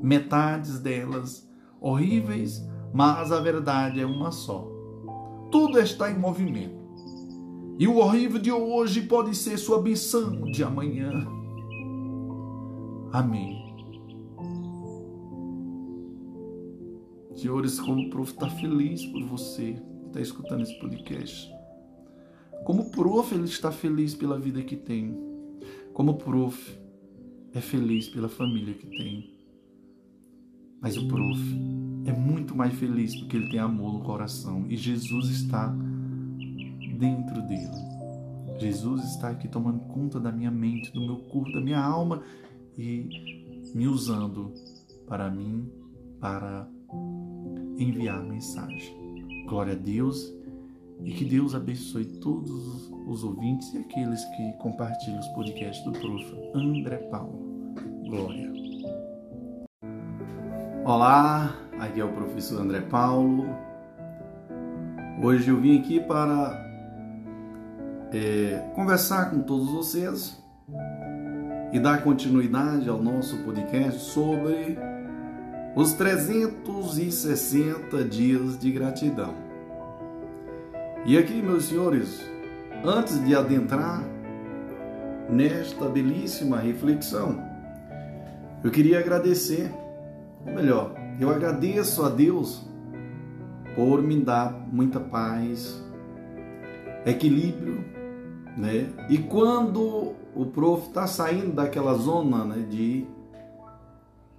metades 0.00 0.78
delas 0.78 1.50
horríveis, 1.80 2.64
mas 2.94 3.32
a 3.32 3.40
verdade 3.40 4.00
é 4.00 4.06
uma 4.06 4.30
só. 4.30 4.70
Tudo 5.50 5.80
está 5.80 6.12
em 6.12 6.18
movimento. 6.18 6.78
E 7.76 7.88
o 7.88 7.96
horrível 7.96 8.38
de 8.38 8.52
hoje 8.52 9.02
pode 9.02 9.34
ser 9.34 9.58
sua 9.58 9.82
benção 9.82 10.44
de 10.44 10.62
amanhã. 10.62 11.26
Amém. 13.12 13.69
Senhores, 17.40 17.80
como 17.80 18.02
o 18.02 18.10
prof 18.10 18.32
está 18.32 18.50
feliz 18.50 19.06
por 19.06 19.24
você 19.24 19.72
que 19.72 20.06
está 20.08 20.20
escutando 20.20 20.60
esse 20.60 20.78
podcast. 20.78 21.50
Como 22.66 22.82
o 22.82 22.90
prof 22.90 23.34
ele 23.34 23.44
está 23.44 23.72
feliz 23.72 24.14
pela 24.14 24.38
vida 24.38 24.62
que 24.62 24.76
tem. 24.76 25.16
Como 25.94 26.12
o 26.12 26.16
prof 26.16 26.78
é 27.54 27.60
feliz 27.62 28.08
pela 28.10 28.28
família 28.28 28.74
que 28.74 28.86
tem. 28.86 29.34
Mas 30.82 30.98
o 30.98 31.08
prof 31.08 31.40
é 32.04 32.12
muito 32.12 32.54
mais 32.54 32.74
feliz 32.74 33.16
porque 33.16 33.38
ele 33.38 33.48
tem 33.48 33.58
amor 33.58 33.94
no 33.94 34.00
coração 34.00 34.66
e 34.68 34.76
Jesus 34.76 35.30
está 35.30 35.74
dentro 36.98 37.40
dele. 37.48 37.70
Jesus 38.58 39.02
está 39.14 39.30
aqui 39.30 39.48
tomando 39.48 39.80
conta 39.86 40.20
da 40.20 40.30
minha 40.30 40.50
mente, 40.50 40.92
do 40.92 41.00
meu 41.00 41.16
corpo, 41.20 41.52
da 41.52 41.60
minha 41.62 41.80
alma 41.82 42.22
e 42.76 43.08
me 43.74 43.88
usando 43.88 44.52
para 45.06 45.30
mim, 45.30 45.66
para 46.20 46.68
enviar 47.82 48.22
mensagem. 48.22 49.44
Glória 49.48 49.72
a 49.72 49.76
Deus 49.76 50.32
e 51.02 51.12
que 51.12 51.24
Deus 51.24 51.54
abençoe 51.54 52.04
todos 52.04 52.90
os 53.06 53.24
ouvintes 53.24 53.72
e 53.72 53.78
aqueles 53.78 54.22
que 54.36 54.52
compartilham 54.58 55.18
os 55.18 55.28
podcasts 55.28 55.82
do 55.84 55.92
Prof. 55.92 56.50
André 56.54 56.96
Paulo. 57.10 57.74
Glória. 58.06 58.52
Olá, 60.84 61.56
aqui 61.78 62.00
é 62.00 62.04
o 62.04 62.12
professor 62.12 62.60
André 62.60 62.80
Paulo. 62.82 63.46
Hoje 65.22 65.48
eu 65.48 65.60
vim 65.60 65.78
aqui 65.78 66.00
para 66.00 66.58
é, 68.12 68.70
conversar 68.74 69.30
com 69.30 69.40
todos 69.42 69.70
vocês 69.70 70.42
e 71.72 71.78
dar 71.78 72.02
continuidade 72.02 72.88
ao 72.88 73.02
nosso 73.02 73.36
podcast 73.38 74.00
sobre 74.00 74.76
os 75.74 75.92
360 75.92 78.04
dias 78.04 78.58
de 78.58 78.70
gratidão. 78.70 79.34
E 81.06 81.16
aqui, 81.16 81.40
meus 81.40 81.66
senhores, 81.66 82.20
antes 82.84 83.24
de 83.24 83.34
adentrar 83.34 84.04
nesta 85.28 85.88
belíssima 85.88 86.58
reflexão, 86.58 87.42
eu 88.62 88.70
queria 88.70 88.98
agradecer, 88.98 89.72
ou 90.46 90.54
melhor, 90.54 90.94
eu 91.18 91.30
agradeço 91.30 92.04
a 92.04 92.08
Deus 92.08 92.66
por 93.74 94.02
me 94.02 94.20
dar 94.20 94.52
muita 94.70 95.00
paz, 95.00 95.82
equilíbrio 97.06 98.00
né? 98.56 98.88
E 99.08 99.18
quando 99.18 100.14
o 100.34 100.46
prof 100.46 100.88
está 100.88 101.06
saindo 101.06 101.52
daquela 101.52 101.94
zona 101.94 102.44
né, 102.44 102.66
de, 102.68 103.06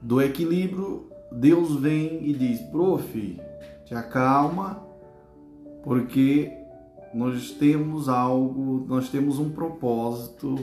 do 0.01 0.21
equilíbrio, 0.21 1.07
Deus 1.31 1.75
vem 1.75 2.27
e 2.27 2.33
diz: 2.33 2.61
Prof, 2.61 3.39
te 3.85 3.95
acalma, 3.95 4.85
porque 5.83 6.51
nós 7.13 7.51
temos 7.51 8.09
algo, 8.09 8.85
nós 8.87 9.09
temos 9.09 9.39
um 9.39 9.49
propósito 9.49 10.55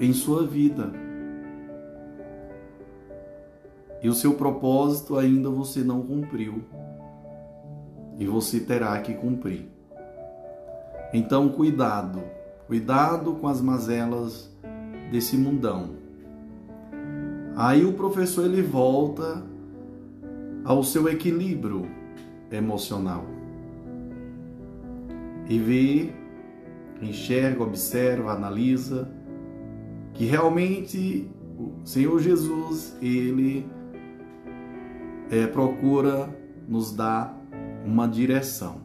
em 0.00 0.12
sua 0.12 0.46
vida. 0.46 0.90
E 4.00 4.08
o 4.08 4.14
seu 4.14 4.34
propósito 4.34 5.16
ainda 5.16 5.50
você 5.50 5.80
não 5.80 6.02
cumpriu. 6.02 6.62
E 8.18 8.26
você 8.26 8.60
terá 8.60 9.00
que 9.00 9.14
cumprir. 9.14 9.68
Então, 11.12 11.48
cuidado, 11.48 12.22
cuidado 12.66 13.34
com 13.34 13.48
as 13.48 13.60
mazelas 13.60 14.50
desse 15.10 15.36
mundão. 15.36 15.97
Aí 17.58 17.84
o 17.84 17.92
professor 17.92 18.44
ele 18.44 18.62
volta 18.62 19.42
ao 20.64 20.84
seu 20.84 21.08
equilíbrio 21.08 21.88
emocional 22.52 23.24
e 25.48 25.58
vê, 25.58 26.12
enxerga, 27.02 27.64
observa, 27.64 28.30
analisa 28.30 29.10
que 30.14 30.24
realmente 30.24 31.28
o 31.58 31.84
Senhor 31.84 32.20
Jesus 32.20 32.96
ele 33.02 33.66
é, 35.28 35.44
procura 35.48 36.30
nos 36.68 36.92
dar 36.92 37.36
uma 37.84 38.06
direção. 38.06 38.82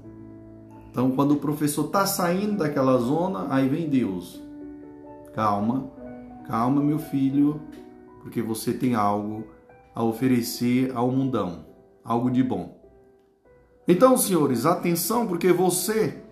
Então, 0.89 1.11
quando 1.11 1.33
o 1.33 1.37
professor 1.37 1.85
está 1.85 2.07
saindo 2.07 2.57
daquela 2.57 2.97
zona, 2.97 3.45
aí 3.53 3.69
vem 3.69 3.87
Deus. 3.87 4.41
Calma, 5.35 5.91
Calma, 6.45 6.81
meu 6.81 6.99
filho, 6.99 7.61
porque 8.23 8.41
você 8.41 8.73
tem 8.73 8.95
algo 8.95 9.45
a 9.93 10.01
oferecer 10.01 10.91
ao 10.95 11.11
mundão, 11.11 11.65
algo 12.03 12.31
de 12.31 12.41
bom. 12.41 12.81
Então, 13.85 14.17
senhores, 14.17 14.65
atenção, 14.65 15.27
porque 15.27 15.51
você 15.51 16.23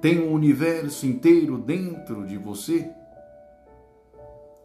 tem 0.00 0.20
o 0.20 0.30
um 0.30 0.32
universo 0.32 1.04
inteiro 1.04 1.58
dentro 1.58 2.24
de 2.24 2.38
você. 2.38 2.88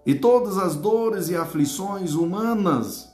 E 0.06 0.14
todas 0.14 0.58
as 0.60 0.76
dores 0.76 1.30
e 1.30 1.36
aflições 1.36 2.14
humanas 2.14 3.12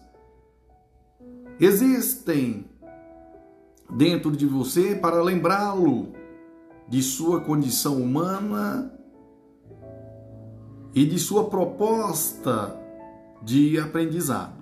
existem 1.57 2.65
dentro 3.89 4.31
de 4.31 4.45
você 4.45 4.93
para 4.93 5.23
lembrá-lo 5.23 6.11
de 6.87 7.01
sua 7.01 7.39
condição 7.39 8.01
humana 8.01 8.93
e 10.93 11.05
de 11.05 11.17
sua 11.17 11.49
proposta 11.49 12.86
de 13.47 13.79
aprendizado. 13.79 14.61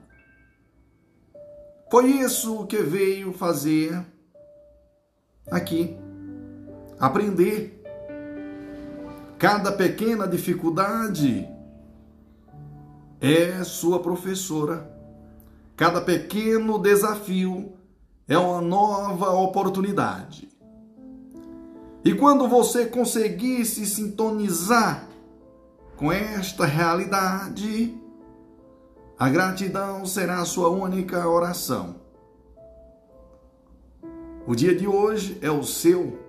Foi 1.90 2.06
isso 2.06 2.68
que 2.68 2.78
veio 2.84 3.34
fazer 3.34 4.06
aqui. 5.50 5.98
Aprender. 7.00 7.84
Cada 9.40 9.72
pequena 9.72 10.28
dificuldade 10.28 11.50
é 13.20 13.64
sua 13.64 14.00
professora. 14.00 14.88
Cada 15.76 16.00
pequeno 16.00 16.78
desafio 16.78 17.74
é 18.28 18.38
uma 18.38 18.62
nova 18.62 19.32
oportunidade. 19.32 20.48
E 22.04 22.14
quando 22.14 22.48
você 22.48 22.86
conseguir 22.86 23.66
se 23.66 23.84
sintonizar 23.88 25.08
com 25.98 26.12
esta 26.12 26.68
realidade, 26.68 28.05
a 29.18 29.30
gratidão 29.30 30.06
será 30.06 30.42
a 30.42 30.46
sua 30.46 30.70
única 30.70 31.28
oração. 31.28 31.96
O 34.46 34.54
dia 34.54 34.76
de 34.76 34.88
hoje 34.88 35.38
é 35.42 35.50
o 35.50 35.64
seu 35.64 36.20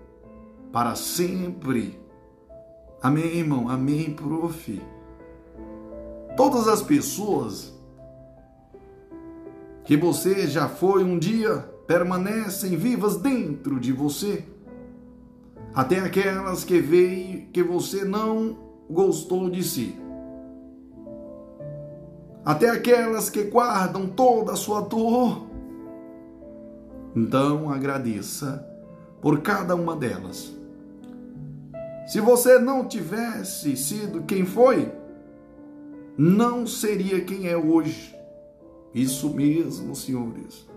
para 0.72 0.94
sempre. 0.94 2.00
Amém, 3.02 3.38
irmão? 3.38 3.68
Amém, 3.68 4.14
prof. 4.14 4.80
Todas 6.36 6.68
as 6.68 6.80
pessoas 6.80 7.74
que 9.84 9.96
você 9.96 10.46
já 10.46 10.68
foi 10.68 11.02
um 11.02 11.18
dia 11.18 11.58
permanecem 11.86 12.76
vivas 12.76 13.16
dentro 13.16 13.80
de 13.80 13.92
você. 13.92 14.44
Até 15.74 15.98
aquelas 15.98 16.64
que 16.64 16.80
veio 16.80 17.48
que 17.48 17.62
você 17.62 18.04
não 18.04 18.56
gostou 18.88 19.50
de 19.50 19.62
si. 19.62 20.05
Até 22.46 22.70
aquelas 22.70 23.28
que 23.28 23.42
guardam 23.42 24.06
toda 24.06 24.52
a 24.52 24.56
sua 24.56 24.80
dor. 24.82 25.48
Então 27.16 27.68
agradeça 27.68 28.64
por 29.20 29.40
cada 29.40 29.74
uma 29.74 29.96
delas. 29.96 30.54
Se 32.06 32.20
você 32.20 32.56
não 32.60 32.86
tivesse 32.86 33.76
sido 33.76 34.22
quem 34.22 34.46
foi, 34.46 34.92
não 36.16 36.68
seria 36.68 37.20
quem 37.24 37.48
é 37.48 37.56
hoje. 37.56 38.14
Isso 38.94 39.28
mesmo, 39.34 39.96
senhores. 39.96 40.68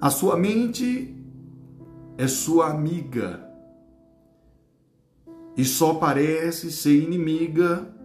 A 0.00 0.08
sua 0.08 0.38
mente 0.38 1.14
é 2.16 2.26
sua 2.26 2.70
amiga 2.70 3.46
e 5.54 5.66
só 5.66 5.94
parece 5.94 6.72
ser 6.72 6.98
inimiga 6.98 7.97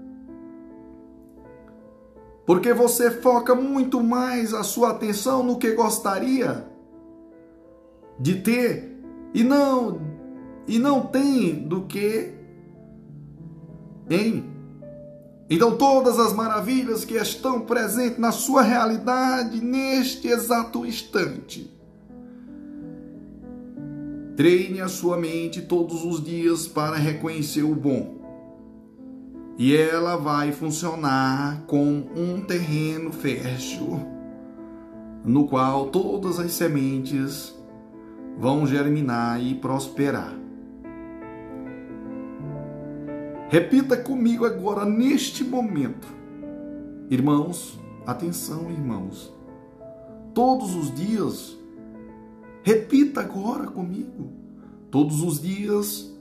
porque 2.45 2.73
você 2.73 3.09
foca 3.09 3.55
muito 3.55 4.01
mais 4.03 4.53
a 4.53 4.63
sua 4.63 4.91
atenção 4.91 5.43
no 5.43 5.57
que 5.57 5.71
gostaria 5.71 6.67
de 8.19 8.35
ter 8.35 8.99
e 9.33 9.43
não 9.43 10.01
e 10.67 10.79
não 10.79 11.01
tem 11.01 11.67
do 11.67 11.83
que 11.83 12.33
em 14.09 14.53
então, 15.49 15.77
todas 15.77 16.19
as 16.19 16.33
maravilhas 16.33 17.05
que 17.05 17.15
estão 17.15 17.61
presentes 17.61 18.17
na 18.17 18.31
sua 18.31 18.63
realidade 18.63 19.61
neste 19.61 20.27
exato 20.27 20.85
instante. 20.85 21.71
Treine 24.35 24.81
a 24.81 24.87
sua 24.87 25.15
mente 25.15 25.61
todos 25.61 26.03
os 26.03 26.23
dias 26.23 26.67
para 26.67 26.95
reconhecer 26.95 27.61
o 27.61 27.75
bom. 27.75 28.22
E 29.57 29.75
ela 29.75 30.15
vai 30.15 30.51
funcionar 30.51 31.63
como 31.67 32.09
um 32.15 32.41
terreno 32.41 33.11
fértil, 33.11 33.99
no 35.23 35.47
qual 35.47 35.87
todas 35.87 36.39
as 36.39 36.51
sementes 36.53 37.55
vão 38.37 38.65
germinar 38.65 39.41
e 39.41 39.53
prosperar. 39.55 40.33
Repita 43.49 43.95
comigo 43.95 44.45
agora, 44.45 44.83
neste 44.83 45.43
momento. 45.43 46.07
Irmãos, 47.09 47.79
atenção, 48.03 48.71
irmãos. 48.71 49.31
Todos 50.33 50.73
os 50.73 50.93
dias, 50.95 51.55
repita 52.63 53.21
agora 53.21 53.67
comigo. 53.67 54.31
Todos 54.89 55.21
os 55.21 55.39
dias, 55.39 56.11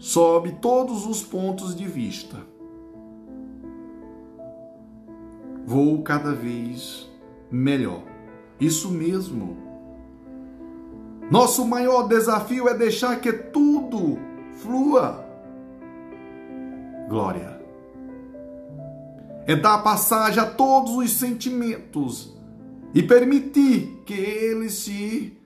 sobe 0.00 0.52
todos 0.52 1.06
os 1.06 1.22
pontos 1.22 1.76
de 1.76 1.86
vista. 1.86 2.38
Vou 5.66 6.02
cada 6.02 6.32
vez 6.32 7.08
melhor. 7.50 8.02
Isso 8.58 8.90
mesmo. 8.90 9.56
Nosso 11.30 11.64
maior 11.66 12.08
desafio 12.08 12.66
é 12.66 12.74
deixar 12.74 13.20
que 13.20 13.30
tudo 13.30 14.18
flua 14.56 15.24
glória. 17.08 17.60
É 19.46 19.54
dar 19.54 19.82
passagem 19.82 20.42
a 20.42 20.46
todos 20.46 20.92
os 20.96 21.12
sentimentos 21.12 22.34
e 22.94 23.02
permitir 23.02 24.02
que 24.06 24.14
eles 24.14 24.74
se 24.74 25.36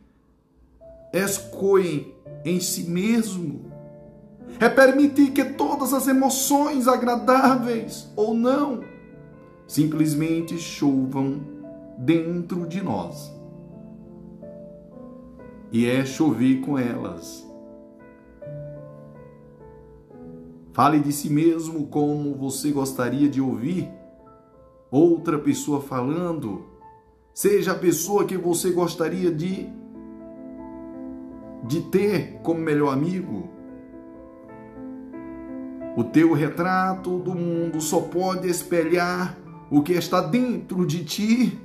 escoem 1.12 2.14
em 2.44 2.60
si 2.60 2.84
mesmo. 2.84 3.73
É 4.60 4.68
permitir 4.68 5.32
que 5.32 5.44
todas 5.44 5.92
as 5.92 6.06
emoções 6.08 6.88
agradáveis 6.88 8.10
ou 8.16 8.34
não 8.34 8.82
simplesmente 9.66 10.58
chovam 10.58 11.40
dentro 11.98 12.66
de 12.66 12.82
nós. 12.82 13.32
E 15.72 15.86
é 15.86 16.04
chover 16.04 16.60
com 16.60 16.78
elas 16.78 17.44
Fale 20.74 20.98
de 20.98 21.12
si 21.12 21.30
mesmo 21.30 21.86
como 21.86 22.34
você 22.34 22.72
gostaria 22.72 23.28
de 23.28 23.40
ouvir 23.40 23.88
outra 24.90 25.38
pessoa 25.38 25.80
falando. 25.80 26.64
Seja 27.32 27.70
a 27.70 27.78
pessoa 27.78 28.24
que 28.24 28.36
você 28.36 28.72
gostaria 28.72 29.30
de 29.30 29.68
de 31.62 31.80
ter 31.80 32.40
como 32.42 32.58
melhor 32.58 32.92
amigo. 32.92 33.48
O 35.96 36.02
teu 36.02 36.32
retrato 36.32 37.18
do 37.18 37.34
mundo 37.34 37.80
só 37.80 38.00
pode 38.00 38.48
espelhar 38.48 39.38
o 39.70 39.82
que 39.82 39.92
está 39.92 40.20
dentro 40.20 40.86
de 40.86 41.04
ti. 41.04 41.60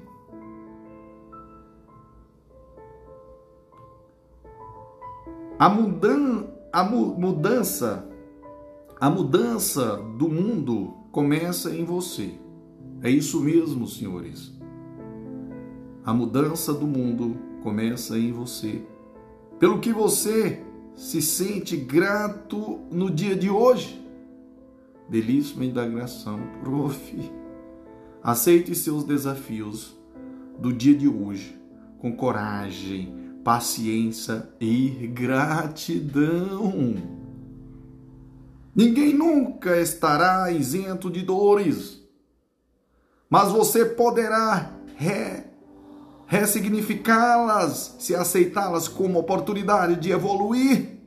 A, 5.57 5.67
mudan 5.67 6.45
a 6.71 6.83
mu 6.83 7.07
mudança 7.17 8.09
a 9.01 9.09
mudança 9.09 9.95
do 10.17 10.27
mundo 10.27 10.93
começa 11.09 11.73
em 11.73 11.85
você. 11.85 12.33
É 13.01 13.09
isso 13.09 13.39
mesmo, 13.39 13.87
senhores. 13.87 14.51
A 16.03 16.13
mudança 16.13 16.73
do 16.73 16.85
mundo 16.85 17.37
começa 17.63 18.19
em 18.19 18.33
você. 18.33 18.81
Pelo 19.57 19.79
que 19.79 19.93
você 19.93 20.61
se 20.95 21.21
sente 21.21 21.77
grato 21.77 22.79
no 22.91 23.09
dia 23.09 23.37
de 23.37 23.49
hoje. 23.49 24.05
Belíssima 25.09 25.65
indagação, 25.65 26.39
prof. 26.61 27.31
Aceite 28.21 28.75
seus 28.75 29.03
desafios 29.03 29.97
do 30.59 30.71
dia 30.71 30.93
de 30.93 31.07
hoje 31.07 31.59
com 31.99 32.15
coragem, 32.15 33.15
paciência 33.43 34.47
e 34.59 35.07
gratidão. 35.07 36.95
Ninguém 38.75 39.13
nunca 39.13 39.77
estará 39.81 40.51
isento 40.51 41.09
de 41.09 41.23
dores, 41.23 41.99
mas 43.29 43.51
você 43.51 43.83
poderá 43.85 44.71
re, 44.95 45.43
ressignificá-las 46.27 47.95
se 47.99 48.15
aceitá-las 48.15 48.87
como 48.87 49.19
oportunidade 49.19 49.95
de 49.95 50.11
evoluir. 50.11 50.98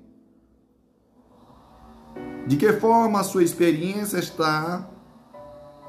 De 2.46 2.56
que 2.56 2.72
forma 2.72 3.20
a 3.20 3.24
sua 3.24 3.44
experiência 3.44 4.18
está 4.18 4.88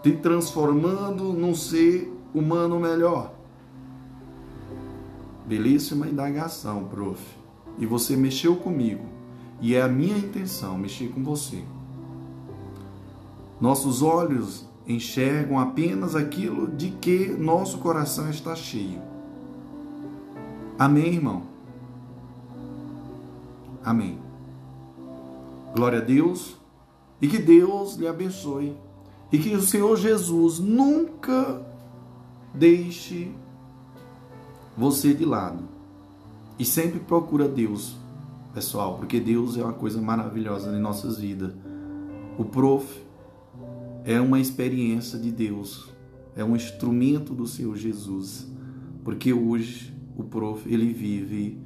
te 0.02 0.12
transformando 0.12 1.34
num 1.34 1.56
ser 1.56 2.12
humano 2.34 2.80
melhor? 2.80 3.34
Belíssima 5.46 6.08
indagação, 6.08 6.86
prof. 6.86 7.22
E 7.78 7.86
você 7.86 8.16
mexeu 8.16 8.56
comigo. 8.56 9.06
E 9.60 9.76
é 9.76 9.82
a 9.82 9.88
minha 9.88 10.18
intenção 10.18 10.78
mexer 10.78 11.10
com 11.10 11.24
você. 11.24 11.64
Nossos 13.60 14.02
olhos 14.02 14.66
enxergam 14.88 15.58
apenas 15.58 16.16
aquilo 16.16 16.68
de 16.68 16.92
que 16.92 17.28
nosso 17.30 17.78
coração 17.80 18.30
está 18.30 18.56
cheio. 18.56 19.02
Amém, 20.78 21.14
irmão? 21.14 21.44
Amém. 23.84 24.20
Glória 25.74 26.00
a 26.00 26.04
Deus 26.04 26.58
e 27.22 27.28
que 27.28 27.40
Deus 27.40 27.96
lhe 27.96 28.08
abençoe 28.08 28.76
e 29.32 29.40
que 29.40 29.56
o 29.56 29.62
Senhor 29.62 29.98
Jesus 29.98 30.60
nunca 30.60 31.66
deixe 32.54 33.32
você 34.78 35.14
de 35.14 35.26
lado 35.26 35.64
e 36.60 36.64
sempre 36.64 37.00
procura 37.00 37.48
Deus, 37.48 37.98
pessoal, 38.54 38.98
porque 38.98 39.20
Deus 39.20 39.58
é 39.58 39.64
uma 39.64 39.74
coisa 39.74 40.00
maravilhosa 40.00 40.72
em 40.72 40.80
nossas 40.80 41.18
vidas. 41.18 41.52
O 42.38 42.46
prof 42.46 43.02
é 44.06 44.22
uma 44.22 44.40
experiência 44.40 45.18
de 45.18 45.32
Deus, 45.32 45.92
é 46.36 46.44
um 46.44 46.56
instrumento 46.56 47.34
do 47.34 47.48
Senhor 47.48 47.76
Jesus, 47.76 48.48
porque 49.04 49.34
hoje 49.34 49.94
o 50.16 50.24
prof 50.24 50.72
ele 50.72 50.94
vive 50.94 51.60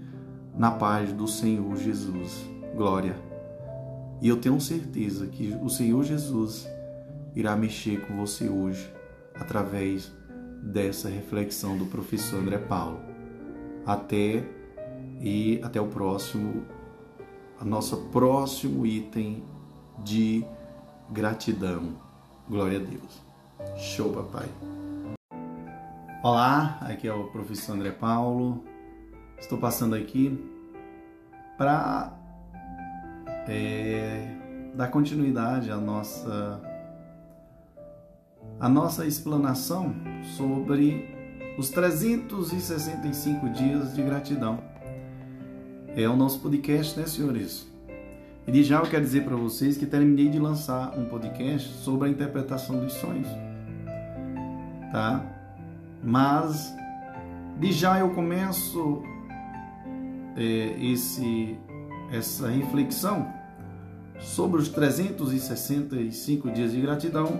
na 0.57 0.71
paz 0.71 1.11
do 1.11 1.27
Senhor 1.27 1.75
Jesus. 1.75 2.45
Glória. 2.75 3.26
E 4.19 4.29
eu 4.29 4.37
tenho 4.37 4.59
certeza 4.59 5.27
que 5.27 5.55
o 5.61 5.69
Senhor 5.69 6.03
Jesus 6.03 6.67
irá 7.35 7.55
mexer 7.55 8.01
com 8.07 8.17
você 8.17 8.49
hoje 8.49 8.91
através 9.35 10.11
dessa 10.63 11.07
reflexão 11.07 11.77
do 11.77 11.85
professor 11.85 12.39
André 12.39 12.57
Paulo. 12.57 12.99
Até 13.85 14.43
e 15.21 15.61
até 15.63 15.79
o 15.79 15.87
próximo, 15.87 16.65
a 17.59 17.63
nosso 17.63 17.97
próximo 18.09 18.85
item 18.87 19.43
de 19.99 20.43
gratidão. 21.11 21.95
Glória 22.49 22.79
a 22.79 22.83
Deus. 22.83 23.21
Show, 23.77 24.11
papai. 24.13 24.47
Olá, 26.23 26.79
aqui 26.81 27.07
é 27.07 27.13
o 27.13 27.25
professor 27.25 27.73
André 27.73 27.91
Paulo. 27.91 28.63
Estou 29.37 29.59
passando 29.59 29.95
aqui 29.95 30.43
para 31.55 32.16
é, 33.47 34.27
dar 34.75 34.87
continuidade 34.87 35.71
à 35.71 35.77
nossa 35.77 36.61
a 38.59 38.67
nossa 38.67 39.05
explanação 39.05 39.93
sobre 40.35 41.15
os 41.57 41.69
365 41.69 43.49
dias 43.49 43.95
de 43.95 44.01
gratidão. 44.01 44.59
É 45.95 46.07
o 46.07 46.15
nosso 46.15 46.39
podcast, 46.39 46.99
né, 46.99 47.05
senhores? 47.05 47.67
E 48.47 48.63
já 48.63 48.79
eu 48.79 48.83
quero 48.83 49.03
dizer 49.03 49.25
para 49.25 49.35
vocês 49.35 49.77
que 49.77 49.85
terminei 49.85 50.29
de 50.29 50.39
lançar 50.39 50.97
um 50.97 51.05
podcast 51.05 51.67
sobre 51.83 52.07
a 52.07 52.11
interpretação 52.11 52.79
dos 52.79 52.93
sonhos. 52.93 53.27
Tá? 54.91 55.23
Mas 56.03 56.73
de 57.59 57.71
já 57.71 57.99
eu 57.99 58.11
começo 58.11 59.03
é, 60.35 60.75
esse 60.79 61.57
essa 62.11 62.47
reflexão 62.47 63.36
sobre 64.19 64.61
os 64.61 64.69
365 64.69 66.51
dias 66.51 66.71
de 66.71 66.81
gratidão 66.81 67.39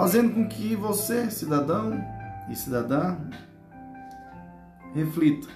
fazendo 0.00 0.32
com 0.32 0.48
que 0.48 0.74
você, 0.74 1.30
cidadão 1.30 2.02
e 2.48 2.56
cidadã, 2.56 3.18
reflita. 4.94 5.46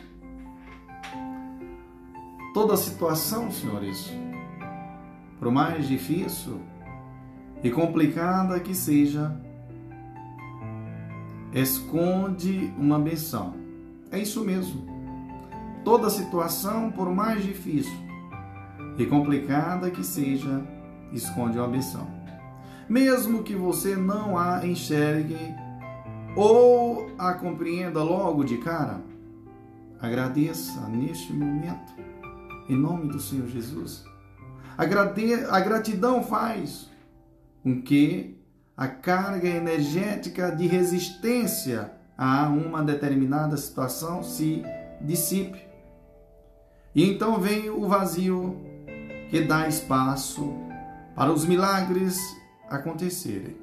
Toda 2.53 2.77
situação, 2.77 3.51
senhores, 3.51 4.13
por 5.39 5.51
mais 5.51 5.89
difícil 5.89 6.61
e 7.63 7.71
complicada 7.71 8.61
que 8.61 8.75
seja, 8.75 9.35
esconde 11.55 12.71
uma 12.79 12.99
benção. 12.99 13.55
É 14.11 14.19
isso 14.19 14.45
mesmo. 14.45 14.87
Toda 15.83 16.11
situação, 16.11 16.93
por 16.93 17.11
mais 17.11 17.43
difícil 17.43 18.04
e 18.99 19.07
complicada 19.07 19.91
que 19.91 20.05
seja, 20.05 20.63
esconde 21.13 21.59
uma 21.59 21.69
benção 21.69 22.25
mesmo 22.89 23.43
que 23.43 23.55
você 23.55 23.97
não 23.97 24.37
a 24.37 24.67
enxergue 24.67 25.55
ou 26.37 27.11
a 27.19 27.33
compreenda 27.35 28.03
logo 28.03 28.45
de 28.45 28.59
cara, 28.59 29.01
agradeça 30.01 30.81
neste 30.89 31.33
momento, 31.33 31.93
em 32.69 32.77
nome 32.77 33.09
do 33.09 33.21
Senhor 33.21 33.47
Jesus. 33.49 34.05
A 34.77 35.61
gratidão 35.61 36.23
faz 36.23 36.91
com 37.63 37.81
que 37.81 38.37
a 38.77 38.89
carga 38.89 39.49
energética 39.49 40.51
de 40.51 40.67
resistência 40.67 41.93
a 42.19 42.49
uma 42.49 42.83
determinada 42.83 43.57
situação 43.57 44.23
se 44.23 44.65
dissipe. 45.01 45.61
E 46.95 47.09
então 47.09 47.41
vem 47.41 47.71
o 47.71 47.87
vazio 47.87 48.61
que 49.31 49.41
dá 49.41 49.69
espaço 49.69 50.55
para 51.15 51.33
os 51.33 51.45
milagres 51.47 52.19
acontecerem. 52.69 53.57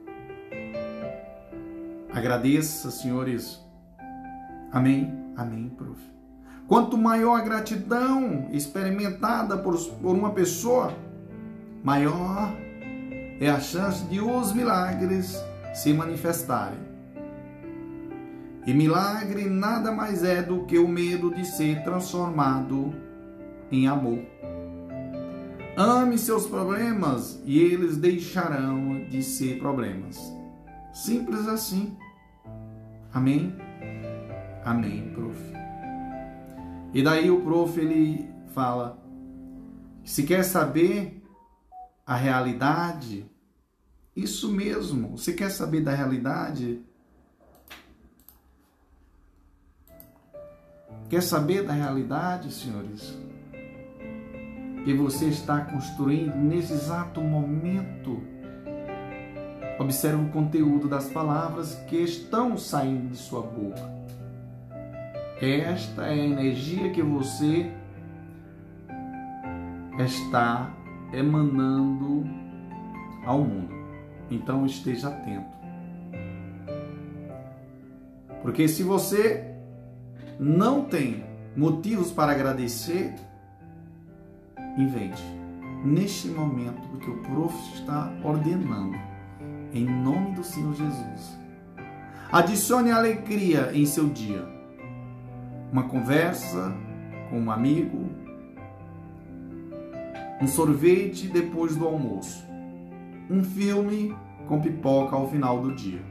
Agradeça, 2.13 2.91
senhores. 2.91 3.59
Amém? 4.71 5.13
Amém, 5.35 5.69
prof. 5.69 5.99
Quanto 6.67 6.97
maior 6.97 7.39
a 7.39 7.43
gratidão 7.43 8.47
experimentada 8.51 9.57
por, 9.57 9.77
por 9.77 10.15
uma 10.15 10.31
pessoa, 10.31 10.93
maior 11.83 12.53
é 13.39 13.49
a 13.49 13.59
chance 13.59 14.05
de 14.05 14.21
os 14.21 14.53
milagres 14.53 15.43
se 15.73 15.91
manifestarem. 15.93 16.79
E 18.65 18.73
milagre 18.73 19.49
nada 19.49 19.91
mais 19.91 20.23
é 20.23 20.41
do 20.41 20.65
que 20.65 20.77
o 20.77 20.87
medo 20.87 21.33
de 21.33 21.43
ser 21.45 21.83
transformado 21.83 22.93
em 23.71 23.87
amor. 23.87 24.30
Ame 25.83 26.15
seus 26.15 26.45
problemas 26.45 27.41
e 27.43 27.59
eles 27.59 27.97
deixarão 27.97 29.03
de 29.09 29.23
ser 29.23 29.57
problemas. 29.57 30.15
Simples 30.93 31.47
assim. 31.47 31.97
Amém? 33.11 33.55
Amém, 34.63 35.11
prof. 35.11 35.39
E 36.93 37.01
daí 37.01 37.31
o 37.31 37.41
prof 37.41 37.79
ele 37.79 38.29
fala: 38.53 39.03
se 40.03 40.21
quer 40.21 40.43
saber 40.43 41.19
a 42.05 42.15
realidade, 42.15 43.25
isso 44.15 44.51
mesmo, 44.51 45.17
se 45.17 45.33
quer 45.33 45.49
saber 45.49 45.81
da 45.81 45.95
realidade, 45.95 46.79
quer 51.09 51.23
saber 51.23 51.63
da 51.63 51.73
realidade, 51.73 52.53
senhores? 52.53 53.20
Que 54.83 54.93
você 54.93 55.25
está 55.25 55.61
construindo 55.61 56.35
nesse 56.35 56.73
exato 56.73 57.21
momento. 57.21 58.21
Observe 59.79 60.23
o 60.23 60.29
conteúdo 60.29 60.87
das 60.87 61.09
palavras 61.09 61.75
que 61.87 61.97
estão 61.97 62.57
saindo 62.57 63.09
de 63.09 63.17
sua 63.17 63.41
boca. 63.41 64.01
Esta 65.41 66.05
é 66.05 66.11
a 66.11 66.25
energia 66.25 66.91
que 66.91 67.01
você 67.01 67.71
está 69.97 70.71
emanando 71.11 72.23
ao 73.25 73.39
mundo. 73.39 73.73
Então 74.29 74.65
esteja 74.65 75.09
atento. 75.09 75.57
Porque 78.41 78.67
se 78.67 78.83
você 78.83 79.55
não 80.39 80.85
tem 80.85 81.23
motivos 81.55 82.11
para 82.11 82.31
agradecer, 82.31 83.13
invente 84.77 85.23
neste 85.83 86.27
momento 86.27 86.81
o 86.93 86.97
que 86.97 87.09
o 87.09 87.17
prof 87.23 87.55
está 87.73 88.11
ordenando, 88.23 88.97
em 89.73 89.85
nome 89.85 90.35
do 90.35 90.43
Senhor 90.43 90.73
Jesus. 90.73 91.37
Adicione 92.31 92.91
alegria 92.91 93.71
em 93.73 93.85
seu 93.85 94.07
dia. 94.07 94.47
Uma 95.71 95.83
conversa 95.83 96.73
com 97.29 97.39
um 97.39 97.51
amigo, 97.51 98.09
um 100.41 100.47
sorvete 100.47 101.27
depois 101.27 101.75
do 101.75 101.85
almoço, 101.85 102.45
um 103.29 103.43
filme 103.43 104.15
com 104.47 104.61
pipoca 104.61 105.15
ao 105.15 105.29
final 105.29 105.61
do 105.61 105.73
dia. 105.73 106.01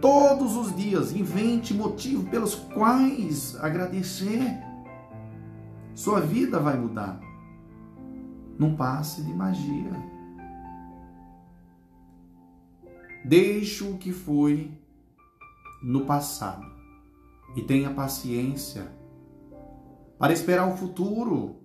Todos 0.00 0.56
os 0.56 0.76
dias 0.76 1.12
invente 1.12 1.72
motivos 1.72 2.28
pelos 2.28 2.54
quais 2.54 3.56
agradecer. 3.60 4.58
Sua 5.94 6.20
vida 6.20 6.60
vai 6.60 6.76
mudar. 6.76 7.25
Num 8.58 8.76
passe 8.76 9.22
de 9.22 9.32
magia. 9.32 9.92
Deixe 13.24 13.82
o 13.84 13.96
que 13.96 14.12
foi 14.12 14.70
no 15.82 16.06
passado 16.06 16.64
e 17.56 17.62
tenha 17.62 17.90
paciência 17.90 18.86
para 20.18 20.32
esperar 20.32 20.68
o 20.68 20.76
futuro. 20.76 21.56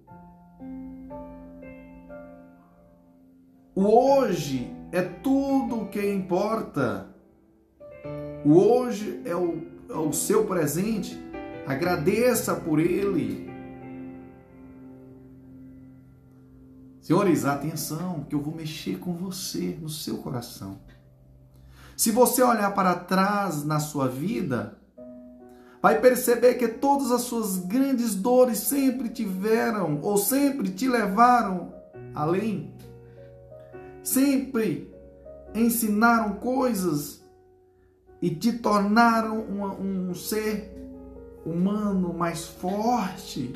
O 3.75 3.83
hoje 3.83 4.75
é 4.91 5.01
tudo 5.01 5.81
o 5.81 5.87
que 5.87 6.11
importa. 6.11 7.07
O 8.43 8.57
hoje 8.57 9.21
é 9.23 9.35
o, 9.35 9.61
é 9.89 9.97
o 9.97 10.11
seu 10.11 10.45
presente. 10.45 11.17
Agradeça 11.65 12.55
por 12.55 12.79
ele. 12.79 13.50
Senhores, 17.01 17.45
atenção, 17.45 18.23
que 18.29 18.35
eu 18.35 18.39
vou 18.39 18.53
mexer 18.53 18.99
com 18.99 19.11
você, 19.11 19.75
no 19.81 19.89
seu 19.89 20.19
coração. 20.19 20.77
Se 21.97 22.11
você 22.11 22.43
olhar 22.43 22.71
para 22.75 22.93
trás 22.93 23.65
na 23.65 23.79
sua 23.79 24.07
vida, 24.07 24.77
vai 25.81 25.99
perceber 25.99 26.55
que 26.55 26.67
todas 26.67 27.11
as 27.11 27.21
suas 27.21 27.57
grandes 27.57 28.13
dores 28.13 28.59
sempre 28.59 29.09
tiveram 29.09 29.99
ou 30.03 30.15
sempre 30.15 30.69
te 30.69 30.87
levaram 30.87 31.73
além. 32.13 32.71
Sempre 34.03 34.93
ensinaram 35.55 36.33
coisas 36.35 37.23
e 38.21 38.29
te 38.29 38.53
tornaram 38.53 39.39
um, 39.39 40.09
um 40.09 40.13
ser 40.13 40.71
humano 41.43 42.13
mais 42.13 42.45
forte. 42.45 43.53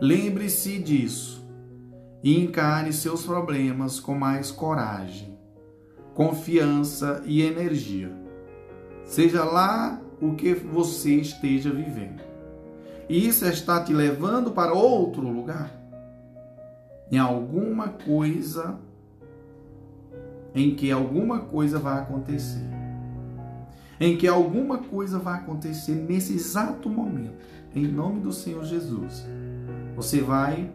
Lembre-se 0.00 0.80
disso 0.80 1.45
e 2.22 2.42
encare 2.42 2.92
seus 2.92 3.24
problemas 3.24 4.00
com 4.00 4.14
mais 4.14 4.50
coragem, 4.50 5.38
confiança 6.14 7.22
e 7.24 7.42
energia. 7.42 8.12
Seja 9.04 9.44
lá 9.44 10.00
o 10.20 10.34
que 10.34 10.54
você 10.54 11.14
esteja 11.14 11.70
vivendo. 11.70 12.22
E 13.08 13.26
isso 13.26 13.44
está 13.44 13.82
te 13.82 13.92
levando 13.92 14.50
para 14.50 14.72
outro 14.72 15.22
lugar. 15.22 15.70
Em 17.10 17.18
alguma 17.18 17.88
coisa 17.88 18.78
em 20.56 20.74
que 20.74 20.90
alguma 20.90 21.40
coisa 21.40 21.78
vai 21.78 21.98
acontecer. 22.00 22.64
Em 24.00 24.16
que 24.16 24.26
alguma 24.26 24.78
coisa 24.78 25.18
vai 25.18 25.34
acontecer 25.34 25.92
nesse 25.92 26.34
exato 26.34 26.88
momento. 26.88 27.36
Em 27.74 27.86
nome 27.86 28.20
do 28.20 28.32
Senhor 28.32 28.64
Jesus. 28.64 29.24
Você 29.94 30.20
vai 30.20 30.72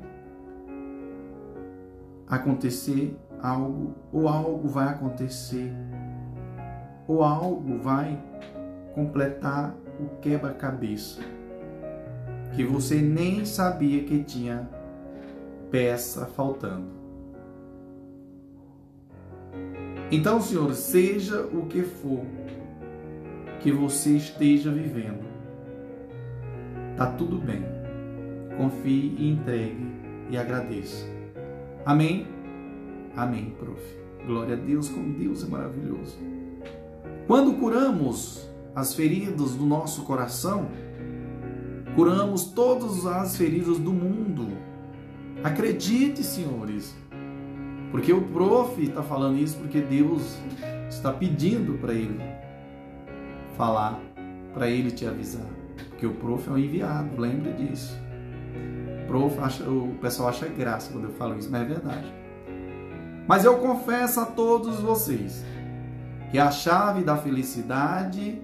acontecer 2.31 3.15
algo, 3.41 3.93
ou 4.11 4.27
algo 4.27 4.67
vai 4.67 4.87
acontecer, 4.87 5.71
ou 7.07 7.23
algo 7.23 7.77
vai 7.77 8.17
completar 8.95 9.75
o 9.99 10.17
quebra-cabeça 10.21 11.21
que 12.55 12.63
você 12.63 13.01
nem 13.01 13.45
sabia 13.45 14.03
que 14.03 14.23
tinha 14.23 14.67
peça 15.69 16.25
faltando. 16.25 17.01
Então, 20.11 20.41
Senhor, 20.41 20.73
seja 20.73 21.41
o 21.45 21.65
que 21.67 21.83
for 21.83 22.25
que 23.61 23.71
você 23.71 24.17
esteja 24.17 24.71
vivendo, 24.71 25.23
tá 26.97 27.07
tudo 27.11 27.37
bem. 27.37 27.63
Confie 28.57 29.15
e 29.17 29.29
entregue 29.29 29.87
e 30.29 30.37
agradeça. 30.37 31.20
Amém? 31.85 32.27
Amém, 33.15 33.53
prof. 33.59 33.81
Glória 34.25 34.55
a 34.55 34.59
Deus, 34.59 34.87
como 34.89 35.13
Deus 35.13 35.43
é 35.43 35.47
maravilhoso. 35.47 36.17
Quando 37.27 37.53
curamos 37.53 38.47
as 38.75 38.93
feridas 38.93 39.55
do 39.55 39.65
nosso 39.65 40.03
coração, 40.03 40.67
curamos 41.95 42.45
todas 42.45 43.05
as 43.05 43.35
feridas 43.35 43.77
do 43.79 43.91
mundo. 43.91 44.57
Acredite, 45.43 46.23
senhores, 46.23 46.95
porque 47.91 48.13
o 48.13 48.21
prof 48.21 48.81
está 48.81 49.03
falando 49.03 49.37
isso 49.37 49.57
porque 49.57 49.81
Deus 49.81 50.37
está 50.89 51.11
pedindo 51.11 51.77
para 51.79 51.93
ele 51.93 52.21
falar, 53.57 53.99
para 54.53 54.69
ele 54.69 54.91
te 54.91 55.05
avisar. 55.05 55.47
Porque 55.89 56.05
o 56.05 56.13
prof 56.13 56.47
é 56.47 56.53
um 56.53 56.57
enviado, 56.57 57.19
lembre 57.19 57.53
disso. 57.53 57.99
O, 59.17 59.95
pessoal 59.99 60.29
acha 60.29 60.47
graça 60.47 60.91
quando 60.91 61.05
eu 61.05 61.11
falo 61.11 61.37
isso, 61.37 61.49
mas 61.51 61.61
é 61.61 61.65
verdade. 61.65 62.13
Mas 63.27 63.45
eu 63.45 63.57
confesso 63.57 64.19
a 64.19 64.25
todos 64.25 64.79
vocês 64.79 65.43
que 66.31 66.39
a 66.39 66.49
chave 66.49 67.03
da 67.03 67.17
felicidade 67.17 68.41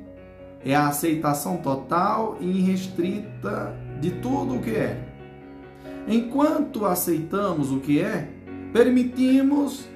é 0.64 0.76
a 0.76 0.88
aceitação 0.88 1.58
total 1.58 2.38
e 2.40 2.60
irrestrita 2.60 3.76
de 4.02 4.12
tudo 4.12 4.56
o 4.56 4.62
que 4.62 4.72
é. 4.72 5.04
Enquanto 6.08 6.86
aceitamos 6.86 7.72
o 7.72 7.80
que 7.80 8.02
é, 8.02 8.30
permitimos 8.74 9.88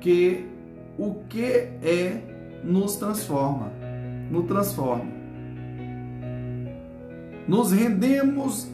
que 0.00 0.46
o 0.98 1.22
que 1.28 1.44
é 1.82 2.22
nos 2.64 2.96
transforma, 2.96 3.72
nos 4.30 4.46
transforma. 4.46 5.10
Nos 7.46 7.72
rendemos 7.72 8.71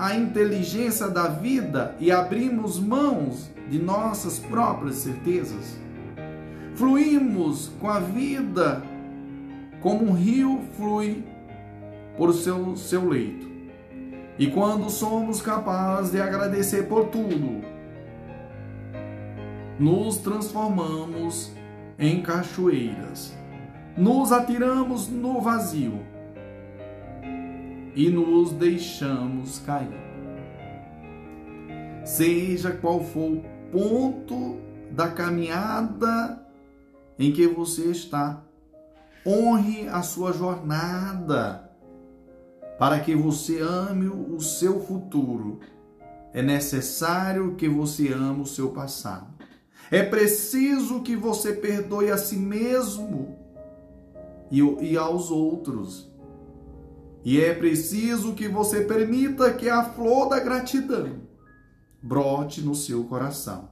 à 0.00 0.16
inteligência 0.16 1.08
da 1.08 1.28
vida 1.28 1.94
e 2.00 2.10
abrimos 2.10 2.80
mãos 2.80 3.50
de 3.68 3.78
nossas 3.78 4.38
próprias 4.38 4.94
certezas. 4.94 5.78
Fluímos 6.74 7.70
com 7.78 7.86
a 7.86 8.00
vida 8.00 8.82
como 9.82 10.06
um 10.06 10.12
rio 10.12 10.62
flui 10.74 11.22
por 12.16 12.32
seu, 12.32 12.74
seu 12.76 13.06
leito. 13.06 13.46
E 14.38 14.46
quando 14.46 14.88
somos 14.88 15.42
capazes 15.42 16.12
de 16.12 16.20
agradecer 16.22 16.88
por 16.88 17.08
tudo, 17.08 17.60
nos 19.78 20.16
transformamos 20.16 21.52
em 21.98 22.22
cachoeiras, 22.22 23.36
nos 23.98 24.32
atiramos 24.32 25.10
no 25.10 25.42
vazio 25.42 26.00
e 27.94 28.10
nos 28.10 28.52
deixamos 28.52 29.58
cair. 29.60 29.88
Seja 32.04 32.72
qual 32.72 33.02
for 33.02 33.32
o 33.32 33.44
ponto 33.70 34.58
da 34.90 35.08
caminhada 35.08 36.44
em 37.18 37.32
que 37.32 37.46
você 37.46 37.90
está, 37.90 38.42
Honre 39.26 39.86
a 39.88 40.00
sua 40.00 40.32
jornada 40.32 41.70
para 42.78 42.98
que 43.00 43.14
você 43.14 43.60
ame 43.60 44.08
o 44.08 44.40
seu 44.40 44.80
futuro. 44.80 45.60
É 46.32 46.40
necessário 46.40 47.54
que 47.54 47.68
você 47.68 48.08
ame 48.12 48.40
o 48.40 48.46
seu 48.46 48.70
passado. 48.70 49.26
É 49.90 50.02
preciso 50.02 51.02
que 51.02 51.14
você 51.14 51.52
perdoe 51.52 52.10
a 52.10 52.16
si 52.16 52.36
mesmo 52.36 53.36
e, 54.50 54.96
aos 54.96 55.30
outros. 55.30 56.09
E 57.24 57.40
é 57.40 57.54
preciso 57.54 58.34
que 58.34 58.48
você 58.48 58.84
permita 58.84 59.52
que 59.52 59.68
a 59.68 59.84
flor 59.84 60.28
da 60.28 60.40
gratidão 60.40 61.20
brote 62.02 62.62
no 62.62 62.74
seu 62.74 63.04
coração. 63.04 63.70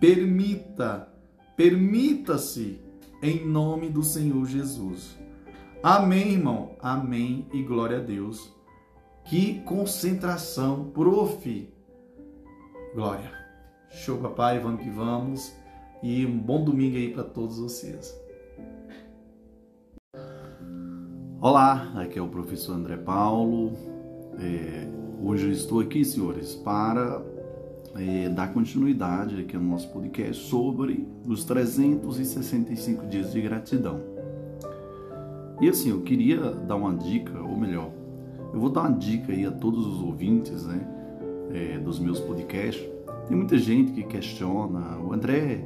Permita, 0.00 1.12
permita-se 1.56 2.80
em 3.22 3.46
nome 3.46 3.90
do 3.90 4.02
Senhor 4.02 4.46
Jesus. 4.46 5.18
Amém, 5.82 6.32
irmão. 6.32 6.76
Amém 6.80 7.46
e 7.52 7.62
glória 7.62 7.98
a 7.98 8.02
Deus. 8.02 8.50
Que 9.24 9.60
concentração, 9.60 10.90
prof. 10.90 11.72
Glória. 12.94 13.30
Show, 13.90 14.18
papai. 14.18 14.58
Vamos 14.58 14.82
que 14.82 14.90
vamos. 14.90 15.54
E 16.02 16.24
um 16.24 16.38
bom 16.38 16.64
domingo 16.64 16.96
aí 16.96 17.12
para 17.12 17.24
todos 17.24 17.58
vocês. 17.58 18.19
Olá, 21.42 21.90
aqui 21.94 22.18
é 22.18 22.22
o 22.22 22.28
professor 22.28 22.74
André 22.74 22.98
Paulo. 22.98 23.72
É, 24.38 24.86
hoje 25.22 25.50
estou 25.50 25.80
aqui, 25.80 26.04
senhores, 26.04 26.54
para 26.54 27.22
é, 27.96 28.28
dar 28.28 28.52
continuidade 28.52 29.40
aqui 29.40 29.56
no 29.56 29.70
nosso 29.70 29.88
podcast 29.88 30.50
sobre 30.50 31.08
os 31.26 31.42
365 31.44 33.06
dias 33.06 33.32
de 33.32 33.40
gratidão. 33.40 34.02
E 35.62 35.68
assim, 35.70 35.88
eu 35.88 36.02
queria 36.02 36.50
dar 36.50 36.76
uma 36.76 36.94
dica, 36.94 37.40
ou 37.40 37.56
melhor, 37.56 37.90
eu 38.52 38.60
vou 38.60 38.68
dar 38.68 38.82
uma 38.82 38.98
dica 38.98 39.32
aí 39.32 39.46
a 39.46 39.50
todos 39.50 39.86
os 39.86 40.02
ouvintes, 40.02 40.66
né, 40.66 40.86
é, 41.54 41.78
dos 41.78 41.98
meus 41.98 42.20
podcasts. 42.20 42.86
Tem 43.26 43.34
muita 43.34 43.56
gente 43.56 43.92
que 43.92 44.02
questiona, 44.02 44.98
o 44.98 45.14
André, 45.14 45.64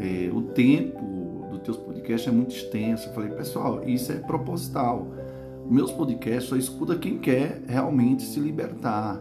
é, 0.00 0.32
o 0.34 0.42
tempo 0.42 1.15
dos 1.56 1.64
teus 1.64 1.76
podcasts 1.76 2.28
é 2.28 2.32
muito 2.34 2.54
extenso. 2.54 3.08
Eu 3.08 3.14
falei, 3.14 3.30
pessoal, 3.30 3.82
isso 3.86 4.12
é 4.12 4.16
proposital. 4.16 5.06
Meus 5.68 5.90
podcasts 5.90 6.48
só 6.48 6.56
escuta 6.56 6.96
quem 6.96 7.18
quer 7.18 7.62
realmente 7.66 8.22
se 8.22 8.38
libertar, 8.38 9.20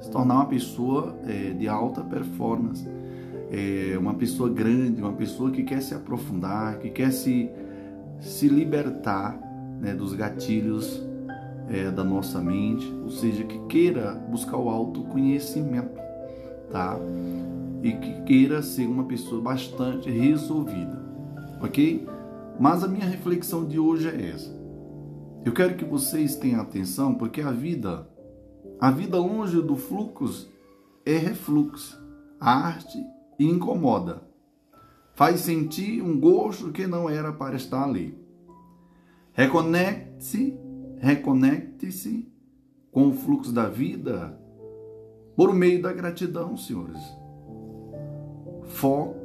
se 0.00 0.10
tornar 0.10 0.36
uma 0.36 0.46
pessoa 0.46 1.14
é, 1.26 1.50
de 1.50 1.68
alta 1.68 2.02
performance, 2.02 2.88
é, 3.50 3.96
uma 3.98 4.14
pessoa 4.14 4.48
grande, 4.48 5.00
uma 5.00 5.12
pessoa 5.12 5.50
que 5.50 5.62
quer 5.62 5.82
se 5.82 5.94
aprofundar, 5.94 6.78
que 6.78 6.90
quer 6.90 7.12
se, 7.12 7.50
se 8.18 8.48
libertar 8.48 9.38
né, 9.80 9.94
dos 9.94 10.14
gatilhos 10.14 11.02
é, 11.68 11.90
da 11.90 12.04
nossa 12.04 12.40
mente, 12.40 12.90
ou 13.02 13.10
seja, 13.10 13.44
que 13.44 13.58
queira 13.66 14.14
buscar 14.30 14.56
o 14.56 14.68
autoconhecimento, 14.68 16.00
tá? 16.70 16.98
E 17.82 17.92
que 17.92 18.22
queira 18.22 18.62
ser 18.62 18.86
uma 18.86 19.04
pessoa 19.04 19.40
bastante 19.40 20.10
resolvida, 20.10 21.03
ok? 21.64 22.06
Mas 22.58 22.84
a 22.84 22.88
minha 22.88 23.06
reflexão 23.06 23.66
de 23.66 23.78
hoje 23.78 24.08
é 24.08 24.30
essa. 24.30 24.54
Eu 25.44 25.52
quero 25.52 25.76
que 25.76 25.84
vocês 25.84 26.36
tenham 26.36 26.60
atenção, 26.60 27.14
porque 27.14 27.40
a 27.40 27.50
vida, 27.50 28.08
a 28.80 28.90
vida 28.90 29.18
longe 29.18 29.60
do 29.60 29.76
fluxo 29.76 30.50
é 31.04 31.16
refluxo. 31.16 32.02
A 32.40 32.52
arte 32.52 32.98
incomoda. 33.38 34.22
Faz 35.14 35.40
sentir 35.40 36.02
um 36.02 36.18
gosto 36.18 36.72
que 36.72 36.86
não 36.86 37.08
era 37.08 37.32
para 37.32 37.56
estar 37.56 37.84
ali. 37.84 38.18
Reconecte-se, 39.32 40.58
reconecte-se 40.98 42.28
com 42.90 43.08
o 43.08 43.12
fluxo 43.12 43.52
da 43.52 43.68
vida 43.68 44.38
por 45.36 45.52
meio 45.52 45.82
da 45.82 45.92
gratidão, 45.92 46.56
senhores. 46.56 47.00
Foco 48.64 49.23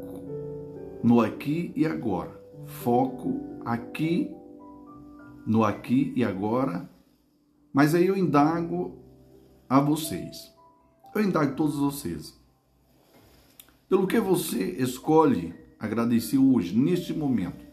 no 1.03 1.21
aqui 1.21 1.71
e 1.75 1.85
agora. 1.85 2.39
Foco 2.65 3.59
aqui, 3.65 4.29
no 5.45 5.63
aqui 5.63 6.13
e 6.15 6.23
agora. 6.23 6.89
Mas 7.73 7.95
aí 7.95 8.07
eu 8.07 8.17
indago 8.17 8.97
a 9.67 9.79
vocês. 9.79 10.53
Eu 11.15 11.23
indago 11.23 11.55
todos 11.55 11.75
vocês. 11.75 12.39
Pelo 13.87 14.07
que 14.07 14.19
você 14.19 14.63
escolhe 14.79 15.53
agradecer 15.79 16.37
hoje, 16.37 16.77
neste 16.77 17.13
momento? 17.13 17.65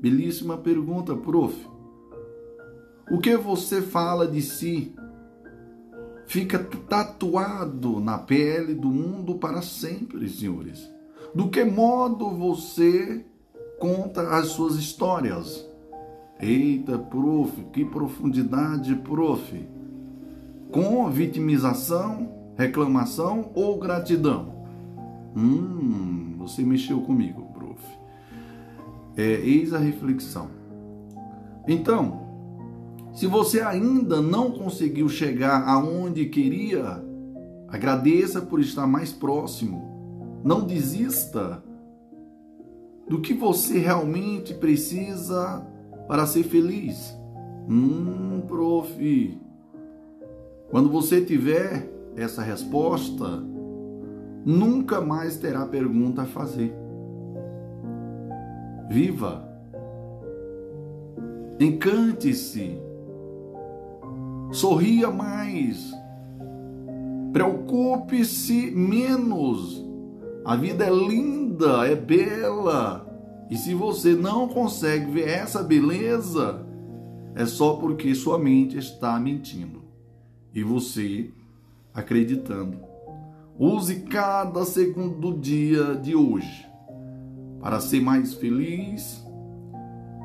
Belíssima 0.00 0.56
pergunta, 0.56 1.16
prof. 1.16 1.66
O 3.10 3.18
que 3.18 3.36
você 3.36 3.80
fala 3.80 4.26
de 4.26 4.42
si 4.42 4.94
fica 6.26 6.58
tatuado 6.58 8.00
na 8.00 8.18
pele 8.18 8.74
do 8.74 8.88
mundo 8.88 9.36
para 9.36 9.62
sempre, 9.62 10.28
senhores. 10.28 10.95
Do 11.36 11.50
que 11.50 11.62
modo 11.62 12.30
você 12.30 13.22
conta 13.78 14.38
as 14.38 14.46
suas 14.46 14.76
histórias? 14.76 15.68
Eita, 16.40 16.98
prof, 16.98 17.62
que 17.74 17.84
profundidade, 17.84 18.94
prof. 18.96 19.68
Com 20.72 21.10
vitimização, 21.10 22.32
reclamação 22.56 23.50
ou 23.54 23.78
gratidão? 23.78 24.64
Hum, 25.36 26.36
você 26.38 26.62
mexeu 26.62 27.02
comigo, 27.02 27.42
prof. 27.52 27.84
É, 29.14 29.22
eis 29.22 29.74
a 29.74 29.78
reflexão. 29.78 30.48
Então, 31.68 32.22
se 33.12 33.26
você 33.26 33.60
ainda 33.60 34.22
não 34.22 34.52
conseguiu 34.52 35.06
chegar 35.10 35.68
aonde 35.68 36.24
queria, 36.30 37.04
agradeça 37.68 38.40
por 38.40 38.58
estar 38.58 38.86
mais 38.86 39.12
próximo. 39.12 39.95
Não 40.46 40.64
desista 40.64 41.60
do 43.08 43.20
que 43.20 43.34
você 43.34 43.78
realmente 43.78 44.54
precisa 44.54 45.66
para 46.06 46.24
ser 46.24 46.44
feliz. 46.44 47.18
Hum, 47.68 48.42
prof. 48.46 49.40
Quando 50.70 50.88
você 50.88 51.20
tiver 51.20 51.90
essa 52.14 52.42
resposta, 52.42 53.42
nunca 54.44 55.00
mais 55.00 55.36
terá 55.36 55.66
pergunta 55.66 56.22
a 56.22 56.26
fazer. 56.26 56.72
Viva! 58.88 59.44
Encante-se! 61.58 62.80
Sorria 64.52 65.10
mais! 65.10 65.92
Preocupe-se 67.32 68.70
menos! 68.70 69.85
A 70.46 70.54
vida 70.54 70.86
é 70.86 70.90
linda, 70.90 71.88
é 71.88 71.96
bela! 71.96 73.04
E 73.50 73.56
se 73.56 73.74
você 73.74 74.14
não 74.14 74.46
consegue 74.46 75.10
ver 75.10 75.28
essa 75.28 75.60
beleza, 75.60 76.64
é 77.34 77.44
só 77.44 77.74
porque 77.74 78.14
sua 78.14 78.38
mente 78.38 78.78
está 78.78 79.18
mentindo 79.18 79.82
e 80.54 80.62
você 80.62 81.32
acreditando. 81.92 82.78
Use 83.58 84.02
cada 84.02 84.64
segundo 84.64 85.18
do 85.18 85.36
dia 85.36 85.96
de 85.96 86.14
hoje 86.14 86.64
para 87.60 87.80
ser 87.80 88.00
mais 88.00 88.34
feliz 88.34 89.26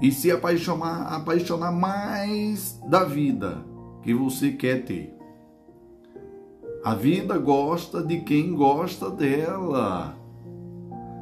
e 0.04 0.12
se 0.12 0.30
apaixonar, 0.30 1.16
apaixonar 1.16 1.72
mais 1.72 2.80
da 2.88 3.06
vida 3.06 3.66
que 4.04 4.14
você 4.14 4.52
quer 4.52 4.86
ter. 4.86 5.21
A 6.84 6.96
vida 6.96 7.38
gosta 7.38 8.02
de 8.02 8.22
quem 8.22 8.56
gosta 8.56 9.08
dela. 9.12 10.18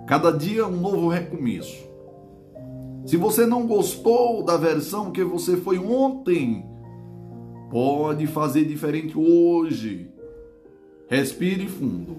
Cada 0.07 0.31
dia 0.31 0.61
é 0.61 0.65
um 0.65 0.80
novo 0.80 1.10
recomeço. 1.10 1.86
Se 3.06 3.18
você 3.18 3.45
não 3.45 3.68
gostou 3.68 4.41
da 4.41 4.56
versão 4.56 5.11
que 5.11 5.22
você 5.22 5.57
foi 5.57 5.77
ontem, 5.77 6.65
pode 7.69 8.26
fazer 8.26 8.64
diferente 8.64 9.18
hoje. 9.18 10.10
Respire 11.10 11.68
fundo. 11.68 12.15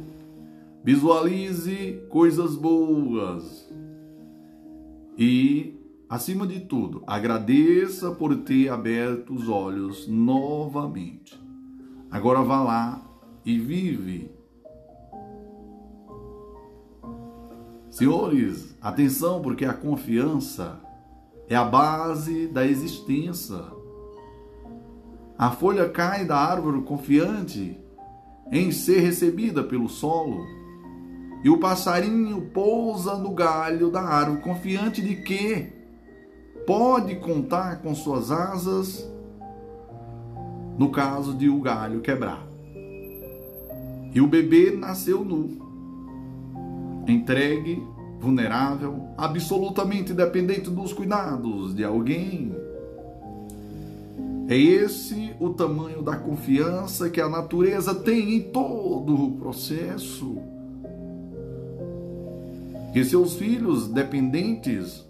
Visualize 0.84 1.98
coisas 2.10 2.54
boas. 2.54 3.72
E, 5.16 5.78
acima 6.10 6.46
de 6.46 6.60
tudo, 6.60 7.02
agradeça 7.06 8.10
por 8.10 8.36
ter 8.36 8.68
aberto 8.68 9.32
os 9.32 9.48
olhos 9.48 10.06
novamente. 10.06 11.40
Agora 12.10 12.42
vá 12.42 12.62
lá 12.62 13.09
e 13.44 13.58
vive. 13.58 14.30
Senhores, 17.90 18.76
atenção, 18.80 19.42
porque 19.42 19.64
a 19.64 19.74
confiança 19.74 20.80
é 21.48 21.56
a 21.56 21.64
base 21.64 22.46
da 22.46 22.64
existência. 22.64 23.62
A 25.36 25.50
folha 25.50 25.88
cai 25.88 26.24
da 26.24 26.36
árvore 26.36 26.82
confiante 26.82 27.80
em 28.52 28.70
ser 28.70 29.00
recebida 29.00 29.62
pelo 29.62 29.88
solo. 29.88 30.44
E 31.42 31.48
o 31.48 31.58
passarinho 31.58 32.50
pousa 32.52 33.16
no 33.16 33.34
galho 33.34 33.90
da 33.90 34.02
árvore, 34.02 34.42
confiante 34.42 35.00
de 35.00 35.16
que 35.16 35.72
pode 36.66 37.16
contar 37.16 37.80
com 37.80 37.94
suas 37.94 38.30
asas 38.30 39.10
no 40.78 40.90
caso 40.90 41.34
de 41.34 41.48
o 41.48 41.60
galho 41.60 42.00
quebrar. 42.00 42.49
E 44.12 44.20
o 44.20 44.26
bebê 44.26 44.70
nasceu 44.76 45.24
nu, 45.24 45.48
entregue, 47.06 47.82
vulnerável, 48.18 49.08
absolutamente 49.16 50.12
dependente 50.12 50.68
dos 50.68 50.92
cuidados 50.92 51.74
de 51.74 51.84
alguém 51.84 52.52
é 54.50 54.58
esse 54.58 55.30
o 55.38 55.50
tamanho 55.50 56.02
da 56.02 56.16
confiança 56.16 57.08
que 57.08 57.20
a 57.20 57.28
natureza 57.28 57.94
tem 57.94 58.34
em 58.34 58.40
todo 58.40 59.14
o 59.14 59.32
processo. 59.36 60.38
Que 62.92 63.04
seus 63.04 63.36
filhos 63.36 63.86
dependentes, 63.86 65.06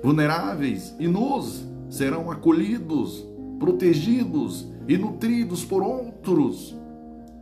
vulneráveis 0.00 0.94
e 1.00 1.08
nus 1.08 1.64
serão 1.90 2.30
acolhidos, 2.30 3.26
protegidos 3.58 4.68
e 4.86 4.96
nutridos 4.96 5.64
por 5.64 5.82
outros. 5.82 6.77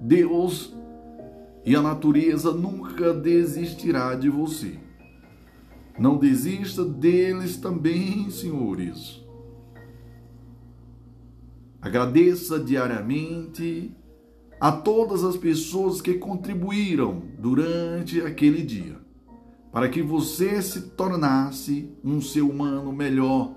Deus 0.01 0.75
e 1.65 1.75
a 1.75 1.83
natureza 1.83 2.53
nunca 2.53 3.13
desistirá 3.13 4.15
de 4.15 4.29
você. 4.29 4.79
Não 5.99 6.17
desista 6.19 6.85
deles 6.85 7.57
também, 7.57 8.31
senhores. 8.31 9.25
Agradeça 11.81 12.59
diariamente 12.59 13.97
a 14.61 14.73
todas 14.73 15.25
as 15.25 15.37
pessoas 15.37 16.01
que 16.01 16.15
contribuíram 16.15 17.23
durante 17.39 18.21
aquele 18.21 18.63
dia, 18.63 18.99
para 19.73 19.89
que 19.89 20.03
você 20.03 20.61
se 20.63 20.83
tornasse 20.91 21.91
um 22.03 22.21
ser 22.21 22.43
humano 22.43 22.93
melhor. 22.93 23.55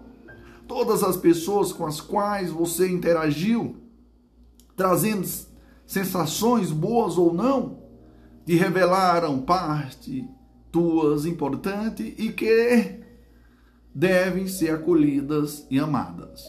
Todas 0.68 1.04
as 1.04 1.18
pessoas 1.18 1.74
com 1.74 1.86
as 1.86 2.00
quais 2.00 2.52
você 2.52 2.90
interagiu, 2.90 3.78
trazendo 4.76 5.26
sensações 5.90 6.72
boas 6.72 7.18
ou 7.18 7.34
não, 7.34 7.80
te 8.46 8.54
revelaram 8.56 9.40
parte 9.40 10.24
tuas 10.72 11.26
importantes 11.26 12.14
e 12.16 12.32
que 12.32 13.00
devem 13.94 14.46
ser 14.46 14.70
acolhidas 14.70 15.66
e 15.68 15.80
amadas. 15.80 16.46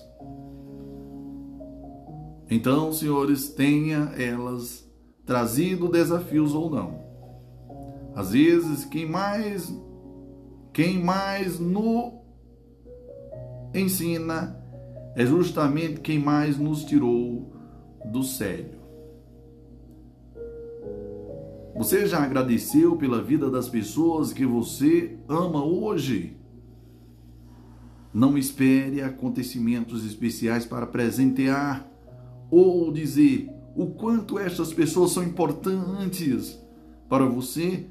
Então, 2.51 2.93
senhores, 2.93 3.49
tenha 3.49 4.12
elas 4.19 4.87
trazido 5.25 5.89
desafios 5.89 6.55
ou 6.55 6.69
não. 6.69 7.01
Às 8.15 8.33
vezes, 8.33 8.85
quem 8.85 9.07
mais 9.07 9.75
quem 10.71 11.03
mais 11.03 11.59
no 11.59 12.21
ensina 13.75 14.62
é 15.17 15.25
justamente 15.25 16.01
quem 16.01 16.19
mais 16.19 16.59
nos 16.59 16.85
tirou 16.85 17.51
do 18.05 18.23
sério. 18.23 18.80
Você 21.81 22.07
já 22.07 22.23
agradeceu 22.23 22.94
pela 22.94 23.23
vida 23.23 23.51
das 23.51 23.66
pessoas 23.66 24.35
que 24.35 24.44
você 24.44 25.16
ama 25.27 25.65
hoje? 25.65 26.36
Não 28.12 28.36
espere 28.36 29.01
acontecimentos 29.01 30.05
especiais 30.05 30.66
para 30.66 30.86
presentear 30.86 31.89
ou 32.51 32.93
dizer 32.93 33.48
o 33.74 33.86
quanto 33.86 34.39
estas 34.39 34.74
pessoas 34.74 35.12
são 35.12 35.24
importantes 35.24 36.61
para 37.09 37.24
você. 37.24 37.86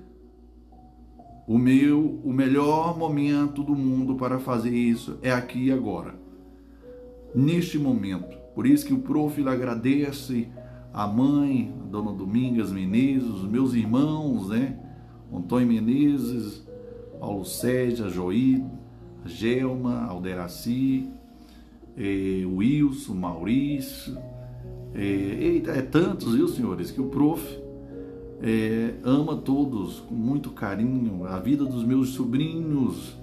O 1.47 1.57
meu, 1.57 2.21
o 2.23 2.31
melhor 2.31 2.95
momento 2.95 3.63
do 3.63 3.73
mundo 3.73 4.13
para 4.17 4.37
fazer 4.37 4.69
isso 4.69 5.17
é 5.23 5.31
aqui 5.31 5.65
e 5.65 5.71
agora. 5.71 6.13
Neste 7.33 7.79
momento. 7.79 8.37
Por 8.53 8.67
isso 8.67 8.85
que 8.85 8.93
o 8.93 8.99
prof 8.99 9.41
agradece 9.47 10.47
a 10.93 11.07
mãe, 11.07 11.73
a 11.81 11.85
dona 11.85 12.11
Domingas 12.11 12.71
Menezes, 12.71 13.29
os 13.29 13.47
meus 13.47 13.73
irmãos, 13.73 14.49
né? 14.49 14.77
Antônio 15.31 15.67
Menezes, 15.67 16.67
Paulo 17.19 17.45
Sérgio, 17.45 18.09
Joí, 18.09 18.63
Gelma, 19.25 20.05
Alderaci, 20.05 21.09
eh, 21.95 22.43
Wilson, 22.45 23.13
Maurício. 23.13 24.17
Eita, 24.95 25.71
é 25.71 25.81
tantos, 25.81 26.33
viu, 26.33 26.47
senhores, 26.47 26.89
que 26.89 26.99
o 26.99 27.09
prof 27.09 27.43
eh, 28.41 28.95
ama 29.03 29.35
todos 29.35 29.99
com 29.99 30.15
muito 30.15 30.49
carinho. 30.49 31.25
A 31.27 31.39
vida 31.39 31.63
dos 31.63 31.83
meus 31.83 32.09
sobrinhos, 32.09 33.15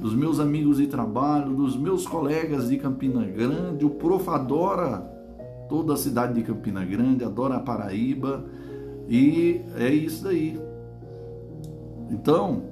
dos 0.00 0.14
meus 0.14 0.40
amigos 0.40 0.78
de 0.78 0.86
trabalho, 0.86 1.54
dos 1.54 1.76
meus 1.76 2.06
colegas 2.06 2.70
de 2.70 2.78
Campina 2.78 3.24
Grande. 3.26 3.84
O 3.84 3.90
prof 3.90 4.26
adora 4.30 5.11
toda 5.72 5.94
a 5.94 5.96
cidade 5.96 6.34
de 6.34 6.42
Campina 6.42 6.84
Grande, 6.84 7.24
adora 7.24 7.54
a 7.54 7.58
Paraíba 7.58 8.44
e 9.08 9.62
é 9.74 9.88
isso 9.88 10.28
aí. 10.28 10.60
Então, 12.10 12.64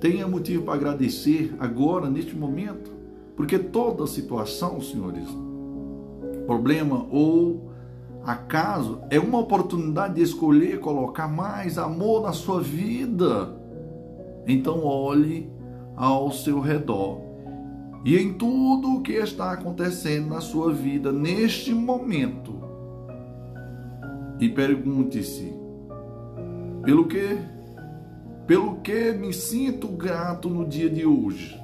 tenha 0.00 0.26
motivo 0.26 0.62
para 0.62 0.72
agradecer 0.72 1.54
agora, 1.58 2.08
neste 2.08 2.34
momento, 2.34 2.90
porque 3.36 3.58
toda 3.58 4.06
situação, 4.06 4.80
senhores, 4.80 5.28
problema 6.46 7.06
ou 7.10 7.70
acaso, 8.24 8.98
é 9.10 9.20
uma 9.20 9.40
oportunidade 9.40 10.14
de 10.14 10.22
escolher 10.22 10.80
colocar 10.80 11.28
mais 11.28 11.76
amor 11.76 12.22
na 12.22 12.32
sua 12.32 12.62
vida. 12.62 13.54
Então, 14.46 14.86
olhe 14.86 15.50
ao 15.94 16.32
seu 16.32 16.60
redor 16.60 17.27
e 18.04 18.16
em 18.16 18.32
tudo 18.34 18.94
o 18.94 19.02
que 19.02 19.12
está 19.12 19.52
acontecendo 19.52 20.28
na 20.28 20.40
sua 20.40 20.72
vida 20.72 21.12
neste 21.12 21.72
momento. 21.74 22.54
E 24.40 24.48
pergunte-se: 24.48 25.52
pelo 26.84 27.06
que 27.06 27.38
pelo 28.46 28.76
que 28.76 29.12
me 29.12 29.30
sinto 29.30 29.88
grato 29.88 30.48
no 30.48 30.66
dia 30.66 30.88
de 30.88 31.04
hoje. 31.04 31.54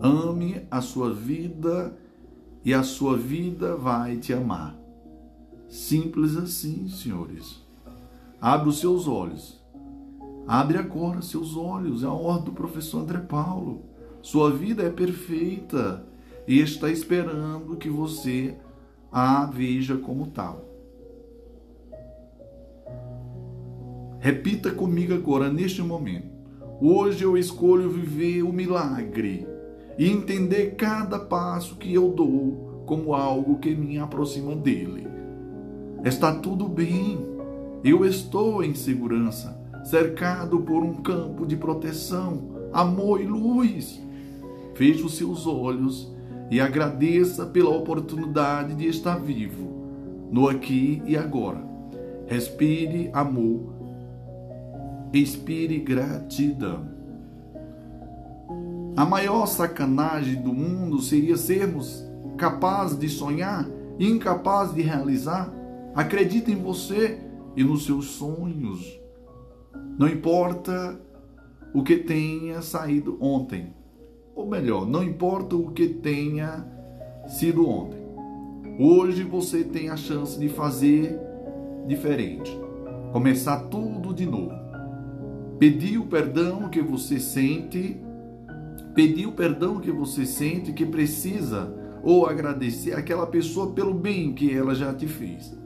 Ame 0.00 0.66
a 0.70 0.80
sua 0.80 1.12
vida 1.12 1.94
e 2.64 2.72
a 2.72 2.82
sua 2.82 3.14
vida 3.14 3.76
vai 3.76 4.16
te 4.16 4.32
amar. 4.32 4.74
Simples 5.68 6.34
assim, 6.34 6.88
senhores. 6.88 7.62
Abre 8.40 8.70
os 8.70 8.80
seus 8.80 9.06
olhos. 9.06 9.62
Abre 10.46 10.78
agora 10.78 11.20
seus 11.20 11.56
olhos. 11.56 12.02
É 12.02 12.06
a 12.06 12.12
ordem 12.12 12.46
do 12.46 12.52
professor 12.52 13.02
André 13.02 13.18
Paulo. 13.18 13.82
Sua 14.24 14.50
vida 14.50 14.82
é 14.82 14.88
perfeita 14.88 16.02
e 16.48 16.58
está 16.58 16.88
esperando 16.88 17.76
que 17.76 17.90
você 17.90 18.54
a 19.12 19.44
veja 19.44 19.98
como 19.98 20.28
tal. 20.28 20.64
Repita 24.18 24.70
comigo 24.70 25.12
agora, 25.12 25.52
neste 25.52 25.82
momento. 25.82 26.26
Hoje 26.80 27.22
eu 27.22 27.36
escolho 27.36 27.90
viver 27.90 28.42
o 28.42 28.50
milagre 28.50 29.46
e 29.98 30.08
entender 30.08 30.74
cada 30.74 31.18
passo 31.18 31.76
que 31.76 31.92
eu 31.92 32.08
dou 32.08 32.82
como 32.86 33.12
algo 33.12 33.58
que 33.58 33.74
me 33.74 33.98
aproxima 33.98 34.56
dele. 34.56 35.06
Está 36.02 36.34
tudo 36.34 36.66
bem. 36.66 37.18
Eu 37.84 38.06
estou 38.06 38.64
em 38.64 38.74
segurança, 38.74 39.54
cercado 39.84 40.60
por 40.60 40.82
um 40.82 40.94
campo 41.02 41.44
de 41.44 41.58
proteção, 41.58 42.70
amor 42.72 43.20
e 43.20 43.26
luz. 43.26 44.02
Feche 44.74 45.02
os 45.02 45.16
seus 45.16 45.46
olhos 45.46 46.12
e 46.50 46.60
agradeça 46.60 47.46
pela 47.46 47.70
oportunidade 47.70 48.74
de 48.74 48.86
estar 48.88 49.18
vivo, 49.18 49.70
no 50.30 50.48
aqui 50.48 51.00
e 51.06 51.16
agora. 51.16 51.64
Respire 52.26 53.08
amor, 53.12 53.72
expire 55.12 55.78
gratidão. 55.78 56.92
A 58.96 59.04
maior 59.04 59.46
sacanagem 59.46 60.42
do 60.42 60.52
mundo 60.52 61.00
seria 61.00 61.36
sermos 61.36 62.04
capazes 62.36 62.98
de 62.98 63.08
sonhar 63.08 63.68
e 63.98 64.08
incapazes 64.08 64.74
de 64.74 64.82
realizar. 64.82 65.52
Acredite 65.94 66.50
em 66.50 66.56
você 66.56 67.20
e 67.56 67.62
nos 67.62 67.84
seus 67.84 68.06
sonhos. 68.06 68.98
Não 69.96 70.08
importa 70.08 71.00
o 71.72 71.82
que 71.82 71.96
tenha 71.96 72.60
saído 72.60 73.16
ontem 73.20 73.72
ou 74.34 74.46
melhor, 74.46 74.86
não 74.86 75.02
importa 75.02 75.54
o 75.54 75.70
que 75.70 75.88
tenha 75.88 76.66
sido 77.26 77.68
ontem. 77.68 78.00
Hoje 78.78 79.22
você 79.22 79.62
tem 79.62 79.88
a 79.88 79.96
chance 79.96 80.38
de 80.38 80.48
fazer 80.48 81.18
diferente, 81.86 82.50
começar 83.12 83.68
tudo 83.68 84.12
de 84.12 84.26
novo. 84.26 84.52
Pedir 85.58 85.98
o 85.98 86.06
perdão 86.06 86.68
que 86.68 86.82
você 86.82 87.20
sente, 87.20 87.96
pedir 88.94 89.26
o 89.26 89.32
perdão 89.32 89.78
que 89.78 89.92
você 89.92 90.26
sente 90.26 90.72
que 90.72 90.84
precisa 90.84 91.72
ou 92.02 92.26
agradecer 92.26 92.92
aquela 92.94 93.26
pessoa 93.26 93.72
pelo 93.72 93.94
bem 93.94 94.32
que 94.32 94.52
ela 94.52 94.74
já 94.74 94.92
te 94.92 95.06
fez. 95.06 95.56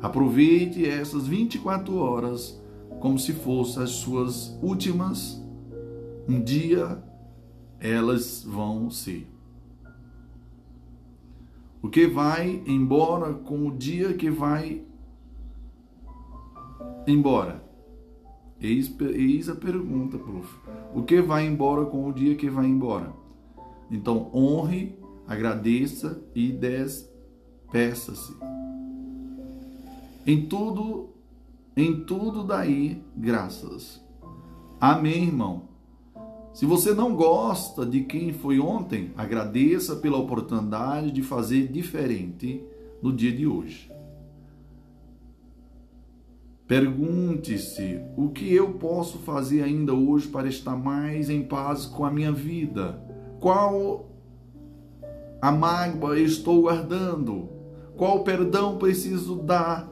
Aproveite 0.00 0.88
essas 0.88 1.26
24 1.26 1.96
horas 1.96 2.62
como 3.00 3.18
se 3.18 3.32
fossem 3.32 3.82
as 3.82 3.90
suas 3.90 4.56
últimas. 4.62 5.42
Um 6.28 6.40
dia 6.40 7.02
elas 7.80 8.44
vão 8.44 8.90
ser. 8.90 9.26
O 11.80 11.88
que 11.88 12.06
vai 12.06 12.62
embora 12.66 13.32
com 13.34 13.68
o 13.68 13.76
dia 13.76 14.12
que 14.14 14.30
vai 14.30 14.82
embora? 17.06 17.64
Eis, 18.60 18.92
eis 19.00 19.48
a 19.48 19.54
pergunta, 19.54 20.18
prof. 20.18 20.56
O 20.92 21.02
que 21.02 21.22
vai 21.22 21.46
embora 21.46 21.86
com 21.86 22.08
o 22.08 22.12
dia 22.12 22.34
que 22.34 22.50
vai 22.50 22.66
embora? 22.66 23.12
Então, 23.90 24.28
honre, 24.34 24.98
agradeça 25.26 26.20
e 26.34 26.50
despeça-se. 26.52 28.36
Em 30.26 30.46
tudo, 30.46 31.10
em 31.76 32.04
tudo 32.04 32.42
daí, 32.42 33.00
graças. 33.16 34.04
Amém, 34.80 35.24
irmão. 35.24 35.68
Se 36.58 36.66
você 36.66 36.92
não 36.92 37.14
gosta 37.14 37.86
de 37.86 38.00
quem 38.00 38.32
foi 38.32 38.58
ontem, 38.58 39.12
agradeça 39.16 39.94
pela 39.94 40.18
oportunidade 40.18 41.12
de 41.12 41.22
fazer 41.22 41.68
diferente 41.68 42.60
no 43.00 43.12
dia 43.12 43.30
de 43.30 43.46
hoje. 43.46 43.88
Pergunte-se 46.66 48.00
o 48.16 48.30
que 48.30 48.52
eu 48.52 48.72
posso 48.72 49.18
fazer 49.18 49.62
ainda 49.62 49.94
hoje 49.94 50.26
para 50.26 50.48
estar 50.48 50.74
mais 50.74 51.30
em 51.30 51.44
paz 51.44 51.86
com 51.86 52.04
a 52.04 52.10
minha 52.10 52.32
vida. 52.32 53.00
Qual 53.38 54.10
a 55.40 55.52
mágoa 55.52 56.18
estou 56.18 56.62
guardando? 56.62 57.48
Qual 57.96 58.24
perdão 58.24 58.78
preciso 58.78 59.36
dar 59.36 59.88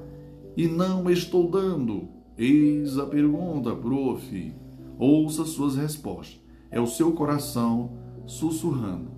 e 0.56 0.66
não 0.66 1.08
estou 1.08 1.48
dando? 1.48 2.08
Eis 2.36 2.98
a 2.98 3.06
pergunta, 3.06 3.72
prof. 3.72 4.52
Ouça 4.98 5.44
suas 5.44 5.76
respostas 5.76 6.44
é 6.70 6.80
o 6.80 6.86
seu 6.86 7.12
coração 7.12 7.90
sussurrando. 8.26 9.10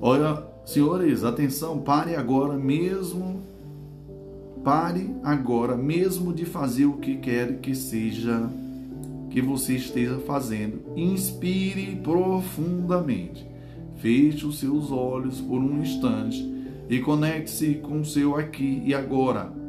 Olha, 0.00 0.42
senhores, 0.64 1.22
atenção, 1.22 1.78
pare 1.78 2.16
agora 2.16 2.54
mesmo. 2.54 3.40
Pare 4.64 5.14
agora 5.22 5.76
mesmo 5.76 6.32
de 6.32 6.44
fazer 6.44 6.86
o 6.86 6.98
que 6.98 7.16
quer 7.16 7.58
que 7.60 7.74
seja 7.74 8.48
que 9.30 9.40
você 9.40 9.74
esteja 9.74 10.18
fazendo. 10.20 10.82
Inspire 10.96 11.96
profundamente. 11.96 13.46
Feche 13.96 14.44
os 14.44 14.58
seus 14.58 14.90
olhos 14.90 15.40
por 15.40 15.60
um 15.60 15.80
instante 15.80 16.52
e 16.88 16.98
conecte-se 16.98 17.76
com 17.76 18.00
o 18.00 18.04
seu 18.04 18.36
aqui 18.36 18.82
e 18.84 18.94
agora. 18.94 19.61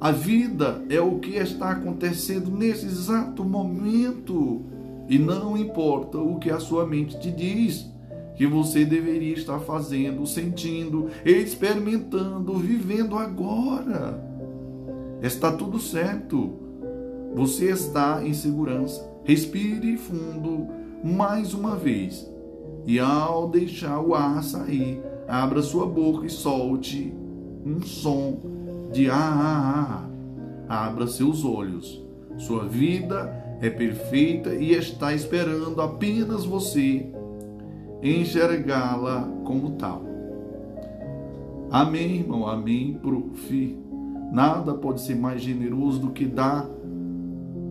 A 0.00 0.10
vida 0.10 0.84
é 0.90 1.00
o 1.00 1.18
que 1.18 1.36
está 1.36 1.70
acontecendo 1.70 2.50
nesse 2.50 2.84
exato 2.84 3.42
momento. 3.42 4.62
E 5.08 5.18
não 5.18 5.56
importa 5.56 6.18
o 6.18 6.38
que 6.38 6.50
a 6.50 6.58
sua 6.58 6.86
mente 6.86 7.18
te 7.18 7.30
diz, 7.30 7.90
que 8.34 8.46
você 8.46 8.84
deveria 8.84 9.32
estar 9.32 9.58
fazendo, 9.60 10.26
sentindo, 10.26 11.08
experimentando, 11.24 12.54
vivendo 12.54 13.16
agora. 13.16 14.22
Está 15.22 15.50
tudo 15.50 15.78
certo. 15.78 16.52
Você 17.34 17.70
está 17.70 18.22
em 18.22 18.34
segurança. 18.34 19.08
Respire 19.24 19.96
fundo 19.96 20.68
mais 21.02 21.54
uma 21.54 21.74
vez. 21.74 22.30
E 22.86 22.98
ao 22.98 23.48
deixar 23.48 24.00
o 24.00 24.14
ar 24.14 24.44
sair, 24.44 25.00
abra 25.26 25.62
sua 25.62 25.86
boca 25.86 26.26
e 26.26 26.30
solte 26.30 27.14
um 27.64 27.80
som 27.80 28.55
de 28.92 29.10
ah, 29.10 29.14
ah, 29.16 30.08
ah. 30.68 30.86
Abra 30.86 31.06
seus 31.06 31.44
olhos. 31.44 32.04
Sua 32.36 32.64
vida 32.64 33.32
é 33.60 33.70
perfeita 33.70 34.54
e 34.54 34.72
está 34.72 35.14
esperando 35.14 35.80
apenas 35.80 36.44
você 36.44 37.06
enxergá-la 38.02 39.22
como 39.44 39.72
tal. 39.72 40.02
Amém, 41.70 42.16
irmão, 42.16 42.46
amém, 42.46 42.98
prof. 43.00 43.78
Nada 44.32 44.74
pode 44.74 45.00
ser 45.00 45.16
mais 45.16 45.40
generoso 45.40 46.00
do 46.00 46.10
que 46.10 46.26
dar 46.26 46.68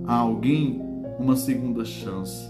a 0.06 0.16
alguém 0.16 0.82
uma 1.20 1.36
segunda 1.36 1.86
chance. 1.86 2.50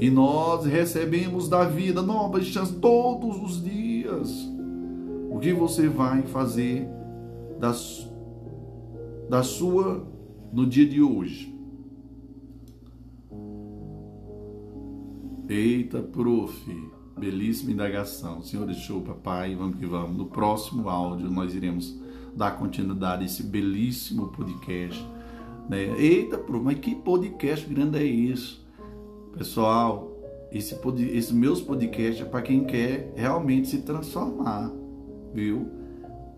E 0.00 0.10
nós 0.10 0.64
recebemos 0.64 1.48
da 1.48 1.64
vida 1.64 2.02
novas 2.02 2.46
chances 2.46 2.74
todos 2.76 3.40
os 3.42 3.62
dias. 3.62 4.50
O 5.30 5.38
que 5.38 5.52
você 5.52 5.88
vai 5.88 6.22
fazer 6.22 6.88
da, 7.62 7.72
da 9.28 9.42
sua 9.44 10.04
no 10.52 10.66
dia 10.66 10.84
de 10.84 11.00
hoje? 11.00 11.56
Eita, 15.48 16.02
prof. 16.02 16.92
Belíssima 17.16 17.70
indagação. 17.70 18.42
Senhor 18.42 18.66
deixou, 18.66 19.02
papai. 19.02 19.54
Vamos 19.54 19.78
que 19.78 19.86
vamos. 19.86 20.16
No 20.16 20.26
próximo 20.26 20.88
áudio, 20.88 21.30
nós 21.30 21.54
iremos 21.54 21.96
dar 22.34 22.58
continuidade 22.58 23.22
a 23.22 23.26
esse 23.26 23.44
belíssimo 23.44 24.28
podcast. 24.32 25.06
Né? 25.68 25.94
Eita, 26.00 26.38
prof, 26.38 26.64
mas 26.64 26.80
que 26.80 26.96
podcast 26.96 27.64
grande 27.72 27.98
é 27.98 28.04
isso? 28.04 28.66
Pessoal, 29.38 30.10
esse, 30.50 30.76
esse 31.12 31.32
meus 31.32 31.60
podcasts 31.60 32.22
é 32.22 32.28
para 32.28 32.42
quem 32.42 32.64
quer 32.64 33.12
realmente 33.14 33.68
se 33.68 33.82
transformar, 33.82 34.68
viu? 35.32 35.81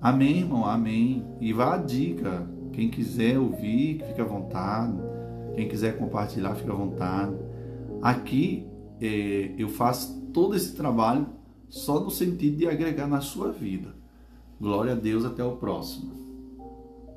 Amém, 0.04 0.40
irmão? 0.40 0.66
Amém. 0.66 1.24
E 1.40 1.50
vá 1.54 1.76
a 1.76 1.78
dica. 1.78 2.46
Quem 2.74 2.90
quiser 2.90 3.38
ouvir, 3.38 4.04
fica 4.06 4.20
à 4.20 4.26
vontade. 4.26 4.98
Quem 5.54 5.66
quiser 5.66 5.96
compartilhar, 5.96 6.54
fica 6.56 6.74
à 6.74 6.76
vontade. 6.76 7.34
Aqui 8.02 8.66
é, 9.00 9.54
eu 9.56 9.66
faço 9.66 10.20
todo 10.30 10.54
esse 10.54 10.76
trabalho 10.76 11.26
só 11.70 12.00
no 12.00 12.10
sentido 12.10 12.58
de 12.58 12.68
agregar 12.68 13.06
na 13.06 13.22
sua 13.22 13.50
vida. 13.50 13.94
Glória 14.60 14.92
a 14.92 14.94
Deus, 14.94 15.24
até 15.24 15.42
o 15.42 15.56
próximo. 15.56 16.23